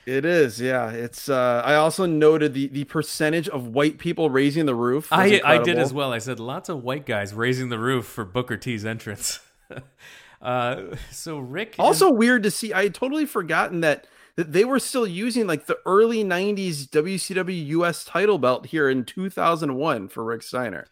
It 0.05 0.25
is, 0.25 0.59
yeah. 0.59 0.89
It's. 0.89 1.29
uh 1.29 1.61
I 1.63 1.75
also 1.75 2.05
noted 2.05 2.53
the 2.53 2.67
the 2.67 2.83
percentage 2.83 3.47
of 3.47 3.67
white 3.67 3.97
people 3.97 4.29
raising 4.29 4.65
the 4.65 4.75
roof. 4.75 5.07
I, 5.11 5.39
I 5.45 5.59
did 5.59 5.77
as 5.77 5.93
well. 5.93 6.11
I 6.11 6.17
said 6.17 6.39
lots 6.41 6.67
of 6.67 6.83
white 6.83 7.05
guys 7.05 7.33
raising 7.33 7.69
the 7.69 7.79
roof 7.79 8.05
for 8.05 8.25
Booker 8.25 8.57
T's 8.57 8.83
entrance. 8.83 9.39
uh, 10.41 10.95
so 11.09 11.39
Rick 11.39 11.75
Also 11.79 12.11
weird 12.11 12.43
to 12.43 12.51
see. 12.51 12.73
I 12.73 12.83
had 12.83 12.93
totally 12.93 13.25
forgotten 13.25 13.79
that 13.81 14.05
that 14.35 14.51
they 14.51 14.65
were 14.65 14.79
still 14.79 15.07
using 15.07 15.47
like 15.47 15.67
the 15.67 15.77
early 15.85 16.23
'90s 16.25 16.89
WCW 16.89 17.67
US 17.67 18.03
title 18.03 18.37
belt 18.39 18.65
here 18.65 18.89
in 18.89 19.05
2001 19.05 20.09
for 20.09 20.23
Rick 20.25 20.43
Steiner. 20.43 20.87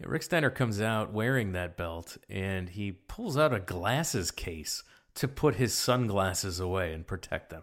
Rick 0.00 0.22
Steiner 0.22 0.50
comes 0.50 0.80
out 0.80 1.12
wearing 1.12 1.52
that 1.52 1.76
belt 1.76 2.16
and 2.30 2.68
he 2.68 2.92
pulls 2.92 3.36
out 3.36 3.52
a 3.52 3.58
glasses 3.60 4.30
case 4.30 4.82
to 5.16 5.26
put 5.26 5.56
his 5.56 5.74
sunglasses 5.74 6.60
away 6.60 6.92
and 6.92 7.06
protect 7.06 7.50
them. 7.50 7.62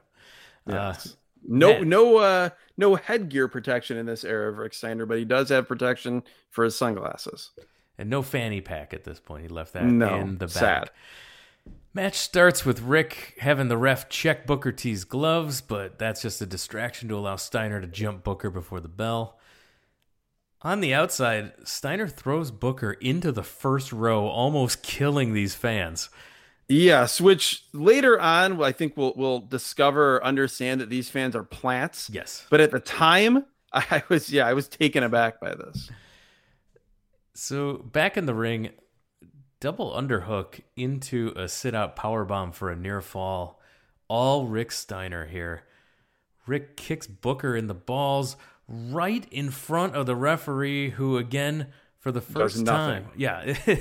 Uh, 0.68 0.94
No, 1.48 1.74
Man. 1.80 1.90
no, 1.90 2.18
uh, 2.18 2.50
no 2.76 2.96
headgear 2.96 3.48
protection 3.48 3.98
in 3.98 4.06
this 4.06 4.24
era 4.24 4.52
of 4.52 4.58
Rick 4.58 4.74
Steiner, 4.74 5.06
but 5.06 5.18
he 5.20 5.26
does 5.26 5.50
have 5.50 5.68
protection 5.68 6.24
for 6.50 6.64
his 6.66 6.76
sunglasses. 6.76 7.52
and 7.98 8.10
no 8.10 8.22
fanny 8.22 8.60
pack 8.60 8.94
at 8.94 9.04
this 9.06 9.20
point. 9.22 9.44
He 9.44 9.48
left 9.48 9.72
that 9.74 9.86
No, 9.86 10.16
in 10.16 10.38
the 10.40 10.48
back. 10.48 10.54
sad. 10.54 10.92
Match 11.94 12.16
starts 12.18 12.66
with 12.66 12.82
Rick 12.82 13.36
having 13.40 13.70
the 13.70 13.78
ref 13.78 14.10
check 14.10 14.46
Booker 14.46 14.74
T's 14.74 15.06
gloves, 15.06 15.62
but 15.62 15.98
that's 15.98 16.22
just 16.22 16.42
a 16.42 16.46
distraction 16.46 17.08
to 17.08 17.16
allow 17.16 17.38
Steiner 17.38 17.80
to 17.80 17.88
jump 17.88 18.24
Booker 18.26 18.50
before 18.50 18.82
the 18.82 18.90
bell. 18.90 19.40
On 20.62 20.80
the 20.80 20.94
outside, 20.94 21.54
Steiner 21.64 22.08
throws 22.08 22.50
Booker 22.52 22.94
into 22.94 23.32
the 23.32 23.44
first 23.44 23.92
row, 23.92 24.28
almost 24.28 24.82
killing 24.82 25.34
these 25.34 25.54
fans. 25.54 26.10
Yes, 26.68 27.22
which 27.22 27.64
later 27.74 28.20
on 28.20 28.62
I 28.62 28.72
think 28.72 28.98
we'll 28.98 29.14
we'll 29.16 29.40
discover 29.40 30.16
or 30.16 30.24
understand 30.24 30.82
that 30.82 30.90
these 30.90 31.10
fans 31.10 31.36
are 31.36 31.44
plants. 31.44 32.10
Yes. 32.12 32.46
But 32.50 32.62
at 32.62 32.72
the 32.72 32.80
time, 32.80 33.46
I 33.74 34.04
was 34.10 34.32
yeah, 34.32 34.48
I 34.48 34.54
was 34.54 34.68
taken 34.68 35.04
aback 35.04 35.40
by 35.40 35.54
this. 35.54 35.92
So 37.36 37.74
back 37.74 38.18
in 38.18 38.26
the 38.26 38.34
ring, 38.34 38.70
double 39.60 39.92
underhook 39.92 40.62
into 40.76 41.34
a 41.36 41.48
sit 41.48 41.76
out 41.76 41.96
power 41.96 42.26
bomb 42.26 42.52
for 42.52 42.72
a 42.72 42.76
near 42.76 43.02
fall. 43.02 43.62
All 44.08 44.46
Rick 44.46 44.72
Steiner 44.72 45.26
here. 45.26 45.64
Rick 46.48 46.78
kicks 46.78 47.08
Booker 47.08 47.56
in 47.56 47.68
the 47.68 47.74
balls 47.74 48.38
right 48.68 49.26
in 49.32 49.52
front 49.52 49.96
of 49.96 50.06
the 50.06 50.16
referee, 50.16 50.92
who 50.92 51.18
again 51.18 51.68
for 52.00 52.12
the 52.12 52.22
first 52.22 52.66
time, 52.66 53.08
yeah, 53.16 53.56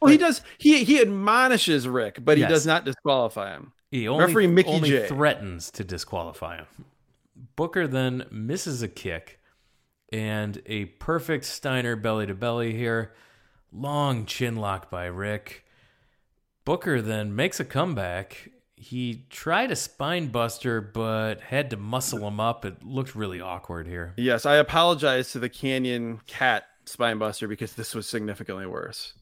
Well, 0.00 0.10
he 0.10 0.16
does 0.18 0.42
he 0.58 0.84
he 0.84 1.00
admonishes 1.00 1.86
Rick, 1.88 2.24
but 2.24 2.36
he 2.36 2.42
Yes. 2.42 2.50
does 2.50 2.66
not 2.66 2.84
disqualify 2.84 3.52
him. 3.54 3.72
he 3.90 4.06
only, 4.08 4.24
Referee 4.24 4.46
Mickey 4.46 4.70
only 4.70 4.88
J. 4.90 5.08
threatens 5.08 5.70
to 5.72 5.84
disqualify 5.84 6.56
him. 6.58 6.66
Booker 7.56 7.86
then 7.86 8.24
misses 8.30 8.82
a 8.82 8.88
kick 8.88 9.40
and 10.12 10.60
a 10.66 10.86
perfect 10.86 11.44
Steiner 11.44 11.96
belly 11.96 12.26
to 12.26 12.34
belly 12.34 12.72
here. 12.74 13.12
Long 13.72 14.26
chin 14.26 14.56
lock 14.56 14.90
by 14.90 15.06
Rick. 15.06 15.64
Booker 16.64 17.00
then 17.00 17.34
makes 17.36 17.60
a 17.60 17.64
comeback. 17.64 18.50
He 18.82 19.26
tried 19.28 19.70
a 19.70 19.76
spine 19.76 20.28
buster, 20.28 20.80
but 20.80 21.42
had 21.42 21.68
to 21.70 21.76
muscle 21.76 22.26
him 22.26 22.40
up. 22.40 22.64
It 22.64 22.82
looked 22.82 23.14
really 23.14 23.38
awkward 23.40 23.86
here. 23.86 24.14
Yes, 24.16 24.46
I 24.46 24.56
apologize 24.56 25.32
to 25.32 25.38
the 25.38 25.50
Kanyon 25.50 26.20
Cat 26.26 26.64
Spinebuster 26.86 27.46
because 27.46 27.74
this 27.74 27.94
was 27.94 28.08
significantly 28.08 28.64
worse. 28.66 29.12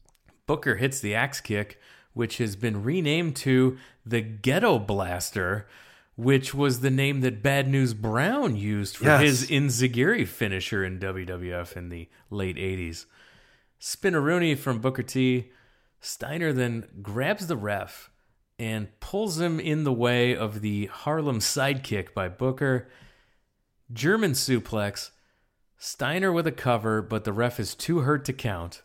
Booker 0.47 0.75
hits 0.77 1.01
the 1.01 1.13
axe 1.13 1.41
kick, 1.41 1.77
which 2.13 2.37
has 2.37 2.55
been 2.55 2.83
renamed 2.83 3.35
to 3.37 3.77
the 4.05 4.21
Ghetto 4.21 4.79
Blaster, 4.79 5.67
which 6.15 6.53
was 6.53 6.79
the 6.79 6.89
name 6.89 7.19
that 7.21 7.43
Bad 7.43 7.67
News 7.67 7.93
Brown 7.93 8.55
used 8.55 8.95
for 8.95 9.05
Yes. 9.05 9.21
his 9.21 9.49
Enzuigiri 9.51 10.25
finisher 10.25 10.85
in 10.85 10.99
WWF 10.99 11.75
in 11.75 11.89
the 11.89 12.07
late 12.29 12.55
80s. 12.57 13.05
Spinneroonie 13.79 14.57
from 14.57 14.79
Booker 14.79 15.03
T. 15.03 15.51
Steiner 16.01 16.53
then 16.53 16.87
grabs 17.01 17.47
the 17.47 17.57
ref, 17.57 18.09
and 18.59 18.87
pulls 18.99 19.39
him 19.39 19.59
in 19.59 19.85
the 19.85 19.93
way 19.93 20.35
of 20.35 20.61
the 20.61 20.87
Harlem 20.87 21.39
sidekick 21.39 22.13
by 22.13 22.27
Booker. 22.27 22.89
German 23.91 24.33
suplex. 24.33 25.11
Steiner 25.77 26.31
with 26.33 26.45
a 26.45 26.51
cover, 26.51 27.01
but 27.01 27.23
the 27.23 27.31
ref 27.31 27.57
is 27.57 27.73
too 27.73 27.99
hurt 27.99 28.25
to 28.25 28.33
count. 28.33 28.81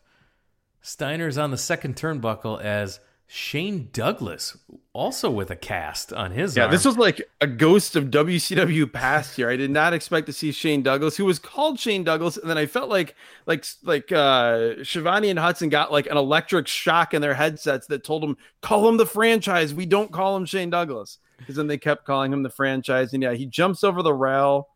Steiner's 0.80 1.36
on 1.36 1.50
the 1.50 1.58
second 1.58 1.96
turnbuckle 1.96 2.60
as 2.62 3.00
Shane 3.26 3.88
Douglas, 3.92 4.56
also 4.92 5.28
with 5.30 5.50
a 5.50 5.56
cast 5.56 6.12
on 6.12 6.30
his 6.32 6.56
Yeah, 6.56 6.64
arm. 6.64 6.70
this 6.72 6.84
was 6.84 6.96
like 6.96 7.20
a 7.40 7.46
ghost 7.46 7.96
of 7.96 8.04
WCW 8.04 8.92
past 8.92 9.34
here. 9.36 9.48
I 9.50 9.56
did 9.56 9.70
not 9.70 9.92
expect 9.92 10.26
to 10.26 10.32
see 10.32 10.52
Shane 10.52 10.82
Douglas, 10.82 11.16
who 11.16 11.24
was 11.24 11.38
called 11.38 11.80
Shane 11.80 12.04
Douglas, 12.04 12.36
and 12.36 12.48
then 12.48 12.58
I 12.58 12.66
felt 12.66 12.90
like 12.90 13.16
like 13.46 13.64
like 13.82 14.12
uh 14.12 14.84
Schiavone 14.84 15.30
and 15.30 15.38
Hudson 15.38 15.68
got 15.68 15.90
like 15.90 16.06
an 16.06 16.16
electric 16.16 16.68
shock 16.68 17.12
in 17.14 17.22
their 17.22 17.34
headsets 17.34 17.86
that 17.88 18.04
told 18.04 18.22
them 18.22 18.36
call 18.60 18.88
him 18.88 18.98
the 18.98 19.06
franchise. 19.06 19.74
We 19.74 19.86
don't 19.86 20.12
call 20.12 20.36
him 20.36 20.44
Shane 20.44 20.70
Douglas 20.70 21.18
because 21.38 21.56
then 21.56 21.66
they 21.66 21.78
kept 21.78 22.04
calling 22.04 22.32
him 22.32 22.42
the 22.42 22.50
franchise. 22.50 23.12
And 23.14 23.22
yeah, 23.22 23.32
he 23.32 23.46
jumps 23.46 23.82
over 23.82 24.02
the 24.02 24.14
rail. 24.14 24.68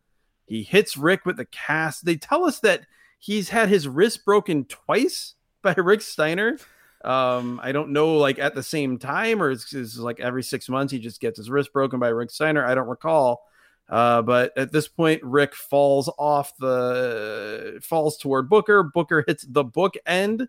He 0.47 0.63
hits 0.63 0.97
Rick 0.97 1.25
with 1.25 1.37
the 1.37 1.45
cast. 1.45 2.03
They 2.03 2.15
tell 2.17 2.43
us 2.43 2.59
that 2.61 2.81
he's 3.19 3.49
had 3.49 3.69
his 3.69 3.87
wrist 3.87 4.25
broken 4.25 4.65
twice 4.65 5.35
by 5.61 5.73
Rick 5.77 6.01
Steiner. 6.01 6.57
Um, 7.03 7.59
I 7.63 7.71
don't 7.71 7.91
know, 7.91 8.17
like 8.17 8.39
at 8.39 8.55
the 8.55 8.63
same 8.63 8.97
time, 8.97 9.41
or 9.41 9.51
is, 9.51 9.73
is 9.73 9.97
like 9.99 10.19
every 10.19 10.43
six 10.43 10.67
months 10.67 10.91
he 10.91 10.99
just 10.99 11.21
gets 11.21 11.37
his 11.37 11.49
wrist 11.49 11.71
broken 11.71 11.99
by 11.99 12.09
Rick 12.09 12.31
Steiner. 12.31 12.65
I 12.65 12.75
don't 12.75 12.87
recall. 12.87 13.43
Uh, 13.87 14.21
but 14.21 14.55
at 14.57 14.71
this 14.71 14.87
point, 14.87 15.23
Rick 15.23 15.55
falls 15.55 16.09
off 16.19 16.55
the 16.57 17.79
falls 17.81 18.17
toward 18.17 18.49
Booker. 18.49 18.83
Booker 18.83 19.23
hits 19.25 19.43
the 19.47 19.63
book 19.63 19.95
end, 20.05 20.47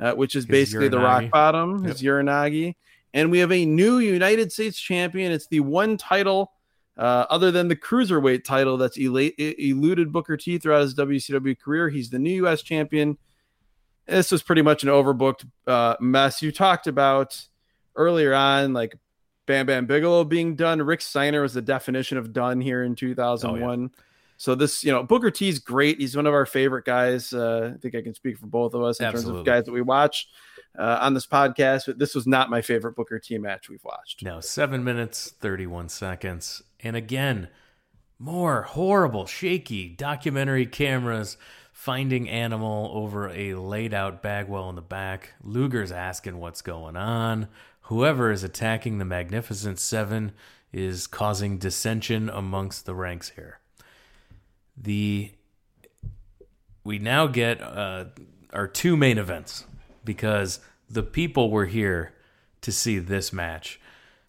uh, 0.00 0.12
which 0.12 0.34
is 0.34 0.44
His 0.44 0.50
basically 0.50 0.88
the 0.88 0.98
rock 0.98 1.22
Uranage. 1.22 1.30
bottom, 1.30 1.84
his 1.84 2.02
Uranage. 2.02 2.74
And 3.14 3.30
we 3.30 3.38
have 3.38 3.52
a 3.52 3.64
new 3.64 3.98
United 3.98 4.52
States 4.52 4.78
champion. 4.78 5.32
It's 5.32 5.46
the 5.46 5.60
one 5.60 5.96
title 5.96 6.52
uh, 6.98 7.24
other 7.30 7.50
than 7.50 7.68
the 7.68 7.76
cruiserweight 7.76 8.44
title 8.44 8.76
that's 8.76 8.98
ela- 8.98 9.20
e- 9.38 9.70
eluded 9.70 10.12
Booker 10.12 10.36
T 10.36 10.58
throughout 10.58 10.82
his 10.82 10.94
WCW 10.94 11.58
career. 11.58 11.88
He's 11.88 12.10
the 12.10 12.18
new 12.18 12.34
U.S. 12.44 12.62
champion. 12.62 13.16
This 14.06 14.32
was 14.32 14.42
pretty 14.42 14.62
much 14.62 14.82
an 14.82 14.88
overbooked 14.88 15.46
uh, 15.66 15.96
mess. 16.00 16.42
You 16.42 16.52
talked 16.52 16.86
about 16.86 17.40
earlier 17.96 18.34
on, 18.34 18.72
like 18.72 18.96
Bam 19.46 19.66
Bam 19.66 19.86
Bigelow 19.86 20.24
being 20.24 20.56
done. 20.56 20.82
Rick 20.82 21.00
Steiner 21.00 21.42
was 21.42 21.54
the 21.54 21.62
definition 21.62 22.18
of 22.18 22.32
done 22.32 22.60
here 22.60 22.82
in 22.82 22.94
2001. 22.94 23.90
So 24.36 24.56
this, 24.56 24.82
you 24.82 24.90
know, 24.90 25.04
Booker 25.04 25.30
T's 25.30 25.60
great. 25.60 26.00
He's 26.00 26.16
one 26.16 26.26
of 26.26 26.34
our 26.34 26.46
favorite 26.46 26.84
guys. 26.84 27.32
Uh, 27.32 27.74
I 27.74 27.78
think 27.78 27.94
I 27.94 28.02
can 28.02 28.12
speak 28.12 28.38
for 28.38 28.46
both 28.46 28.74
of 28.74 28.82
us 28.82 28.98
in 28.98 29.10
terms 29.10 29.26
of 29.26 29.44
guys 29.44 29.66
that 29.66 29.72
we 29.72 29.82
watch 29.82 30.26
uh, 30.76 30.98
on 31.00 31.14
this 31.14 31.26
podcast. 31.26 31.86
But 31.86 31.98
this 31.98 32.14
was 32.14 32.26
not 32.26 32.50
my 32.50 32.60
favorite 32.60 32.96
Booker 32.96 33.20
T 33.20 33.38
match 33.38 33.68
we've 33.68 33.84
watched. 33.84 34.24
No, 34.24 34.40
seven 34.40 34.82
minutes, 34.82 35.32
31 35.38 35.90
seconds. 35.90 36.60
And 36.80 36.96
again, 36.96 37.50
more 38.18 38.62
horrible, 38.62 39.26
shaky 39.26 39.90
documentary 39.90 40.66
cameras 40.66 41.36
finding 41.82 42.28
animal 42.28 42.92
over 42.94 43.28
a 43.30 43.56
laid 43.56 43.92
out 43.92 44.22
bagwell 44.22 44.68
in 44.68 44.76
the 44.76 44.80
back. 44.80 45.32
Luger's 45.42 45.90
asking 45.90 46.38
what's 46.38 46.62
going 46.62 46.94
on. 46.94 47.48
Whoever 47.86 48.30
is 48.30 48.44
attacking 48.44 48.98
the 48.98 49.04
Magnificent 49.04 49.80
Seven 49.80 50.30
is 50.72 51.08
causing 51.08 51.58
dissension 51.58 52.28
amongst 52.28 52.86
the 52.86 52.94
ranks 52.94 53.30
here. 53.30 53.58
The 54.76 55.32
we 56.84 57.00
now 57.00 57.26
get 57.26 57.60
uh, 57.60 58.04
our 58.52 58.68
two 58.68 58.96
main 58.96 59.18
events 59.18 59.64
because 60.04 60.60
the 60.88 61.02
people 61.02 61.50
were 61.50 61.66
here 61.66 62.12
to 62.60 62.70
see 62.70 63.00
this 63.00 63.32
match. 63.32 63.80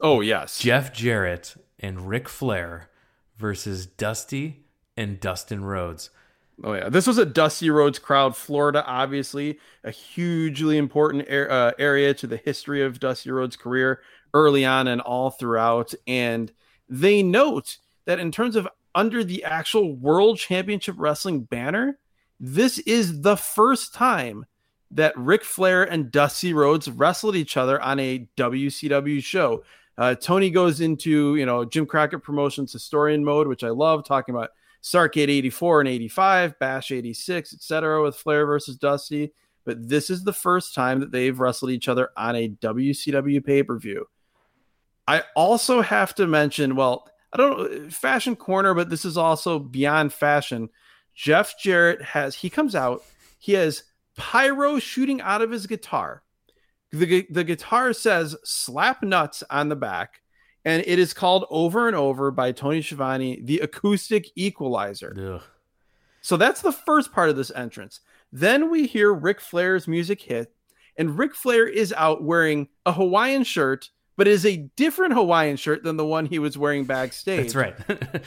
Oh 0.01 0.21
yes, 0.21 0.57
Jeff 0.57 0.91
Jarrett 0.91 1.53
and 1.80 2.09
Ric 2.09 2.27
Flair 2.27 2.89
versus 3.38 3.85
Dusty 3.85 4.65
and 4.97 5.19
Dustin 5.19 5.63
Rhodes. 5.63 6.09
Oh 6.63 6.73
yeah, 6.73 6.89
this 6.89 7.07
was 7.07 7.17
a 7.17 7.25
Dusty 7.25 7.69
Rhodes 7.69 7.97
crowd. 7.97 8.35
Florida, 8.35 8.85
obviously, 8.85 9.59
a 9.84 9.91
hugely 9.91 10.77
important 10.77 11.30
ar- 11.30 11.49
uh, 11.49 11.71
area 11.80 12.13
to 12.13 12.27
the 12.27 12.38
history 12.38 12.84
of 12.84 12.99
Dusty 12.99 13.31
Rhodes' 13.31 13.55
career, 13.55 14.01
early 14.34 14.63
on 14.63 14.88
and 14.88 15.01
all 15.01 15.31
throughout. 15.31 15.93
And 16.05 16.51
they 16.88 17.23
note 17.23 17.77
that 18.05 18.19
in 18.19 18.31
terms 18.31 18.55
of 18.55 18.67
under 18.93 19.23
the 19.23 19.43
actual 19.43 19.95
World 19.95 20.38
Championship 20.38 20.95
Wrestling 20.97 21.41
banner, 21.41 21.97
this 22.39 22.77
is 22.80 23.21
the 23.21 23.35
first 23.35 23.93
time 23.93 24.45
that 24.91 25.17
Ric 25.17 25.43
Flair 25.43 25.84
and 25.84 26.11
Dusty 26.11 26.53
Rhodes 26.53 26.89
wrestled 26.89 27.35
each 27.35 27.57
other 27.57 27.81
on 27.81 27.99
a 27.99 28.27
WCW 28.38 29.23
show. 29.23 29.63
Uh, 29.97 30.13
Tony 30.15 30.51
goes 30.51 30.81
into 30.81 31.35
you 31.35 31.45
know 31.45 31.65
Jim 31.65 31.85
Crockett 31.85 32.23
Promotions 32.23 32.71
historian 32.71 33.23
mode, 33.23 33.47
which 33.47 33.63
I 33.63 33.69
love, 33.69 34.05
talking 34.05 34.35
about 34.35 34.51
Starcade 34.84 35.30
84 35.30 35.81
and 35.81 35.89
85, 35.89 36.60
Bash 36.60 36.91
86, 36.91 37.53
etc. 37.53 38.03
with 38.03 38.15
Flair 38.15 38.45
versus 38.45 38.76
Dusty. 38.76 39.34
But 39.65 39.88
this 39.88 40.10
is 40.10 40.23
the 40.23 40.34
first 40.34 40.76
time 40.76 40.99
that 40.99 41.11
they've 41.11 41.39
wrestled 41.39 41.72
each 41.72 41.88
other 41.88 42.10
on 42.18 42.35
a 42.35 42.49
WCW 42.49 43.43
pay 43.45 43.64
per 43.64 43.80
view. 43.80 44.07
I 45.07 45.23
also 45.35 45.81
have 45.81 46.14
to 46.15 46.27
mention, 46.27 46.76
well, 46.76 47.07
I 47.31 47.38
don't 47.38 47.60
know, 47.60 47.89
fashion 47.89 48.35
corner, 48.35 48.73
but 48.73 48.89
this 48.89 49.05
is 49.05 49.18
also 49.18 49.57
beyond 49.57 50.11
fashion. 50.11 50.69
Jeff 51.15 51.57
Jarrett 51.57 52.01
has, 52.01 52.35
he 52.35 52.49
comes 52.49 52.76
out, 52.76 53.03
he 53.39 53.53
has 53.53 53.84
pyro 54.15 54.80
shooting 54.80 55.22
out 55.22 55.41
of 55.41 55.51
his 55.51 55.65
guitar. 55.65 56.23
The, 56.91 57.26
the 57.30 57.43
guitar 57.43 57.93
says 57.93 58.35
slap 58.43 59.01
nuts 59.01 59.43
on 59.49 59.69
the 59.69 59.76
back 59.76 60.22
and 60.65 60.84
it 60.85 60.99
is 60.99 61.14
called 61.14 61.45
over 61.49 61.88
and 61.88 61.95
over 61.95 62.31
by 62.31 62.52
Tony 62.52 62.81
Schiavone 62.81 63.41
the 63.44 63.60
acoustic 63.60 64.27
equalizer. 64.35 65.15
Ugh. 65.35 65.41
So 66.22 66.38
that's 66.38 66.61
the 66.61 66.72
first 66.72 67.11
part 67.11 67.30
of 67.30 67.35
this 67.35 67.52
entrance. 67.52 67.99
Then 68.31 68.72
we 68.72 68.88
hear 68.88 69.14
Ric 69.14 69.41
Flair's 69.41 69.88
music 69.88 70.22
hit, 70.22 70.53
and 70.98 71.18
Ric 71.19 71.35
Flair 71.35 71.68
is 71.68 71.94
out 71.94 72.23
wearing 72.23 72.69
a 72.85 72.94
Hawaiian 72.94 73.44
shirt, 73.44 73.90
but 74.15 74.27
it 74.27 74.31
is 74.31 74.45
a 74.45 74.57
different 74.76 75.14
Hawaiian 75.14 75.57
shirt 75.57 75.84
than 75.84 75.98
the 75.98 76.06
one 76.06 76.26
he 76.26 76.40
was 76.40 76.57
wearing 76.57 76.85
backstage. 76.85 77.53
That's 77.53 77.56
right. 77.56 77.76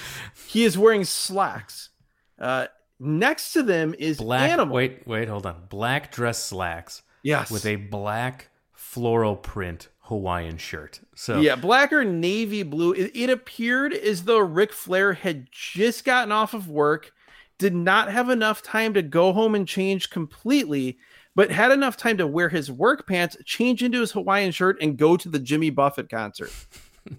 He 0.47 0.65
is 0.65 0.79
wearing 0.79 1.05
slacks. 1.05 1.91
Uh, 2.39 2.67
next 3.01 3.53
to 3.55 3.63
them 3.63 3.95
is 3.99 4.19
black. 4.19 4.51
Animal. 4.51 4.75
Wait, 4.75 5.07
wait, 5.07 5.29
hold 5.29 5.47
on. 5.47 5.63
Black 5.69 6.13
dress 6.13 6.43
slacks 6.43 7.03
yes, 7.23 7.51
with 7.51 7.67
a 7.67 7.77
black 7.77 8.49
floral 8.73 9.37
print 9.37 9.89
Hawaiian 10.07 10.57
shirt. 10.59 11.01
So 11.15 11.41
Yeah, 11.41 11.57
black 11.57 11.93
or 11.93 12.05
navy 12.05 12.63
blue. 12.63 12.93
It, 12.93 13.11
it 13.15 13.31
appeared 13.31 13.93
as 13.93 14.25
though 14.25 14.39
Ric 14.39 14.73
Flair 14.73 15.13
had 15.15 15.49
just 15.51 16.05
gotten 16.05 16.33
off 16.33 16.55
of 16.55 16.69
work, 16.69 17.13
did 17.59 17.75
not 17.75 18.11
have 18.11 18.29
enough 18.31 18.63
time 18.63 18.95
to 18.95 19.03
go 19.03 19.33
home 19.33 19.55
and 19.55 19.67
change 19.67 20.11
completely, 20.11 20.99
but 21.35 21.51
had 21.51 21.73
enough 21.73 21.97
time 21.97 22.17
to 22.19 22.27
wear 22.27 22.49
his 22.49 22.71
work 22.71 23.07
pants, 23.07 23.37
change 23.45 23.83
into 23.83 24.01
his 24.01 24.13
Hawaiian 24.13 24.53
shirt, 24.53 24.77
and 24.81 24.97
go 24.97 25.17
to 25.17 25.29
the 25.29 25.39
Jimmy 25.39 25.71
Buffett 25.71 26.09
concert. 26.09 26.53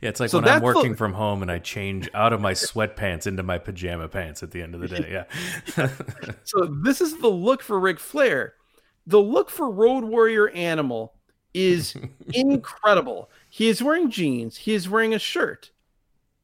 yeah, 0.00 0.08
it's 0.08 0.20
like 0.20 0.30
So 0.30 0.38
when 0.38 0.44
I'm 0.44 0.60
that's 0.60 0.72
the- 0.72 0.76
working 0.78 0.94
from 0.94 1.14
home 1.14 1.42
and 1.42 1.50
I 1.50 1.58
change 1.58 2.08
out 2.14 2.32
of 2.32 2.40
my 2.40 2.52
sweatpants 2.52 3.26
into 3.26 3.42
my 3.42 3.58
pajama 3.58 4.08
pants 4.08 4.42
at 4.42 4.50
the 4.52 4.62
end 4.62 4.74
of 4.74 4.80
the 4.80 4.88
day. 4.88 5.24
Yeah. 5.76 5.88
So 6.44 6.64
this 6.84 7.00
is 7.00 7.18
the 7.18 7.28
look 7.28 7.62
for 7.62 7.78
Ric 7.80 7.98
Flair. 7.98 8.54
The 9.08 9.20
look 9.20 9.50
for 9.50 9.70
Road 9.70 10.04
Warrior 10.04 10.48
Animal 10.50 11.12
is 11.56 11.94
incredible. 12.34 13.30
He 13.50 13.68
is 13.68 13.82
wearing 13.82 14.10
jeans. 14.10 14.58
He 14.58 14.74
is 14.74 14.88
wearing 14.88 15.14
a 15.14 15.18
shirt. 15.18 15.70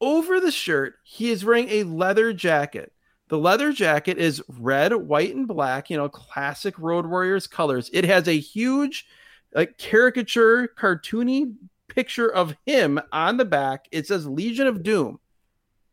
Over 0.01 0.39
the 0.39 0.51
shirt, 0.51 0.95
he 1.03 1.29
is 1.29 1.45
wearing 1.45 1.69
a 1.69 1.83
leather 1.83 2.33
jacket. 2.33 2.91
The 3.29 3.37
leather 3.37 3.71
jacket 3.71 4.17
is 4.17 4.43
red, 4.59 4.93
white, 4.93 5.33
and 5.33 5.47
black, 5.47 5.89
you 5.89 5.97
know, 5.97 6.09
classic 6.09 6.77
Road 6.77 7.05
Warriors 7.05 7.47
colors. 7.47 7.89
It 7.93 8.03
has 8.03 8.27
a 8.27 8.37
huge 8.37 9.07
like 9.55 9.77
caricature, 9.77 10.67
cartoony 10.67 11.53
picture 11.87 12.27
of 12.27 12.55
him 12.65 12.99
on 13.11 13.37
the 13.37 13.45
back. 13.45 13.87
It 13.91 14.07
says 14.07 14.27
Legion 14.27 14.67
of 14.67 14.83
Doom. 14.83 15.19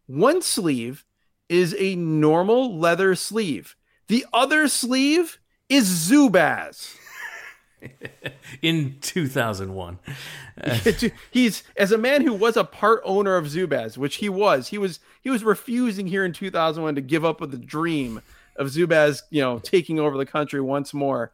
One 0.06 0.42
sleeve 0.42 1.04
is 1.48 1.74
a 1.78 1.94
normal 1.94 2.78
leather 2.78 3.14
sleeve. 3.14 3.76
The 4.08 4.26
other 4.32 4.66
sleeve 4.66 5.38
is 5.68 5.88
Zubaz. 5.88 6.96
In 8.62 8.98
2001. 9.00 9.98
He's 11.30 11.62
as 11.76 11.92
a 11.92 11.98
man 11.98 12.22
who 12.22 12.32
was 12.32 12.56
a 12.56 12.64
part 12.64 13.00
owner 13.04 13.36
of 13.36 13.46
Zubaz, 13.46 13.96
which 13.96 14.16
he 14.16 14.28
was. 14.28 14.68
He 14.68 14.78
was 14.78 15.00
he 15.20 15.30
was 15.30 15.44
refusing 15.44 16.06
here 16.06 16.24
in 16.24 16.32
2001 16.32 16.94
to 16.94 17.00
give 17.00 17.24
up 17.24 17.40
with 17.40 17.50
the 17.50 17.58
dream 17.58 18.20
of 18.56 18.68
Zubaz, 18.68 19.22
you 19.30 19.40
know, 19.40 19.58
taking 19.58 19.98
over 19.98 20.16
the 20.16 20.26
country 20.26 20.60
once 20.60 20.92
more. 20.92 21.32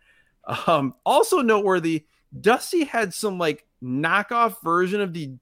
Um, 0.67 0.95
also 1.05 1.41
noteworthy, 1.41 2.05
Dusty 2.39 2.85
had 2.85 3.13
some 3.13 3.39
like 3.39 3.67
knockoff 3.83 4.63
version 4.63 5.01
of 5.01 5.13
the 5.13 5.35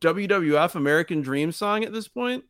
WWF 0.00 0.74
American 0.74 1.20
Dream 1.20 1.52
song 1.52 1.84
at 1.84 1.92
this 1.92 2.08
point. 2.08 2.44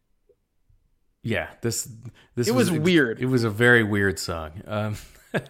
Yeah, 1.22 1.48
this 1.60 1.88
this 2.34 2.48
It 2.48 2.54
was 2.54 2.70
weird. 2.70 3.20
It 3.20 3.26
was 3.26 3.44
a 3.44 3.50
very 3.50 3.82
weird 3.82 4.18
song. 4.18 4.62
Um, 4.66 4.96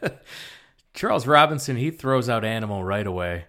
Charles 0.95 1.27
Robinson 1.27 1.77
he 1.77 1.91
throws 1.91 2.29
out 2.29 2.45
Animal 2.45 2.83
right 2.85 3.07
away. 3.07 3.45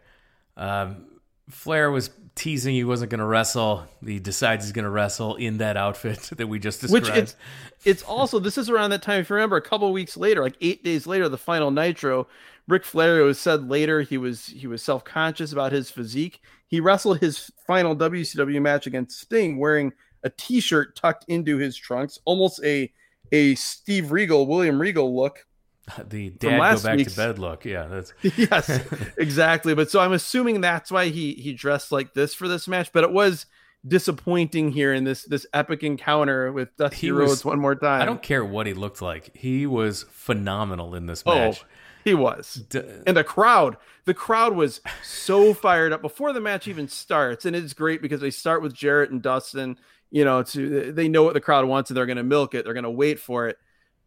Um, 0.57 1.05
Flair 1.49 1.91
was 1.91 2.09
teasing 2.35 2.73
he 2.73 2.83
wasn't 2.83 3.11
going 3.11 3.19
to 3.19 3.25
wrestle. 3.25 3.85
He 4.05 4.19
decides 4.19 4.65
he's 4.65 4.71
going 4.71 4.85
to 4.85 4.91
wrestle 4.91 5.35
in 5.35 5.57
that 5.57 5.77
outfit 5.77 6.19
that 6.37 6.47
we 6.47 6.59
just 6.59 6.81
Which 6.83 7.03
described. 7.03 7.17
it's 7.17 7.35
it's 7.83 8.03
also 8.03 8.39
this 8.39 8.57
is 8.57 8.69
around 8.69 8.91
that 8.91 9.01
time. 9.01 9.21
If 9.21 9.29
you 9.29 9.35
remember, 9.35 9.57
a 9.57 9.61
couple 9.61 9.91
weeks 9.91 10.17
later, 10.17 10.41
like 10.41 10.55
eight 10.61 10.83
days 10.83 11.07
later, 11.07 11.27
the 11.29 11.37
final 11.37 11.71
Nitro, 11.71 12.27
Ric 12.67 12.85
Flair 12.85 13.23
was 13.23 13.39
said 13.39 13.69
later 13.69 14.01
he 14.01 14.17
was 14.17 14.47
he 14.47 14.67
was 14.67 14.81
self 14.81 15.03
conscious 15.03 15.51
about 15.51 15.71
his 15.71 15.89
physique. 15.89 16.41
He 16.67 16.79
wrestled 16.79 17.19
his 17.19 17.51
final 17.67 17.95
WCW 17.95 18.61
match 18.61 18.87
against 18.87 19.19
Sting 19.19 19.57
wearing 19.57 19.91
a 20.23 20.29
T-shirt 20.29 20.95
tucked 20.95 21.25
into 21.27 21.57
his 21.57 21.75
trunks, 21.75 22.19
almost 22.25 22.63
a 22.63 22.91
a 23.31 23.55
Steve 23.55 24.11
Regal, 24.11 24.47
William 24.47 24.79
Regal 24.79 25.15
look. 25.15 25.45
the 26.09 26.29
dad 26.29 26.57
go 26.75 26.83
back 26.83 26.97
to 26.99 27.15
bed 27.15 27.39
look. 27.39 27.65
Yeah, 27.65 27.87
that's 27.87 28.13
yes, 28.21 28.81
exactly. 29.17 29.73
But 29.75 29.89
so 29.91 29.99
I'm 29.99 30.13
assuming 30.13 30.61
that's 30.61 30.91
why 30.91 31.07
he 31.09 31.33
he 31.33 31.53
dressed 31.53 31.91
like 31.91 32.13
this 32.13 32.33
for 32.33 32.47
this 32.47 32.67
match. 32.67 32.91
But 32.93 33.03
it 33.03 33.11
was 33.11 33.45
disappointing 33.87 34.71
here 34.71 34.93
in 34.93 35.03
this 35.03 35.23
this 35.23 35.45
epic 35.53 35.83
encounter 35.83 36.51
with 36.51 36.75
Dusty 36.77 36.97
He 37.07 37.11
was- 37.11 37.29
Rhodes 37.29 37.45
one 37.45 37.59
more 37.59 37.75
time. 37.75 38.01
I 38.01 38.05
don't 38.05 38.21
care 38.21 38.45
what 38.45 38.67
he 38.67 38.73
looked 38.73 39.01
like. 39.01 39.35
He 39.35 39.65
was 39.65 40.03
phenomenal 40.11 40.95
in 40.95 41.07
this 41.07 41.25
match. 41.25 41.35
Oh, 41.35 41.45
match. 41.47 41.65
he 42.03 42.13
was. 42.13 42.63
D- 42.69 42.81
and 43.07 43.17
the 43.17 43.23
crowd 43.23 43.77
the 44.05 44.13
crowd 44.13 44.53
was 44.55 44.81
so 45.03 45.53
fired 45.65 45.93
up 45.93 46.01
before 46.01 46.31
the 46.33 46.41
match 46.41 46.67
even 46.67 46.87
starts 46.87 47.45
and 47.45 47.55
it's 47.55 47.73
great 47.73 48.01
because 48.01 48.21
they 48.21 48.31
start 48.31 48.61
with 48.61 48.73
jarrett 48.73 49.11
and 49.11 49.21
dustin 49.21 49.77
you 50.09 50.25
know 50.25 50.41
to 50.41 50.91
they 50.91 51.07
know 51.07 51.21
what 51.23 51.35
the 51.35 51.39
crowd 51.41 51.65
wants 51.65 51.89
and 51.89 51.97
they're 51.97 52.07
going 52.07 52.17
to 52.17 52.23
milk 52.23 52.55
it 52.55 52.65
they're 52.65 52.73
going 52.73 52.83
to 52.83 52.89
wait 52.89 53.19
for 53.19 53.47
it 53.47 53.57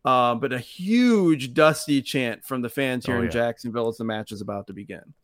um, 0.04 0.40
but 0.40 0.52
a 0.52 0.58
huge 0.58 1.54
dusty 1.54 2.02
chant 2.02 2.44
from 2.44 2.62
the 2.62 2.68
fans 2.68 3.06
here 3.06 3.16
Oh, 3.16 3.18
in 3.20 3.24
yeah. 3.24 3.30
jacksonville 3.30 3.88
as 3.88 3.96
the 3.96 4.04
match 4.04 4.32
is 4.32 4.40
about 4.40 4.66
to 4.68 4.72
begin 4.72 5.14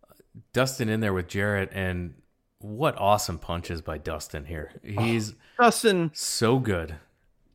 Dustin 0.53 0.89
in 0.89 1.01
there 1.01 1.13
with 1.13 1.27
Jarrett, 1.29 1.71
and 1.73 2.15
what 2.61 2.97
awesome 2.99 3.39
punches 3.39 3.83
by 3.83 3.99
Dustin 3.99 4.45
here. 4.45 4.71
He's 4.85 5.35
dustin 5.59 6.11
so 6.15 6.59
good. 6.59 6.97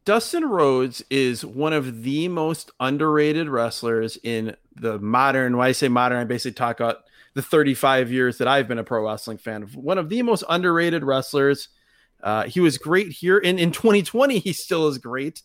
Dustin 0.04 0.46
Rhodes 0.46 1.04
is 1.10 1.44
one 1.46 1.74
of 1.74 2.04
the 2.04 2.28
most 2.28 2.72
underrated 2.80 3.48
wrestlers 3.50 4.18
in 4.24 4.56
the 4.76 5.00
modern. 5.00 5.58
When 5.58 5.66
I 5.68 5.72
say 5.72 5.88
modern, 5.88 6.20
I 6.20 6.26
basically 6.26 6.54
talk 6.54 6.80
about 6.80 6.98
the 7.34 7.42
35 7.42 8.12
years 8.12 8.38
that 8.38 8.48
I've 8.48 8.68
been 8.68 8.78
a 8.78 8.84
pro 8.84 9.04
wrestling 9.06 9.38
fan. 9.38 9.64
One 9.74 9.98
of 9.98 10.10
the 10.10 10.22
most 10.22 10.44
underrated 10.50 11.04
wrestlers. 11.04 11.70
Uh, 12.22 12.44
he 12.44 12.60
was 12.60 12.78
great 12.78 13.12
here, 13.12 13.42
and 13.44 13.60
in 13.60 13.72
2020, 13.72 14.40
he 14.40 14.54
still 14.54 14.88
is 14.88 14.98
great. 14.98 15.42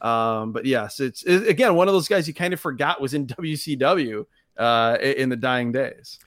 Um, 0.00 0.52
but 0.52 0.64
yes, 0.64 1.00
it's 1.00 1.22
it, 1.24 1.46
again 1.48 1.74
one 1.74 1.88
of 1.88 1.94
those 1.94 2.08
guys 2.08 2.26
you 2.26 2.34
kind 2.34 2.54
of 2.54 2.60
forgot 2.60 3.00
was 3.00 3.14
in 3.14 3.26
WCW 3.26 4.24
uh, 4.56 4.98
in 5.00 5.28
the 5.28 5.36
dying 5.36 5.72
days. 5.72 6.18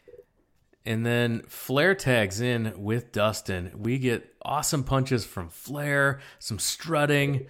And 0.85 1.05
then 1.05 1.43
Flair 1.47 1.95
tags 1.95 2.41
in 2.41 2.73
with 2.75 3.13
Dustin. 3.13 3.71
We 3.75 3.99
get 3.99 4.35
awesome 4.41 4.83
punches 4.83 5.23
from 5.25 5.49
Flair, 5.49 6.19
some 6.39 6.59
strutting. 6.59 7.47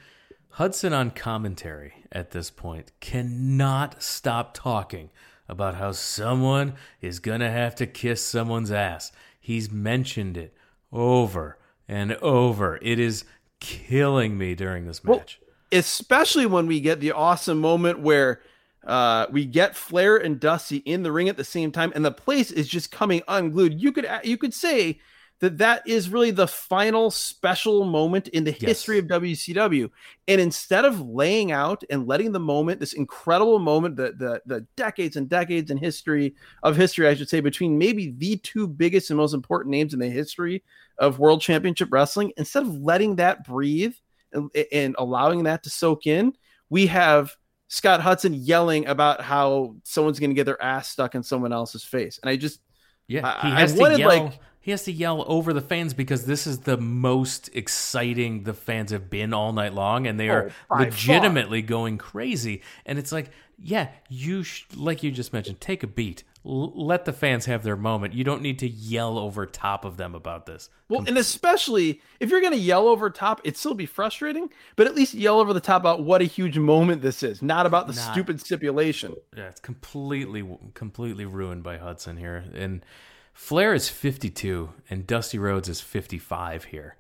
Hudson 0.50 0.94
on 0.94 1.10
commentary 1.10 2.06
at 2.12 2.30
this 2.30 2.52
point 2.52 2.92
cannot 3.00 4.04
stop 4.04 4.54
talking 4.54 5.10
about 5.50 5.76
how 5.76 5.92
someone 5.92 6.76
is 7.02 7.20
going 7.20 7.40
to 7.40 7.50
have 7.50 7.74
to 7.76 7.88
kiss 7.88 8.24
someone's 8.24 8.72
ass. 8.72 9.12
He's 9.40 9.72
mentioned 9.72 10.38
it 10.38 10.56
over 10.92 11.58
and 11.88 12.14
over. 12.18 12.78
It 12.84 13.00
is 13.00 13.26
killing 13.60 14.38
me 14.38 14.54
during 14.54 14.86
this 14.86 15.04
Well, 15.04 15.18
match. 15.18 15.40
Especially 15.74 16.46
when 16.46 16.68
we 16.68 16.80
get 16.80 17.00
the 17.00 17.12
awesome 17.12 17.60
moment 17.60 18.00
where 18.00 18.42
uh, 18.86 19.28
we 19.32 19.46
get 19.46 19.76
Flair 19.76 20.18
and 20.18 20.40
Dusty 20.40 20.78
in 20.78 21.04
the 21.04 21.12
ring 21.12 21.30
at 21.30 21.38
the 21.38 21.44
same 21.44 21.72
time, 21.72 21.92
and 21.96 22.06
the 22.06 22.12
place 22.12 22.52
is 22.52 22.68
just 22.68 22.92
coming 22.92 23.22
unglued. 23.28 23.82
You 23.82 23.92
could 23.92 24.08
you 24.24 24.38
could 24.38 24.54
say 24.54 25.00
that 25.40 25.58
that 25.58 25.86
is 25.86 26.10
really 26.10 26.32
the 26.32 26.48
final 26.48 27.12
special 27.12 27.84
moment 27.84 28.30
in 28.30 28.46
the 28.46 28.52
Yes. 28.60 28.64
history 28.66 28.98
of 29.00 29.08
WCW. 29.08 29.90
And 30.30 30.40
instead 30.40 30.86
of 30.86 31.02
laying 31.02 31.52
out 31.52 31.84
and 31.90 32.08
letting 32.08 32.32
the 32.32 32.40
moment, 32.40 32.80
this 32.80 32.94
incredible 32.94 33.60
moment, 33.60 33.96
the 33.96 34.14
the 34.18 34.42
the 34.46 34.62
decades 34.78 35.16
and 35.16 35.28
decades 35.28 35.72
in 35.72 35.78
history 35.78 36.36
of 36.62 36.78
history, 36.78 37.08
I 37.08 37.16
should 37.16 37.30
say, 37.30 37.40
between 37.42 37.78
maybe 37.78 38.14
the 38.18 38.38
two 38.38 38.68
biggest 38.68 39.10
and 39.10 39.18
most 39.18 39.34
important 39.34 39.72
names 39.72 39.94
in 39.94 40.00
the 40.00 40.10
history 40.10 40.64
of 40.98 41.20
World 41.20 41.42
Championship 41.42 41.90
Wrestling, 41.92 42.32
instead 42.38 42.64
of 42.64 42.76
letting 42.78 43.16
that 43.18 43.46
breathe 43.46 43.96
and, 44.34 44.50
and 44.72 44.96
allowing 44.98 45.44
that 45.44 45.64
to 45.64 45.70
soak 45.70 46.08
in, 46.08 46.34
we 46.70 46.88
have 46.88 47.36
Scott 47.68 48.02
Hudson 48.02 48.34
yelling 48.34 48.88
about 48.88 49.22
how 49.22 49.76
someone's 49.84 50.20
going 50.20 50.30
to 50.30 50.36
get 50.36 50.46
their 50.46 50.62
ass 50.62 50.90
stuck 50.90 51.16
in 51.16 51.24
someone 51.24 51.54
else's 51.54 51.84
face, 51.84 52.20
and 52.22 52.30
I 52.30 52.36
just 52.36 52.60
Yeah, 53.08 53.26
I- 53.28 53.48
he 53.48 53.54
I 53.54 53.60
has 53.62 53.74
to 53.74 53.80
wanted, 53.80 54.00
yell. 54.00 54.10
like- 54.10 54.40
he 54.62 54.72
has 54.72 54.84
to 54.84 54.94
yell 54.94 55.26
over 55.28 55.52
the 55.52 55.60
fans 55.62 55.94
because 55.94 56.26
this 56.26 56.48
is 56.48 56.60
the 56.60 56.78
most 56.78 57.50
exciting 57.54 58.44
the 58.44 58.54
fans 58.54 58.92
have 58.92 59.10
been 59.10 59.34
all 59.34 59.52
night 59.52 59.74
long, 59.74 60.08
and 60.08 60.18
they 60.18 60.30
oh, 60.30 60.34
are 60.36 60.52
Oh, 60.70 60.78
by 60.78 60.86
legitimately 60.86 61.62
going 61.64 61.98
crazy. 61.98 62.62
And 62.86 62.98
it's 62.98 63.12
like, 63.12 63.32
yeah, 63.60 63.90
you 64.08 64.44
sh- 64.44 64.64
like 64.76 65.04
you 65.04 65.12
just 65.12 65.34
mentioned, 65.34 65.60
take 65.60 65.84
a 65.84 65.88
beat, 65.88 66.24
L- 66.46 66.74
let 66.76 67.06
the 67.06 67.14
fans 67.14 67.46
have 67.46 67.64
their 67.64 67.78
moment. 67.78 68.14
You 68.14 68.24
don't 68.24 68.42
need 68.42 68.60
to 68.60 68.68
yell 68.68 69.18
over 69.18 69.46
top 69.46 69.86
of 69.86 69.98
them 69.98 70.14
about 70.14 70.46
this. 70.46 70.70
Well, 70.90 71.04
and 71.08 71.18
especially 71.18 72.02
if 72.20 72.30
you're 72.30 72.42
going 72.42 72.54
to 72.54 72.60
yell 72.60 72.88
over 72.88 73.10
top, 73.10 73.42
it'd 73.44 73.58
still 73.58 73.74
be 73.74 73.86
frustrating, 73.86 74.50
but 74.76 74.86
at 74.86 74.96
least 74.96 75.14
yell 75.14 75.40
over 75.40 75.54
the 75.54 75.60
top 75.62 75.82
about 75.82 76.04
what 76.04 76.22
a 76.22 76.26
huge 76.26 76.58
moment 76.58 77.02
this 77.02 77.24
is, 77.24 77.42
not 77.42 77.66
about 77.66 77.88
the 77.88 77.94
Not- 77.94 78.12
stupid 78.12 78.42
stipulation. 78.42 79.16
Yeah, 79.36 79.48
it's 79.48 79.62
completely 79.62 80.46
completely 80.74 81.26
ruined 81.26 81.64
by 81.64 81.78
Hudson 81.78 82.18
here. 82.18 82.44
And 82.54 82.86
Flair 83.34 83.74
is 83.74 83.90
52 83.90 84.70
and 84.90 85.08
Dusty 85.08 85.40
Rhodes 85.40 85.70
is 85.70 85.82
55 85.82 86.66
here. 86.66 86.96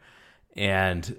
And 0.55 1.17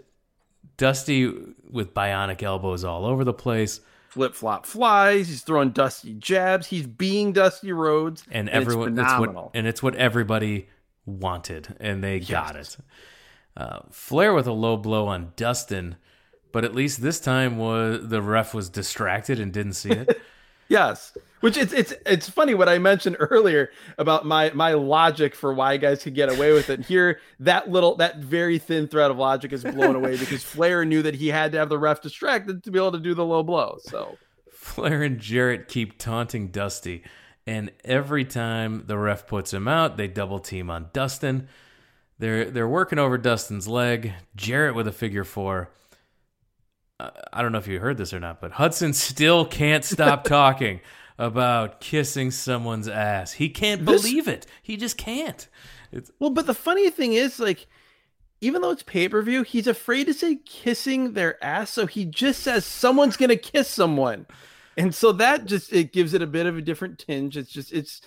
Dusty 0.77 1.27
with 1.71 1.95
bionic 1.95 2.43
elbows 2.43 2.85
all 2.85 3.05
over 3.05 3.23
the 3.23 3.35
place 3.35 3.81
Flip 4.15 4.33
flop 4.33 4.65
flies. 4.65 5.27
He's 5.27 5.43
throwing 5.43 5.71
Dusty 5.71 6.15
jabs. 6.15 6.69
He's 6.69 6.87
being 6.87 7.33
Dusty 7.33 7.73
Rhodes, 7.73 8.23
and 8.31 8.49
it's 8.49 8.55
everyone 8.57 8.95
that's 8.95 9.13
phenomenal. 9.13 9.43
what 9.47 9.51
and 9.55 9.67
it's 9.67 9.83
what 9.83 9.97
everybody 9.97 10.69
wanted 11.05 11.75
and 11.81 12.03
they 12.03 12.21
got 12.21 12.55
it. 12.55 12.77
Uh, 13.57 13.81
Flair 13.91 14.33
with 14.33 14.47
a 14.47 14.53
low 14.53 14.77
blow 14.77 15.09
on 15.09 15.33
Dustin, 15.35 15.97
but 16.53 16.65
at 16.65 16.77
least 16.77 17.03
this 17.03 17.19
time 17.19 17.59
was 17.59 18.07
the 18.09 18.23
ref 18.23 18.55
was 18.55 18.69
distracted 18.69 19.41
and 19.41 19.53
didn't 19.53 19.75
see 19.75 19.91
it. 19.91 20.21
Yes, 20.69 21.15
which 21.45 21.59
it's 21.59 21.75
it's 21.75 21.93
it's 22.07 22.27
funny 22.27 22.55
what 22.55 22.71
I 22.71 22.79
mentioned 22.79 23.19
earlier 23.21 23.71
about 23.99 24.25
my 24.25 24.51
my 24.55 24.73
logic 24.73 25.35
for 25.35 25.53
why 25.53 25.77
guys 25.77 26.03
could 26.03 26.15
get 26.15 26.33
away 26.33 26.55
with 26.55 26.71
it. 26.71 26.87
Here, 26.87 27.21
that 27.41 27.71
little 27.71 27.97
that 27.97 28.17
very 28.17 28.59
thin 28.59 28.89
thread 28.89 29.11
of 29.11 29.19
logic 29.19 29.53
is 29.53 29.63
blown 29.63 29.95
away 29.95 30.17
because 30.17 30.43
Flair 30.43 30.87
knew 30.87 31.03
that 31.03 31.17
he 31.17 31.29
had 31.29 31.53
to 31.53 31.59
have 31.59 31.69
the 31.69 31.77
ref 31.77 32.01
distracted 32.01 32.65
to 32.65 32.71
be 32.71 32.79
able 32.79 32.93
to 32.93 32.99
do 32.99 33.13
the 33.13 33.27
low 33.27 33.43
blow. 33.43 33.77
So 33.83 34.17
Flair 34.51 35.03
and 35.03 35.21
Jarrett 35.21 35.69
keep 35.69 35.99
taunting 35.99 36.49
Dusty, 36.49 37.05
and 37.47 37.71
every 37.85 38.25
time 38.25 38.85
the 38.87 38.97
ref 38.97 39.27
puts 39.27 39.53
him 39.53 39.69
out, 39.69 39.99
they 39.99 40.09
double 40.09 40.39
team 40.39 40.71
on 40.71 40.89
Dustin. 40.95 41.49
They're 42.19 42.51
they're 42.51 42.67
working 42.67 42.99
over 42.99 43.19
Dustin's 43.19 43.69
leg. 43.69 44.15
Jarrett 44.35 44.75
with 44.75 44.89
a 44.89 44.93
figure 44.93 45.25
four. 45.25 45.69
I 46.99 47.43
don't 47.43 47.53
know 47.53 47.59
if 47.59 47.69
you 47.69 47.81
heard 47.81 47.99
this 47.99 48.15
or 48.15 48.21
not, 48.21 48.41
but 48.41 48.53
Hudson 48.53 48.95
still 48.95 49.45
can't 49.45 49.85
stop 49.85 50.25
talking 50.25 50.81
about 51.19 51.81
kissing 51.81 52.31
someone's 52.31 52.89
ass. 52.89 53.33
He 53.33 53.49
can't 53.49 53.85
This- 53.87 54.03
believe 54.03 54.29
it. 54.29 54.47
He 54.63 54.77
just 54.77 54.97
can't. 54.97 55.49
It's 55.93 56.11
Well, 56.19 56.31
but 56.31 56.47
the 56.47 56.55
funny 56.55 56.91
thing 56.91 57.13
is, 57.13 57.39
like, 57.39 57.67
even 58.41 58.63
though 58.63 58.71
it's 58.71 58.83
pay 58.83 59.09
per 59.09 59.23
view, 59.23 59.43
he's 59.43 59.67
afraid 59.67 60.05
to 60.05 60.15
say 60.15 60.37
kissing 60.45 61.13
their 61.13 61.43
ass, 61.43 61.71
so 61.71 61.87
he 61.87 62.05
just 62.05 62.43
says 62.43 62.65
someone's 62.67 63.17
gonna 63.17 63.37
kiss 63.37 63.69
someone, 63.69 64.27
and 64.77 64.95
so 64.95 65.13
that 65.13 65.47
just 65.47 65.73
it 65.73 65.93
gives 65.93 66.15
it 66.15 66.21
a 66.23 66.27
bit 66.27 66.47
of 66.47 66.57
a 66.57 66.63
different 66.63 66.99
tinge. 66.99 67.37
It's 67.37 67.51
just 67.51 67.73
it's 67.73 68.01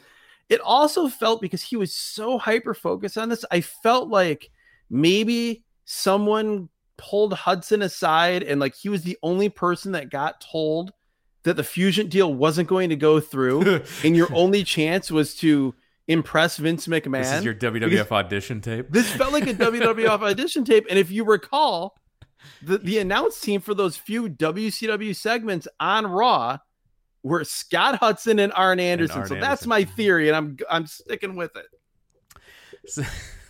it 0.50 0.60
also 0.62 1.08
felt 1.08 1.42
because 1.42 1.62
he 1.64 1.76
was 1.76 1.94
so 1.94 2.38
hyper 2.38 2.74
focused 2.74 3.18
on 3.18 3.30
this. 3.30 3.44
I 3.52 3.62
felt 3.62 4.10
like 4.10 4.52
maybe 4.90 5.64
someone 5.86 6.70
pulled 6.98 7.34
Hudson 7.34 7.82
aside, 7.82 8.44
and 8.44 8.60
like 8.60 8.76
he 8.76 8.90
was 8.90 9.04
the 9.04 9.18
only 9.24 9.50
person 9.50 9.94
that 9.94 10.10
got 10.10 10.42
told 10.42 10.92
that 11.44 11.56
the 11.56 11.64
fusion 11.64 12.08
deal 12.08 12.34
wasn't 12.34 12.68
going 12.68 12.90
to 12.90 12.96
go 12.96 13.20
through, 13.20 13.84
and 14.04 14.16
your 14.16 14.34
only 14.34 14.64
chance 14.64 15.12
was 15.12 15.36
to 15.36 15.76
impress 16.08 16.58
Vince 16.58 16.88
McMahon. 16.88 17.24
this 17.24 17.34
is 17.34 17.46
your 17.46 17.54
WWF 17.54 18.12
audition 18.12 18.62
tape. 18.62 18.88
This 18.90 19.12
felt 19.12 19.34
like 19.34 19.48
a 19.48 19.54
WWF 19.54 20.22
audition 20.22 20.64
tape. 20.64 20.86
And 20.90 20.98
if 20.98 21.12
you 21.12 21.26
recall, 21.26 21.98
the, 22.62 22.78
the 22.78 23.00
announce 23.00 23.40
team 23.40 23.62
for 23.62 23.74
those 23.74 23.98
few 23.98 24.30
WCW 24.30 25.16
segments 25.16 25.68
on 25.80 26.08
Raw 26.08 26.58
were 27.24 27.44
Scott 27.44 27.96
Hudson 27.96 28.40
and 28.40 28.54
Arn 28.54 28.80
Anderson. 28.80 29.20
Arn 29.20 29.28
so 29.28 29.36
that's 29.36 29.66
my 29.66 29.84
theory, 29.84 30.30
and 30.30 30.38
I'm 30.38 30.58
I'm 30.70 30.88
sticking 30.88 31.36
with 31.36 31.52
it. 31.56 31.66
So, 32.86 33.04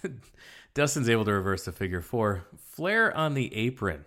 Dustin's 0.74 1.10
able 1.10 1.26
to 1.26 1.34
reverse 1.34 1.66
the 1.66 1.72
figure 1.72 2.02
four. 2.02 2.48
Flair 2.58 3.16
on 3.16 3.34
the 3.34 3.54
apron, 3.56 4.06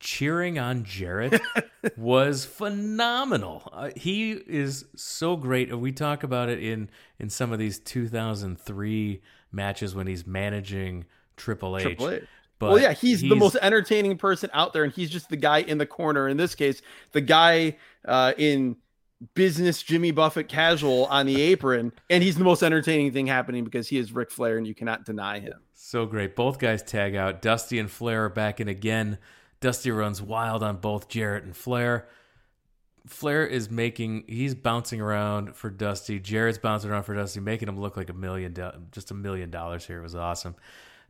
cheering 0.00 0.58
on 0.58 0.84
Jarrett, 0.84 1.40
was 1.96 2.44
phenomenal. 2.44 3.68
Uh, 3.72 3.90
he 3.96 4.32
is 4.32 4.84
so 4.96 5.36
great. 5.36 5.76
We 5.76 5.92
talk 5.92 6.22
about 6.22 6.48
it 6.48 6.62
in 6.62 6.90
in 7.18 7.30
some 7.30 7.52
of 7.52 7.58
these 7.58 7.78
2003 7.78 9.22
matches 9.52 9.94
when 9.94 10.06
he's 10.06 10.26
managing 10.26 11.04
Triple 11.36 11.76
H. 11.76 11.82
Triple 11.82 12.10
H. 12.10 12.24
But 12.58 12.70
well, 12.72 12.80
yeah, 12.80 12.92
he's, 12.92 13.20
the 13.20 13.36
most 13.36 13.56
entertaining 13.62 14.18
person 14.18 14.50
out 14.52 14.72
there, 14.72 14.82
and 14.82 14.92
he's 14.92 15.10
just 15.10 15.28
the 15.28 15.36
guy 15.36 15.58
in 15.58 15.78
the 15.78 15.86
corner. 15.86 16.28
In 16.28 16.36
this 16.36 16.56
case, 16.56 16.82
the 17.12 17.20
guy 17.20 17.76
uh, 18.04 18.32
in 18.36 18.76
business 19.34 19.80
Jimmy 19.80 20.10
Buffett 20.10 20.48
casual 20.48 21.06
on 21.06 21.26
the 21.26 21.40
apron, 21.40 21.92
and 22.10 22.22
he's 22.22 22.36
the 22.36 22.42
most 22.42 22.64
entertaining 22.64 23.12
thing 23.12 23.28
happening 23.28 23.62
because 23.62 23.88
he 23.88 23.96
is 23.96 24.12
Ric 24.12 24.32
Flair, 24.32 24.58
and 24.58 24.66
you 24.66 24.74
cannot 24.74 25.04
deny 25.04 25.38
him. 25.38 25.60
So 25.72 26.04
great. 26.04 26.34
Both 26.34 26.58
guys 26.58 26.82
tag 26.82 27.14
out. 27.14 27.42
Dusty 27.42 27.78
and 27.78 27.90
Flair 27.90 28.24
are 28.24 28.28
back 28.28 28.60
in 28.60 28.66
again. 28.66 29.18
Dusty 29.60 29.90
runs 29.90 30.22
wild 30.22 30.62
on 30.62 30.76
both 30.76 31.08
Jarrett 31.08 31.44
and 31.44 31.56
Flair. 31.56 32.08
Flair 33.06 33.46
is 33.46 33.70
making 33.70 34.24
he's 34.28 34.54
bouncing 34.54 35.00
around 35.00 35.56
for 35.56 35.70
Dusty. 35.70 36.18
Jarrett's 36.18 36.58
bouncing 36.58 36.90
around 36.90 37.04
for 37.04 37.14
Dusty, 37.14 37.40
making 37.40 37.68
him 37.68 37.80
look 37.80 37.96
like 37.96 38.10
a 38.10 38.14
million 38.14 38.54
just 38.92 39.10
a 39.10 39.14
million 39.14 39.50
dollars 39.50 39.86
here. 39.86 39.98
It 39.98 40.02
was 40.02 40.14
awesome. 40.14 40.54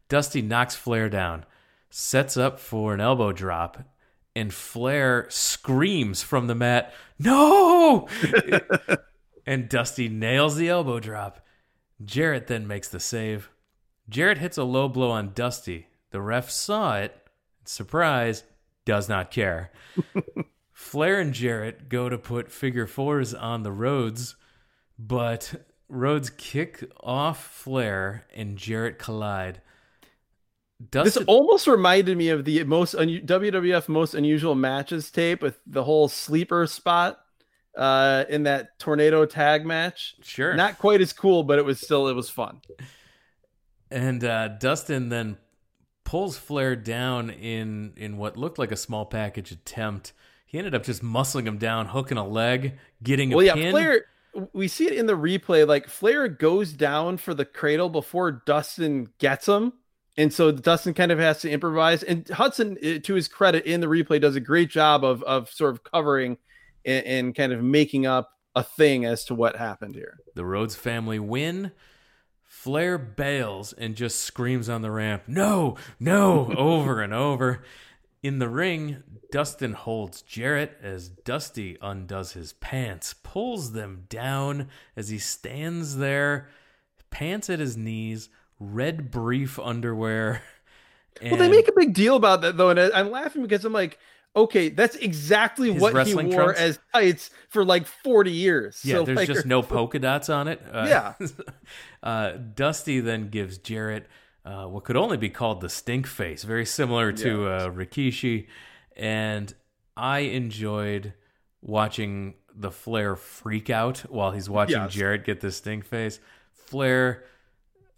Dusty 0.09 0.41
knocks 0.41 0.75
Flair 0.75 1.09
down, 1.09 1.45
sets 1.91 2.37
up 2.37 2.59
for 2.59 2.95
an 2.95 3.01
elbow 3.01 3.33
drop, 3.33 3.83
and 4.35 4.55
Flair 4.55 5.27
screams 5.29 6.23
from 6.23 6.47
the 6.47 6.55
mat, 6.55 6.95
"No!" 7.19 8.09
and 9.47 9.69
Dusty 9.69 10.09
nails 10.09 10.57
the 10.57 10.69
elbow 10.69 11.01
drop. 11.01 11.45
Jarrett 12.05 12.47
then 12.47 12.67
makes 12.67 12.89
the 12.89 13.01
save. 13.01 13.51
Jarrett 14.09 14.39
hits 14.39 14.57
a 14.57 14.65
low 14.65 14.89
blow 14.89 15.11
on 15.11 15.33
Dusty. 15.35 15.89
The 16.11 16.21
ref 16.21 16.49
saw 16.49 16.97
it. 16.97 17.28
Surprise, 17.69 18.45
does 18.87 19.11
not 19.11 19.31
care. 19.31 19.71
Flair 20.73 21.21
and 21.21 21.35
Jarrett 21.35 21.91
go 21.91 22.09
to 22.09 22.17
put 22.17 22.51
figure 22.51 22.87
fours 22.87 23.35
on 23.35 23.63
the 23.63 23.73
Rhodes, 23.73 24.37
but 24.99 25.67
Rhodes 25.89 26.31
kick 26.31 26.91
off 27.01 27.45
Flair 27.45 28.25
and 28.35 28.57
Jarrett 28.57 28.99
collide. 28.99 29.61
This 30.91 31.19
almost 31.27 31.67
reminded 31.67 32.17
me 32.17 32.31
of 32.31 32.47
the 32.47 32.65
most 32.65 32.95
un- 32.95 33.09
WWF 33.27 33.89
most 33.89 34.15
unusual 34.15 34.55
matches 34.55 35.11
tape 35.11 35.43
with 35.43 35.59
the 35.67 35.85
whole 35.85 36.09
sleeper 36.09 36.67
spot 36.67 37.21
uh, 37.77 38.25
in 38.31 38.45
that 38.45 38.79
tornado 38.79 39.27
tag 39.27 39.67
match. 39.67 40.15
Sure, 40.23 40.55
not 40.55 40.79
quite 40.79 41.03
as 41.03 41.13
cool, 41.13 41.43
but 41.43 41.59
it 41.59 41.67
was 41.67 41.81
still 41.81 42.09
it 42.09 42.15
was 42.15 42.31
fun. 42.31 42.63
And 43.91 44.25
uh, 44.25 44.49
Dustin 44.49 45.09
then 45.09 45.37
pulls 46.09 46.39
Flair 46.39 46.75
down 46.75 47.31
in 47.31 47.93
in 47.97 48.17
what 48.17 48.37
looked 48.37 48.59
like 48.59 48.73
a 48.73 48.77
small 48.77 49.07
package 49.07 49.53
attempt. 49.53 50.13
He 50.47 50.59
ended 50.59 50.75
up 50.75 50.83
just 50.83 51.03
muscling 51.03 51.47
him 51.47 51.59
down, 51.59 51.87
hooking 51.87 52.17
a 52.17 52.27
leg, 52.27 52.79
getting 53.03 53.33
a 53.33 53.37
well, 53.37 53.45
yeah, 53.45 53.55
pin. 53.55 53.73
Flair. 53.73 54.05
We 54.53 54.69
see 54.69 54.87
it 54.87 54.93
in 54.93 55.07
the 55.07 55.15
replay. 55.15 55.67
Like 55.67 55.89
Flair 55.89 56.29
goes 56.29 56.73
down 56.73 57.17
for 57.17 57.35
the 57.35 57.45
cradle 57.45 57.89
before 57.89 58.31
Dustin 58.31 59.09
gets 59.19 59.47
him 59.47 59.73
and 60.19 60.35
so 60.35 60.51
Dustin 60.51 60.95
kind 60.95 61.13
of 61.13 61.21
has 61.21 61.41
to 61.43 61.51
improvise. 61.51 62.03
And 62.03 62.29
Hudson, 62.29 62.77
eh, 62.83 62.99
to 62.99 63.15
his 63.15 63.29
credit, 63.29 63.65
in 63.65 63.81
the 63.81 63.87
replay, 63.87 64.21
does 64.21 64.35
a 64.35 64.41
great 64.41 64.69
job 64.69 65.05
of 65.05 65.23
of 65.23 65.49
sort 65.49 65.73
of 65.73 65.85
covering 65.85 66.37
and, 66.85 67.07
and 67.07 67.35
kind 67.35 67.53
of 67.53 67.63
making 67.63 68.05
up 68.05 68.33
a 68.57 68.65
thing 68.65 69.05
as 69.05 69.25
to 69.27 69.37
what 69.37 69.57
happened 69.57 69.95
here. 69.95 70.19
The 70.35 70.45
Rhodes 70.45 70.75
family 70.75 71.21
win. 71.21 71.71
Flair 72.49 72.97
bails 72.97 73.75
and 73.75 73.95
just 73.95 74.21
screams 74.21 74.69
on 74.69 74.83
the 74.83 74.91
ramp, 74.91 75.25
"No, 75.29 75.77
no!" 76.01 76.53
over 76.57 77.03
and 77.03 77.13
over. 77.13 77.63
In 78.23 78.41
the 78.41 78.49
ring, 78.49 79.05
Dustin 79.31 79.75
holds 79.75 80.23
Jarrett 80.23 80.77
as 80.83 81.09
Dusty 81.09 81.77
undoes 81.81 82.33
his 82.33 82.55
pants, 82.55 83.15
pulls 83.23 83.73
them 83.73 84.07
down 84.09 84.71
as 84.97 85.11
he 85.11 85.19
stands 85.19 85.99
there, 85.99 86.49
pants 87.11 87.49
at 87.49 87.61
his 87.61 87.77
knees 87.77 88.29
red 88.59 89.11
brief 89.11 89.59
underwear. 89.59 90.43
And 91.21 91.33
well, 91.33 91.41
they 91.41 91.51
make 91.51 91.69
a 91.69 91.73
big 91.73 91.95
deal 91.95 92.17
about 92.17 92.41
that 92.41 92.57
though, 92.57 92.71
and 92.71 92.79
I'm 92.79 93.11
laughing 93.11 93.43
because 93.43 93.65
I'm 93.65 93.73
like, 93.73 93.99
okay, 94.43 94.69
that's 94.69 94.97
exactly 94.97 95.71
what 95.71 96.07
he 96.07 96.15
wore 96.15 96.25
trunks? 96.25 96.61
as 96.61 96.79
tights 96.93 97.31
for 97.49 97.65
like 97.65 97.87
40 97.87 98.31
years. 98.31 98.81
Yeah, 98.85 98.97
so 98.97 99.05
there's 99.05 99.17
like, 99.17 99.29
just 99.29 99.47
no 99.47 99.63
polka 99.63 99.99
dots 99.99 100.29
on 100.29 100.49
it. 100.49 100.61
Uh, 100.71 100.87
yeah. 100.89 101.27
uh, 102.03 102.33
Dusty 102.33 103.01
then 103.01 103.29
gives 103.29 103.59
Jarrett 103.59 104.07
uh, 104.49 104.67
what 104.67 104.85
could 104.85 104.97
only 104.97 105.19
be 105.19 105.29
called 105.29 105.61
the 105.61 105.69
stink 105.69 106.07
face, 106.07 106.43
very 106.43 106.65
similar 106.65 107.13
to 107.13 107.43
yeah. 107.43 107.49
Uh, 107.49 107.69
Rikishi, 107.71 108.47
and 108.97 109.53
I 109.95 110.21
enjoyed 110.21 111.13
watching 111.61 112.35
the 112.55 112.71
Flair 112.71 113.15
freak 113.15 113.69
out 113.69 113.99
while 114.11 114.31
he's 114.31 114.49
watching 114.49 114.81
yes. 114.81 114.93
Jarrett 114.93 115.25
get 115.25 115.41
the 115.41 115.53
stink 115.53 115.85
face. 115.85 116.19
Flair 116.53 117.25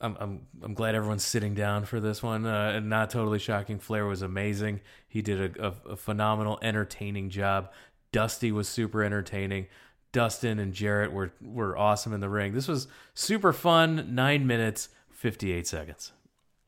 I'm 0.01 0.17
I'm 0.19 0.47
I'm 0.63 0.75
glad 0.75 0.95
everyone's 0.95 1.25
sitting 1.25 1.55
down 1.55 1.85
for 1.85 2.01
this 2.01 2.23
one. 2.23 2.47
Uh, 2.47 2.73
and 2.77 2.89
not 2.89 3.11
totally 3.11 3.39
shocking. 3.39 3.79
Flair 3.79 4.07
was 4.07 4.23
amazing. 4.23 4.81
He 5.09 5.23
did 5.23 5.57
a, 5.57 5.67
a, 5.67 5.93
a, 5.93 5.97
phenomenal, 5.97 6.59
entertaining 6.63 7.31
job. 7.31 7.71
Dusty 8.13 8.51
was 8.51 8.69
super 8.69 9.03
entertaining. 9.03 9.67
Dustin 10.13 10.59
and 10.59 10.73
Jarrett 10.73 11.13
were 11.13 11.33
were 11.41 11.77
awesome 11.77 12.13
in 12.13 12.21
the 12.21 12.29
ring. 12.29 12.53
This 12.53 12.69
was 12.69 12.89
super 13.15 13.53
fun. 13.53 14.15
Nine 14.15 14.47
minutes, 14.47 14.89
fifty 15.11 15.53
eight 15.53 15.67
seconds. 15.67 16.13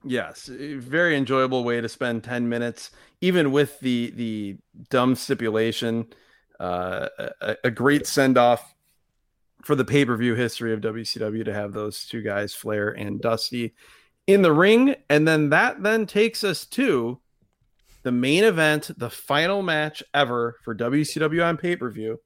Yes, 0.05 0.47
very 0.47 1.17
enjoyable 1.17 1.65
way 1.65 1.81
to 1.81 1.89
spend 1.89 2.25
ten 2.25 2.49
minutes, 2.49 2.91
even 3.21 3.51
with 3.51 3.81
the 3.81 4.13
the 4.15 4.57
dumb 4.91 5.15
stipulation. 5.15 6.07
Uh, 6.61 7.09
a, 7.41 7.57
a 7.65 7.71
great 7.73 8.07
send 8.07 8.39
off 8.39 8.72
for 9.63 9.75
the 9.75 9.85
pay 9.85 10.05
per 10.05 10.17
view 10.17 10.35
history 10.35 10.73
of 10.73 10.81
WCW 10.81 11.45
to 11.45 11.55
have 11.55 11.73
those 11.73 12.07
two 12.07 12.23
guys, 12.23 12.55
Flair 12.55 12.91
and 12.91 13.21
Dusty, 13.21 13.75
in 14.27 14.43
the 14.43 14.53
ring. 14.53 14.95
And 15.09 15.27
then 15.27 15.51
that 15.51 15.83
then 15.83 16.07
takes 16.07 16.45
us 16.45 16.67
to 16.67 17.19
the 18.03 18.13
main 18.13 18.45
event, 18.45 18.91
the 18.97 19.11
final 19.11 19.63
match 19.63 20.03
ever 20.13 20.57
for 20.65 20.75
WCW 20.75 21.47
on 21.47 21.57
pay 21.57 21.77
per 21.77 21.91
view. 21.91 22.21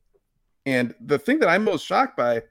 And 0.64 0.94
the 1.00 1.18
thing 1.18 1.38
that 1.40 1.48
I'm 1.48 1.64
most 1.64 1.86
shocked 1.86 2.16
by 2.16 2.42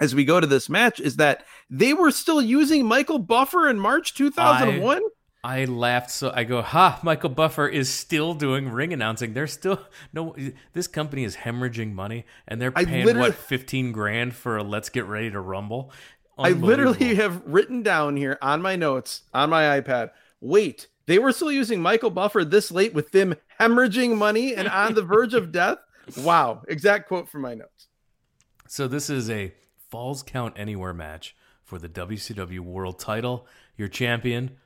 as 0.00 0.14
we 0.14 0.24
go 0.24 0.40
to 0.40 0.46
this 0.46 0.68
match 0.68 1.00
is 1.00 1.16
that 1.16 1.44
they 1.70 1.92
were 1.94 2.10
still 2.10 2.40
using 2.40 2.86
Michael 2.86 3.18
Buffer 3.18 3.68
in 3.68 3.78
March 3.78 4.14
2001. 4.14 5.02
I 5.44 5.64
laughed 5.64 6.10
so 6.10 6.32
I 6.34 6.44
go, 6.44 6.60
ha, 6.60 6.98
Michael 7.02 7.30
Buffer 7.30 7.68
is 7.68 7.88
still 7.88 8.34
doing 8.34 8.68
ring 8.68 8.92
announcing. 8.92 9.32
They're 9.32 9.46
still 9.46 9.80
no 10.12 10.34
this 10.72 10.86
company 10.86 11.24
is 11.24 11.36
hemorrhaging 11.36 11.92
money 11.92 12.24
and 12.48 12.60
they're 12.60 12.72
paying 12.72 13.18
what 13.18 13.34
15 13.34 13.92
grand 13.92 14.34
for 14.34 14.56
a 14.56 14.62
let's 14.62 14.88
get 14.88 15.06
ready 15.06 15.30
to 15.30 15.40
rumble. 15.40 15.92
I 16.38 16.50
literally 16.50 17.14
have 17.14 17.42
written 17.46 17.82
down 17.82 18.16
here 18.16 18.38
on 18.42 18.60
my 18.60 18.76
notes 18.76 19.22
on 19.32 19.50
my 19.50 19.80
iPad. 19.80 20.10
Wait, 20.40 20.88
they 21.06 21.18
were 21.18 21.32
still 21.32 21.52
using 21.52 21.80
Michael 21.80 22.10
Buffer 22.10 22.44
this 22.44 22.70
late 22.70 22.92
with 22.92 23.12
them 23.12 23.36
hemorrhaging 23.60 24.16
money 24.16 24.54
and 24.54 24.68
on 24.68 24.94
the 24.94 25.02
verge 25.02 25.34
of 25.34 25.52
death? 25.52 25.78
Wow, 26.18 26.62
exact 26.68 27.08
quote 27.08 27.28
from 27.28 27.42
my 27.42 27.54
notes. 27.54 27.88
So 28.68 28.88
this 28.88 29.08
is 29.08 29.30
a 29.30 29.54
Falls 29.88 30.22
Count 30.22 30.54
Anywhere 30.56 30.92
match 30.92 31.36
for 31.62 31.78
the 31.78 31.88
WCW 31.88 32.60
World 32.60 32.98
Title. 32.98 33.46
Your 33.76 33.88
champion 33.88 34.56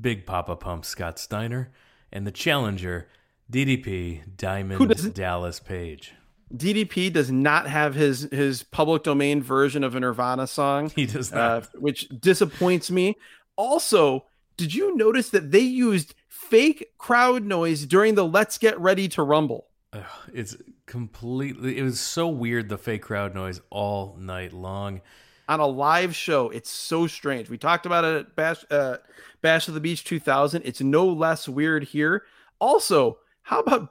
Big 0.00 0.26
Papa 0.26 0.56
Pump 0.56 0.84
Scott 0.84 1.18
Steiner, 1.18 1.72
and 2.12 2.26
the 2.26 2.32
challenger, 2.32 3.08
DDP 3.50 4.36
Diamond 4.36 5.14
Dallas 5.14 5.60
Page. 5.60 6.14
DDP 6.54 7.12
does 7.12 7.30
not 7.30 7.68
have 7.68 7.94
his 7.94 8.22
his 8.22 8.62
public 8.62 9.04
domain 9.04 9.42
version 9.42 9.84
of 9.84 9.94
a 9.94 10.00
Nirvana 10.00 10.46
song. 10.46 10.90
He 10.96 11.06
does 11.06 11.30
not, 11.30 11.62
uh, 11.62 11.66
which 11.74 12.08
disappoints 12.08 12.90
me. 12.90 13.16
Also, 13.56 14.24
did 14.56 14.74
you 14.74 14.96
notice 14.96 15.30
that 15.30 15.52
they 15.52 15.60
used 15.60 16.14
fake 16.28 16.92
crowd 16.98 17.44
noise 17.44 17.86
during 17.86 18.16
the 18.16 18.26
"Let's 18.26 18.58
Get 18.58 18.78
Ready 18.80 19.06
to 19.08 19.22
Rumble"? 19.22 19.66
Ugh, 19.92 20.04
it's 20.32 20.56
completely. 20.86 21.78
It 21.78 21.82
was 21.82 22.00
so 22.00 22.28
weird 22.28 22.68
the 22.68 22.78
fake 22.78 23.02
crowd 23.02 23.34
noise 23.34 23.60
all 23.70 24.16
night 24.18 24.52
long 24.52 25.02
on 25.50 25.58
a 25.58 25.66
live 25.66 26.14
show. 26.14 26.48
It's 26.50 26.70
so 26.70 27.08
strange. 27.08 27.50
We 27.50 27.58
talked 27.58 27.84
about 27.84 28.04
it 28.04 28.16
at 28.20 28.36
Bash, 28.36 28.64
uh, 28.70 28.98
Bash 29.42 29.68
of 29.68 29.74
the 29.74 29.80
Beach 29.80 30.04
2000. 30.04 30.62
It's 30.64 30.80
no 30.80 31.06
less 31.06 31.48
weird 31.48 31.84
here. 31.84 32.24
Also, 32.58 33.18
how 33.42 33.60
about 33.60 33.88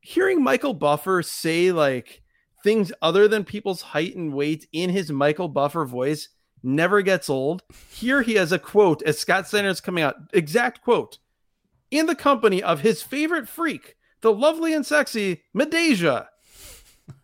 hearing 0.00 0.42
Michael 0.42 0.74
Buffer 0.74 1.22
say 1.22 1.72
like 1.72 2.22
things 2.62 2.92
other 3.02 3.28
than 3.28 3.44
people's 3.44 3.82
height 3.82 4.16
and 4.16 4.32
weight 4.32 4.66
in 4.72 4.90
his 4.90 5.10
Michael 5.10 5.48
Buffer 5.48 5.84
voice 5.84 6.28
never 6.62 7.02
gets 7.02 7.30
old. 7.30 7.62
Here 7.90 8.22
he 8.22 8.34
has 8.34 8.52
a 8.52 8.58
quote 8.58 9.02
as 9.02 9.18
Scott 9.18 9.52
is 9.52 9.80
coming 9.80 10.02
out. 10.02 10.16
Exact 10.32 10.82
quote. 10.82 11.18
In 11.90 12.06
the 12.06 12.14
company 12.14 12.62
of 12.62 12.80
his 12.80 13.02
favorite 13.02 13.48
freak, 13.48 13.96
the 14.20 14.32
lovely 14.32 14.74
and 14.74 14.84
sexy 14.84 15.42
Midajah. 15.54 16.26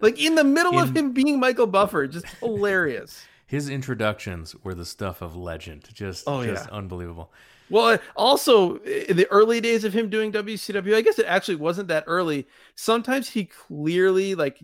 Like 0.01 0.21
in 0.21 0.37
the 0.37 0.45
middle 0.45 0.75
in... 0.75 0.79
of 0.79 0.97
him 0.97 1.13
being 1.13 1.41
Michael 1.41 1.67
Buffer, 1.67 2.07
just 2.07 2.27
hilarious 2.41 3.25
his 3.53 3.69
introductions 3.69 4.57
were 4.65 4.73
the 4.73 4.87
stuff 4.87 5.21
of 5.21 5.37
legend. 5.37 5.87
Just, 5.93 6.25
oh, 6.27 6.43
just 6.43 6.69
yeah. 6.69 6.75
unbelievable. 6.75 7.31
Well, 7.69 7.99
also 8.17 8.79
in 8.79 9.19
the 9.19 9.31
early 9.31 9.61
days 9.61 9.85
of 9.85 9.93
him 9.93 10.09
doing 10.09 10.33
WCW, 10.33 10.95
I 10.95 11.03
guess 11.03 11.19
it 11.19 11.27
actually 11.27 11.57
wasn't 11.57 11.89
that 11.89 12.05
early. 12.07 12.47
Sometimes 12.77 13.29
he 13.29 13.45
clearly 13.45 14.35
like 14.35 14.59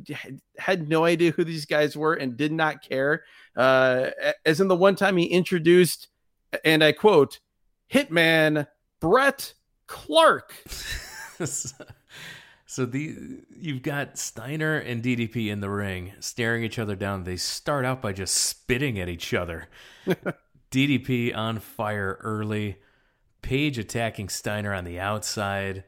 had 0.57 0.89
no 0.89 1.05
idea 1.05 1.33
who 1.33 1.45
these 1.45 1.67
guys 1.67 1.99
were 1.99 2.15
and 2.15 2.35
did 2.35 2.51
not 2.51 2.81
care. 2.81 3.25
Uh, 3.55 4.09
as 4.47 4.59
in 4.59 4.69
the 4.69 4.75
one 4.75 4.97
time 4.97 5.19
he 5.19 5.27
introduced 5.27 6.09
and 6.65 6.83
I 6.83 6.93
quote, 6.93 7.41
Hitman 7.93 8.69
Brett 9.01 9.53
Clark. 9.87 10.55
so 12.69 12.85
the 12.85 13.17
you've 13.57 13.83
got 13.83 14.19
Steiner 14.19 14.77
and 14.77 15.03
DDP 15.03 15.51
in 15.51 15.61
the 15.61 15.71
ring, 15.71 16.13
staring 16.21 16.63
each 16.63 16.79
other 16.79 16.95
down. 16.95 17.25
They 17.25 17.37
start 17.37 17.87
out 17.87 18.03
by 18.03 18.13
just 18.13 18.35
spitting 18.35 19.01
at 19.01 19.09
each 19.09 19.33
other. 19.33 19.69
DDP 20.71 21.35
on 21.35 21.61
fire 21.61 22.19
early. 22.21 22.77
Page 23.41 23.79
attacking 23.79 24.29
Steiner 24.29 24.75
on 24.75 24.85
the 24.85 25.01
outside. 25.01 25.85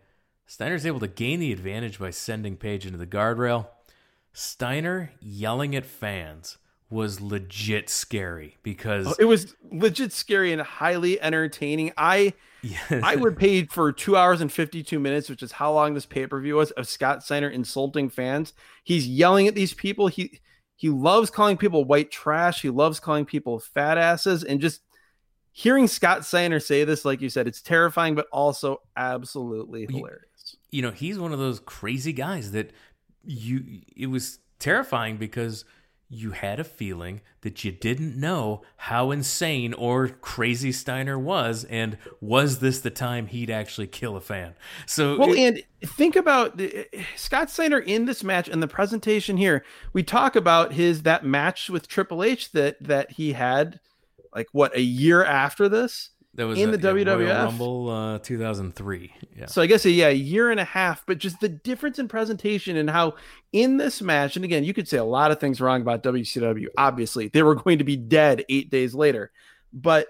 Steiner's 0.46 0.86
able 0.86 1.00
to 1.00 1.06
gain 1.06 1.38
the 1.38 1.52
advantage 1.52 1.98
by 1.98 2.10
sending 2.10 2.56
Page 2.56 2.86
into 2.86 2.96
the 2.96 3.06
guardrail. 3.06 3.68
Steiner 4.32 5.12
yelling 5.20 5.76
at 5.76 5.84
fans 5.84 6.56
was 6.90 7.20
legit 7.20 7.88
scary 7.88 8.58
because 8.62 9.06
oh, 9.06 9.14
it 9.18 9.24
was 9.24 9.54
legit 9.70 10.12
scary 10.12 10.52
and 10.52 10.60
highly 10.60 11.20
entertaining. 11.20 11.92
I 11.96 12.34
I 12.90 13.16
would 13.16 13.38
pay 13.38 13.64
for 13.64 13.92
two 13.92 14.16
hours 14.16 14.40
and 14.40 14.52
fifty 14.52 14.82
two 14.82 14.98
minutes, 14.98 15.30
which 15.30 15.42
is 15.42 15.52
how 15.52 15.72
long 15.72 15.94
this 15.94 16.06
pay 16.06 16.26
per 16.26 16.40
view 16.40 16.56
was, 16.56 16.72
of 16.72 16.88
Scott 16.88 17.22
Steiner 17.22 17.48
insulting 17.48 18.10
fans. 18.10 18.52
He's 18.84 19.06
yelling 19.06 19.46
at 19.46 19.54
these 19.54 19.72
people. 19.72 20.08
He 20.08 20.40
he 20.76 20.88
loves 20.88 21.30
calling 21.30 21.56
people 21.56 21.84
white 21.84 22.10
trash. 22.10 22.62
He 22.62 22.70
loves 22.70 23.00
calling 23.00 23.24
people 23.24 23.60
fat 23.60 23.96
asses, 23.96 24.42
and 24.42 24.60
just 24.60 24.80
hearing 25.52 25.86
Scott 25.86 26.24
Steiner 26.24 26.60
say 26.60 26.84
this, 26.84 27.04
like 27.04 27.20
you 27.20 27.28
said, 27.28 27.46
it's 27.46 27.62
terrifying, 27.62 28.14
but 28.14 28.26
also 28.32 28.80
absolutely 28.96 29.86
hilarious. 29.88 30.56
You, 30.70 30.78
you 30.78 30.82
know, 30.82 30.90
he's 30.90 31.18
one 31.18 31.32
of 31.32 31.38
those 31.38 31.60
crazy 31.60 32.12
guys 32.12 32.50
that 32.52 32.72
you. 33.24 33.82
It 33.96 34.06
was 34.06 34.40
terrifying 34.58 35.16
because 35.16 35.64
you 36.12 36.32
had 36.32 36.58
a 36.58 36.64
feeling 36.64 37.20
that 37.42 37.64
you 37.64 37.70
didn't 37.70 38.18
know 38.18 38.62
how 38.76 39.12
insane 39.12 39.72
or 39.74 40.08
crazy 40.08 40.72
Steiner 40.72 41.16
was, 41.16 41.64
and 41.64 41.96
was 42.20 42.58
this 42.58 42.80
the 42.80 42.90
time 42.90 43.28
he'd 43.28 43.48
actually 43.48 43.86
kill 43.86 44.16
a 44.16 44.20
fan? 44.20 44.54
So, 44.86 45.16
well, 45.16 45.32
it, 45.32 45.38
and 45.38 45.62
think 45.88 46.16
about 46.16 46.60
eh, 46.60 46.84
Scott 47.14 47.48
Steiner 47.48 47.78
in 47.78 48.06
this 48.06 48.24
match 48.24 48.48
and 48.48 48.60
the 48.60 48.68
presentation 48.68 49.36
here. 49.36 49.64
We 49.92 50.02
talk 50.02 50.34
about 50.34 50.72
his 50.72 51.02
that 51.04 51.24
match 51.24 51.70
with 51.70 51.86
Triple 51.86 52.24
H 52.24 52.50
that 52.52 52.82
that 52.82 53.12
he 53.12 53.32
had, 53.32 53.78
like 54.34 54.48
what 54.50 54.76
a 54.76 54.82
year 54.82 55.24
after 55.24 55.68
this 55.68 56.10
that 56.40 56.46
was 56.46 56.58
in 56.58 56.72
a, 56.72 56.76
the 56.76 56.88
WWF 56.88 57.06
Royal 57.06 57.44
Rumble 57.44 57.90
uh, 57.90 58.18
2003. 58.20 59.12
Yeah. 59.36 59.46
So 59.46 59.60
I 59.60 59.66
guess 59.66 59.84
a, 59.84 59.90
yeah, 59.90 60.08
a 60.08 60.12
year 60.12 60.50
and 60.50 60.58
a 60.58 60.64
half, 60.64 61.04
but 61.04 61.18
just 61.18 61.38
the 61.40 61.50
difference 61.50 61.98
in 61.98 62.08
presentation 62.08 62.78
and 62.78 62.88
how 62.88 63.14
in 63.52 63.76
this 63.76 64.00
match, 64.00 64.36
and 64.36 64.44
again, 64.44 64.64
you 64.64 64.72
could 64.72 64.88
say 64.88 64.96
a 64.96 65.04
lot 65.04 65.30
of 65.30 65.38
things 65.38 65.60
wrong 65.60 65.82
about 65.82 66.02
WCW. 66.02 66.68
Obviously, 66.78 67.28
they 67.28 67.42
were 67.42 67.54
going 67.54 67.78
to 67.78 67.84
be 67.84 67.96
dead 67.96 68.44
eight 68.48 68.70
days 68.70 68.94
later, 68.94 69.30
but 69.72 70.08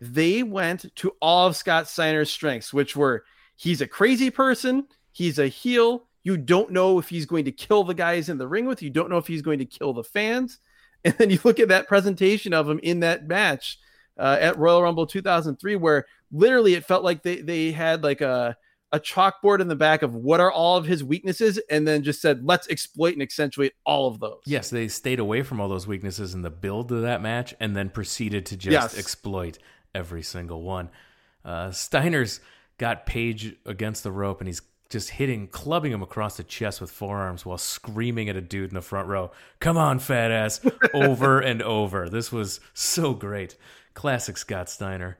they 0.00 0.42
went 0.42 0.94
to 0.96 1.12
all 1.20 1.46
of 1.46 1.56
Scott 1.56 1.88
Steiner's 1.88 2.30
strengths, 2.30 2.72
which 2.74 2.96
were 2.96 3.24
he's 3.54 3.80
a 3.80 3.86
crazy 3.86 4.30
person, 4.30 4.86
he's 5.12 5.38
a 5.38 5.46
heel. 5.46 6.06
You 6.24 6.36
don't 6.36 6.72
know 6.72 6.98
if 6.98 7.08
he's 7.08 7.24
going 7.24 7.44
to 7.44 7.52
kill 7.52 7.84
the 7.84 7.94
guys 7.94 8.28
in 8.28 8.36
the 8.36 8.48
ring 8.48 8.66
with. 8.66 8.82
You 8.82 8.90
don't 8.90 9.10
know 9.10 9.18
if 9.18 9.28
he's 9.28 9.42
going 9.42 9.60
to 9.60 9.64
kill 9.64 9.92
the 9.92 10.04
fans. 10.04 10.58
And 11.04 11.14
then 11.18 11.30
you 11.30 11.38
look 11.44 11.60
at 11.60 11.68
that 11.68 11.86
presentation 11.86 12.52
of 12.52 12.68
him 12.68 12.80
in 12.82 12.98
that 13.00 13.28
match 13.28 13.78
uh, 14.18 14.38
at 14.40 14.58
Royal 14.58 14.82
Rumble 14.82 15.06
2003, 15.06 15.76
where 15.76 16.06
literally 16.32 16.74
it 16.74 16.84
felt 16.84 17.04
like 17.04 17.22
they 17.22 17.40
they 17.40 17.72
had 17.72 18.02
like 18.02 18.20
a 18.20 18.56
a 18.92 19.00
chalkboard 19.00 19.60
in 19.60 19.68
the 19.68 19.76
back 19.76 20.02
of 20.02 20.14
what 20.14 20.40
are 20.40 20.50
all 20.50 20.76
of 20.76 20.86
his 20.86 21.02
weaknesses, 21.02 21.60
and 21.70 21.86
then 21.86 22.02
just 22.02 22.20
said 22.20 22.44
let's 22.44 22.68
exploit 22.68 23.14
and 23.14 23.22
accentuate 23.22 23.72
all 23.84 24.08
of 24.08 24.20
those. 24.20 24.40
Yes, 24.46 24.70
they 24.70 24.88
stayed 24.88 25.18
away 25.18 25.42
from 25.42 25.60
all 25.60 25.68
those 25.68 25.86
weaknesses 25.86 26.34
in 26.34 26.42
the 26.42 26.50
build 26.50 26.92
of 26.92 27.02
that 27.02 27.20
match, 27.22 27.54
and 27.60 27.76
then 27.76 27.90
proceeded 27.90 28.46
to 28.46 28.56
just 28.56 28.72
yes. 28.72 28.98
exploit 28.98 29.58
every 29.94 30.22
single 30.22 30.62
one. 30.62 30.90
Uh, 31.44 31.70
Steiner's 31.70 32.40
got 32.78 33.06
Page 33.06 33.56
against 33.64 34.02
the 34.02 34.12
rope, 34.12 34.40
and 34.40 34.48
he's 34.48 34.62
just 34.88 35.10
hitting, 35.10 35.48
clubbing 35.48 35.92
him 35.92 36.02
across 36.02 36.36
the 36.36 36.44
chest 36.44 36.80
with 36.80 36.90
forearms 36.90 37.44
while 37.44 37.58
screaming 37.58 38.28
at 38.28 38.36
a 38.36 38.40
dude 38.40 38.70
in 38.70 38.74
the 38.74 38.82
front 38.82 39.08
row, 39.08 39.30
Come 39.58 39.76
on, 39.76 39.98
fat 39.98 40.30
ass, 40.30 40.60
over 40.94 41.40
and 41.40 41.62
over. 41.62 42.08
This 42.08 42.30
was 42.30 42.60
so 42.72 43.14
great. 43.14 43.56
Classic 43.96 44.36
Scott 44.36 44.70
Steiner. 44.70 45.18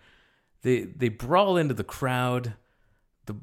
They 0.62 0.82
they 0.82 1.08
brawl 1.08 1.56
into 1.56 1.74
the 1.74 1.82
crowd. 1.82 2.54
The 3.24 3.34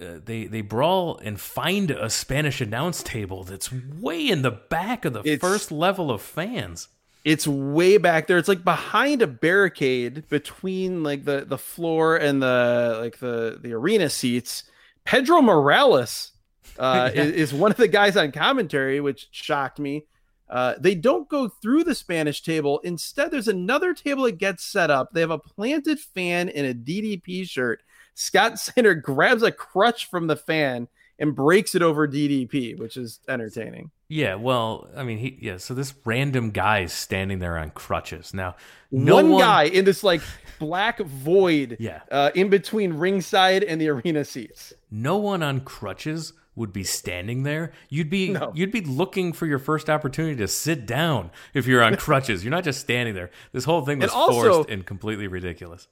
uh, 0.00 0.18
they 0.22 0.44
they 0.44 0.60
brawl 0.60 1.18
and 1.18 1.40
find 1.40 1.90
a 1.90 2.10
Spanish 2.10 2.60
announce 2.60 3.02
table 3.02 3.44
that's 3.44 3.72
way 3.72 4.28
in 4.28 4.42
the 4.42 4.50
back 4.50 5.06
of 5.06 5.14
the 5.14 5.22
it's, 5.24 5.40
first 5.40 5.72
level 5.72 6.10
of 6.10 6.20
fans. 6.20 6.88
It's 7.24 7.46
way 7.46 7.98
back 7.98 8.26
there. 8.26 8.36
It's 8.36 8.48
like 8.48 8.64
behind 8.64 9.22
a 9.22 9.26
barricade 9.26 10.28
between 10.28 11.02
like 11.02 11.24
the 11.24 11.44
the 11.46 11.58
floor 11.58 12.16
and 12.16 12.42
the 12.42 12.98
like 13.00 13.18
the 13.18 13.58
the 13.62 13.72
arena 13.72 14.10
seats. 14.10 14.64
Pedro 15.04 15.40
Morales 15.40 16.32
uh, 16.78 17.10
yeah. 17.14 17.22
is, 17.22 17.32
is, 17.32 17.54
one 17.54 17.70
of 17.70 17.76
the 17.76 17.88
guys 17.88 18.16
on 18.16 18.32
commentary, 18.32 19.00
which 19.00 19.28
shocked 19.30 19.78
me. 19.78 20.06
Uh, 20.52 20.74
they 20.78 20.94
don't 20.94 21.30
go 21.30 21.48
through 21.48 21.82
the 21.82 21.94
Spanish 21.94 22.42
table. 22.42 22.78
Instead, 22.84 23.30
there's 23.30 23.48
another 23.48 23.94
table 23.94 24.24
that 24.24 24.36
gets 24.36 24.62
set 24.62 24.90
up. 24.90 25.10
They 25.12 25.22
have 25.22 25.30
a 25.30 25.38
planted 25.38 25.98
fan 25.98 26.50
in 26.50 26.66
a 26.66 26.74
DDP 26.74 27.48
shirt. 27.48 27.82
Scott 28.14 28.58
Steiner 28.58 28.94
grabs 28.94 29.42
a 29.42 29.50
crutch 29.50 30.10
from 30.10 30.26
the 30.26 30.36
fan 30.36 30.88
and 31.18 31.34
breaks 31.34 31.74
it 31.74 31.80
over 31.80 32.06
DDP, 32.06 32.78
which 32.78 32.98
is 32.98 33.20
entertaining. 33.28 33.90
Yeah, 34.08 34.34
well, 34.34 34.90
I 34.94 35.04
mean, 35.04 35.16
he 35.16 35.38
yeah. 35.40 35.56
So 35.56 35.72
this 35.72 35.94
random 36.04 36.50
guy 36.50 36.80
is 36.80 36.92
standing 36.92 37.38
there 37.38 37.56
on 37.56 37.70
crutches. 37.70 38.34
Now, 38.34 38.56
no 38.90 39.14
one, 39.14 39.30
one... 39.30 39.40
guy 39.40 39.62
in 39.64 39.86
this 39.86 40.04
like 40.04 40.20
black 40.58 40.98
void, 40.98 41.78
yeah, 41.80 42.00
uh, 42.10 42.30
in 42.34 42.50
between 42.50 42.92
ringside 42.92 43.64
and 43.64 43.80
the 43.80 43.88
arena 43.88 44.26
seats. 44.26 44.74
No 44.90 45.16
one 45.16 45.42
on 45.42 45.60
crutches 45.60 46.34
would 46.54 46.72
be 46.72 46.84
standing 46.84 47.42
there. 47.44 47.72
You'd 47.88 48.10
be 48.10 48.30
no. 48.30 48.52
you'd 48.54 48.72
be 48.72 48.82
looking 48.82 49.32
for 49.32 49.46
your 49.46 49.58
first 49.58 49.88
opportunity 49.88 50.36
to 50.36 50.48
sit 50.48 50.86
down 50.86 51.30
if 51.54 51.66
you're 51.66 51.82
on 51.82 51.96
crutches. 51.98 52.44
You're 52.44 52.50
not 52.50 52.64
just 52.64 52.80
standing 52.80 53.14
there. 53.14 53.30
This 53.52 53.64
whole 53.64 53.84
thing 53.84 53.98
was 53.98 54.12
and 54.12 54.12
also, 54.12 54.52
forced 54.52 54.70
and 54.70 54.84
completely 54.84 55.26
ridiculous. 55.26 55.88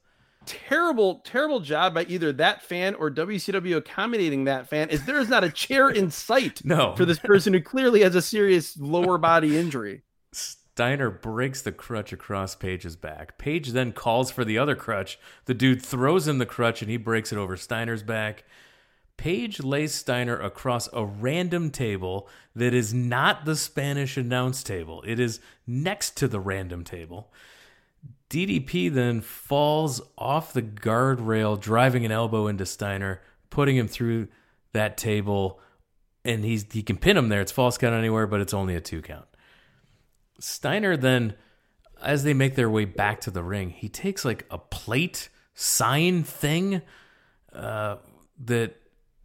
Terrible, 0.46 1.16
terrible 1.16 1.60
job 1.60 1.94
by 1.94 2.04
either 2.04 2.32
that 2.32 2.62
fan 2.62 2.94
or 2.94 3.10
WCW 3.10 3.76
accommodating 3.76 4.44
that 4.44 4.68
fan. 4.68 4.88
Is 4.88 5.04
there 5.04 5.20
is 5.20 5.28
not 5.28 5.44
a 5.44 5.50
chair 5.50 5.88
in 5.88 6.10
sight 6.10 6.64
no. 6.64 6.94
for 6.96 7.04
this 7.04 7.18
person 7.18 7.52
who 7.52 7.60
clearly 7.60 8.00
has 8.02 8.14
a 8.14 8.22
serious 8.22 8.78
lower 8.78 9.18
body 9.18 9.58
injury. 9.58 10.02
Steiner 10.32 11.10
breaks 11.10 11.60
the 11.60 11.72
crutch 11.72 12.10
across 12.12 12.54
Page's 12.54 12.96
back. 12.96 13.36
Page 13.36 13.72
then 13.72 13.92
calls 13.92 14.30
for 14.30 14.44
the 14.44 14.56
other 14.56 14.74
crutch. 14.74 15.18
The 15.44 15.52
dude 15.52 15.82
throws 15.82 16.26
in 16.26 16.38
the 16.38 16.46
crutch 16.46 16.80
and 16.80 16.90
he 16.90 16.96
breaks 16.96 17.32
it 17.32 17.38
over 17.38 17.56
Steiner's 17.56 18.02
back. 18.02 18.44
Page 19.20 19.62
lays 19.62 19.94
Steiner 19.94 20.40
across 20.40 20.88
a 20.94 21.04
random 21.04 21.70
table 21.70 22.26
that 22.56 22.72
is 22.72 22.94
not 22.94 23.44
the 23.44 23.54
Spanish 23.54 24.16
announce 24.16 24.62
table. 24.62 25.04
It 25.06 25.20
is 25.20 25.40
next 25.66 26.16
to 26.16 26.26
the 26.26 26.40
random 26.40 26.84
table. 26.84 27.30
DDP 28.30 28.90
then 28.90 29.20
falls 29.20 30.00
off 30.16 30.54
the 30.54 30.62
guardrail, 30.62 31.60
driving 31.60 32.06
an 32.06 32.10
elbow 32.10 32.46
into 32.46 32.64
Steiner, 32.64 33.20
putting 33.50 33.76
him 33.76 33.88
through 33.88 34.28
that 34.72 34.96
table, 34.96 35.60
and 36.24 36.42
he's 36.42 36.72
he 36.72 36.82
can 36.82 36.96
pin 36.96 37.18
him 37.18 37.28
there. 37.28 37.42
It's 37.42 37.52
false 37.52 37.76
count 37.76 37.94
anywhere, 37.94 38.26
but 38.26 38.40
it's 38.40 38.54
only 38.54 38.74
a 38.74 38.80
two 38.80 39.02
count. 39.02 39.26
Steiner 40.38 40.96
then, 40.96 41.34
as 42.02 42.24
they 42.24 42.32
make 42.32 42.54
their 42.54 42.70
way 42.70 42.86
back 42.86 43.20
to 43.20 43.30
the 43.30 43.42
ring, 43.42 43.68
he 43.68 43.90
takes 43.90 44.24
like 44.24 44.46
a 44.50 44.56
plate 44.56 45.28
sign 45.52 46.22
thing 46.22 46.80
uh, 47.52 47.96
that 48.46 48.79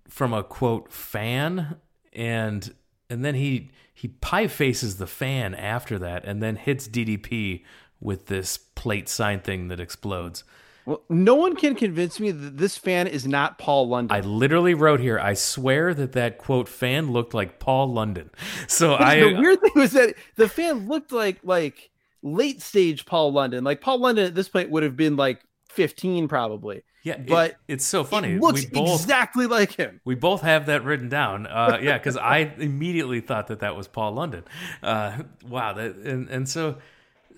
from 0.08 0.34
a 0.34 0.44
quote 0.44 0.92
fan 0.92 1.78
and 2.14 2.74
and 3.10 3.24
then 3.24 3.36
he 3.36 3.72
he 3.94 4.10
pie 4.10 4.48
faces 4.48 4.98
the 4.98 5.08
fan 5.08 5.54
after 5.56 5.98
that 6.00 6.26
and 6.26 6.42
then 6.42 6.56
hits 6.56 6.88
DDP 6.88 7.64
with 8.00 8.28
this 8.28 8.58
plate 8.58 9.10
sign 9.10 9.40
thing 9.40 9.68
that 9.70 9.80
explodes. 9.80 10.44
Well, 10.86 11.02
no 11.10 11.34
one 11.34 11.56
can 11.56 11.74
convince 11.74 12.20
me 12.20 12.30
that 12.30 12.58
this 12.58 12.78
fan 12.78 13.08
is 13.08 13.26
not 13.26 13.58
Paul 13.58 13.88
London. 13.88 14.16
I 14.16 14.20
literally 14.20 14.76
wrote 14.76 15.00
here. 15.00 15.20
I 15.20 15.34
swear 15.34 15.96
that 15.96 16.12
that 16.12 16.38
quote 16.38 16.70
fan 16.70 17.12
looked 17.12 17.34
like 17.34 17.58
Paul 17.60 17.92
London. 17.92 18.30
So 18.68 18.96
I. 18.96 19.20
The 19.20 19.34
weird 19.34 19.62
thing 19.62 19.72
was 19.76 19.94
that 19.94 20.16
the 20.36 20.50
fan 20.50 20.88
looked 20.88 21.12
like 21.12 21.40
like 21.44 21.90
late 22.22 22.62
stage 22.62 23.06
Paul 23.06 23.32
London. 23.32 23.64
Like 23.64 23.82
Paul 23.82 24.00
London 24.00 24.26
at 24.26 24.36
this 24.36 24.50
point 24.50 24.70
would 24.70 24.84
have 24.84 24.98
been 24.98 25.16
like 25.16 25.45
fifteen 25.76 26.28
probably. 26.28 26.84
Yeah, 27.04 27.18
but 27.18 27.52
it, 27.52 27.58
it's 27.68 27.86
so 27.86 28.04
funny. 28.04 28.34
It 28.34 28.42
looks 28.42 28.66
both, 28.66 29.02
exactly 29.02 29.46
like 29.46 29.74
him. 29.74 30.02
We 30.06 30.16
both 30.16 30.42
have 30.42 30.66
that 30.66 30.84
written 30.84 31.08
down. 31.08 31.46
Uh, 31.46 31.78
yeah, 31.80 32.00
because 32.00 32.18
I 32.18 32.52
immediately 32.58 33.22
thought 33.22 33.48
that 33.48 33.60
that 33.60 33.76
was 33.76 33.88
Paul 33.88 34.14
London. 34.14 34.44
Uh, 34.82 35.20
wow, 35.48 35.74
that 35.74 35.96
and 35.98 36.28
and 36.30 36.50
so 36.50 36.78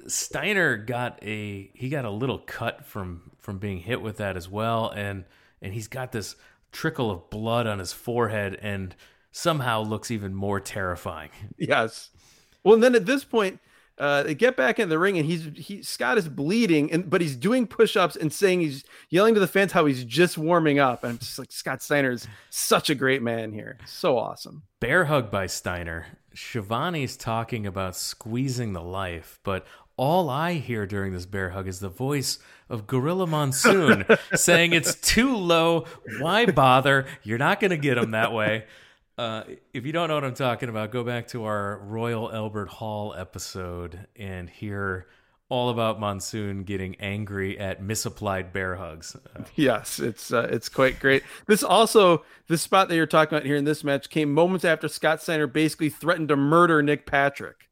Steiner 0.07 0.77
got 0.77 1.19
a 1.21 1.69
he 1.73 1.89
got 1.89 2.05
a 2.05 2.09
little 2.09 2.39
cut 2.39 2.85
from 2.85 3.31
from 3.39 3.57
being 3.57 3.79
hit 3.79 4.01
with 4.01 4.17
that 4.17 4.37
as 4.37 4.49
well, 4.49 4.89
and 4.95 5.25
and 5.61 5.73
he's 5.73 5.89
got 5.89 6.13
this 6.13 6.37
trickle 6.71 7.11
of 7.11 7.29
blood 7.29 7.67
on 7.67 7.79
his 7.79 7.91
forehead, 7.91 8.57
and 8.61 8.95
somehow 9.31 9.81
looks 9.81 10.11
even 10.11 10.33
more 10.33 10.59
terrifying. 10.61 11.29
Yes. 11.57 12.09
Well, 12.63 12.75
and 12.75 12.83
then 12.83 12.95
at 12.95 13.05
this 13.05 13.23
point, 13.23 13.59
Uh, 13.97 14.23
they 14.23 14.35
get 14.35 14.55
back 14.55 14.77
in 14.79 14.89
the 14.89 14.99
ring, 14.99 15.17
and 15.17 15.25
he's 15.25 15.49
he 15.55 15.81
Scott 15.81 16.17
is 16.17 16.29
bleeding, 16.29 16.91
and 16.91 17.09
but 17.09 17.19
he's 17.19 17.35
doing 17.35 17.65
push-ups 17.65 18.15
and 18.15 18.31
saying 18.31 18.61
he's 18.61 18.83
yelling 19.09 19.33
to 19.33 19.39
the 19.39 19.47
fans 19.47 19.71
how 19.71 19.85
he's 19.85 20.03
just 20.03 20.37
warming 20.37 20.77
up. 20.77 21.03
And 21.03 21.13
I'm 21.13 21.17
just 21.17 21.39
like 21.39 21.51
Scott 21.51 21.81
Steiner 21.81 22.11
is 22.11 22.27
such 22.49 22.89
a 22.89 22.95
great 22.95 23.23
man 23.23 23.51
here, 23.51 23.77
so 23.85 24.17
awesome. 24.17 24.63
Bear 24.79 25.05
hug 25.05 25.31
by 25.31 25.47
Steiner. 25.47 26.05
Schiavone's 26.33 27.17
talking 27.17 27.65
about 27.65 27.95
squeezing 27.95 28.73
the 28.73 28.83
life, 28.83 29.39
but 29.43 29.65
all 29.97 30.29
I 30.29 30.53
hear 30.53 30.85
during 30.85 31.11
this 31.11 31.25
bear 31.25 31.49
hug 31.49 31.67
is 31.67 31.79
the 31.79 31.89
voice 31.89 32.37
of 32.69 32.85
Gorilla 32.85 33.25
Monsoon 33.25 34.05
saying 34.35 34.73
it's 34.73 34.93
too 34.93 35.35
low. 35.35 35.85
Why 36.19 36.45
bother? 36.45 37.07
You're 37.23 37.39
not 37.39 37.59
going 37.59 37.71
to 37.71 37.77
get 37.77 37.97
him 37.97 38.11
that 38.11 38.31
way. 38.31 38.65
Uh, 39.17 39.43
if 39.73 39.85
you 39.85 39.91
don't 39.91 40.09
know 40.09 40.15
what 40.15 40.23
I'm 40.23 40.35
talking 40.35 40.69
about, 40.69 40.91
go 40.91 41.03
back 41.03 41.27
to 41.29 41.45
our 41.45 41.79
Royal 41.79 42.31
Albert 42.31 42.67
Hall 42.67 43.15
episode 43.17 44.07
and 44.15 44.47
hear 44.47 45.07
all 45.49 45.69
about 45.69 45.99
Monsoon 45.99 46.63
getting 46.63 46.95
angry 46.99 47.57
at 47.57 47.81
misapplied 47.81 48.53
bear 48.53 48.75
hugs. 48.75 49.15
Uh, 49.15 49.43
yes, 49.55 49.99
it's 49.99 50.31
uh, 50.31 50.47
it's 50.51 50.69
quite 50.69 50.99
great. 50.99 51.23
This 51.47 51.63
also 51.63 52.25
this 52.47 52.61
spot 52.61 52.89
that 52.89 52.95
you're 52.95 53.07
talking 53.07 53.35
about 53.35 53.45
here 53.45 53.55
in 53.55 53.65
this 53.65 53.83
match 53.83 54.09
came 54.09 54.31
moments 54.33 54.65
after 54.65 54.87
Scott 54.87 55.21
Steiner 55.21 55.47
basically 55.47 55.89
threatened 55.89 56.29
to 56.29 56.35
murder 56.35 56.83
Nick 56.83 57.07
Patrick. 57.07 57.69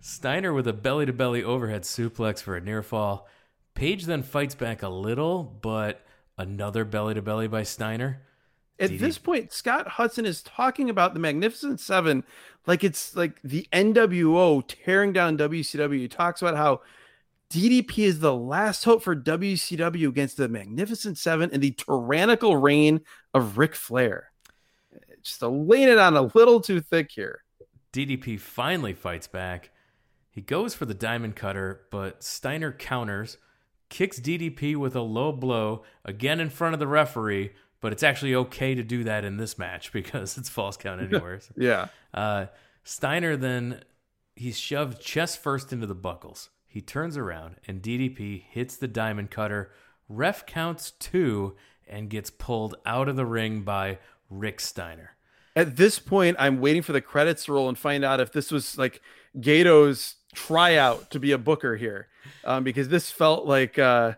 Steiner 0.00 0.52
with 0.52 0.68
a 0.68 0.74
belly 0.74 1.06
to 1.06 1.12
belly 1.14 1.42
overhead 1.42 1.82
suplex 1.82 2.42
for 2.42 2.54
a 2.54 2.60
near 2.60 2.82
fall. 2.82 3.26
Page 3.74 4.04
then 4.04 4.22
fights 4.22 4.54
back 4.54 4.82
a 4.82 4.88
little, 4.90 5.42
but 5.42 6.04
another 6.36 6.84
belly 6.84 7.14
to 7.14 7.22
belly 7.22 7.48
by 7.48 7.62
Steiner. 7.62 8.20
At 8.78 8.90
DD- 8.90 8.98
this 8.98 9.18
point, 9.18 9.52
Scott 9.52 9.86
Hudson 9.86 10.26
is 10.26 10.42
talking 10.42 10.90
about 10.90 11.14
the 11.14 11.20
Magnificent 11.20 11.80
Seven 11.80 12.24
like 12.66 12.82
it's 12.82 13.14
like 13.14 13.40
the 13.42 13.66
NWO 13.72 14.62
tearing 14.66 15.12
down 15.12 15.38
WCW. 15.38 15.98
He 15.98 16.08
talks 16.08 16.42
about 16.42 16.56
how 16.56 16.80
DDP 17.50 17.98
is 17.98 18.20
the 18.20 18.34
last 18.34 18.84
hope 18.84 19.02
for 19.02 19.14
WCW 19.14 20.08
against 20.08 20.36
the 20.36 20.48
Magnificent 20.48 21.18
Seven 21.18 21.50
and 21.52 21.62
the 21.62 21.72
tyrannical 21.72 22.56
reign 22.56 23.02
of 23.32 23.58
Ric 23.58 23.74
Flair. 23.74 24.30
Just 25.22 25.40
laying 25.42 25.88
it 25.88 25.98
on 25.98 26.16
a 26.16 26.30
little 26.34 26.60
too 26.60 26.80
thick 26.80 27.10
here. 27.10 27.42
DDP 27.92 28.38
finally 28.38 28.92
fights 28.92 29.26
back. 29.26 29.70
He 30.30 30.40
goes 30.40 30.74
for 30.74 30.84
the 30.84 30.94
diamond 30.94 31.36
cutter, 31.36 31.82
but 31.90 32.24
Steiner 32.24 32.72
counters, 32.72 33.38
kicks 33.88 34.18
DDP 34.18 34.74
with 34.74 34.96
a 34.96 35.00
low 35.00 35.30
blow 35.30 35.84
again 36.04 36.40
in 36.40 36.50
front 36.50 36.74
of 36.74 36.80
the 36.80 36.88
referee 36.88 37.52
but 37.84 37.92
it's 37.92 38.02
actually 38.02 38.34
okay 38.34 38.74
to 38.74 38.82
do 38.82 39.04
that 39.04 39.26
in 39.26 39.36
this 39.36 39.58
match 39.58 39.92
because 39.92 40.38
it's 40.38 40.48
false 40.48 40.78
count 40.78 41.02
anywhere. 41.12 41.38
yeah. 41.54 41.88
Uh, 42.14 42.46
Steiner 42.82 43.36
then 43.36 43.82
he's 44.34 44.58
shoved 44.58 45.02
chest 45.02 45.42
first 45.42 45.70
into 45.70 45.86
the 45.86 45.94
buckles. 45.94 46.48
He 46.66 46.80
turns 46.80 47.18
around 47.18 47.56
and 47.68 47.82
DDP 47.82 48.42
hits 48.48 48.78
the 48.78 48.88
diamond 48.88 49.30
cutter. 49.30 49.70
Ref 50.08 50.46
counts 50.46 50.92
two 50.92 51.56
and 51.86 52.08
gets 52.08 52.30
pulled 52.30 52.74
out 52.86 53.06
of 53.06 53.16
the 53.16 53.26
ring 53.26 53.64
by 53.64 53.98
Rick 54.30 54.60
Steiner. 54.60 55.16
At 55.54 55.76
this 55.76 55.98
point, 55.98 56.38
I'm 56.40 56.62
waiting 56.62 56.80
for 56.80 56.94
the 56.94 57.02
credits 57.02 57.44
to 57.44 57.52
roll 57.52 57.68
and 57.68 57.76
find 57.76 58.02
out 58.02 58.18
if 58.18 58.32
this 58.32 58.50
was 58.50 58.78
like 58.78 59.02
Gedo's 59.38 60.14
tryout 60.34 61.10
to 61.10 61.20
be 61.20 61.32
a 61.32 61.38
booker 61.38 61.76
here, 61.76 62.08
um, 62.44 62.64
because 62.64 62.88
this 62.88 63.10
felt 63.10 63.44
like 63.44 63.78
uh, 63.78 64.14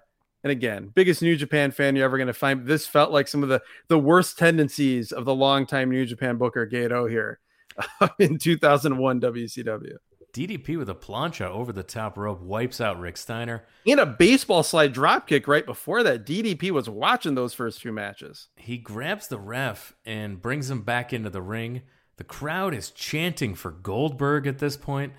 and 0.46 0.52
again, 0.52 0.92
biggest 0.94 1.22
New 1.22 1.34
Japan 1.34 1.72
fan 1.72 1.96
you're 1.96 2.04
ever 2.04 2.18
going 2.18 2.28
to 2.28 2.32
find. 2.32 2.66
This 2.66 2.86
felt 2.86 3.10
like 3.10 3.26
some 3.26 3.42
of 3.42 3.48
the 3.48 3.60
the 3.88 3.98
worst 3.98 4.38
tendencies 4.38 5.10
of 5.10 5.24
the 5.24 5.34
longtime 5.34 5.90
New 5.90 6.06
Japan 6.06 6.36
booker 6.36 6.64
Gedo 6.64 7.10
here 7.10 7.40
in 8.20 8.38
2001 8.38 9.20
WCW. 9.20 9.96
DDP 10.32 10.78
with 10.78 10.88
a 10.88 10.94
plancha 10.94 11.48
over 11.48 11.72
the 11.72 11.82
top 11.82 12.16
rope 12.16 12.40
wipes 12.40 12.80
out 12.80 13.00
Rick 13.00 13.16
Steiner. 13.16 13.64
In 13.84 13.98
a 13.98 14.06
baseball 14.06 14.62
slide 14.62 14.94
dropkick 14.94 15.48
right 15.48 15.66
before 15.66 16.04
that. 16.04 16.24
DDP 16.24 16.70
was 16.70 16.88
watching 16.88 17.34
those 17.34 17.52
first 17.52 17.82
few 17.82 17.90
matches. 17.90 18.46
He 18.54 18.78
grabs 18.78 19.26
the 19.26 19.40
ref 19.40 19.96
and 20.04 20.40
brings 20.40 20.70
him 20.70 20.82
back 20.82 21.12
into 21.12 21.28
the 21.28 21.42
ring. 21.42 21.82
The 22.18 22.24
crowd 22.24 22.72
is 22.72 22.92
chanting 22.92 23.56
for 23.56 23.72
Goldberg 23.72 24.46
at 24.46 24.60
this 24.60 24.76
point. 24.76 25.12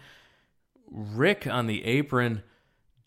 Rick 0.89 1.45
on 1.45 1.67
the 1.67 1.83
apron 1.83 2.43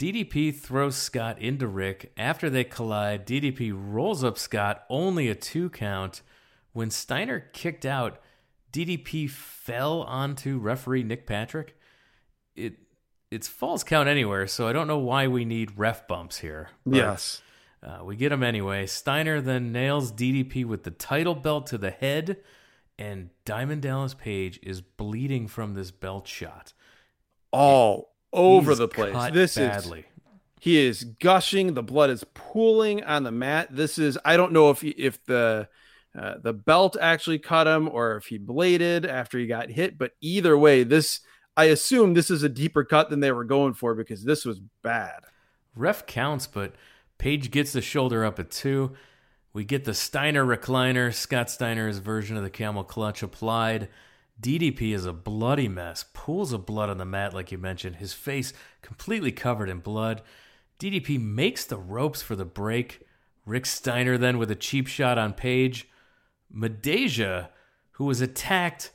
DDP 0.01 0.57
throws 0.57 0.97
Scott 0.97 1.39
into 1.39 1.67
Rick. 1.67 2.11
After 2.17 2.49
they 2.49 2.65
collide, 2.65 3.27
DDP 3.27 3.71
rolls 3.75 4.25
up 4.25 4.39
Scott, 4.39 4.85
only 4.89 5.29
a 5.29 5.35
two 5.35 5.69
count. 5.69 6.23
When 6.73 6.89
Steiner 6.91 7.51
kicked 7.53 7.85
out, 7.85 8.19
DDP 8.73 9.29
fell 9.29 10.01
onto 10.05 10.57
referee 10.57 11.03
Nick 11.03 11.27
Patrick. 11.27 11.77
It 12.57 12.79
it's 13.31 13.47
false 13.47 13.85
count 13.85 14.09
anywhere, 14.09 14.47
so 14.47 14.67
I 14.67 14.73
don't 14.73 14.87
know 14.87 14.99
why 14.99 15.29
we 15.29 15.45
need 15.45 15.79
ref 15.79 16.09
bumps 16.09 16.39
here. 16.39 16.71
yes. 16.87 17.43
Uh, 17.83 18.03
we 18.03 18.17
get 18.17 18.31
them 18.31 18.43
anyway. 18.43 18.87
Steiner 18.87 19.43
then 19.43 19.71
nails 19.71 20.13
DDP 20.13 20.65
with 20.65 20.85
the 20.85 20.91
title 20.91 21.35
belt 21.35 21.67
to 21.69 21.79
the 21.79 21.91
head, 21.91 22.39
and 22.99 23.29
Diamond 23.45 23.83
Dallas 23.83 24.15
Page 24.15 24.61
is 24.63 24.81
bleeding 24.81 25.47
from 25.47 25.75
this 25.75 25.91
belt 25.91 26.27
shot. 26.27 26.73
Oh, 27.53 28.10
over 28.33 28.71
He's 28.73 28.79
the 28.79 28.89
place. 28.89 29.33
this 29.33 29.57
badly. 29.57 30.01
is 30.01 30.05
he 30.61 30.79
is 30.79 31.05
gushing. 31.05 31.73
The 31.75 31.83
blood 31.83 32.11
is 32.11 32.25
pooling 32.35 33.03
on 33.05 33.23
the 33.23 33.33
mat. 33.33 33.69
This 33.71 33.99
is 33.99 34.19
I 34.25 34.37
don't 34.37 34.53
know 34.53 34.71
if 34.71 34.83
he, 34.83 34.91
if 34.91 35.25
the 35.25 35.69
uh, 36.19 36.35
the 36.43 36.53
belt 36.53 36.97
actually 37.01 37.39
cut 37.39 37.67
him 37.67 37.89
or 37.89 38.17
if 38.17 38.27
he 38.27 38.37
bladed 38.37 39.07
after 39.07 39.39
he 39.39 39.47
got 39.47 39.71
hit. 39.71 39.97
But 39.97 40.13
either 40.21 40.59
way, 40.59 40.83
this 40.83 41.21
I 41.57 41.65
assume 41.65 42.15
this 42.15 42.31
is 42.31 42.43
a 42.43 42.49
deeper 42.49 42.85
cut 42.85 43.11
than 43.11 43.21
they 43.21 43.33
were 43.33 43.45
going 43.45 43.75
for 43.75 43.95
because 43.95 44.25
this 44.25 44.45
was 44.45 44.61
bad. 44.83 45.21
Ref 45.75 46.07
counts, 46.07 46.47
but 46.47 46.75
Page 47.19 47.51
gets 47.51 47.73
the 47.73 47.83
shoulder 47.83 48.25
up 48.25 48.39
at 48.39 48.51
two. 48.51 48.93
We 49.53 49.65
get 49.65 49.85
the 49.85 49.95
Steiner 49.95 50.45
recliner, 50.45 51.13
Scott 51.13 51.51
Steiner's 51.51 51.99
version 51.99 52.37
of 52.37 52.43
the 52.43 52.51
camel 52.51 52.85
clutch 52.85 53.23
applied. 53.23 53.89
DDP 54.41 54.95
is 54.95 55.05
a 55.05 55.13
bloody 55.13 55.69
mess, 55.69 56.05
pools 56.15 56.53
of 56.53 56.65
blood 56.65 56.89
on 56.89 56.99
the 56.99 57.05
mat, 57.05 57.35
like 57.35 57.53
you 57.53 57.59
mentioned, 57.59 57.97
his 57.97 58.15
face 58.15 58.53
completely 58.81 59.33
covered 59.33 59.69
in 59.69 59.81
blood. 59.81 60.23
DDP 60.79 61.21
makes 61.21 61.65
the 61.65 61.77
ropes 61.77 62.23
for 62.23 62.35
the 62.35 62.45
break. 62.45 63.07
Rick 63.45 63.67
Steiner 63.67 64.17
then 64.17 64.39
with 64.39 64.51
a 64.51 64.57
cheap 64.57 64.87
shot 64.87 65.19
on 65.19 65.35
Page. 65.35 65.89
Midajah, 66.55 67.49
who 67.93 68.05
was 68.07 68.21
attacked 68.21 68.91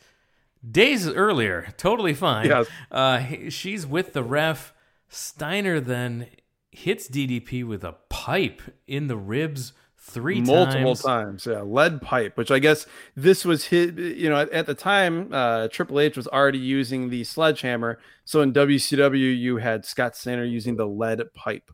days 0.70 1.08
earlier, 1.08 1.74
totally 1.78 2.14
fine. 2.14 2.48
Yes. 2.48 2.68
Uh, 2.92 3.24
she's 3.50 3.86
with 3.86 4.14
the 4.14 4.24
ref. 4.24 4.74
Steiner 5.10 5.80
then 5.80 6.28
hits 6.72 7.08
DDP 7.08 7.64
with 7.64 7.84
a 7.84 7.94
pipe 8.10 8.62
in 8.88 9.08
the 9.08 9.18
ribs 9.18 9.74
three 10.08 10.40
multiple 10.40 10.96
times. 10.96 11.44
times. 11.44 11.46
Yeah, 11.48 11.62
lead 11.62 12.02
pipe, 12.02 12.38
which 12.38 12.52
I 12.52 12.60
guess 12.60 12.86
this 13.16 13.44
was 13.44 13.66
hit. 13.66 13.98
You 13.98 14.30
know, 14.30 14.38
at, 14.38 14.52
at, 14.52 14.68
the 14.68 14.76
time, 14.76 15.30
uh, 15.32 15.68
Triple 15.68 16.00
H 16.00 16.16
was 16.16 16.28
already 16.28 16.60
using 16.60 17.10
the 17.10 17.24
sledgehammer. 17.24 18.00
So 18.24 18.42
in 18.42 18.54
WCW, 18.54 19.38
you 19.38 19.58
had 19.58 19.86
Scott 19.86 20.16
Steiner 20.16 20.46
using 20.46 20.76
the 20.76 20.88
lead 20.88 21.22
pipe. 21.34 21.72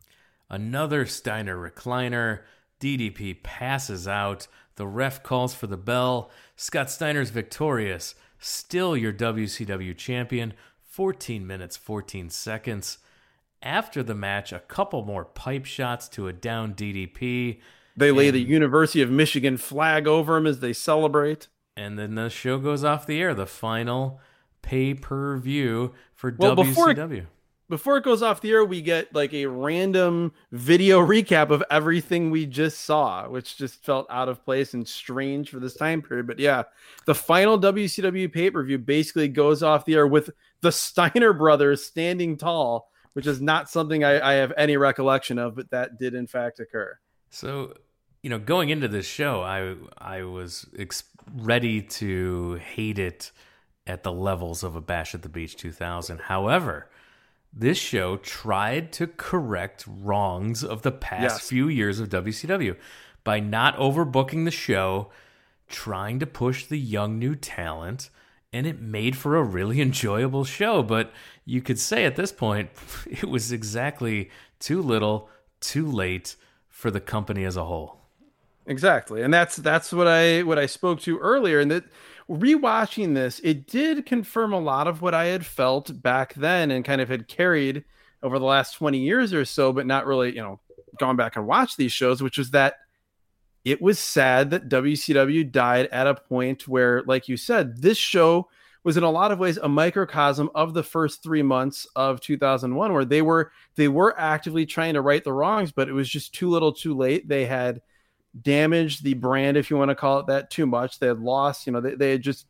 Another 0.48 1.06
Steiner 1.06 1.56
recliner. 1.56 2.40
DDP 2.80 3.42
passes 3.42 4.08
out. 4.08 4.48
The 4.76 4.86
ref 4.86 5.22
calls 5.22 5.54
for 5.54 5.66
the 5.66 5.76
bell. 5.76 6.30
Scott 6.56 6.90
Steiner's 6.90 7.30
victorious. 7.30 8.14
Still 8.38 8.96
your 8.96 9.12
WCW 9.12 9.96
champion. 9.96 10.54
14 10.82 11.46
minutes, 11.46 11.76
14 11.76 12.30
seconds. 12.30 12.98
After 13.62 14.02
the 14.02 14.14
match, 14.14 14.52
a 14.52 14.58
couple 14.58 15.04
more 15.04 15.24
pipe 15.24 15.64
shots 15.64 16.08
to 16.10 16.26
a 16.26 16.32
down 16.32 16.74
DDP. 16.74 17.60
They 17.96 18.10
lay 18.10 18.30
the 18.30 18.40
University 18.40 19.02
of 19.02 19.10
Michigan 19.10 19.56
flag 19.56 20.06
over 20.06 20.36
him 20.36 20.46
as 20.46 20.60
they 20.60 20.72
celebrate. 20.72 21.48
And 21.76 21.98
then 21.98 22.14
the 22.14 22.28
show 22.28 22.58
goes 22.58 22.84
off 22.84 23.06
the 23.06 23.20
air. 23.20 23.34
The 23.34 23.46
final 23.46 24.20
pay 24.62 24.94
per 24.94 25.36
view 25.36 25.92
for 26.14 26.34
well, 26.38 26.56
WCW. 26.56 26.66
Before 26.66 26.90
it, 26.90 27.26
before 27.68 27.96
it 27.96 28.04
goes 28.04 28.22
off 28.22 28.40
the 28.40 28.50
air, 28.50 28.64
we 28.64 28.82
get 28.82 29.14
like 29.14 29.32
a 29.32 29.46
random 29.46 30.32
video 30.50 31.00
recap 31.00 31.50
of 31.50 31.64
everything 31.70 32.30
we 32.30 32.44
just 32.46 32.82
saw, 32.82 33.28
which 33.28 33.56
just 33.56 33.84
felt 33.84 34.06
out 34.10 34.28
of 34.28 34.44
place 34.44 34.74
and 34.74 34.86
strange 34.86 35.50
for 35.50 35.58
this 35.58 35.74
time 35.74 36.02
period. 36.02 36.26
But 36.26 36.38
yeah, 36.38 36.64
the 37.06 37.14
final 37.14 37.58
WCW 37.58 38.32
pay 38.32 38.50
per 38.50 38.62
view 38.62 38.78
basically 38.78 39.28
goes 39.28 39.62
off 39.62 39.84
the 39.84 39.94
air 39.94 40.06
with 40.06 40.30
the 40.60 40.72
Steiner 40.72 41.32
brothers 41.32 41.82
standing 41.82 42.36
tall, 42.36 42.90
which 43.14 43.26
is 43.26 43.40
not 43.40 43.70
something 43.70 44.04
I, 44.04 44.32
I 44.32 44.34
have 44.34 44.52
any 44.56 44.76
recollection 44.76 45.38
of, 45.38 45.56
but 45.56 45.70
that 45.70 45.98
did 45.98 46.14
in 46.14 46.26
fact 46.26 46.60
occur. 46.60 46.98
So, 47.32 47.72
you 48.22 48.28
know, 48.28 48.38
going 48.38 48.68
into 48.68 48.88
this 48.88 49.06
show, 49.06 49.42
I 49.42 49.74
I 49.98 50.22
was 50.24 50.66
ex- 50.78 51.04
ready 51.34 51.80
to 51.80 52.54
hate 52.56 52.98
it 52.98 53.32
at 53.86 54.02
the 54.02 54.12
levels 54.12 54.62
of 54.62 54.76
a 54.76 54.82
Bash 54.82 55.14
at 55.14 55.22
the 55.22 55.30
Beach 55.30 55.56
2000. 55.56 56.20
However, 56.20 56.90
this 57.50 57.78
show 57.78 58.18
tried 58.18 58.92
to 58.92 59.06
correct 59.06 59.86
wrongs 59.88 60.62
of 60.62 60.82
the 60.82 60.92
past 60.92 61.22
yes. 61.22 61.48
few 61.48 61.68
years 61.68 62.00
of 62.00 62.10
WCW 62.10 62.76
by 63.24 63.40
not 63.40 63.76
overbooking 63.78 64.44
the 64.44 64.50
show, 64.50 65.10
trying 65.70 66.18
to 66.20 66.26
push 66.26 66.66
the 66.66 66.78
young 66.78 67.18
new 67.18 67.34
talent, 67.34 68.10
and 68.52 68.66
it 68.66 68.78
made 68.78 69.16
for 69.16 69.36
a 69.36 69.42
really 69.42 69.80
enjoyable 69.88 70.44
show. 70.44 70.82
But 70.82 71.10
you 71.46 71.62
could 71.62 71.78
say 71.78 72.04
at 72.04 72.16
this 72.16 72.30
point, 72.30 72.68
it 73.10 73.24
was 73.24 73.52
exactly 73.52 74.30
too 74.58 74.82
little, 74.82 75.30
too 75.60 75.90
late 75.90 76.36
for 76.82 76.90
the 76.90 77.00
company 77.00 77.44
as 77.44 77.56
a 77.56 77.64
whole. 77.64 78.00
Exactly. 78.66 79.22
And 79.22 79.32
that's 79.32 79.56
that's 79.56 79.92
what 79.92 80.08
I 80.08 80.42
what 80.42 80.58
I 80.58 80.66
spoke 80.66 81.00
to 81.02 81.16
earlier 81.18 81.60
and 81.60 81.70
that 81.70 81.84
rewatching 82.28 83.14
this, 83.14 83.40
it 83.44 83.68
did 83.68 84.04
confirm 84.04 84.52
a 84.52 84.60
lot 84.60 84.88
of 84.88 85.00
what 85.00 85.14
I 85.14 85.26
had 85.26 85.46
felt 85.46 86.02
back 86.02 86.34
then 86.34 86.72
and 86.72 86.84
kind 86.84 87.00
of 87.00 87.08
had 87.08 87.28
carried 87.28 87.84
over 88.22 88.38
the 88.38 88.44
last 88.44 88.74
20 88.74 88.98
years 88.98 89.32
or 89.32 89.44
so, 89.44 89.72
but 89.72 89.86
not 89.86 90.06
really, 90.06 90.34
you 90.34 90.42
know, 90.42 90.60
gone 90.98 91.16
back 91.16 91.36
and 91.36 91.46
watched 91.46 91.76
these 91.76 91.92
shows, 91.92 92.20
which 92.20 92.38
was 92.38 92.50
that 92.50 92.74
it 93.64 93.80
was 93.80 93.98
sad 93.98 94.50
that 94.50 94.68
WCW 94.68 95.50
died 95.50 95.86
at 95.92 96.08
a 96.08 96.14
point 96.14 96.66
where, 96.66 97.02
like 97.04 97.28
you 97.28 97.36
said, 97.36 97.80
this 97.80 97.98
show 97.98 98.48
was 98.84 98.96
in 98.96 99.02
a 99.02 99.10
lot 99.10 99.32
of 99.32 99.38
ways 99.38 99.58
a 99.58 99.68
microcosm 99.68 100.50
of 100.54 100.74
the 100.74 100.82
first 100.82 101.22
three 101.22 101.42
months 101.42 101.86
of 101.94 102.20
2001, 102.20 102.92
where 102.92 103.04
they 103.04 103.22
were 103.22 103.52
they 103.76 103.88
were 103.88 104.18
actively 104.18 104.66
trying 104.66 104.94
to 104.94 105.00
right 105.00 105.22
the 105.22 105.32
wrongs, 105.32 105.72
but 105.72 105.88
it 105.88 105.92
was 105.92 106.08
just 106.08 106.34
too 106.34 106.48
little, 106.48 106.72
too 106.72 106.94
late. 106.94 107.28
They 107.28 107.46
had 107.46 107.80
damaged 108.40 109.04
the 109.04 109.14
brand, 109.14 109.56
if 109.56 109.70
you 109.70 109.76
want 109.76 109.90
to 109.90 109.94
call 109.94 110.18
it 110.20 110.26
that, 110.26 110.50
too 110.50 110.66
much. 110.66 110.98
They 110.98 111.06
had 111.06 111.20
lost, 111.20 111.66
you 111.66 111.72
know, 111.72 111.80
they, 111.80 111.94
they 111.94 112.10
had 112.12 112.22
just 112.22 112.46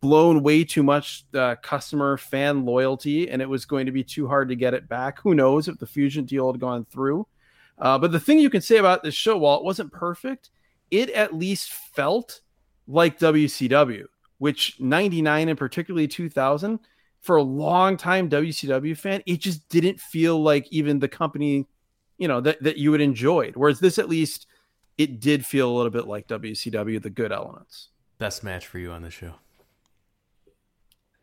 blown 0.00 0.42
way 0.42 0.64
too 0.64 0.82
much 0.82 1.24
uh, 1.34 1.56
customer 1.62 2.16
fan 2.16 2.64
loyalty, 2.64 3.30
and 3.30 3.40
it 3.40 3.48
was 3.48 3.64
going 3.64 3.86
to 3.86 3.92
be 3.92 4.04
too 4.04 4.28
hard 4.28 4.48
to 4.48 4.56
get 4.56 4.74
it 4.74 4.88
back. 4.88 5.18
Who 5.20 5.34
knows 5.34 5.66
if 5.66 5.78
the 5.78 5.86
Fusient 5.86 6.28
deal 6.28 6.50
had 6.52 6.60
gone 6.60 6.84
through? 6.84 7.26
Uh, 7.78 7.98
but 7.98 8.12
the 8.12 8.20
thing 8.20 8.38
you 8.38 8.50
can 8.50 8.60
say 8.60 8.76
about 8.76 9.02
this 9.02 9.14
show, 9.14 9.36
while 9.36 9.58
it 9.58 9.64
wasn't 9.64 9.92
perfect, 9.92 10.50
it 10.90 11.10
at 11.10 11.34
least 11.34 11.72
felt 11.72 12.40
like 12.86 13.18
WCW, 13.18 14.04
which 14.38 14.80
99 14.80 15.48
and 15.48 15.58
particularly 15.58 16.08
2000, 16.08 16.78
for 17.20 17.36
a 17.36 17.42
long 17.42 17.96
time 17.96 18.28
WCW 18.28 18.96
fan, 18.96 19.22
it 19.24 19.40
just 19.40 19.66
didn't 19.68 19.98
feel 19.98 20.42
like 20.42 20.68
even 20.70 20.98
the 20.98 21.08
company, 21.08 21.66
you 22.18 22.28
know, 22.28 22.40
that, 22.40 22.62
that 22.62 22.76
you 22.76 22.92
had 22.92 23.00
enjoyed. 23.00 23.56
Whereas 23.56 23.80
this 23.80 23.98
at 23.98 24.08
least 24.08 24.46
it 24.98 25.20
did 25.20 25.46
feel 25.46 25.70
a 25.70 25.74
little 25.74 25.90
bit 25.90 26.06
like 26.06 26.28
WCW, 26.28 27.02
the 27.02 27.10
good 27.10 27.32
elements. 27.32 27.88
Best 28.18 28.44
match 28.44 28.66
for 28.66 28.78
you 28.78 28.90
on 28.92 29.02
the 29.02 29.10
show? 29.10 29.34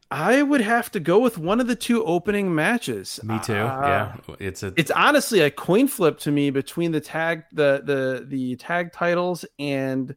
I 0.09 0.41
would 0.41 0.59
have 0.59 0.91
to 0.91 0.99
go 0.99 1.19
with 1.19 1.37
one 1.37 1.61
of 1.61 1.67
the 1.67 1.75
two 1.75 2.03
opening 2.03 2.53
matches. 2.53 3.19
Me 3.23 3.39
too. 3.39 3.53
Uh, 3.53 4.15
yeah, 4.27 4.35
it's 4.39 4.61
a. 4.61 4.73
It's 4.75 4.91
honestly 4.91 5.39
a 5.39 5.49
coin 5.49 5.87
flip 5.87 6.19
to 6.19 6.31
me 6.31 6.49
between 6.49 6.91
the 6.91 6.99
tag 6.99 7.43
the 7.53 7.81
the 7.85 8.25
the 8.27 8.57
tag 8.57 8.91
titles 8.91 9.45
and 9.57 10.13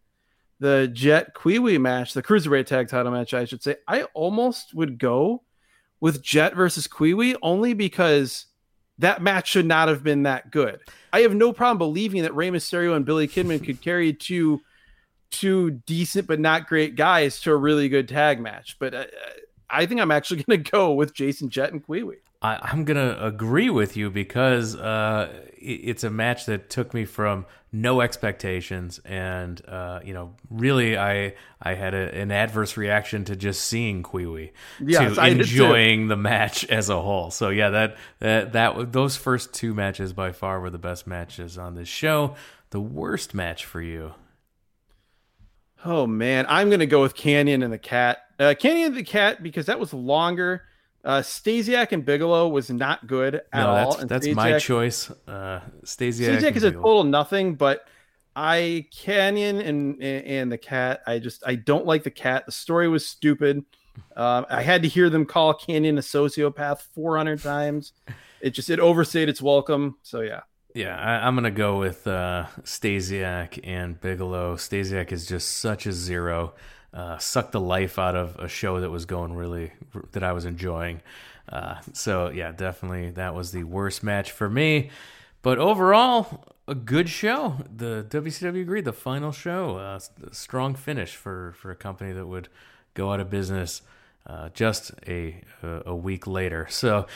the 0.64 0.88
Jett 0.88 1.34
Kwee 1.34 1.76
match, 1.76 2.14
the 2.14 2.22
cruiserweight 2.22 2.64
tag 2.64 2.88
title 2.88 3.12
match, 3.12 3.34
I 3.34 3.44
should 3.44 3.62
say. 3.62 3.76
I 3.86 4.04
almost 4.14 4.72
would 4.72 4.98
go 4.98 5.42
with 6.00 6.22
Jett 6.22 6.54
versus 6.54 6.86
Kwee 6.86 7.36
only 7.42 7.74
because 7.74 8.46
that 8.96 9.20
match 9.20 9.48
should 9.48 9.66
not 9.66 9.88
have 9.88 10.02
been 10.02 10.22
that 10.22 10.50
good. 10.50 10.80
I 11.12 11.20
have 11.20 11.34
no 11.34 11.52
problem 11.52 11.76
believing 11.76 12.22
that 12.22 12.34
Rey 12.34 12.48
Mysterio 12.48 12.96
and 12.96 13.04
Billy 13.04 13.28
Kidman 13.28 13.62
could 13.62 13.82
carry 13.82 14.14
two 14.14 14.62
two 15.30 15.82
decent 15.84 16.26
but 16.26 16.40
not 16.40 16.66
great 16.66 16.96
guys 16.96 17.42
to 17.42 17.52
a 17.52 17.56
really 17.56 17.90
good 17.90 18.08
tag 18.08 18.40
match. 18.40 18.78
But 18.78 18.94
uh, 18.94 19.04
I 19.68 19.84
think 19.84 20.00
I'm 20.00 20.10
actually 20.10 20.42
going 20.44 20.64
to 20.64 20.70
go 20.70 20.94
with 20.94 21.12
Jason 21.12 21.50
Jett 21.50 21.72
and 21.72 21.84
Kwee 21.84 22.04
I, 22.42 22.72
am 22.72 22.84
going 22.84 22.96
to 22.96 23.24
agree 23.24 23.70
with 23.70 23.96
you 23.96 24.10
because 24.10 24.76
uh, 24.76 25.32
it's 25.56 26.04
a 26.04 26.10
match 26.10 26.46
that 26.46 26.68
took 26.68 26.92
me 26.92 27.04
from 27.06 27.46
no 27.72 28.00
expectations 28.00 29.00
and 29.04 29.60
uh, 29.66 29.98
you 30.04 30.14
know 30.14 30.34
really 30.48 30.96
I 30.96 31.34
I 31.60 31.74
had 31.74 31.92
a, 31.92 32.14
an 32.14 32.30
adverse 32.30 32.76
reaction 32.76 33.24
to 33.24 33.36
just 33.36 33.64
seeing 33.64 34.02
Kwee 34.02 34.52
yes, 34.80 35.16
to 35.16 35.26
enjoying 35.26 36.08
the 36.08 36.16
match 36.16 36.64
as 36.66 36.88
a 36.88 37.00
whole. 37.00 37.30
So 37.30 37.48
yeah, 37.48 37.70
that 37.70 37.96
that 38.20 38.52
that 38.52 38.92
those 38.92 39.16
first 39.16 39.54
two 39.54 39.74
matches 39.74 40.12
by 40.12 40.32
far 40.32 40.60
were 40.60 40.70
the 40.70 40.78
best 40.78 41.06
matches 41.06 41.58
on 41.58 41.74
this 41.74 41.88
show. 41.88 42.36
The 42.70 42.80
worst 42.80 43.34
match 43.34 43.64
for 43.64 43.80
you? 43.80 44.14
Oh 45.84 46.06
man, 46.06 46.46
I'm 46.48 46.68
going 46.68 46.80
to 46.80 46.86
go 46.86 47.02
with 47.02 47.14
Kanyon 47.14 47.62
and 47.62 47.72
the 47.72 47.78
Cat. 47.78 48.18
Uh, 48.38 48.54
Kanyon 48.58 48.86
and 48.86 48.96
the 48.96 49.04
Cat 49.04 49.42
because 49.42 49.66
that 49.66 49.80
was 49.80 49.92
longer 49.92 50.62
uh, 51.04 51.20
Stasiak 51.20 51.92
and 51.92 52.04
Bigelow 52.04 52.48
was 52.48 52.70
not 52.70 53.06
good 53.06 53.34
at 53.34 53.46
no, 53.54 53.74
that's, 53.74 53.96
all. 53.96 54.06
that's 54.06 54.26
Stasiak, 54.26 54.34
my 54.34 54.58
choice. 54.58 55.10
Uh, 55.28 55.60
Stasiak, 55.84 56.38
Stasiak 56.38 56.56
is 56.56 56.62
a 56.62 56.72
total 56.72 57.04
nothing, 57.04 57.54
but 57.54 57.86
I 58.34 58.86
Kanyon 58.90 59.60
and, 59.60 60.02
and 60.02 60.50
the 60.50 60.58
cat. 60.58 61.02
I 61.06 61.18
just 61.18 61.42
I 61.46 61.56
don't 61.56 61.86
like 61.86 62.02
the 62.04 62.10
cat. 62.10 62.46
The 62.46 62.52
story 62.52 62.88
was 62.88 63.06
stupid. 63.06 63.64
Uh, 64.16 64.42
I 64.48 64.62
had 64.62 64.82
to 64.82 64.88
hear 64.88 65.08
them 65.10 65.24
call 65.24 65.54
Kanyon 65.54 65.98
a 65.98 66.00
sociopath 66.00 66.82
400 66.94 67.40
times. 67.42 67.92
It 68.40 68.50
just 68.50 68.70
it 68.70 68.80
overstayed 68.80 69.28
its 69.28 69.42
welcome. 69.42 69.96
So 70.02 70.20
yeah. 70.20 70.40
Yeah, 70.74 70.98
I, 70.98 71.28
am 71.28 71.36
gonna 71.36 71.52
go 71.52 71.78
with 71.78 72.04
uh, 72.06 72.46
Stasiak 72.62 73.60
and 73.62 74.00
Bigelow. 74.00 74.56
Stasiak 74.56 75.12
is 75.12 75.24
just 75.24 75.58
such 75.58 75.86
a 75.86 75.92
zero 75.92 76.54
uh, 76.94 77.18
the 77.50 77.60
life 77.60 77.98
out 77.98 78.14
of 78.14 78.36
a 78.36 78.48
show 78.48 78.80
that 78.80 78.90
was 78.90 79.04
going 79.04 79.34
really 79.34 79.72
that 80.12 80.22
I 80.22 80.32
was 80.32 80.44
enjoying. 80.44 81.02
Uh, 81.48 81.76
so 81.92 82.30
yeah, 82.30 82.52
definitely 82.52 83.10
that 83.10 83.34
was 83.34 83.52
the 83.52 83.64
worst 83.64 84.02
match 84.02 84.30
for 84.30 84.48
me. 84.48 84.90
But 85.42 85.58
overall, 85.58 86.44
a 86.66 86.74
good 86.74 87.08
show. 87.08 87.56
The 87.74 88.06
WCW 88.08 88.62
agreed. 88.62 88.84
The 88.84 88.92
final 88.92 89.32
show, 89.32 89.76
uh, 89.76 89.98
strong 90.30 90.74
finish 90.74 91.16
for 91.16 91.52
for 91.58 91.70
a 91.70 91.76
company 91.76 92.12
that 92.12 92.26
would 92.26 92.48
go 92.94 93.12
out 93.12 93.20
of 93.20 93.28
business 93.28 93.82
uh, 94.26 94.50
just 94.50 94.92
a 95.06 95.42
a 95.62 95.94
week 95.94 96.26
later. 96.26 96.68
So. 96.70 97.06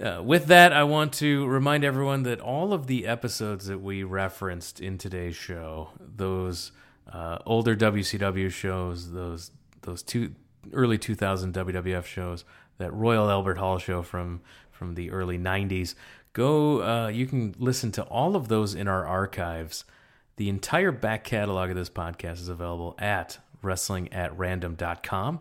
Uh, 0.00 0.22
with 0.22 0.46
that, 0.46 0.72
I 0.72 0.84
want 0.84 1.12
to 1.14 1.46
remind 1.46 1.84
everyone 1.84 2.22
that 2.22 2.40
all 2.40 2.72
of 2.72 2.86
the 2.86 3.06
episodes 3.06 3.66
that 3.66 3.82
we 3.82 4.02
referenced 4.02 4.80
in 4.80 4.96
today's 4.96 5.36
show, 5.36 5.90
those 6.00 6.72
uh, 7.12 7.38
older 7.46 7.76
WCW 7.76 8.50
shows, 8.50 9.12
those 9.12 9.50
those 9.82 10.02
two 10.02 10.34
early 10.72 10.96
2000 10.96 11.52
WWF 11.54 12.04
shows, 12.04 12.44
that 12.78 12.92
Royal 12.92 13.28
Albert 13.30 13.58
Hall 13.58 13.78
show 13.78 14.02
from 14.02 14.40
from 14.70 14.94
the 14.94 15.10
early 15.10 15.38
90s. 15.38 15.94
Go, 16.32 16.82
uh, 16.82 17.08
you 17.08 17.26
can 17.26 17.54
listen 17.58 17.92
to 17.92 18.02
all 18.04 18.36
of 18.36 18.48
those 18.48 18.74
in 18.74 18.88
our 18.88 19.06
archives. 19.06 19.84
The 20.36 20.48
entire 20.48 20.90
back 20.90 21.24
catalog 21.24 21.70
of 21.70 21.76
this 21.76 21.90
podcast 21.90 22.40
is 22.40 22.48
available 22.48 22.94
at 22.98 23.38
wrestlingatrandom.com. 23.62 25.40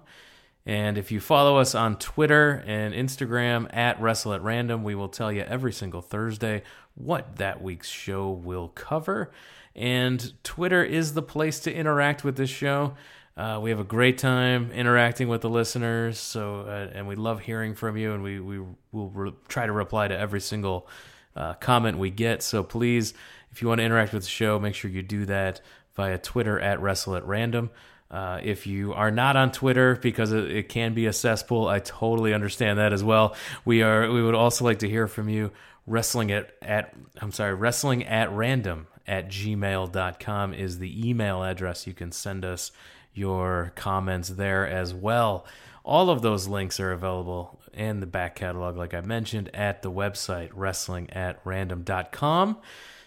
And 0.66 0.98
if 0.98 1.12
you 1.12 1.20
follow 1.20 1.58
us 1.58 1.74
on 1.74 1.98
Twitter 1.98 2.64
and 2.68 2.94
Instagram 2.94 3.68
at 3.76 4.00
Wrestle 4.00 4.34
at 4.34 4.44
Random, 4.44 4.84
we 4.84 4.94
will 4.94 5.10
tell 5.10 5.32
you 5.32 5.42
every 5.42 5.74
single 5.74 6.02
Thursday 6.02 6.62
what 6.94 7.38
that 7.38 7.64
week's 7.64 7.90
show 7.90 8.30
will 8.30 8.68
cover. 8.68 9.32
And 9.76 10.34
Twitter 10.44 10.84
is 10.84 11.14
the 11.14 11.22
place 11.22 11.60
to 11.62 11.74
interact 11.74 12.24
with 12.24 12.36
this 12.36 12.50
show. 12.50 12.96
Uh, 13.38 13.60
we 13.62 13.70
have 13.70 13.80
a 13.80 13.86
great 13.86 14.18
time 14.18 14.72
interacting 14.72 15.30
with 15.30 15.42
the 15.42 15.50
listeners, 15.50 16.20
so 16.20 16.62
uh, 16.62 16.90
and 16.94 17.08
we 17.08 17.16
love 17.16 17.40
hearing 17.40 17.74
from 17.74 17.96
you, 17.96 18.14
and 18.14 18.22
we 18.22 18.40
we 18.40 18.60
will 18.92 19.10
re- 19.10 19.34
try 19.48 19.66
to 19.66 19.72
reply 19.72 20.08
to 20.08 20.18
every 20.18 20.42
single 20.42 20.88
uh, 21.36 21.54
comment 21.56 21.98
we 21.98 22.10
get. 22.10 22.44
So 22.44 22.62
please, 22.62 23.14
if 23.52 23.62
you 23.62 23.70
want 23.70 23.80
to 23.80 23.86
interact 23.86 24.12
with 24.14 24.24
the 24.24 24.30
show, 24.30 24.60
make 24.60 24.76
sure 24.76 24.92
you 24.92 25.02
do 25.02 25.26
that 25.28 25.62
via 25.96 26.18
Twitter 26.18 26.60
at 26.60 26.82
Wrestle 26.82 27.16
at 27.16 27.26
Random. 27.26 27.70
Uh, 28.10 28.42
if 28.44 28.68
you 28.68 28.94
are 28.94 29.10
not 29.10 29.38
on 29.38 29.54
Twitter 29.54 29.96
because 29.96 30.34
it, 30.34 30.52
it, 30.52 30.70
can 30.70 30.94
be 30.94 31.06
a 31.06 31.14
cesspool, 31.14 31.70
I 31.70 31.80
totally 31.80 32.34
understand 32.34 32.78
that 32.78 32.92
as 32.92 33.02
well. 33.02 33.36
We 33.64 33.82
are. 33.84 34.12
We 34.12 34.22
would 34.22 34.36
also 34.36 34.66
like 34.66 34.80
to 34.80 34.90
hear 34.90 35.08
from 35.08 35.30
you. 35.30 35.52
Wrestling 35.88 36.32
at 36.32 36.52
at 36.62 36.94
I'm 37.22 37.32
sorry, 37.32 37.54
wrestling 37.54 38.06
at 38.06 38.30
random 38.32 38.88
at 39.12 39.28
gmail.com 39.28 40.54
is 40.54 40.80
the 40.80 41.10
email 41.10 41.44
address. 41.44 41.86
You 41.86 41.94
can 41.94 42.14
send 42.14 42.46
us 42.46 42.72
your 43.14 43.74
comments 43.76 44.30
there 44.30 44.66
as 44.66 44.94
well. 44.94 45.46
All 45.84 46.10
of 46.10 46.22
those 46.22 46.48
links 46.48 46.80
are 46.80 46.94
available 46.94 47.60
in 47.74 48.00
the 48.00 48.06
back 48.06 48.36
catalog, 48.36 48.78
like 48.78 48.94
I 48.94 49.02
mentioned, 49.02 49.54
at 49.54 49.82
the 49.82 49.92
website 49.92 50.50
wrestling 50.54 51.10
at 51.10 51.42
random.com. 51.44 52.58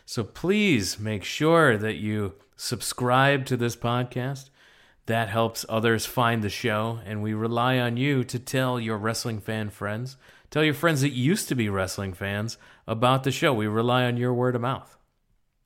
So 0.05 0.25
please 0.25 0.99
make 0.99 1.25
sure 1.25 1.79
that 1.79 1.95
you 1.95 2.35
subscribe 2.55 3.47
to 3.47 3.57
this 3.57 3.75
podcast. 3.75 4.51
That 5.07 5.31
helps 5.31 5.65
others 5.71 6.05
find 6.05 6.43
the 6.43 6.51
show, 6.51 7.01
and 7.07 7.23
we 7.23 7.33
rely 7.33 7.79
on 7.79 7.97
you 7.97 8.25
to 8.25 8.39
tell 8.39 8.79
your 8.79 8.99
wrestling 8.99 9.41
fan 9.41 9.71
friends, 9.71 10.19
tell 10.51 10.65
your 10.65 10.75
friends 10.75 11.01
that 11.01 11.13
used 11.13 11.49
to 11.49 11.55
be 11.55 11.71
wrestling 11.71 12.13
fans 12.13 12.59
about 12.87 13.25
the 13.25 13.33
show. 13.33 13.55
We 13.55 13.67
rely 13.67 14.05
on 14.05 14.19
your 14.19 14.35
word 14.35 14.55
of 14.55 14.61
mouth 14.61 14.94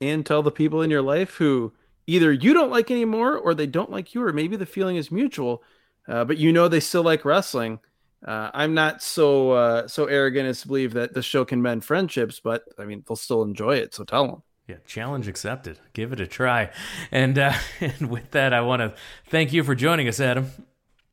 and 0.01 0.25
tell 0.25 0.43
the 0.43 0.51
people 0.51 0.81
in 0.81 0.89
your 0.89 1.01
life 1.01 1.35
who 1.35 1.73
either 2.07 2.31
you 2.31 2.53
don't 2.53 2.71
like 2.71 2.89
anymore 2.89 3.37
or 3.37 3.53
they 3.53 3.67
don't 3.67 3.91
like 3.91 4.13
you 4.13 4.23
or 4.23 4.33
maybe 4.33 4.55
the 4.55 4.65
feeling 4.65 4.95
is 4.95 5.11
mutual 5.11 5.63
uh, 6.07 6.25
but 6.25 6.37
you 6.37 6.51
know 6.51 6.67
they 6.67 6.79
still 6.79 7.03
like 7.03 7.25
wrestling 7.25 7.79
uh, 8.25 8.49
i'm 8.53 8.73
not 8.73 9.01
so 9.01 9.51
uh, 9.51 9.87
so 9.87 10.05
arrogant 10.05 10.47
as 10.47 10.61
to 10.61 10.67
believe 10.67 10.93
that 10.93 11.13
the 11.13 11.21
show 11.21 11.45
can 11.45 11.61
mend 11.61 11.83
friendships 11.83 12.39
but 12.39 12.63
i 12.77 12.85
mean 12.85 13.03
they'll 13.07 13.15
still 13.15 13.43
enjoy 13.43 13.75
it 13.75 13.93
so 13.93 14.03
tell 14.03 14.27
them 14.27 14.43
yeah, 14.69 14.75
challenge 14.85 15.27
accepted. 15.27 15.79
Give 15.93 16.13
it 16.13 16.21
a 16.21 16.27
try. 16.27 16.69
And 17.11 17.39
uh, 17.39 17.53
and 17.81 18.07
with 18.07 18.29
that, 18.31 18.53
I 18.53 18.61
want 18.61 18.81
to 18.81 18.93
thank 19.27 19.51
you 19.51 19.63
for 19.63 19.73
joining 19.73 20.07
us, 20.07 20.19
Adam. 20.19 20.51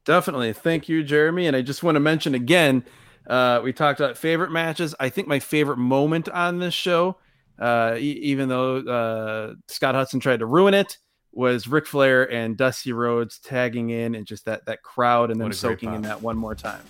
Definitely. 0.04 0.52
Thank 0.52 0.90
you, 0.90 1.02
Jeremy. 1.02 1.46
And 1.46 1.56
I 1.56 1.62
just 1.62 1.82
want 1.82 1.96
to 1.96 2.00
mention 2.00 2.34
again, 2.34 2.84
uh, 3.26 3.60
we 3.64 3.72
talked 3.72 3.98
about 3.98 4.18
favorite 4.18 4.52
matches. 4.52 4.94
I 5.00 5.08
think 5.08 5.26
my 5.26 5.40
favorite 5.40 5.78
moment 5.78 6.28
on 6.28 6.58
this 6.58 6.74
show, 6.74 7.16
uh, 7.58 7.94
e- 7.96 8.20
even 8.22 8.48
though 8.48 8.78
uh, 8.78 9.54
Scott 9.68 9.94
Hudson 9.94 10.20
tried 10.20 10.40
to 10.40 10.46
ruin 10.46 10.74
it, 10.74 10.98
was 11.32 11.68
Ric 11.68 11.86
Flair 11.86 12.30
and 12.32 12.56
Dusty 12.56 12.92
Rhodes 12.92 13.38
tagging 13.38 13.90
in 13.90 14.14
and 14.14 14.26
just 14.26 14.46
that 14.46 14.64
that 14.66 14.82
crowd 14.82 15.30
and 15.30 15.40
then 15.40 15.52
soaking 15.52 15.92
in 15.94 16.02
that 16.02 16.22
one 16.22 16.36
more 16.36 16.54
time. 16.54 16.80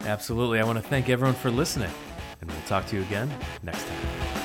Absolutely. 0.00 0.60
I 0.60 0.64
want 0.64 0.82
to 0.82 0.88
thank 0.88 1.08
everyone 1.08 1.34
for 1.34 1.50
listening, 1.50 1.90
and 2.40 2.50
we'll 2.50 2.60
talk 2.62 2.86
to 2.88 2.96
you 2.96 3.02
again 3.02 3.32
next 3.62 3.84
time. 3.86 4.37